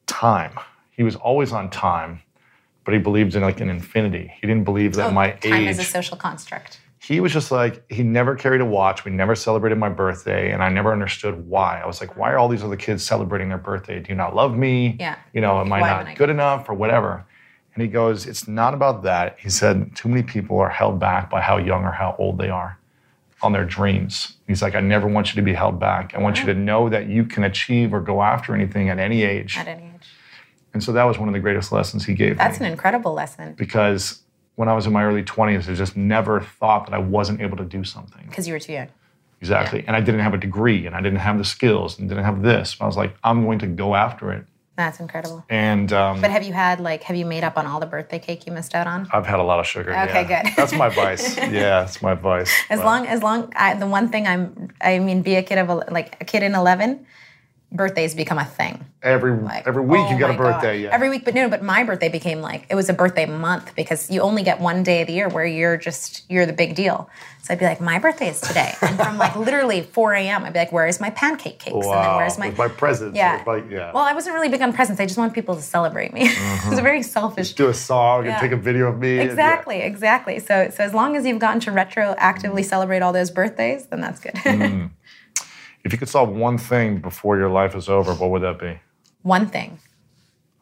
time. 0.06 0.52
He 0.90 1.02
was 1.02 1.16
always 1.16 1.52
on 1.52 1.70
time, 1.70 2.20
but 2.84 2.94
he 2.94 3.00
believed 3.00 3.34
in 3.34 3.42
like 3.42 3.60
an 3.60 3.68
infinity. 3.70 4.32
He 4.40 4.46
didn't 4.46 4.64
believe 4.64 4.94
that 4.94 5.08
oh, 5.08 5.12
my 5.12 5.32
Oh, 5.34 5.36
Time 5.38 5.52
age. 5.64 5.70
is 5.70 5.78
a 5.78 5.84
social 5.84 6.16
construct. 6.16 6.78
he 7.00 7.20
was 7.20 7.32
just 7.32 7.50
like 7.50 7.82
he 7.90 8.02
never 8.02 8.34
carried 8.34 8.60
a 8.60 8.64
watch. 8.64 9.04
We 9.04 9.10
never 9.10 9.34
celebrated 9.34 9.78
my 9.78 9.88
birthday, 9.88 10.52
and 10.52 10.62
I 10.62 10.68
never 10.68 10.92
understood 10.92 11.46
why. 11.48 11.80
I 11.80 11.86
was 11.86 12.00
like, 12.00 12.16
why 12.16 12.30
are 12.32 12.38
all 12.38 12.48
these 12.48 12.62
other 12.62 12.76
kids 12.76 13.02
celebrating 13.04 13.48
their 13.48 13.58
birthday? 13.58 14.00
Do 14.00 14.08
you 14.10 14.14
not 14.16 14.34
love 14.34 14.56
me? 14.56 14.96
Yeah. 15.00 15.16
You 15.32 15.40
know, 15.40 15.60
am 15.60 15.72
I 15.72 15.80
not 15.80 16.06
I- 16.06 16.14
good 16.14 16.30
enough 16.30 16.68
or 16.68 16.74
whatever? 16.74 17.24
And 17.74 17.82
he 17.82 17.88
goes, 17.88 18.26
it's 18.26 18.46
not 18.46 18.72
about 18.72 19.02
that. 19.02 19.36
He 19.40 19.50
said, 19.50 19.96
too 19.96 20.08
many 20.08 20.22
people 20.22 20.60
are 20.60 20.68
held 20.68 21.00
back 21.00 21.28
by 21.28 21.40
how 21.40 21.56
young 21.56 21.82
or 21.84 21.90
how 21.90 22.14
old 22.20 22.38
they 22.38 22.48
are 22.48 22.78
on 23.42 23.52
their 23.52 23.64
dreams. 23.64 24.36
He's 24.46 24.62
like, 24.62 24.74
I 24.74 24.80
never 24.80 25.06
want 25.06 25.30
you 25.30 25.34
to 25.40 25.42
be 25.44 25.52
held 25.54 25.78
back. 25.78 26.14
I 26.14 26.18
want 26.18 26.40
you 26.40 26.46
to 26.46 26.54
know 26.54 26.88
that 26.88 27.08
you 27.08 27.24
can 27.24 27.44
achieve 27.44 27.92
or 27.92 28.00
go 28.00 28.22
after 28.22 28.54
anything 28.54 28.88
at 28.88 28.98
any 28.98 29.22
age. 29.22 29.58
At 29.58 29.68
any 29.68 29.84
age. 29.94 30.08
And 30.72 30.82
so 30.82 30.92
that 30.92 31.04
was 31.04 31.18
one 31.18 31.28
of 31.28 31.34
the 31.34 31.40
greatest 31.40 31.70
lessons 31.70 32.04
he 32.04 32.14
gave 32.14 32.36
That's 32.36 32.58
me. 32.58 32.66
an 32.66 32.72
incredible 32.72 33.12
lesson 33.12 33.54
because 33.54 34.22
when 34.56 34.68
I 34.68 34.74
was 34.74 34.86
in 34.86 34.92
my 34.92 35.04
early 35.04 35.22
20s, 35.22 35.68
I 35.70 35.74
just 35.74 35.96
never 35.96 36.40
thought 36.40 36.86
that 36.86 36.94
I 36.94 36.98
wasn't 36.98 37.40
able 37.40 37.56
to 37.58 37.64
do 37.64 37.84
something. 37.84 38.26
because 38.28 38.46
you 38.48 38.54
were 38.54 38.60
too 38.60 38.72
young. 38.72 38.88
Exactly. 39.40 39.84
And 39.86 39.94
I 39.94 40.00
didn't 40.00 40.20
have 40.20 40.32
a 40.32 40.38
degree 40.38 40.86
and 40.86 40.96
I 40.96 41.00
didn't 41.02 41.18
have 41.18 41.36
the 41.38 41.44
skills 41.44 41.98
and 41.98 42.08
didn't 42.08 42.24
have 42.24 42.42
this. 42.42 42.76
I 42.80 42.86
was 42.86 42.96
like, 42.96 43.14
I'm 43.22 43.44
going 43.44 43.58
to 43.60 43.66
go 43.66 43.94
after 43.94 44.32
it. 44.32 44.46
That's 44.76 44.98
incredible. 44.98 45.44
And 45.48 45.92
um, 45.92 46.20
But 46.20 46.30
have 46.32 46.42
you 46.42 46.52
had 46.52 46.80
like, 46.80 47.04
have 47.04 47.16
you 47.16 47.24
made 47.26 47.44
up 47.44 47.56
on 47.56 47.64
all 47.66 47.78
the 47.78 47.86
birthday 47.86 48.18
cake 48.18 48.44
you 48.46 48.52
missed 48.52 48.74
out 48.74 48.86
on? 48.88 49.08
I've 49.12 49.26
had 49.26 49.38
a 49.38 49.42
lot 49.44 49.60
of 49.60 49.66
sugar. 49.66 49.90
Okay, 49.96 50.26
yeah. 50.28 50.42
good. 50.42 50.52
That's 50.56 50.72
my 50.72 50.88
vice. 50.88 51.36
Yeah, 51.54 51.80
that's 51.84 52.02
my 52.02 52.14
vice. 52.14 52.52
As 52.70 52.80
But- 52.80 52.86
long 52.86 53.06
as 53.06 53.22
long 53.22 53.52
I, 53.54 53.74
the 53.74 53.86
one 53.86 54.08
thing 54.08 54.26
I'm 54.26 54.68
I 54.80 54.98
mean 54.98 55.22
be 55.22 55.36
a 55.36 55.42
kid 55.42 55.58
of 55.58 55.68
a- 55.68 55.84
like 55.92 56.16
a 56.20 56.24
kid 56.24 56.42
in 56.42 56.54
11 56.56 57.06
birthdays 57.74 58.14
become 58.14 58.38
a 58.38 58.44
thing 58.44 58.84
every 59.02 59.32
like 59.36 59.66
every 59.66 59.82
week 59.82 60.00
oh 60.00 60.10
you 60.12 60.18
got 60.18 60.30
a 60.30 60.32
my 60.32 60.38
God. 60.38 60.52
birthday. 60.60 60.82
Yeah. 60.82 60.90
every 60.90 61.10
week 61.10 61.24
but 61.24 61.34
no 61.34 61.48
but 61.48 61.62
my 61.62 61.82
birthday 61.84 62.08
became 62.08 62.40
like 62.40 62.64
it 62.70 62.74
was 62.76 62.88
a 62.88 62.92
birthday 62.94 63.26
month 63.26 63.74
because 63.74 64.10
you 64.10 64.20
only 64.20 64.42
get 64.44 64.60
one 64.60 64.82
day 64.84 65.00
of 65.02 65.08
the 65.08 65.12
year 65.12 65.28
where 65.28 65.44
you're 65.44 65.76
just 65.76 66.24
you're 66.30 66.46
the 66.46 66.52
big 66.52 66.74
deal 66.76 67.10
so 67.42 67.52
I'd 67.52 67.58
be 67.58 67.66
like 67.66 67.80
my 67.80 67.98
birthday 67.98 68.28
is 68.28 68.40
today 68.40 68.72
and 68.80 68.96
from 68.96 69.18
like 69.18 69.34
literally 69.48 69.82
4 69.82 70.14
a.m 70.14 70.44
I'd 70.44 70.52
be 70.52 70.58
like 70.60 70.72
where 70.72 70.86
is 70.86 71.00
my 71.00 71.10
pancake 71.10 71.58
cakes 71.58 71.74
and 71.74 71.82
then 71.82 71.90
wow. 71.90 72.16
where's 72.16 72.38
my 72.38 72.48
With 72.48 72.58
my 72.58 72.68
presents. 72.68 73.16
yeah 73.16 73.42
my- 73.44 73.62
yeah. 73.68 73.92
well 73.92 74.04
I 74.04 74.12
wasn't 74.14 74.34
really 74.36 74.48
big 74.48 74.62
on 74.62 74.72
presents 74.72 75.00
I 75.00 75.06
just 75.06 75.18
want 75.18 75.34
people 75.34 75.56
to 75.56 75.62
celebrate 75.62 76.12
me 76.14 76.22
it's 76.28 76.78
a 76.78 76.82
very 76.82 77.02
selfish 77.02 77.52
do 77.54 77.68
a 77.68 77.74
song 77.74 78.24
Yeah. 78.24 78.32
and 78.32 78.40
take 78.40 78.52
a 78.52 78.56
video 78.56 78.86
of 78.86 78.98
me. 78.98 79.18
and- 79.18 79.24
yeah. 79.26 79.30
Exactly, 79.34 79.80
exactly. 79.82 80.38
So, 80.38 80.70
so 80.74 80.84
as 80.84 80.94
long 80.94 81.16
as 81.16 81.26
you've 81.26 81.40
gotten 81.40 81.60
to 81.60 81.70
retroactively 81.72 82.64
celebrate 82.64 83.02
all 83.02 83.12
those 83.12 83.30
birthdays, 83.30 83.86
then 83.86 84.00
that's 84.00 84.20
good. 84.20 84.34
Mm. 84.34 84.90
If 85.84 85.92
you 85.92 85.98
could 85.98 86.08
solve 86.08 86.30
one 86.30 86.56
thing 86.58 86.98
before 86.98 87.36
your 87.36 87.50
life 87.50 87.74
is 87.76 87.88
over, 87.88 88.12
what 88.14 88.30
would 88.30 88.42
that 88.42 88.58
be? 88.58 88.80
One 89.22 89.46
thing. 89.46 89.78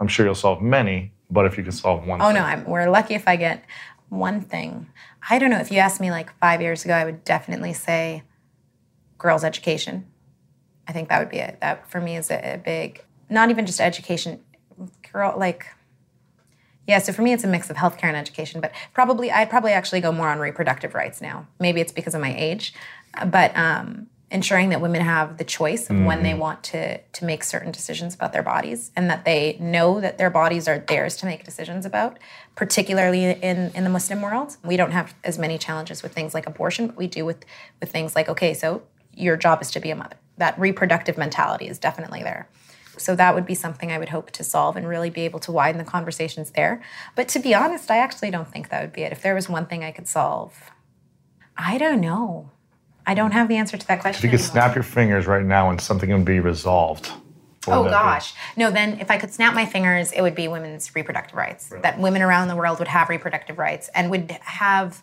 I'm 0.00 0.08
sure 0.08 0.26
you'll 0.26 0.34
solve 0.34 0.60
many, 0.60 1.12
but 1.30 1.46
if 1.46 1.56
you 1.56 1.62
could 1.62 1.74
solve 1.74 2.06
one 2.06 2.20
Oh 2.20 2.26
thing. 2.26 2.34
no, 2.34 2.42
I'm, 2.42 2.64
we're 2.64 2.90
lucky 2.90 3.14
if 3.14 3.28
I 3.28 3.36
get 3.36 3.64
one 4.08 4.40
thing. 4.40 4.88
I 5.30 5.38
don't 5.38 5.50
know. 5.50 5.60
If 5.60 5.70
you 5.70 5.78
asked 5.78 6.00
me 6.00 6.10
like 6.10 6.36
five 6.38 6.60
years 6.60 6.84
ago, 6.84 6.94
I 6.94 7.04
would 7.04 7.22
definitely 7.24 7.72
say 7.72 8.24
girls' 9.18 9.44
education. 9.44 10.06
I 10.88 10.92
think 10.92 11.08
that 11.08 11.20
would 11.20 11.30
be 11.30 11.38
it. 11.38 11.58
That 11.60 11.88
for 11.88 12.00
me 12.00 12.16
is 12.16 12.30
a, 12.30 12.54
a 12.54 12.58
big, 12.58 13.04
not 13.30 13.50
even 13.50 13.64
just 13.64 13.80
education, 13.80 14.40
girl 15.12 15.34
like. 15.38 15.66
Yeah, 16.88 16.98
so 16.98 17.12
for 17.12 17.22
me, 17.22 17.32
it's 17.32 17.44
a 17.44 17.48
mix 17.48 17.70
of 17.70 17.76
healthcare 17.76 18.04
and 18.08 18.16
education, 18.16 18.60
but 18.60 18.72
probably 18.92 19.30
I'd 19.30 19.48
probably 19.48 19.70
actually 19.70 20.00
go 20.00 20.10
more 20.10 20.26
on 20.28 20.40
reproductive 20.40 20.94
rights 20.96 21.20
now. 21.20 21.46
Maybe 21.60 21.80
it's 21.80 21.92
because 21.92 22.12
of 22.16 22.20
my 22.20 22.34
age, 22.36 22.74
but 23.26 23.56
um, 23.56 24.08
ensuring 24.32 24.70
that 24.70 24.80
women 24.80 25.02
have 25.02 25.36
the 25.36 25.44
choice 25.44 25.90
of 25.90 25.96
when 26.02 26.22
they 26.22 26.32
mm. 26.32 26.38
want 26.38 26.62
to 26.64 26.98
to 26.98 27.24
make 27.24 27.44
certain 27.44 27.70
decisions 27.70 28.14
about 28.14 28.32
their 28.32 28.42
bodies, 28.42 28.90
and 28.96 29.08
that 29.10 29.24
they 29.24 29.56
know 29.60 30.00
that 30.00 30.18
their 30.18 30.30
bodies 30.30 30.66
are 30.66 30.78
theirs 30.78 31.16
to 31.18 31.26
make 31.26 31.44
decisions 31.44 31.84
about. 31.86 32.18
Particularly 32.56 33.24
in 33.24 33.70
in 33.74 33.84
the 33.84 33.90
Muslim 33.90 34.22
world, 34.22 34.56
we 34.64 34.76
don't 34.76 34.92
have 34.92 35.14
as 35.22 35.38
many 35.38 35.58
challenges 35.58 36.02
with 36.02 36.12
things 36.12 36.34
like 36.34 36.46
abortion, 36.46 36.88
but 36.88 36.96
we 36.96 37.06
do 37.06 37.24
with 37.24 37.44
with 37.80 37.92
things 37.92 38.16
like 38.16 38.28
okay, 38.28 38.54
so 38.54 38.82
your 39.14 39.36
job 39.36 39.60
is 39.62 39.70
to 39.70 39.80
be 39.80 39.90
a 39.90 39.96
mother. 39.96 40.16
That 40.38 40.58
reproductive 40.58 41.18
mentality 41.18 41.68
is 41.68 41.78
definitely 41.78 42.22
there. 42.22 42.48
So 42.98 43.14
that 43.16 43.34
would 43.34 43.46
be 43.46 43.54
something 43.54 43.90
I 43.90 43.98
would 43.98 44.10
hope 44.10 44.30
to 44.32 44.44
solve 44.44 44.76
and 44.76 44.86
really 44.86 45.10
be 45.10 45.22
able 45.22 45.40
to 45.40 45.52
widen 45.52 45.78
the 45.78 45.84
conversations 45.84 46.50
there. 46.52 46.82
But 47.16 47.28
to 47.28 47.38
be 47.38 47.54
honest, 47.54 47.90
I 47.90 47.98
actually 47.98 48.30
don't 48.30 48.48
think 48.48 48.68
that 48.68 48.82
would 48.82 48.92
be 48.92 49.02
it. 49.02 49.12
If 49.12 49.22
there 49.22 49.34
was 49.34 49.48
one 49.48 49.66
thing 49.66 49.82
I 49.82 49.92
could 49.92 50.08
solve, 50.08 50.70
I 51.56 51.78
don't 51.78 52.00
know. 52.00 52.50
I 53.06 53.14
don't 53.14 53.32
have 53.32 53.48
the 53.48 53.56
answer 53.56 53.76
to 53.76 53.86
that 53.88 54.00
question. 54.00 54.18
If 54.18 54.24
you 54.24 54.30
could 54.30 54.40
anymore. 54.40 54.52
snap 54.52 54.74
your 54.74 54.84
fingers 54.84 55.26
right 55.26 55.44
now 55.44 55.70
and 55.70 55.80
something 55.80 56.10
would 56.12 56.24
be 56.24 56.40
resolved. 56.40 57.10
Oh 57.66 57.84
that 57.84 57.88
be? 57.88 57.90
gosh. 57.90 58.34
No, 58.56 58.70
then 58.70 59.00
if 59.00 59.10
I 59.10 59.18
could 59.18 59.32
snap 59.32 59.54
my 59.54 59.66
fingers, 59.66 60.12
it 60.12 60.20
would 60.20 60.34
be 60.34 60.48
women's 60.48 60.94
reproductive 60.94 61.36
rights. 61.36 61.72
That 61.82 61.98
women 61.98 62.22
around 62.22 62.48
the 62.48 62.56
world 62.56 62.78
would 62.78 62.88
have 62.88 63.08
reproductive 63.08 63.58
rights 63.58 63.88
and 63.94 64.10
would 64.10 64.30
have 64.30 65.02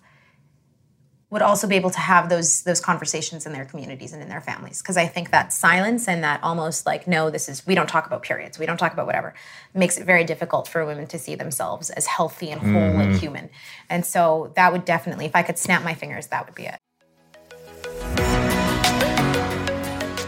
would 1.31 1.41
also 1.43 1.67
be 1.67 1.75
able 1.75 1.91
to 1.91 1.99
have 1.99 2.29
those 2.29 2.63
those 2.63 2.81
conversations 2.81 3.45
in 3.45 3.53
their 3.53 3.65
communities 3.65 4.13
and 4.13 4.21
in 4.21 4.29
their 4.29 4.41
families 4.41 4.81
because 4.81 4.97
I 4.97 5.05
think 5.05 5.29
that 5.29 5.53
silence 5.53 6.07
and 6.07 6.23
that 6.23 6.41
almost 6.43 6.85
like 6.85 7.07
no 7.07 7.29
this 7.29 7.47
is 7.47 7.65
we 7.67 7.75
don't 7.75 7.87
talk 7.87 8.07
about 8.07 8.23
periods 8.23 8.57
we 8.57 8.65
don't 8.65 8.77
talk 8.77 8.93
about 8.93 9.05
whatever 9.05 9.33
makes 9.73 9.97
it 9.97 10.05
very 10.05 10.23
difficult 10.23 10.67
for 10.67 10.85
women 10.85 11.05
to 11.07 11.19
see 11.19 11.35
themselves 11.35 11.91
as 11.91 12.07
healthy 12.07 12.49
and 12.49 12.61
whole 12.61 12.71
and 12.71 13.11
mm-hmm. 13.11 13.17
human 13.17 13.49
and 13.89 14.05
so 14.05 14.51
that 14.55 14.71
would 14.71 14.85
definitely 14.85 15.25
if 15.25 15.35
I 15.35 15.43
could 15.43 15.59
snap 15.59 15.83
my 15.83 15.93
fingers 15.93 16.27
that 16.27 16.47
would 16.47 16.55
be 16.55 16.65
it 16.65 16.77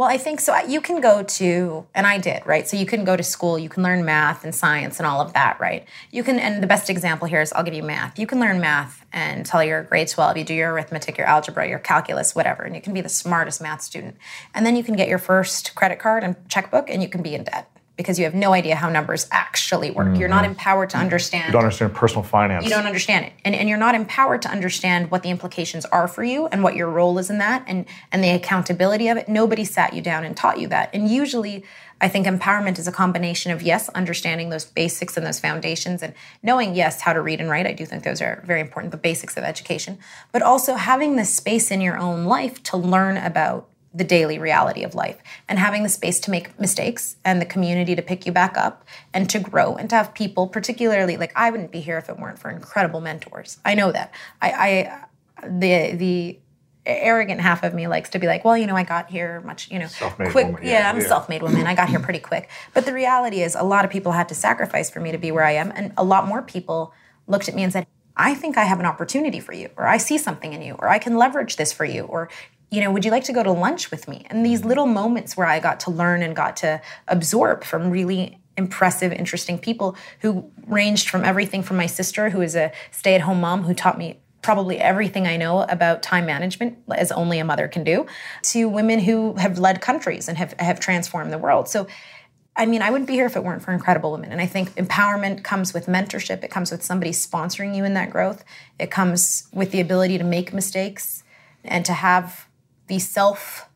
Well, 0.00 0.08
I 0.08 0.16
think 0.16 0.40
so. 0.40 0.56
You 0.56 0.80
can 0.80 1.02
go 1.02 1.22
to, 1.22 1.86
and 1.94 2.06
I 2.06 2.16
did, 2.16 2.46
right? 2.46 2.66
So 2.66 2.78
you 2.78 2.86
can 2.86 3.04
go 3.04 3.18
to 3.18 3.22
school, 3.22 3.58
you 3.58 3.68
can 3.68 3.82
learn 3.82 4.02
math 4.02 4.44
and 4.44 4.54
science 4.54 4.98
and 4.98 5.06
all 5.06 5.20
of 5.20 5.34
that, 5.34 5.60
right? 5.60 5.86
You 6.10 6.24
can, 6.24 6.38
and 6.38 6.62
the 6.62 6.66
best 6.66 6.88
example 6.88 7.28
here 7.28 7.42
is 7.42 7.52
I'll 7.52 7.62
give 7.62 7.74
you 7.74 7.82
math. 7.82 8.18
You 8.18 8.26
can 8.26 8.40
learn 8.40 8.60
math 8.62 9.04
until 9.12 9.62
you're 9.62 9.82
grade 9.82 10.08
12. 10.08 10.38
You 10.38 10.44
do 10.44 10.54
your 10.54 10.72
arithmetic, 10.72 11.18
your 11.18 11.26
algebra, 11.26 11.68
your 11.68 11.80
calculus, 11.80 12.34
whatever, 12.34 12.62
and 12.62 12.74
you 12.74 12.80
can 12.80 12.94
be 12.94 13.02
the 13.02 13.10
smartest 13.10 13.60
math 13.60 13.82
student. 13.82 14.16
And 14.54 14.64
then 14.64 14.74
you 14.74 14.82
can 14.82 14.96
get 14.96 15.06
your 15.06 15.18
first 15.18 15.74
credit 15.74 15.98
card 15.98 16.24
and 16.24 16.34
checkbook, 16.48 16.88
and 16.88 17.02
you 17.02 17.08
can 17.10 17.20
be 17.20 17.34
in 17.34 17.44
debt 17.44 17.70
because 18.00 18.18
you 18.18 18.24
have 18.24 18.34
no 18.34 18.54
idea 18.54 18.74
how 18.76 18.88
numbers 18.88 19.26
actually 19.30 19.90
work. 19.90 20.06
Mm-hmm. 20.06 20.16
You're 20.16 20.30
not 20.30 20.46
empowered 20.46 20.88
to 20.90 20.96
understand. 20.96 21.48
You 21.48 21.52
don't 21.52 21.64
understand 21.64 21.94
personal 21.94 22.22
finance. 22.22 22.64
You 22.64 22.70
don't 22.70 22.86
understand 22.86 23.26
it. 23.26 23.34
And, 23.44 23.54
and 23.54 23.68
you're 23.68 23.76
not 23.76 23.94
empowered 23.94 24.40
to 24.40 24.48
understand 24.48 25.10
what 25.10 25.22
the 25.22 25.28
implications 25.28 25.84
are 25.84 26.08
for 26.08 26.24
you 26.24 26.46
and 26.46 26.62
what 26.62 26.76
your 26.76 26.88
role 26.88 27.18
is 27.18 27.28
in 27.28 27.36
that 27.38 27.62
and, 27.66 27.84
and 28.10 28.24
the 28.24 28.30
accountability 28.30 29.08
of 29.08 29.18
it. 29.18 29.28
Nobody 29.28 29.66
sat 29.66 29.92
you 29.92 30.00
down 30.00 30.24
and 30.24 30.34
taught 30.34 30.58
you 30.58 30.66
that. 30.68 30.88
And 30.94 31.10
usually, 31.10 31.62
I 32.00 32.08
think 32.08 32.26
empowerment 32.26 32.78
is 32.78 32.88
a 32.88 32.92
combination 32.92 33.52
of, 33.52 33.60
yes, 33.60 33.90
understanding 33.90 34.48
those 34.48 34.64
basics 34.64 35.18
and 35.18 35.26
those 35.26 35.38
foundations 35.38 36.02
and 36.02 36.14
knowing, 36.42 36.74
yes, 36.74 37.02
how 37.02 37.12
to 37.12 37.20
read 37.20 37.38
and 37.38 37.50
write. 37.50 37.66
I 37.66 37.72
do 37.72 37.84
think 37.84 38.02
those 38.02 38.22
are 38.22 38.42
very 38.46 38.62
important, 38.62 38.92
the 38.92 38.96
basics 38.96 39.36
of 39.36 39.44
education, 39.44 39.98
but 40.32 40.40
also 40.40 40.76
having 40.76 41.16
the 41.16 41.26
space 41.26 41.70
in 41.70 41.82
your 41.82 41.98
own 41.98 42.24
life 42.24 42.62
to 42.62 42.78
learn 42.78 43.18
about 43.18 43.68
the 43.92 44.04
daily 44.04 44.38
reality 44.38 44.84
of 44.84 44.94
life. 44.94 45.18
And 45.48 45.58
having 45.58 45.82
the 45.82 45.88
space 45.88 46.20
to 46.20 46.30
make 46.30 46.58
mistakes 46.60 47.16
and 47.24 47.40
the 47.40 47.46
community 47.46 47.96
to 47.96 48.02
pick 48.02 48.24
you 48.24 48.32
back 48.32 48.56
up 48.56 48.84
and 49.12 49.28
to 49.30 49.38
grow 49.40 49.74
and 49.74 49.90
to 49.90 49.96
have 49.96 50.14
people 50.14 50.46
particularly 50.46 51.16
like 51.16 51.32
i 51.34 51.50
wouldn't 51.50 51.72
be 51.72 51.80
here 51.80 51.98
if 51.98 52.08
it 52.08 52.18
weren't 52.18 52.38
for 52.38 52.50
incredible 52.50 53.00
mentors. 53.00 53.58
I 53.64 53.74
know 53.74 53.92
that. 53.92 54.12
I, 54.40 54.52
I 55.42 55.48
the 55.48 55.96
the 55.96 56.38
arrogant 56.86 57.40
half 57.40 57.62
of 57.62 57.74
me 57.74 57.86
likes 57.86 58.10
to 58.10 58.18
be 58.18 58.26
like 58.26 58.44
well 58.44 58.56
you 58.56 58.66
know 58.66 58.74
i 58.74 58.82
got 58.82 59.10
here 59.10 59.40
much 59.42 59.70
you 59.70 59.78
know 59.78 59.86
self-made 59.86 60.30
quick. 60.30 60.46
woman, 60.46 60.62
yeah, 60.64 60.80
yeah, 60.80 60.90
i'm 60.90 60.98
a 60.98 61.02
self-made 61.02 61.42
woman. 61.42 61.66
I 61.66 61.74
got 61.74 61.88
here 61.88 62.00
pretty 62.00 62.20
quick. 62.20 62.48
But 62.74 62.86
the 62.86 62.92
reality 62.92 63.42
is 63.42 63.54
a 63.54 63.62
lot 63.62 63.84
of 63.84 63.90
people 63.90 64.12
had 64.12 64.28
to 64.28 64.34
sacrifice 64.34 64.88
for 64.88 65.00
me 65.00 65.12
to 65.12 65.18
be 65.18 65.32
where 65.32 65.44
i 65.44 65.52
am 65.52 65.72
and 65.74 65.92
a 65.96 66.04
lot 66.04 66.26
more 66.26 66.42
people 66.42 66.94
looked 67.26 67.48
at 67.48 67.54
me 67.54 67.62
and 67.62 67.72
said 67.72 67.86
I 68.16 68.34
think 68.34 68.58
I 68.58 68.64
have 68.64 68.80
an 68.80 68.84
opportunity 68.86 69.40
for 69.40 69.54
you, 69.54 69.70
or 69.78 69.86
I 69.86 69.96
see 69.96 70.18
something 70.18 70.52
in 70.52 70.60
you, 70.60 70.74
or 70.74 70.88
I 70.88 70.98
can 70.98 71.16
leverage 71.16 71.56
this 71.56 71.72
for 71.72 71.86
you, 71.86 72.02
or 72.02 72.28
you 72.70 72.80
know, 72.80 72.90
would 72.90 73.04
you 73.04 73.10
like 73.10 73.24
to 73.24 73.32
go 73.32 73.42
to 73.42 73.52
lunch 73.52 73.90
with 73.90 74.08
me? 74.08 74.24
And 74.30 74.46
these 74.46 74.60
mm-hmm. 74.60 74.68
little 74.68 74.86
moments 74.86 75.36
where 75.36 75.46
I 75.46 75.60
got 75.60 75.80
to 75.80 75.90
learn 75.90 76.22
and 76.22 76.34
got 76.34 76.56
to 76.58 76.80
absorb 77.08 77.64
from 77.64 77.90
really 77.90 78.38
impressive, 78.56 79.12
interesting 79.12 79.58
people 79.58 79.96
who 80.20 80.50
ranged 80.66 81.08
from 81.08 81.24
everything 81.24 81.62
from 81.62 81.76
my 81.76 81.86
sister, 81.86 82.30
who 82.30 82.42
is 82.42 82.54
a 82.54 82.72
stay 82.90 83.14
at 83.14 83.22
home 83.22 83.40
mom 83.40 83.64
who 83.64 83.74
taught 83.74 83.98
me 83.98 84.20
probably 84.42 84.78
everything 84.78 85.26
I 85.26 85.36
know 85.36 85.62
about 85.62 86.02
time 86.02 86.26
management, 86.26 86.78
as 86.94 87.12
only 87.12 87.38
a 87.38 87.44
mother 87.44 87.68
can 87.68 87.84
do, 87.84 88.06
to 88.44 88.68
women 88.68 89.00
who 89.00 89.34
have 89.34 89.58
led 89.58 89.80
countries 89.80 90.28
and 90.28 90.38
have, 90.38 90.54
have 90.58 90.80
transformed 90.80 91.32
the 91.32 91.38
world. 91.38 91.68
So, 91.68 91.86
I 92.56 92.66
mean, 92.66 92.82
I 92.82 92.90
wouldn't 92.90 93.06
be 93.06 93.14
here 93.14 93.26
if 93.26 93.36
it 93.36 93.44
weren't 93.44 93.62
for 93.62 93.72
incredible 93.72 94.12
women. 94.12 94.32
And 94.32 94.40
I 94.40 94.46
think 94.46 94.74
empowerment 94.74 95.44
comes 95.44 95.74
with 95.74 95.86
mentorship, 95.86 96.42
it 96.42 96.50
comes 96.50 96.70
with 96.70 96.82
somebody 96.82 97.10
sponsoring 97.10 97.76
you 97.76 97.84
in 97.84 97.94
that 97.94 98.10
growth, 98.10 98.44
it 98.78 98.90
comes 98.90 99.48
with 99.52 99.72
the 99.72 99.80
ability 99.80 100.18
to 100.18 100.24
make 100.24 100.52
mistakes 100.52 101.22
and 101.64 101.84
to 101.84 101.92
have 101.92 102.46
the 102.90 102.98
self 102.98 103.68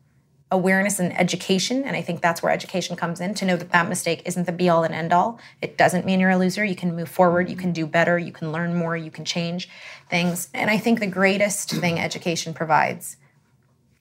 awareness 0.51 0.99
and 0.99 1.17
education 1.19 1.83
and 1.83 1.95
i 1.95 2.01
think 2.01 2.21
that's 2.21 2.43
where 2.43 2.51
education 2.51 2.95
comes 2.95 3.19
in 3.19 3.33
to 3.33 3.45
know 3.45 3.57
that 3.57 3.71
that 3.71 3.89
mistake 3.89 4.21
isn't 4.25 4.45
the 4.45 4.51
be 4.51 4.69
all 4.69 4.83
and 4.83 4.93
end 4.93 5.11
all 5.11 5.39
it 5.61 5.75
doesn't 5.75 6.05
mean 6.05 6.19
you're 6.19 6.29
a 6.29 6.37
loser. 6.37 6.63
You 6.63 6.75
can 6.75 6.95
move 6.95 7.09
forward. 7.09 7.49
You 7.49 7.55
can 7.55 7.71
do 7.71 7.87
better. 7.87 8.19
You 8.19 8.31
can 8.31 8.51
learn 8.51 8.75
more. 8.75 8.95
You 8.95 9.09
can 9.09 9.25
change 9.25 9.67
things. 10.09 10.49
And 10.53 10.69
i 10.69 10.77
think 10.77 10.99
the 10.99 11.07
greatest 11.07 11.71
thing 11.71 11.99
education 11.99 12.53
provides 12.53 13.17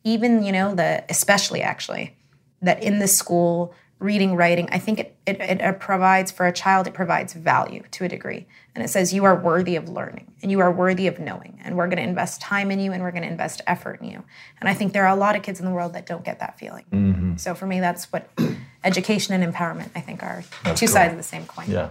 even 0.03 0.43
you 0.43 0.53
know 0.53 0.75
the 0.75 1.03
especially 1.09 1.63
actually 1.63 2.15
that 2.61 2.83
in 2.83 2.99
the 2.99 3.09
school 3.09 3.75
reading 4.01 4.35
writing 4.37 4.69
i 4.73 4.79
think 4.79 4.99
it, 4.99 5.17
it, 5.27 5.41
it 5.41 5.81
provides 5.81 6.31
for 6.31 6.47
a 6.47 6.53
child 6.53 6.87
it 6.87 6.95
provides 6.95 7.33
value 7.33 7.83
to 7.91 8.05
a 8.05 8.09
degree 8.09 8.47
and 8.75 8.85
it 8.85 8.89
says 8.89 9.15
you 9.15 9.25
are 9.25 9.35
worthy 9.37 9.77
of 9.77 9.89
learning 9.89 10.27
and 10.43 10.51
you 10.51 10.61
are 10.61 10.71
worthy 10.71 11.07
of 11.07 11.19
knowing 11.19 11.59
and 11.65 11.77
we're 11.77 11.87
going 11.87 11.97
to 11.97 12.03
invest 12.03 12.41
time 12.41 12.71
in 12.71 12.79
you 12.81 12.93
and 12.93 13.03
we're 13.03 13.11
going 13.13 13.23
to 13.23 13.29
invest 13.29 13.61
effort 13.67 14.01
in 14.01 14.11
you 14.11 14.23
and 14.61 14.69
i 14.69 14.75
think 14.75 14.93
there 14.93 15.07
are 15.07 15.15
a 15.15 15.19
lot 15.19 15.37
of 15.37 15.43
kids 15.43 15.59
in 15.61 15.65
the 15.65 15.73
world 15.73 15.93
that 15.95 16.07
don't 16.07 16.25
get 16.25 16.39
that 16.41 16.59
feeling 16.59 16.85
Mm-hmm. 16.93 17.37
so 17.37 17.55
for 17.55 17.67
me 17.67 17.81
that's 17.81 18.13
what 18.13 18.29
education 18.85 19.41
and 19.41 19.55
empowerment 19.55 19.89
i 19.95 20.01
think 20.01 20.23
are 20.23 20.43
That's 20.65 20.81
two 20.81 20.87
cool. 20.87 20.93
sides 20.95 21.13
of 21.13 21.17
the 21.19 21.23
same 21.25 21.47
coin 21.47 21.71
Yeah. 21.71 21.91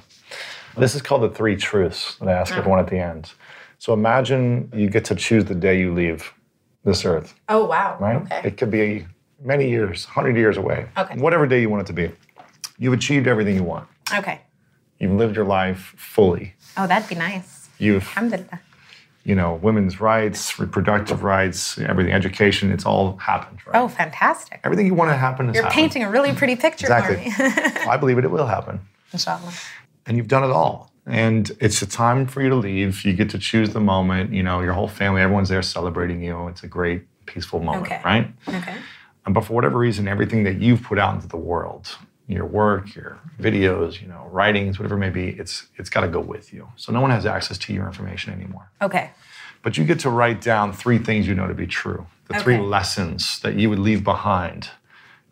This 0.78 0.96
is 0.96 1.02
called 1.04 1.22
the 1.22 1.30
three 1.30 1.56
truths 1.56 2.16
that 2.16 2.28
I 2.28 2.32
ask 2.34 2.52
everyone 2.58 2.80
at 2.80 2.88
the 2.88 2.98
end. 2.98 3.32
So 3.78 3.94
imagine 3.94 4.72
you 4.74 4.90
get 4.90 5.06
to 5.06 5.16
choose 5.16 5.46
the 5.46 5.54
day 5.54 5.80
you 5.80 5.94
leave 5.94 6.34
this 6.84 7.06
earth, 7.06 7.36
oh 7.48 7.66
wow 7.66 7.98
right? 8.00 8.22
okay 8.24 8.42
It 8.48 8.58
could 8.58 8.72
be 8.72 9.06
many 9.44 9.70
years, 9.70 10.06
100 10.08 10.36
years 10.38 10.58
away. 10.58 10.88
Okay. 10.98 11.18
Whatever 11.18 11.46
day 11.48 11.62
you 11.62 11.70
want 11.70 11.82
it 11.82 11.88
to 11.88 11.94
be. 11.94 12.12
You've 12.78 12.94
achieved 12.94 13.28
everything 13.28 13.56
you 13.56 13.64
want. 13.64 13.88
okay 14.16 14.42
You've 15.00 15.12
lived 15.12 15.36
your 15.36 15.46
life 15.46 15.94
fully. 15.98 16.54
oh 16.78 16.88
that'd 16.88 17.08
be 17.10 17.16
nice 17.16 17.70
You've, 17.78 18.04
alhamdulillah 18.04 18.60
you 19.26 19.36
know, 19.36 19.54
women's 19.54 20.02
rights, 20.02 20.60
reproductive 20.60 21.24
rights, 21.24 21.80
everything, 21.80 22.12
education, 22.12 22.74
it's 22.74 22.86
all 22.86 23.16
happened, 23.18 23.60
right? 23.66 23.76
oh 23.80 23.88
fantastic 23.88 24.60
Everything 24.64 24.86
you 24.86 24.94
want 24.96 25.12
to 25.12 25.18
happen 25.18 25.46
you're 25.54 25.64
happened. 25.64 25.74
painting 25.74 26.04
a 26.04 26.10
really 26.10 26.34
pretty 26.34 26.56
picture 26.56 26.88
Exactly. 26.88 27.30
for 27.32 27.44
me 27.44 27.88
I 27.94 27.98
believe 27.98 28.18
it, 28.18 28.26
it 28.26 28.32
will 28.32 28.48
happen. 28.48 28.80
inshallah 29.14 29.54
and 30.06 30.18
you've 30.18 30.28
done 30.28 30.44
it 30.44 30.52
all. 30.52 30.92
And 31.06 31.52
it's 31.60 31.82
a 31.82 31.86
time 31.88 32.28
for 32.28 32.42
you 32.42 32.50
to 32.50 32.56
leave. 32.56 33.04
You 33.06 33.14
get 33.14 33.30
to 33.32 33.38
choose 33.38 33.70
the 33.72 33.80
moment. 33.82 34.32
You 34.34 34.42
know, 34.44 34.60
your 34.62 34.72
whole 34.74 34.88
family, 34.90 35.22
everyone's 35.22 35.48
there 35.50 35.62
celebrating 35.62 36.22
you. 36.24 36.48
It's 36.50 36.64
a 36.64 36.68
great, 36.68 37.04
peaceful 37.26 37.60
moment, 37.62 37.86
Okay. 37.88 38.02
right? 38.06 38.28
okay 38.48 38.76
but 39.30 39.46
for 39.46 39.54
whatever 39.54 39.78
reason, 39.78 40.08
everything 40.08 40.44
that 40.44 40.60
you've 40.60 40.84
put 40.84 41.00
out 41.00 41.16
into 41.16 41.28
the 41.28 41.38
world, 41.38 41.98
your 42.28 42.46
work, 42.46 42.96
your 42.96 43.20
videos, 43.40 44.02
you 44.02 44.08
know, 44.08 44.28
writings, 44.32 44.80
whatever 44.80 44.96
it 44.96 45.00
may 45.00 45.10
be, 45.10 45.30
it's 45.30 45.68
it's 45.78 45.90
got 45.90 46.02
to 46.02 46.08
go 46.08 46.20
with 46.20 46.54
you. 46.54 46.68
So 46.76 46.92
no 46.92 47.02
one 47.02 47.12
has 47.12 47.26
access 47.26 47.58
to 47.60 47.74
your 47.74 47.86
information 47.86 48.34
anymore. 48.34 48.72
okay 48.82 49.12
But 49.62 49.78
you 49.78 49.86
get 49.86 50.00
to 50.00 50.10
write 50.10 50.42
down 50.42 50.74
three 50.74 50.98
things 50.98 51.28
you 51.28 51.36
know 51.36 51.48
to 51.48 51.54
be 51.54 51.68
true, 51.68 52.06
the 52.28 52.40
three 52.40 52.58
lessons 52.60 53.40
that 53.42 53.56
you 53.56 53.70
would 53.70 53.80
leave 53.80 54.04
behind. 54.04 54.70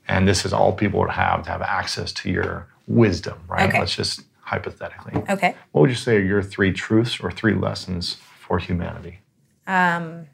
And 0.08 0.28
this 0.28 0.46
is 0.46 0.54
all 0.54 0.74
people 0.74 1.00
would 1.02 1.12
have 1.12 1.44
to 1.44 1.50
have 1.50 1.62
access 1.62 2.12
to 2.14 2.30
your 2.30 2.68
wisdom, 2.88 3.40
right? 3.48 3.70
Okay. 3.70 3.80
Let's 3.80 3.96
just 3.96 4.22
hypothetically. 4.42 5.14
okay 5.30 5.56
What 5.72 5.82
would 5.82 5.90
you 5.90 5.96
say 5.96 6.18
are 6.18 6.20
your 6.20 6.44
three 6.44 6.74
truths 6.74 7.20
or 7.22 7.32
three 7.32 7.54
lessons 7.54 8.18
for 8.40 8.60
humanity? 8.60 9.20
Um, 9.68 10.28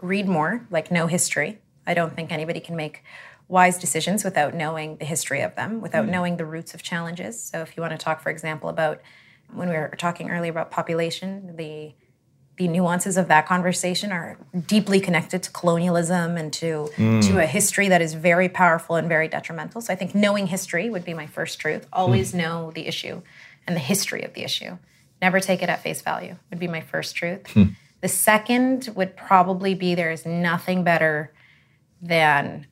read 0.00 0.26
more, 0.26 0.66
like 0.70 0.90
know 0.90 1.06
history. 1.06 1.58
I 1.86 1.94
don't 1.94 2.14
think 2.14 2.32
anybody 2.32 2.60
can 2.60 2.76
make 2.76 3.02
wise 3.48 3.78
decisions 3.78 4.24
without 4.24 4.54
knowing 4.54 4.96
the 4.96 5.04
history 5.04 5.42
of 5.42 5.54
them, 5.56 5.80
without 5.80 6.06
mm. 6.06 6.10
knowing 6.10 6.36
the 6.36 6.44
roots 6.44 6.74
of 6.74 6.82
challenges. 6.82 7.42
So 7.42 7.60
if 7.60 7.76
you 7.76 7.82
want 7.82 7.92
to 7.92 7.98
talk, 7.98 8.22
for 8.22 8.30
example, 8.30 8.68
about 8.68 9.02
when 9.52 9.68
we 9.68 9.74
were 9.74 9.92
talking 9.98 10.30
earlier 10.30 10.50
about 10.50 10.70
population, 10.70 11.56
the 11.56 11.94
the 12.58 12.68
nuances 12.68 13.16
of 13.16 13.28
that 13.28 13.46
conversation 13.46 14.12
are 14.12 14.36
deeply 14.66 15.00
connected 15.00 15.42
to 15.42 15.50
colonialism 15.50 16.36
and 16.36 16.52
to 16.52 16.88
to 16.96 17.02
mm. 17.02 17.42
a 17.42 17.46
history 17.46 17.88
that 17.88 18.02
is 18.02 18.14
very 18.14 18.48
powerful 18.48 18.96
and 18.96 19.08
very 19.08 19.26
detrimental. 19.26 19.80
So 19.80 19.92
I 19.92 19.96
think 19.96 20.14
knowing 20.14 20.46
history 20.46 20.90
would 20.90 21.04
be 21.04 21.14
my 21.14 21.26
first 21.26 21.58
truth. 21.58 21.82
Mm. 21.82 21.88
Always 21.92 22.34
know 22.34 22.70
the 22.70 22.86
issue 22.86 23.22
and 23.66 23.74
the 23.74 23.80
history 23.80 24.22
of 24.22 24.34
the 24.34 24.44
issue. 24.44 24.78
Never 25.20 25.40
take 25.40 25.62
it 25.62 25.68
at 25.68 25.82
face 25.82 26.02
value 26.02 26.36
would 26.50 26.58
be 26.58 26.68
my 26.68 26.80
first 26.80 27.14
truth. 27.14 27.46
Hmm. 27.52 27.64
The 28.00 28.08
second 28.08 28.90
would 28.96 29.16
probably 29.16 29.74
be 29.74 29.94
there 29.94 30.10
is 30.10 30.26
nothing 30.26 30.82
better 30.82 31.32
than 32.02 32.66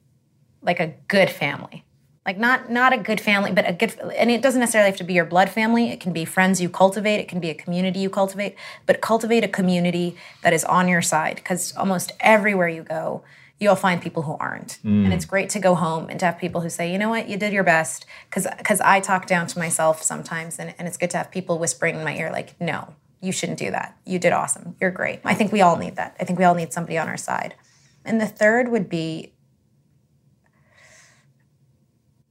like 0.62 0.80
a 0.80 0.88
good 1.08 1.30
family. 1.30 1.84
like 2.26 2.38
not 2.38 2.70
not 2.70 2.92
a 2.92 2.98
good 2.98 3.20
family 3.20 3.50
but 3.50 3.66
a 3.66 3.72
good 3.72 3.98
and 4.18 4.30
it 4.30 4.42
doesn't 4.42 4.60
necessarily 4.60 4.90
have 4.90 4.98
to 4.98 5.04
be 5.04 5.14
your 5.14 5.24
blood 5.24 5.48
family. 5.48 5.90
It 5.90 6.00
can 6.00 6.12
be 6.12 6.24
friends 6.26 6.60
you 6.60 6.68
cultivate. 6.68 7.18
It 7.18 7.28
can 7.28 7.40
be 7.40 7.48
a 7.48 7.54
community 7.54 8.00
you 8.00 8.10
cultivate. 8.10 8.56
But 8.84 9.00
cultivate 9.00 9.42
a 9.42 9.48
community 9.48 10.16
that 10.42 10.52
is 10.52 10.64
on 10.64 10.86
your 10.86 11.00
side 11.00 11.36
because 11.36 11.74
almost 11.76 12.12
everywhere 12.20 12.68
you 12.68 12.82
go 12.82 13.22
you'll 13.58 13.76
find 13.76 14.00
people 14.00 14.22
who 14.22 14.32
aren't. 14.40 14.78
Mm. 14.82 15.04
And 15.04 15.12
it's 15.12 15.26
great 15.26 15.50
to 15.50 15.58
go 15.58 15.74
home 15.74 16.08
and 16.08 16.18
to 16.20 16.24
have 16.26 16.38
people 16.38 16.62
who 16.62 16.70
say 16.70 16.92
you 16.92 16.98
know 16.98 17.10
what? 17.10 17.28
You 17.28 17.36
did 17.36 17.52
your 17.52 17.64
best. 17.64 18.04
Because 18.28 18.46
because 18.58 18.80
i 18.82 19.00
talk 19.00 19.26
down 19.26 19.46
to 19.46 19.58
myself 19.58 20.02
sometimes 20.02 20.58
and, 20.58 20.74
and 20.78 20.86
it's 20.88 20.98
good 20.98 21.10
to 21.10 21.16
have 21.16 21.30
people 21.30 21.58
whispering 21.58 21.94
in 21.96 22.04
my 22.04 22.16
ear 22.16 22.30
like 22.30 22.60
no 22.60 22.94
you 23.22 23.32
shouldn't 23.32 23.58
do 23.58 23.70
that. 23.70 23.96
You 24.06 24.18
did 24.18 24.32
awesome. 24.32 24.76
You're 24.80 24.90
great. 24.90 25.20
I 25.24 25.34
think 25.34 25.52
we 25.52 25.60
all 25.60 25.76
need 25.76 25.96
that. 25.96 26.16
I 26.18 26.24
think 26.24 26.38
we 26.38 26.44
all 26.44 26.54
need 26.54 26.72
somebody 26.72 26.96
on 26.96 27.06
our 27.06 27.18
side 27.18 27.54
and 28.04 28.20
the 28.20 28.26
third 28.26 28.68
would 28.68 28.88
be 28.88 29.32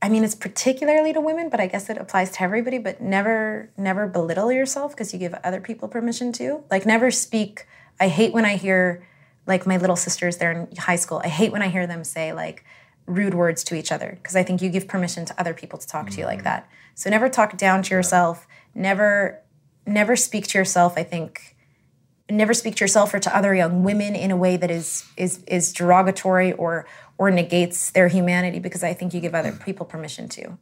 I 0.01 0.07
mean, 0.07 0.23
it's 0.23 0.35
particularly 0.35 1.11
to 1.11 1.19
women, 1.19 1.49
but 1.49 1.59
I 1.59 1.67
guess 1.67 1.89
it 1.89 1.97
applies 1.97 2.31
to 2.31 2.43
everybody. 2.43 2.77
But 2.77 3.01
never, 3.01 3.69
never 3.75 4.07
belittle 4.07 4.51
yourself 4.51 4.93
because 4.93 5.11
you 5.11 5.19
give 5.19 5.33
other 5.43 5.59
people 5.59 5.89
permission 5.89 6.31
to. 6.33 6.63
Like, 6.71 6.85
never 6.85 7.11
speak. 7.11 7.67
I 7.99 8.07
hate 8.07 8.33
when 8.33 8.45
I 8.45 8.55
hear, 8.55 9.05
like, 9.45 9.67
my 9.67 9.75
little 9.75 9.97
sisters, 9.97 10.37
they're 10.37 10.53
in 10.53 10.75
high 10.77 10.95
school. 10.95 11.21
I 11.23 11.27
hate 11.27 11.51
when 11.51 11.61
I 11.61 11.67
hear 11.67 11.85
them 11.85 12.05
say, 12.05 12.31
like, 12.31 12.63
rude 13.07 13.33
words 13.33 13.63
to 13.65 13.75
each 13.75 13.91
other 13.91 14.17
because 14.21 14.35
I 14.35 14.43
think 14.43 14.61
you 14.61 14.69
give 14.69 14.87
permission 14.87 15.25
to 15.25 15.39
other 15.39 15.53
people 15.53 15.79
to 15.79 15.87
talk 15.87 16.09
to 16.11 16.17
you 16.17 16.25
like 16.25 16.41
mm. 16.41 16.43
that. 16.43 16.69
So 16.95 17.09
never 17.09 17.27
talk 17.27 17.57
down 17.57 17.81
to 17.83 17.95
yourself. 17.95 18.47
Never, 18.75 19.41
never 19.85 20.15
speak 20.15 20.47
to 20.47 20.57
yourself. 20.57 20.93
I 20.95 21.03
think 21.03 21.57
never 22.29 22.53
speak 22.53 22.75
to 22.75 22.83
yourself 22.83 23.13
or 23.13 23.19
to 23.19 23.35
other 23.35 23.53
young 23.55 23.83
women 23.83 24.15
in 24.15 24.31
a 24.31 24.37
way 24.37 24.57
that 24.57 24.71
is 24.71 25.05
is 25.17 25.43
is 25.47 25.73
derogatory 25.73 26.53
or 26.53 26.85
or 27.17 27.29
negates 27.31 27.91
their 27.91 28.07
humanity 28.07 28.59
because 28.59 28.83
I 28.83 28.93
think 28.93 29.13
you 29.13 29.19
give 29.19 29.35
other 29.35 29.51
people 29.51 29.85
permission 29.85 30.29
to. 30.29 30.57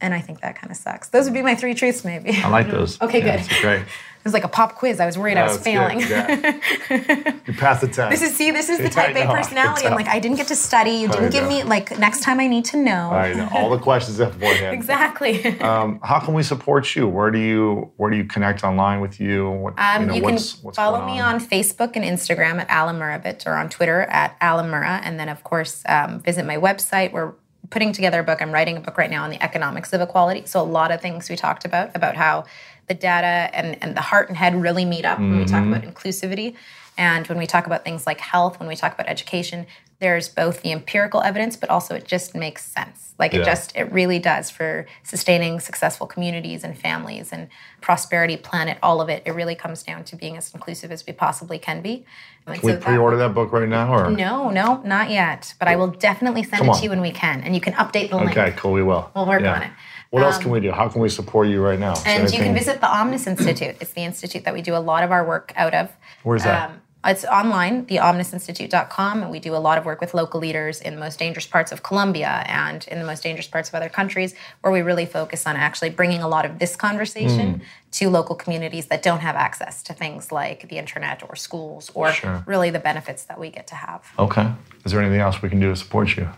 And 0.00 0.12
I 0.12 0.20
think 0.20 0.40
that 0.40 0.56
kind 0.56 0.70
of 0.70 0.76
sucks. 0.76 1.08
Those 1.10 1.26
would 1.26 1.34
be 1.34 1.42
my 1.42 1.54
three 1.54 1.74
truths, 1.74 2.04
maybe. 2.04 2.32
I 2.42 2.48
like 2.48 2.68
those. 2.70 3.00
Okay, 3.02 3.18
Yeah, 3.18 3.36
good. 3.36 3.46
that's 3.48 3.60
great. 3.60 3.84
It 4.22 4.26
was 4.26 4.34
like 4.34 4.44
a 4.44 4.48
pop 4.48 4.76
quiz. 4.76 5.00
I 5.00 5.06
was 5.06 5.18
worried 5.18 5.36
I 5.36 5.42
was 5.42 5.58
That's 5.58 5.64
good, 5.64 5.72
failing. 5.72 6.00
yeah. 6.08 7.34
You 7.46 7.54
passed 7.54 7.80
the 7.80 7.88
test. 7.88 8.10
This 8.12 8.22
is 8.22 8.36
see, 8.36 8.52
this 8.52 8.68
is 8.68 8.78
the 8.78 8.88
type 8.88 9.16
A 9.16 9.24
I 9.28 9.34
personality. 9.34 9.84
I'm 9.84 9.94
like, 9.96 10.06
I 10.06 10.20
didn't 10.20 10.36
get 10.36 10.46
to 10.46 10.54
study. 10.54 10.92
You 10.92 11.08
didn't 11.08 11.30
give 11.30 11.42
know. 11.44 11.48
me 11.48 11.62
like 11.64 11.98
next 11.98 12.20
time 12.22 12.38
I 12.38 12.46
need 12.46 12.64
to 12.66 12.76
know. 12.76 13.10
I 13.10 13.32
know 13.34 13.48
all 13.52 13.68
the 13.68 13.78
questions 13.78 14.18
beforehand. 14.18 14.74
Exactly. 14.82 15.58
Um, 15.60 15.98
how 16.04 16.20
can 16.20 16.34
we 16.34 16.44
support 16.44 16.94
you? 16.94 17.08
Where 17.08 17.32
do 17.32 17.38
you 17.40 17.90
where 17.96 18.10
do 18.10 18.16
you 18.16 18.24
connect 18.24 18.62
online 18.62 19.00
with 19.00 19.18
you? 19.18 19.50
What, 19.50 19.74
Um, 19.76 20.02
you 20.02 20.06
know, 20.08 20.14
you 20.14 20.22
can 20.22 20.32
what's, 20.34 20.62
what's 20.62 20.76
follow 20.76 21.04
me 21.04 21.18
on 21.18 21.40
Facebook 21.40 21.96
and 21.96 22.04
Instagram 22.04 22.60
at 22.60 22.68
Alamurabit 22.68 23.44
or 23.46 23.54
on 23.54 23.68
Twitter 23.68 24.02
at 24.02 24.38
Alamura. 24.40 25.00
And 25.02 25.18
then, 25.18 25.28
of 25.28 25.42
course, 25.42 25.82
um, 25.88 26.20
visit 26.20 26.46
my 26.46 26.56
website. 26.56 27.12
We're 27.12 27.32
putting 27.70 27.92
together 27.92 28.20
a 28.20 28.24
book. 28.24 28.40
I'm 28.42 28.52
writing 28.52 28.76
a 28.76 28.80
book 28.80 28.98
right 28.98 29.10
now 29.10 29.24
on 29.24 29.30
the 29.30 29.42
economics 29.42 29.92
of 29.92 30.00
equality. 30.00 30.42
So, 30.46 30.60
a 30.60 30.62
lot 30.62 30.90
of 30.92 31.00
things 31.00 31.28
we 31.30 31.36
talked 31.36 31.64
about, 31.64 31.94
about 31.94 32.16
how 32.16 32.44
the 32.92 32.98
data 33.00 33.48
and, 33.56 33.78
and 33.82 33.96
the 33.96 34.00
heart 34.02 34.28
and 34.28 34.36
head 34.36 34.54
really 34.60 34.84
meet 34.84 35.04
up 35.04 35.18
when 35.18 35.38
we 35.38 35.44
talk 35.44 35.62
Mm-hmm. 35.62 35.72
about 35.72 35.94
inclusivity. 35.94 36.54
And 36.98 37.26
when 37.26 37.38
we 37.38 37.46
talk 37.46 37.66
about 37.66 37.84
things 37.84 38.06
like 38.06 38.20
health, 38.20 38.58
when 38.60 38.68
we 38.68 38.76
talk 38.76 38.92
about 38.92 39.08
education, 39.08 39.66
there's 39.98 40.28
both 40.28 40.60
the 40.62 40.72
empirical 40.72 41.22
evidence, 41.22 41.56
but 41.56 41.70
also 41.70 41.94
it 41.94 42.04
just 42.04 42.34
makes 42.34 42.64
sense. 42.66 43.14
Like 43.18 43.32
Yeah. 43.32 43.40
it 43.40 43.44
just, 43.46 43.74
it 43.76 43.90
really 43.92 44.18
does 44.18 44.50
for 44.50 44.86
sustaining 45.04 45.58
successful 45.60 46.06
communities 46.06 46.64
and 46.64 46.76
families 46.78 47.32
and 47.32 47.48
prosperity, 47.80 48.36
planet, 48.36 48.76
all 48.82 49.00
of 49.00 49.08
it. 49.08 49.22
It 49.24 49.30
really 49.34 49.54
comes 49.54 49.82
down 49.82 50.04
to 50.04 50.16
being 50.16 50.36
as 50.36 50.52
inclusive 50.52 50.90
as 50.92 51.06
we 51.06 51.12
possibly 51.14 51.58
can 51.58 51.80
be. 51.80 52.04
And 52.46 52.56
Can 52.58 52.66
we 52.66 52.72
so 52.72 52.78
that- 52.78 52.84
pre-order 52.84 53.16
that 53.18 53.32
book 53.32 53.52
right 53.52 53.68
now? 53.68 53.94
Or 53.94 54.10
No, 54.10 54.50
no, 54.50 54.82
not 54.84 55.08
yet. 55.08 55.54
But 55.58 55.68
I 55.68 55.76
will 55.76 55.86
definitely 55.88 56.42
send 56.42 56.58
Come 56.58 56.66
it 56.66 56.70
on. 56.72 56.76
to 56.78 56.82
you 56.84 56.90
when 56.90 57.00
we 57.00 57.12
can, 57.12 57.40
and 57.42 57.54
you 57.54 57.60
can 57.60 57.72
update 57.74 58.10
the 58.10 58.16
link. 58.16 58.32
Okay, 58.36 58.52
cool. 58.56 58.72
We 58.72 58.82
will. 58.82 59.10
We'll 59.14 59.26
work 59.26 59.42
on 59.44 59.62
it. 59.62 59.70
Um, 60.12 60.20
What 60.20 60.26
else 60.26 60.38
can 60.38 60.50
we 60.50 60.60
do? 60.60 60.72
How 60.72 60.88
can 60.88 61.00
we 61.00 61.08
support 61.08 61.48
you 61.48 61.62
right 61.62 61.78
now? 61.78 61.92
Is 61.92 62.02
And 62.04 62.30
you 62.32 62.38
can 62.38 62.54
visit 62.54 62.80
the 62.80 62.88
Omnis 62.88 63.26
Institute. 63.26 63.76
It's 63.80 63.92
the 63.92 64.02
institute 64.04 64.44
that 64.44 64.52
we 64.52 64.60
do 64.62 64.76
a 64.76 64.78
lot 64.78 65.02
of 65.04 65.10
our 65.10 65.24
work 65.26 65.52
out 65.56 65.72
of. 65.74 65.90
Where's 66.22 66.44
that? 66.44 66.70
Um, 66.70 66.76
it's 67.04 67.24
online, 67.24 67.86
theomnisinstitute.com, 67.86 69.22
and 69.22 69.30
we 69.30 69.40
do 69.40 69.56
a 69.56 69.58
lot 69.58 69.76
of 69.78 69.84
work 69.84 70.00
with 70.00 70.14
local 70.14 70.38
leaders 70.38 70.80
in 70.80 70.94
the 70.94 71.00
most 71.00 71.18
dangerous 71.18 71.46
parts 71.46 71.72
of 71.72 71.82
Colombia 71.82 72.44
and 72.46 72.86
in 72.88 72.98
the 73.00 73.04
most 73.04 73.22
dangerous 73.24 73.48
parts 73.48 73.70
of 73.70 73.74
other 73.74 73.88
countries, 73.88 74.34
where 74.60 74.72
we 74.72 74.82
really 74.82 75.06
focus 75.06 75.44
on 75.46 75.56
actually 75.56 75.90
bringing 75.90 76.22
a 76.22 76.28
lot 76.28 76.44
of 76.44 76.58
this 76.60 76.76
conversation 76.76 77.54
Hmm. 77.54 77.60
to 77.92 78.08
local 78.10 78.36
communities 78.36 78.86
that 78.86 79.02
don't 79.02 79.18
have 79.20 79.34
access 79.34 79.82
to 79.84 79.94
things 79.94 80.30
like 80.30 80.68
the 80.68 80.78
internet 80.78 81.22
or 81.28 81.34
schools 81.34 81.90
or 81.94 82.12
Sure. 82.12 82.44
really 82.46 82.70
the 82.70 82.78
benefits 82.78 83.24
that 83.24 83.40
we 83.40 83.50
get 83.50 83.66
to 83.68 83.74
have. 83.74 84.02
Okay. 84.18 84.46
Is 84.84 84.92
there 84.92 85.00
anything 85.00 85.20
else 85.20 85.42
we 85.42 85.48
can 85.48 85.58
do 85.58 85.70
to 85.70 85.76
support 85.76 86.16
you? 86.16 86.28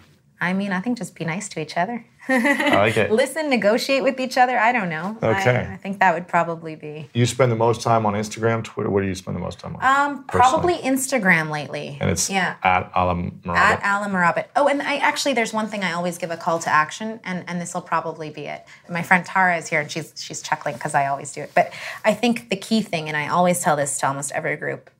I 0.40 0.52
mean, 0.54 0.72
I 0.72 0.80
think 0.80 0.96
just 0.98 1.14
be 1.14 1.24
nice 1.26 1.48
to 1.50 1.60
each 1.60 1.76
other. 1.76 2.04
I 2.28 2.76
like 2.76 2.96
it. 2.96 3.10
Listen, 3.12 3.50
negotiate 3.50 4.02
with 4.02 4.18
each 4.18 4.38
other. 4.38 4.58
I 4.58 4.72
don't 4.72 4.88
know. 4.88 5.16
I- 5.20 5.34
Okay. 5.34 5.68
I, 5.72 5.76
think 5.76 5.98
that 6.00 6.14
would 6.14 6.26
probably 6.28 6.74
be. 6.74 7.10
You 7.12 7.26
spend 7.26 7.50
the 7.52 7.56
most 7.56 7.82
time 7.82 8.06
on 8.06 8.14
Instagram, 8.14 8.62
Twitter. 8.64 8.88
What 8.88 9.02
do 9.02 9.06
you 9.08 9.14
spend 9.14 9.36
the 9.36 9.40
most 9.40 9.58
time 9.58 9.76
on? 9.76 9.82
Um, 9.84 10.24
Personally. 10.24 10.50
probably 10.50 10.74
Instagram 10.78 11.50
lately. 11.50 11.98
And 12.00 12.08
it's 12.10 12.30
yeah. 12.30 12.56
at 12.62 12.90
Alam 12.94 13.40
At 13.46 13.82
Alaa 13.82 14.08
Murabit. 14.08 14.46
Oh, 14.56 14.68
and 14.68 14.80
I 14.80 14.96
actually 14.96 15.34
there's 15.34 15.52
one 15.52 15.66
thing 15.68 15.82
I 15.84 15.92
always 15.92 16.16
give 16.18 16.30
a 16.30 16.36
call 16.36 16.58
to 16.60 16.70
action, 16.70 17.20
and, 17.24 17.44
and 17.48 17.60
this 17.60 17.74
will 17.74 17.82
probably 17.82 18.30
be 18.30 18.42
it. 18.46 18.64
My 18.88 19.02
friend 19.02 19.24
Tara 19.26 19.56
is 19.58 19.68
here, 19.68 19.80
and 19.80 19.90
she's 19.90 20.14
she's 20.16 20.40
chuckling 20.40 20.74
because 20.74 20.94
I 20.94 21.06
always 21.06 21.32
do 21.32 21.42
it. 21.42 21.50
But 21.54 21.72
I 22.04 22.14
think 22.14 22.48
the 22.48 22.56
key 22.56 22.80
thing, 22.80 23.08
and 23.08 23.16
I 23.16 23.28
always 23.28 23.60
tell 23.60 23.76
this 23.76 23.98
to 23.98 24.06
almost 24.06 24.32
every 24.32 24.56
group. 24.56 24.90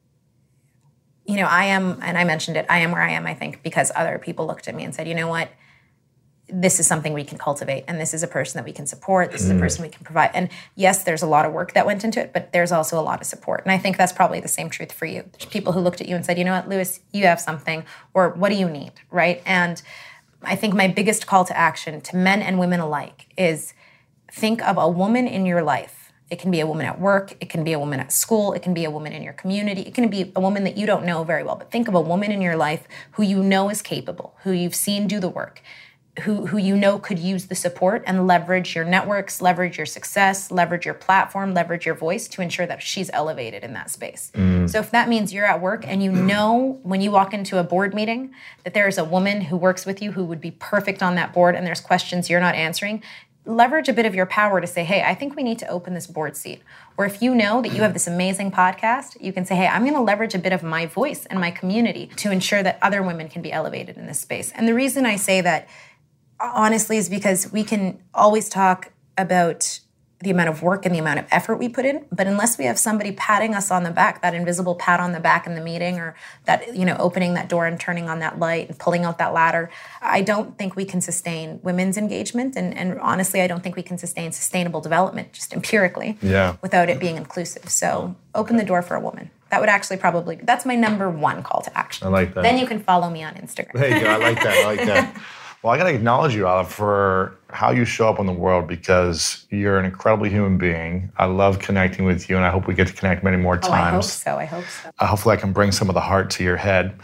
You 1.27 1.37
know, 1.37 1.47
I 1.47 1.65
am, 1.67 2.01
and 2.03 2.19
I 2.19 2.25
mentioned 2.25 2.57
it. 2.59 2.67
I 2.69 2.81
am 2.81 2.93
where 2.93 3.01
I 3.01 3.13
am. 3.13 3.27
I 3.27 3.33
think 3.35 3.63
because 3.63 3.91
other 3.97 4.19
people 4.19 4.47
looked 4.47 4.69
at 4.69 4.75
me 4.75 4.85
and 4.85 4.95
said, 4.95 5.09
you 5.09 5.15
know 5.15 5.29
what, 5.29 5.49
this 6.49 6.79
is 6.79 6.87
something 6.87 7.13
we 7.15 7.25
can 7.25 7.39
cultivate 7.39 7.85
and 7.89 7.99
this 7.99 8.13
is 8.13 8.23
a 8.23 8.29
person 8.29 8.59
that 8.59 8.65
we 8.65 8.73
can 8.73 8.87
support 8.87 9.33
this 9.33 9.43
is 9.43 9.51
a 9.51 9.55
mm. 9.55 9.61
person 9.61 9.83
we 9.83 9.89
can 9.89 10.05
provide. 10.05 10.31
And 10.35 10.51
yes 10.75 11.05
there's 11.05 11.23
a 11.23 11.27
lot 11.27 11.47
of 11.47 11.53
work 11.53 11.73
that 11.73 11.87
went 11.87 12.05
into 12.05 12.21
it 12.21 12.33
but 12.33 12.53
there's 12.53 12.73
also 12.73 13.01
a 13.01 13.03
lot 13.03 13.21
of 13.21 13.27
support. 13.27 13.63
And 13.65 13.73
i 13.73 13.79
think 13.79 13.97
that's 13.97 14.13
probably 14.13 14.41
the 14.41 14.49
same 14.49 14.69
truth 14.69 14.93
for 14.93 15.07
you. 15.07 15.25
There's 15.33 15.47
people 15.47 15.73
who 15.73 15.81
looked 15.81 16.01
at 16.01 16.09
you 16.09 16.17
and 16.17 16.25
said 16.25 16.39
you 16.39 16.45
know 16.45 16.53
what 16.53 16.69
lewis 16.69 17.01
you 17.13 17.25
have 17.25 17.41
something 17.41 17.85
or 18.13 18.31
what 18.31 18.51
do 18.51 18.57
you 18.57 18.69
need? 18.69 18.93
Right? 19.11 19.43
And 19.47 19.81
i 20.43 20.55
think 20.55 20.75
my 20.75 20.89
biggest 20.89 21.27
call 21.27 21.45
to 21.47 21.57
action 21.57 22.01
to 22.03 22.17
men 22.17 22.43
and 22.43 22.59
women 22.59 22.81
alike 22.81 23.27
is 23.39 23.73
think 24.31 24.63
of 24.63 24.77
a 24.77 24.89
woman 24.89 25.27
in 25.27 25.47
your 25.47 25.63
life. 25.63 26.13
It 26.31 26.39
can 26.41 26.51
be 26.51 26.61
a 26.61 26.67
woman 26.67 26.87
at 26.87 27.01
work 27.01 27.37
it 27.41 27.49
can 27.49 27.65
be 27.65 27.73
a 27.73 27.79
woman 27.79 28.01
at 28.01 28.11
school 28.11 28.55
it 28.55 28.63
can 28.63 28.75
be 28.75 28.85
a 28.85 28.91
woman 28.91 29.13
in 29.13 29.23
your 29.23 29.35
community 29.35 29.83
it 29.83 29.95
can 29.95 30.09
be 30.09 30.33
a 30.35 30.41
woman 30.41 30.65
that 30.65 30.77
you 30.77 30.85
don't 30.85 31.05
know 31.05 31.23
very 31.23 31.45
well 31.45 31.55
but 31.55 31.71
think 31.71 31.87
of 31.87 31.95
a 31.95 32.01
woman 32.01 32.33
in 32.33 32.43
your 32.43 32.57
life 32.57 32.89
who 33.13 33.23
you 33.23 33.43
know 33.43 33.69
is 33.69 33.83
capable 33.83 34.35
who 34.43 34.51
you've 34.51 34.75
seen 34.75 35.07
do 35.07 35.21
the 35.21 35.29
work 35.29 35.63
who, 36.23 36.47
who 36.47 36.59
you 36.59 36.77
know 36.77 36.99
could 36.99 37.19
use 37.19 37.47
the 37.47 37.57
support 37.57 38.05
and 38.07 38.27
leverage 38.27 38.77
your 38.77 38.85
networks, 38.85 39.43
leverage 39.43 39.77
your 39.77 39.87
success, 39.87 40.53
leverage 40.53 40.85
your 40.85 40.95
platform, 40.95 41.55
leverage 41.55 41.87
your 41.87 41.95
voice 41.97 42.29
to 42.29 42.41
ensure 42.41 42.67
that 42.67 42.83
she's 42.83 43.11
elevated 43.13 43.65
in 43.65 43.73
that 43.73 43.91
space. 43.91 44.31
Mm. 44.35 44.71
So 44.71 44.79
if 44.79 44.93
that 44.93 45.09
means 45.09 45.33
you're 45.33 45.45
at 45.45 45.61
work 45.61 45.85
and 45.87 46.05
you 46.05 46.13
mm. 46.13 46.27
know 46.27 46.79
when 46.85 47.01
you 47.01 47.11
walk 47.11 47.35
into 47.35 47.59
a 47.59 47.65
board 47.65 47.95
meeting 47.95 48.33
that 48.63 48.75
there 48.75 48.87
is 48.87 48.97
a 48.97 49.05
woman 49.05 49.41
who 49.43 49.57
works 49.57 49.85
with 49.85 50.01
you 50.01 50.13
who 50.13 50.25
would 50.25 50.41
be 50.41 50.53
perfect 50.53 51.03
on 51.03 51.17
that 51.17 51.33
board 51.33 51.57
and 51.57 51.67
there's 51.67 51.81
questions 51.81 52.31
you're 52.31 52.41
not 52.41 52.55
answering, 52.55 53.03
leverage 53.47 53.89
a 53.89 53.93
bit 53.93 54.07
of 54.07 54.15
your 54.15 54.27
power 54.27 54.61
to 54.61 54.67
say, 54.67 54.85
hey, 54.85 55.03
I 55.03 55.15
think 55.15 55.37
we 55.37 55.43
need 55.43 55.59
to 55.59 55.69
open 55.69 55.95
this 55.95 56.07
board 56.07 56.37
seat. 56.37 56.63
Or 56.97 57.05
if 57.05 57.21
you 57.21 57.35
know 57.35 57.61
that 57.61 57.73
you 57.73 57.83
have 57.83 57.93
this 57.93 58.07
amazing 58.07 58.53
podcast, 58.53 59.21
you 59.21 59.33
can 59.33 59.45
say, 59.45 59.57
hey, 59.57 59.67
I'm 59.67 59.83
going 59.83 59.95
to 59.95 60.01
leverage 60.01 60.35
a 60.35 60.39
bit 60.39 60.53
of 60.53 60.63
my 60.63 60.87
voice 60.87 61.27
and 61.27 61.41
my 61.41 61.51
community 61.51 62.07
to 62.17 62.31
ensure 62.31 62.63
that 62.63 62.79
other 62.81 63.03
women 63.03 63.29
can 63.29 63.43
be 63.43 63.53
elevated 63.53 63.97
in 63.97 64.07
this 64.07 64.21
space. 64.21 64.53
And 64.53 64.67
the 64.67 64.75
reason 64.75 65.05
I 65.05 65.17
say 65.17 65.41
that 65.41 65.69
honestly 66.41 66.97
is 66.97 67.09
because 67.09 67.53
we 67.53 67.65
can 67.65 67.99
always 68.13 68.49
talk 68.49 68.93
about 69.17 69.81
the 70.21 70.31
amount 70.31 70.49
of 70.49 70.63
work 70.63 70.87
and 70.87 70.95
the 70.95 70.99
amount 70.99 71.19
of 71.19 71.27
effort 71.31 71.57
we 71.57 71.69
put 71.69 71.85
in 71.85 72.07
but 72.11 72.27
unless 72.27 72.57
we 72.57 72.65
have 72.65 72.79
somebody 72.79 73.13
patting 73.13 73.55
us 73.55 73.71
on 73.71 73.83
the 73.83 73.91
back 73.91 74.23
that 74.23 74.33
invisible 74.33 74.75
pat 74.75 74.99
on 74.99 75.13
the 75.13 75.21
back 75.21 75.47
in 75.47 75.55
the 75.55 75.61
meeting 75.61 75.99
or 75.99 76.15
that 76.47 76.75
you 76.75 76.85
know 76.87 76.97
opening 76.99 77.35
that 77.35 77.47
door 77.47 77.67
and 77.67 77.79
turning 77.79 78.09
on 78.09 78.21
that 78.21 78.39
light 78.39 78.69
and 78.71 78.79
pulling 78.79 79.05
out 79.05 79.19
that 79.19 79.35
ladder 79.35 79.69
i 80.01 80.23
don't 80.23 80.57
think 80.57 80.77
we 80.77 80.85
can 80.85 81.01
sustain 81.03 81.61
women's 81.63 81.99
engagement 81.99 82.57
and, 82.57 82.75
and 82.79 82.99
honestly 83.01 83.43
i 83.43 83.47
don't 83.47 83.63
think 83.63 83.77
we 83.77 83.83
can 83.83 83.99
sustain 83.99 84.33
sustainable 84.33 84.81
development 84.81 85.31
just 85.33 85.53
empirically 85.53 86.17
Yeah. 86.23 86.57
without 86.63 86.89
it 86.89 86.99
being 86.99 87.17
inclusive 87.17 87.69
so 87.69 88.17
open 88.35 88.57
the 88.57 88.65
door 88.65 88.81
for 88.81 88.95
a 88.95 89.01
woman 89.01 89.31
that 89.51 89.61
would 89.61 89.69
actually 89.69 89.99
probably 89.99 90.37
that's 90.37 90.65
my 90.65 90.75
number 90.75 91.11
one 91.11 91.43
call 91.43 91.61
to 91.61 91.77
action 91.79 92.07
I 92.07 92.11
like 92.11 92.33
that. 92.33 92.43
then 92.43 92.57
you 92.57 92.67
can 92.67 92.81
follow 92.83 93.11
me 93.11 93.23
on 93.23 93.35
instagram 93.35 93.73
There 93.75 93.95
you 93.99 94.01
go. 94.03 94.07
I 94.11 94.17
like 94.17 94.43
that. 94.43 94.57
I 94.57 94.65
like 94.65 94.87
that. 94.87 95.23
Well, 95.65 95.73
I 95.73 95.79
got 95.79 95.85
to 95.85 95.95
acknowledge 95.95 96.35
you, 96.35 96.47
Olive, 96.47 96.71
for 96.71 97.39
how 97.49 97.71
you 97.71 97.87
show 97.87 98.11
up 98.11 98.21
in 98.21 98.27
the 98.27 98.35
world 98.35 98.69
because 98.69 99.47
you're 99.49 99.79
an 99.79 99.87
incredible 99.87 100.27
human 100.27 100.59
being. 100.59 101.11
I 101.17 101.25
love 101.25 101.59
connecting 101.59 102.05
with 102.05 102.29
you, 102.29 102.37
and 102.37 102.45
I 102.45 102.51
hope 102.51 102.67
we 102.67 102.75
get 102.75 102.87
to 102.89 102.93
connect 102.93 103.25
many 103.25 103.39
more 103.39 103.57
times. 103.57 103.73
oh 103.73 103.73
i 103.73 103.91
hope 103.91 104.05
so 104.05 104.37
i 104.37 104.45
hope 104.45 104.65
so 104.67 104.91
Uh, 104.99 105.07
hopefully, 105.07 105.33
I 105.33 105.41
can 105.41 105.55
bring 105.55 105.73
some 105.73 105.89
of 105.89 105.95
the 105.95 106.03
heart 106.03 106.29
to 106.33 106.45
your 106.45 106.59
head. 106.59 106.95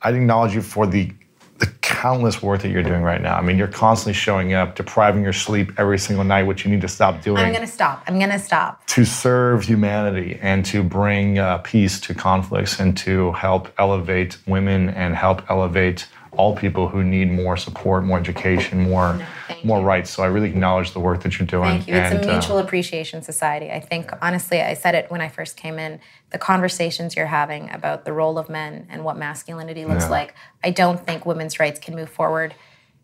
I 0.00 0.08
acknowledge 0.08 0.54
you 0.54 0.62
for 0.62 0.86
the 0.86 1.12
the 1.58 1.66
countless 1.82 2.40
work 2.40 2.62
that 2.62 2.70
you're 2.70 2.84
doing 2.84 3.02
right 3.02 3.20
now. 3.20 3.36
I 3.36 3.42
mean, 3.42 3.58
you're 3.58 3.66
constantly 3.66 4.12
showing 4.12 4.52
up, 4.54 4.76
depriving 4.76 5.24
your 5.24 5.32
sleep 5.32 5.72
every 5.76 5.98
single 5.98 6.24
night, 6.24 6.44
which 6.44 6.64
you 6.64 6.70
need 6.70 6.80
to 6.82 6.88
stop 6.88 7.20
doing 7.20 7.38
i'm 7.38 7.52
gonna 7.52 7.66
stop 7.66 8.02
i'm 8.06 8.18
gonna 8.18 8.38
stop 8.38 8.86
to 8.86 9.04
serve 9.04 9.64
humanity 9.64 10.38
and 10.40 10.64
to 10.64 10.82
bring 10.82 11.38
uh, 11.38 11.58
peace 11.58 12.00
to 12.00 12.14
conflicts 12.14 12.80
and 12.80 12.96
to 12.96 13.32
help 13.32 13.68
elevate 13.76 14.38
women 14.46 14.88
and 14.90 15.14
help 15.14 15.42
elevate 15.50 16.06
all 16.32 16.56
people 16.56 16.88
who 16.88 17.02
need 17.02 17.30
more 17.30 17.56
support, 17.56 18.04
more 18.04 18.18
education, 18.18 18.80
more 18.80 19.14
no, 19.14 19.26
more 19.64 19.80
you. 19.80 19.86
rights. 19.86 20.10
So 20.10 20.22
I 20.22 20.26
really 20.26 20.48
acknowledge 20.48 20.92
the 20.92 21.00
work 21.00 21.22
that 21.22 21.38
you're 21.38 21.46
doing. 21.46 21.64
Thank 21.64 21.88
you. 21.88 21.94
It's 21.94 22.12
and, 22.12 22.24
a 22.24 22.28
uh, 22.28 22.32
mutual 22.32 22.58
uh, 22.58 22.62
appreciation 22.62 23.22
society. 23.22 23.70
I 23.70 23.80
think 23.80 24.10
honestly, 24.22 24.60
I 24.60 24.74
said 24.74 24.94
it 24.94 25.10
when 25.10 25.20
I 25.20 25.28
first 25.28 25.56
came 25.56 25.78
in. 25.78 26.00
The 26.30 26.38
conversations 26.38 27.16
you're 27.16 27.26
having 27.26 27.70
about 27.70 28.04
the 28.04 28.12
role 28.12 28.38
of 28.38 28.48
men 28.48 28.86
and 28.90 29.02
what 29.04 29.16
masculinity 29.16 29.84
looks 29.86 30.04
yeah. 30.04 30.10
like. 30.10 30.34
I 30.62 30.70
don't 30.70 31.04
think 31.04 31.24
women's 31.24 31.58
rights 31.58 31.80
can 31.80 31.94
move 31.94 32.10
forward 32.10 32.54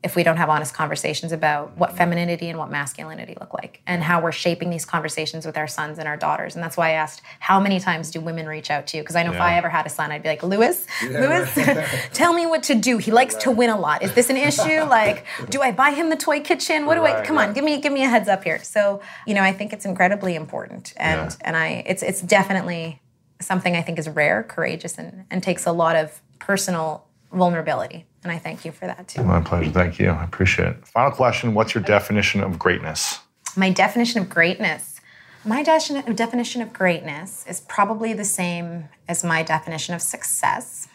if 0.05 0.15
we 0.15 0.23
don't 0.23 0.37
have 0.37 0.51
honest 0.51 0.75
conversations 0.75 1.33
about 1.33 1.77
what 1.79 1.97
femininity 1.97 2.51
and 2.51 2.59
what 2.59 2.71
masculinity 2.71 3.35
look 3.41 3.55
like 3.55 3.81
and 3.87 4.03
how 4.03 4.21
we're 4.21 4.33
shaping 4.33 4.69
these 4.69 4.85
conversations 4.85 5.47
with 5.47 5.57
our 5.57 5.67
sons 5.67 5.99
and 5.99 6.07
our 6.07 6.17
daughters. 6.17 6.55
And 6.55 6.63
that's 6.63 6.77
why 6.77 6.91
I 6.91 6.93
asked, 6.93 7.23
how 7.41 7.59
many 7.59 7.81
times 7.81 8.11
do 8.11 8.21
women 8.21 8.47
reach 8.47 8.71
out 8.71 8.87
to 8.89 8.99
you? 8.99 9.03
Because 9.03 9.17
I 9.17 9.23
know 9.23 9.31
yeah. 9.31 9.39
if 9.39 9.43
I 9.43 9.57
ever 9.57 9.71
had 9.71 9.87
a 9.87 9.89
son, 9.89 10.13
I'd 10.13 10.23
be 10.23 10.29
like, 10.29 10.43
Lewis, 10.43 10.87
yeah, 11.03 11.21
Lewis, 11.21 11.99
tell 12.13 12.35
me 12.35 12.45
what 12.45 12.63
to 12.65 12.75
do. 12.75 12.99
He 12.99 13.13
likes 13.13 13.35
right. 13.35 13.43
to 13.45 13.51
win 13.51 13.71
a 13.71 13.81
lot. 13.81 14.03
Is 14.03 14.13
this 14.13 14.29
an 14.29 14.37
issue? 14.37 14.85
like, 14.85 15.25
do 15.49 15.63
I 15.63 15.73
buy 15.73 15.93
him 15.93 16.11
the 16.11 16.17
toy 16.17 16.41
kitchen? 16.41 16.85
What 16.85 16.97
do 16.97 17.01
right, 17.01 17.17
I 17.17 17.25
come 17.25 17.39
on, 17.39 17.55
give 17.55 17.65
me 17.65 17.81
give 17.81 17.93
me 17.93 18.05
a 18.05 18.09
heads 18.09 18.29
up 18.29 18.45
here. 18.45 18.63
So, 18.63 19.01
you 19.27 19.33
know, 19.33 19.43
I 19.43 19.53
think 19.53 19.73
it's 19.73 19.87
incredibly 19.87 20.35
important. 20.35 20.93
And 20.99 21.31
yeah. 21.31 21.37
and 21.41 21.57
I 21.57 21.83
it's 21.87 22.03
it's 22.03 22.21
definitely 22.21 23.01
something 23.41 23.75
I 23.75 23.83
think 23.83 23.99
is 23.99 24.09
rare, 24.09 24.43
courageous, 24.43 24.99
and, 24.99 25.25
and 25.31 25.43
takes 25.43 25.67
a 25.67 25.73
lot 25.73 25.97
of 25.97 26.21
personal 26.39 27.07
vulnerability. 27.35 28.07
And 28.23 28.33
I 28.33 28.39
thank 28.39 28.65
you 28.65 28.73
for 28.73 28.87
that 28.87 29.09
too. 29.09 29.23
My 29.23 29.41
pleasure. 29.41 29.71
Thank 29.71 29.99
you. 29.99 30.11
I 30.11 30.25
appreciate 30.25 30.69
it. 30.69 30.87
Final 30.89 31.11
question 31.11 31.55
What's 31.55 31.75
your 31.75 31.85
definition 31.85 32.43
of 32.43 32.59
greatness? 32.59 33.21
My 33.57 33.71
definition 33.71 34.23
of 34.23 34.29
greatness. 34.29 35.01
My 35.45 35.63
definition 35.63 36.63
of 36.63 36.73
greatness 36.73 37.45
is 37.47 37.61
probably 37.61 38.15
the 38.15 38.25
same 38.25 38.89
as 39.09 39.23
my 39.23 39.43
definition 39.43 39.95
of 39.95 40.01
success. 40.01 40.89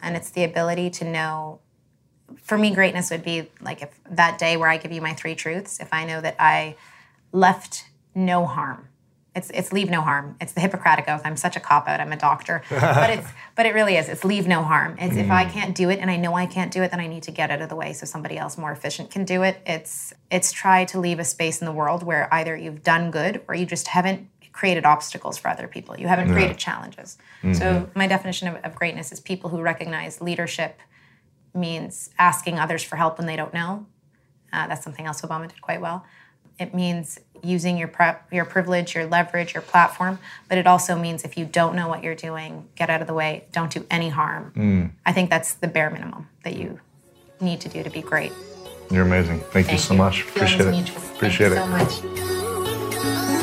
And 0.00 0.16
it's 0.16 0.30
the 0.30 0.44
ability 0.44 0.90
to 0.90 1.04
know, 1.04 1.58
for 2.40 2.56
me, 2.56 2.72
greatness 2.72 3.10
would 3.10 3.24
be 3.24 3.50
like 3.60 3.82
if 3.82 3.98
that 4.08 4.38
day 4.38 4.56
where 4.56 4.68
I 4.68 4.76
give 4.76 4.92
you 4.92 5.00
my 5.00 5.14
three 5.14 5.34
truths, 5.34 5.80
if 5.80 5.92
I 5.92 6.04
know 6.04 6.20
that 6.20 6.36
I 6.38 6.76
left 7.32 7.86
no 8.14 8.46
harm 8.46 8.88
it's 9.38 9.50
it's 9.50 9.72
leave 9.72 9.88
no 9.88 10.02
harm. 10.02 10.36
It's 10.40 10.52
the 10.52 10.60
Hippocratic 10.60 11.08
oath. 11.08 11.22
I'm 11.24 11.36
such 11.36 11.56
a 11.56 11.60
cop 11.60 11.88
out. 11.88 12.00
I'm 12.00 12.12
a 12.12 12.16
doctor, 12.16 12.62
but 12.70 13.10
it's 13.10 13.28
but 13.54 13.66
it 13.66 13.72
really 13.72 13.96
is. 13.96 14.08
It's 14.08 14.24
leave 14.24 14.46
no 14.46 14.62
harm. 14.62 14.96
It's 14.98 15.14
mm. 15.14 15.24
if 15.24 15.30
I 15.30 15.44
mm. 15.44 15.50
can't 15.50 15.74
do 15.74 15.88
it 15.90 16.00
and 16.00 16.10
I 16.10 16.16
know 16.16 16.34
I 16.34 16.46
can't 16.46 16.72
do 16.72 16.82
it, 16.82 16.90
then 16.90 17.00
I 17.00 17.06
need 17.06 17.22
to 17.22 17.30
get 17.30 17.50
out 17.50 17.62
of 17.62 17.68
the 17.68 17.76
way 17.76 17.92
so 17.92 18.04
somebody 18.04 18.36
else 18.36 18.58
more 18.58 18.72
efficient 18.72 19.10
can 19.10 19.24
do 19.24 19.42
it. 19.42 19.62
It's 19.64 20.12
it's 20.30 20.50
try 20.52 20.84
to 20.86 21.00
leave 21.00 21.20
a 21.20 21.24
space 21.24 21.60
in 21.60 21.66
the 21.66 21.72
world 21.72 22.02
where 22.02 22.32
either 22.34 22.56
you've 22.56 22.82
done 22.82 23.10
good 23.10 23.40
or 23.48 23.54
you 23.54 23.64
just 23.64 23.88
haven't 23.88 24.28
created 24.52 24.84
obstacles 24.84 25.38
for 25.38 25.48
other 25.48 25.68
people. 25.68 25.98
You 25.98 26.08
haven't 26.08 26.32
created 26.32 26.58
challenges. 26.58 27.16
Mm-hmm. 27.42 27.52
So 27.52 27.88
my 27.94 28.08
definition 28.08 28.48
of, 28.48 28.56
of 28.64 28.74
greatness 28.74 29.12
is 29.12 29.20
people 29.20 29.50
who 29.50 29.60
recognize 29.62 30.20
leadership 30.20 30.80
means 31.54 32.10
asking 32.18 32.58
others 32.58 32.82
for 32.82 32.96
help 32.96 33.18
when 33.18 33.28
they 33.28 33.36
don't 33.36 33.54
know. 33.54 33.86
Uh, 34.52 34.66
that's 34.66 34.82
something 34.82 35.06
else 35.06 35.20
Obama 35.20 35.46
did 35.46 35.60
quite 35.60 35.80
well. 35.80 36.04
It 36.58 36.74
means 36.74 37.20
using 37.42 37.76
your 37.78 37.88
prep, 37.88 38.32
your 38.32 38.44
privilege, 38.44 38.94
your 38.94 39.06
leverage, 39.06 39.54
your 39.54 39.62
platform. 39.62 40.18
But 40.48 40.58
it 40.58 40.66
also 40.66 40.96
means 40.96 41.24
if 41.24 41.36
you 41.36 41.44
don't 41.44 41.74
know 41.74 41.88
what 41.88 42.02
you're 42.02 42.14
doing, 42.14 42.68
get 42.74 42.90
out 42.90 43.00
of 43.00 43.06
the 43.06 43.14
way. 43.14 43.44
Don't 43.52 43.70
do 43.70 43.86
any 43.90 44.08
harm. 44.08 44.52
Mm. 44.56 44.90
I 45.06 45.12
think 45.12 45.30
that's 45.30 45.54
the 45.54 45.68
bare 45.68 45.90
minimum 45.90 46.28
that 46.44 46.56
you 46.56 46.80
need 47.40 47.60
to 47.62 47.68
do 47.68 47.82
to 47.82 47.90
be 47.90 48.02
great. 48.02 48.32
You're 48.90 49.04
amazing. 49.04 49.40
Thank, 49.40 49.66
Thank 49.66 49.72
you 49.72 49.78
so 49.78 49.94
you. 49.94 49.98
much. 49.98 50.22
Appreciate 50.22 50.60
it. 50.62 50.70
Mutual. 50.70 51.02
Appreciate 51.14 51.52
Thank 51.52 51.80
it. 51.80 51.90
so 51.90 52.08
much. 52.08 53.37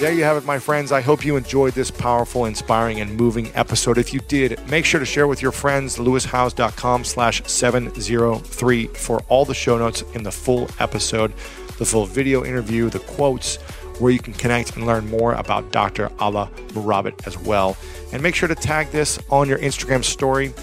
There 0.00 0.12
you 0.12 0.22
have 0.22 0.36
it, 0.36 0.44
my 0.44 0.60
friends. 0.60 0.92
I 0.92 1.00
hope 1.00 1.24
you 1.24 1.36
enjoyed 1.36 1.74
this 1.74 1.90
powerful, 1.90 2.44
inspiring, 2.44 3.00
and 3.00 3.16
moving 3.16 3.50
episode. 3.56 3.98
If 3.98 4.14
you 4.14 4.20
did, 4.20 4.64
make 4.70 4.84
sure 4.84 5.00
to 5.00 5.04
share 5.04 5.26
with 5.26 5.42
your 5.42 5.50
friends, 5.50 5.96
lewishowes.com 5.96 7.02
slash 7.02 7.42
703 7.44 8.86
for 8.86 9.20
all 9.28 9.44
the 9.44 9.54
show 9.54 9.76
notes 9.76 10.04
in 10.14 10.22
the 10.22 10.30
full 10.30 10.68
episode, 10.78 11.32
the 11.78 11.84
full 11.84 12.06
video 12.06 12.44
interview, 12.44 12.88
the 12.90 13.00
quotes, 13.00 13.56
where 13.98 14.12
you 14.12 14.20
can 14.20 14.34
connect 14.34 14.76
and 14.76 14.86
learn 14.86 15.10
more 15.10 15.32
about 15.32 15.72
Dr. 15.72 16.10
Alaa 16.20 16.48
Murabit 16.68 17.26
as 17.26 17.36
well. 17.36 17.76
And 18.12 18.22
make 18.22 18.36
sure 18.36 18.48
to 18.48 18.54
tag 18.54 18.92
this 18.92 19.18
on 19.30 19.48
your 19.48 19.58
Instagram 19.58 20.04
story 20.04 20.54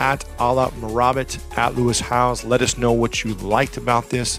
at 0.00 0.22
Alaa 0.36 0.70
Murabit 0.72 1.38
at 1.56 1.76
Lewis 1.76 1.98
Howes. 1.98 2.44
Let 2.44 2.60
us 2.60 2.76
know 2.76 2.92
what 2.92 3.24
you 3.24 3.32
liked 3.36 3.78
about 3.78 4.10
this 4.10 4.38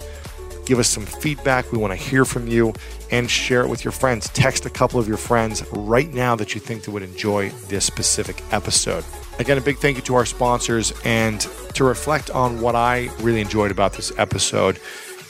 Give 0.64 0.78
us 0.78 0.88
some 0.88 1.04
feedback. 1.04 1.70
We 1.72 1.78
want 1.78 1.92
to 1.92 1.96
hear 1.96 2.24
from 2.24 2.48
you 2.48 2.72
and 3.10 3.30
share 3.30 3.62
it 3.62 3.68
with 3.68 3.84
your 3.84 3.92
friends. 3.92 4.28
Text 4.30 4.66
a 4.66 4.70
couple 4.70 4.98
of 4.98 5.08
your 5.08 5.16
friends 5.16 5.62
right 5.72 6.12
now 6.12 6.34
that 6.36 6.54
you 6.54 6.60
think 6.60 6.84
they 6.84 6.92
would 6.92 7.02
enjoy 7.02 7.50
this 7.68 7.84
specific 7.84 8.42
episode. 8.52 9.04
Again, 9.38 9.58
a 9.58 9.60
big 9.60 9.78
thank 9.78 9.96
you 9.96 10.02
to 10.04 10.14
our 10.14 10.26
sponsors. 10.26 10.92
And 11.04 11.40
to 11.74 11.84
reflect 11.84 12.30
on 12.30 12.60
what 12.60 12.74
I 12.74 13.10
really 13.20 13.40
enjoyed 13.40 13.70
about 13.70 13.94
this 13.94 14.16
episode 14.18 14.78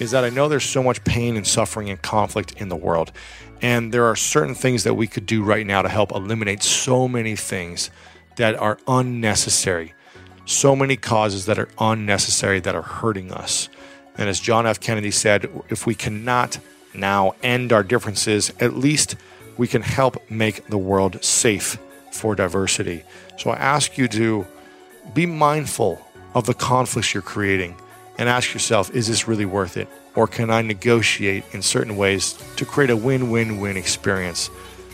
is 0.01 0.11
that 0.11 0.25
I 0.25 0.31
know 0.31 0.49
there's 0.49 0.65
so 0.65 0.83
much 0.83 1.03
pain 1.05 1.37
and 1.37 1.47
suffering 1.47 1.89
and 1.91 2.01
conflict 2.03 2.61
in 2.61 2.69
the 2.69 2.77
world. 2.77 3.13
And 3.63 3.93
there 3.93 4.05
are 4.05 4.17
certain 4.17 4.55
things 4.55 4.85
that 4.85 4.95
we 4.95 5.07
could 5.07 5.27
do 5.27 5.43
right 5.43 5.67
now 5.67 5.83
to 5.83 5.89
help 5.89 6.13
eliminate 6.13 6.63
so 6.63 7.09
many 7.09 7.37
things 7.37 7.91
that 8.37 8.57
are 8.57 8.79
unnecessary, 8.89 9.95
so 10.45 10.75
many 10.75 10.97
causes 10.97 11.47
that 11.47 11.59
are 11.59 11.69
unnecessary 11.79 12.61
that 12.61 12.75
are 12.75 12.83
hurting 12.83 13.33
us. 13.33 13.69
And 14.17 14.29
as 14.29 14.39
John 14.41 14.67
F. 14.67 14.81
Kennedy 14.81 15.11
said, 15.11 15.49
if 15.71 15.87
we 15.87 15.95
cannot 15.95 16.59
now 16.95 17.35
end 17.43 17.73
our 17.73 17.83
differences, 17.83 18.53
at 18.61 18.75
least 18.75 19.17
we 19.57 19.69
can 19.69 19.83
help 19.83 20.31
make 20.31 20.67
the 20.67 20.79
world 20.79 21.23
safe 21.25 21.79
for 22.13 22.35
diversity. 22.35 23.03
So 23.37 23.51
I 23.51 23.57
ask 23.57 23.99
you 23.99 24.09
to 24.09 24.47
be 25.13 25.27
mindful 25.27 26.01
of 26.35 26.47
the 26.47 26.55
conflicts 26.55 27.15
you're 27.15 27.23
creating 27.23 27.77
and 28.19 28.29
ask 28.29 28.55
yourself, 28.55 28.95
is 28.95 29.09
this 29.09 29.27
really 29.27 29.45
worth 29.45 29.77
it? 29.77 29.89
Or 30.15 30.27
can 30.27 30.51
I 30.51 30.63
negotiate 30.63 31.45
in 31.53 31.63
certain 31.63 31.97
ways 31.97 32.39
to 32.57 32.65
create 32.65 32.91
a 32.91 32.97
win 32.97 33.31
win 33.31 33.61
win 33.61 33.77
experience 33.77 34.49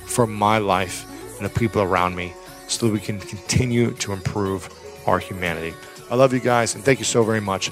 for 0.06 0.26
my 0.26 0.58
life 0.58 1.06
and 1.36 1.44
the 1.44 1.58
people 1.58 1.82
around 1.82 2.16
me 2.16 2.32
so 2.68 2.86
that 2.86 2.92
we 2.92 3.00
can 3.00 3.20
continue 3.20 3.92
to 3.92 4.12
improve 4.12 4.68
our 5.06 5.18
humanity? 5.18 5.74
I 6.10 6.14
love 6.14 6.32
you 6.32 6.40
guys 6.40 6.74
and 6.74 6.82
thank 6.82 6.98
you 6.98 7.04
so 7.04 7.22
very 7.22 7.40
much. 7.40 7.70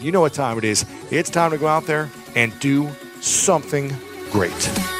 You 0.00 0.12
know 0.12 0.20
what 0.20 0.34
time 0.34 0.58
it 0.58 0.64
is. 0.64 0.84
It's 1.10 1.30
time 1.30 1.50
to 1.50 1.58
go 1.58 1.66
out 1.66 1.86
there 1.86 2.10
and 2.36 2.58
do 2.60 2.88
something 3.20 3.92
great. 4.30 4.99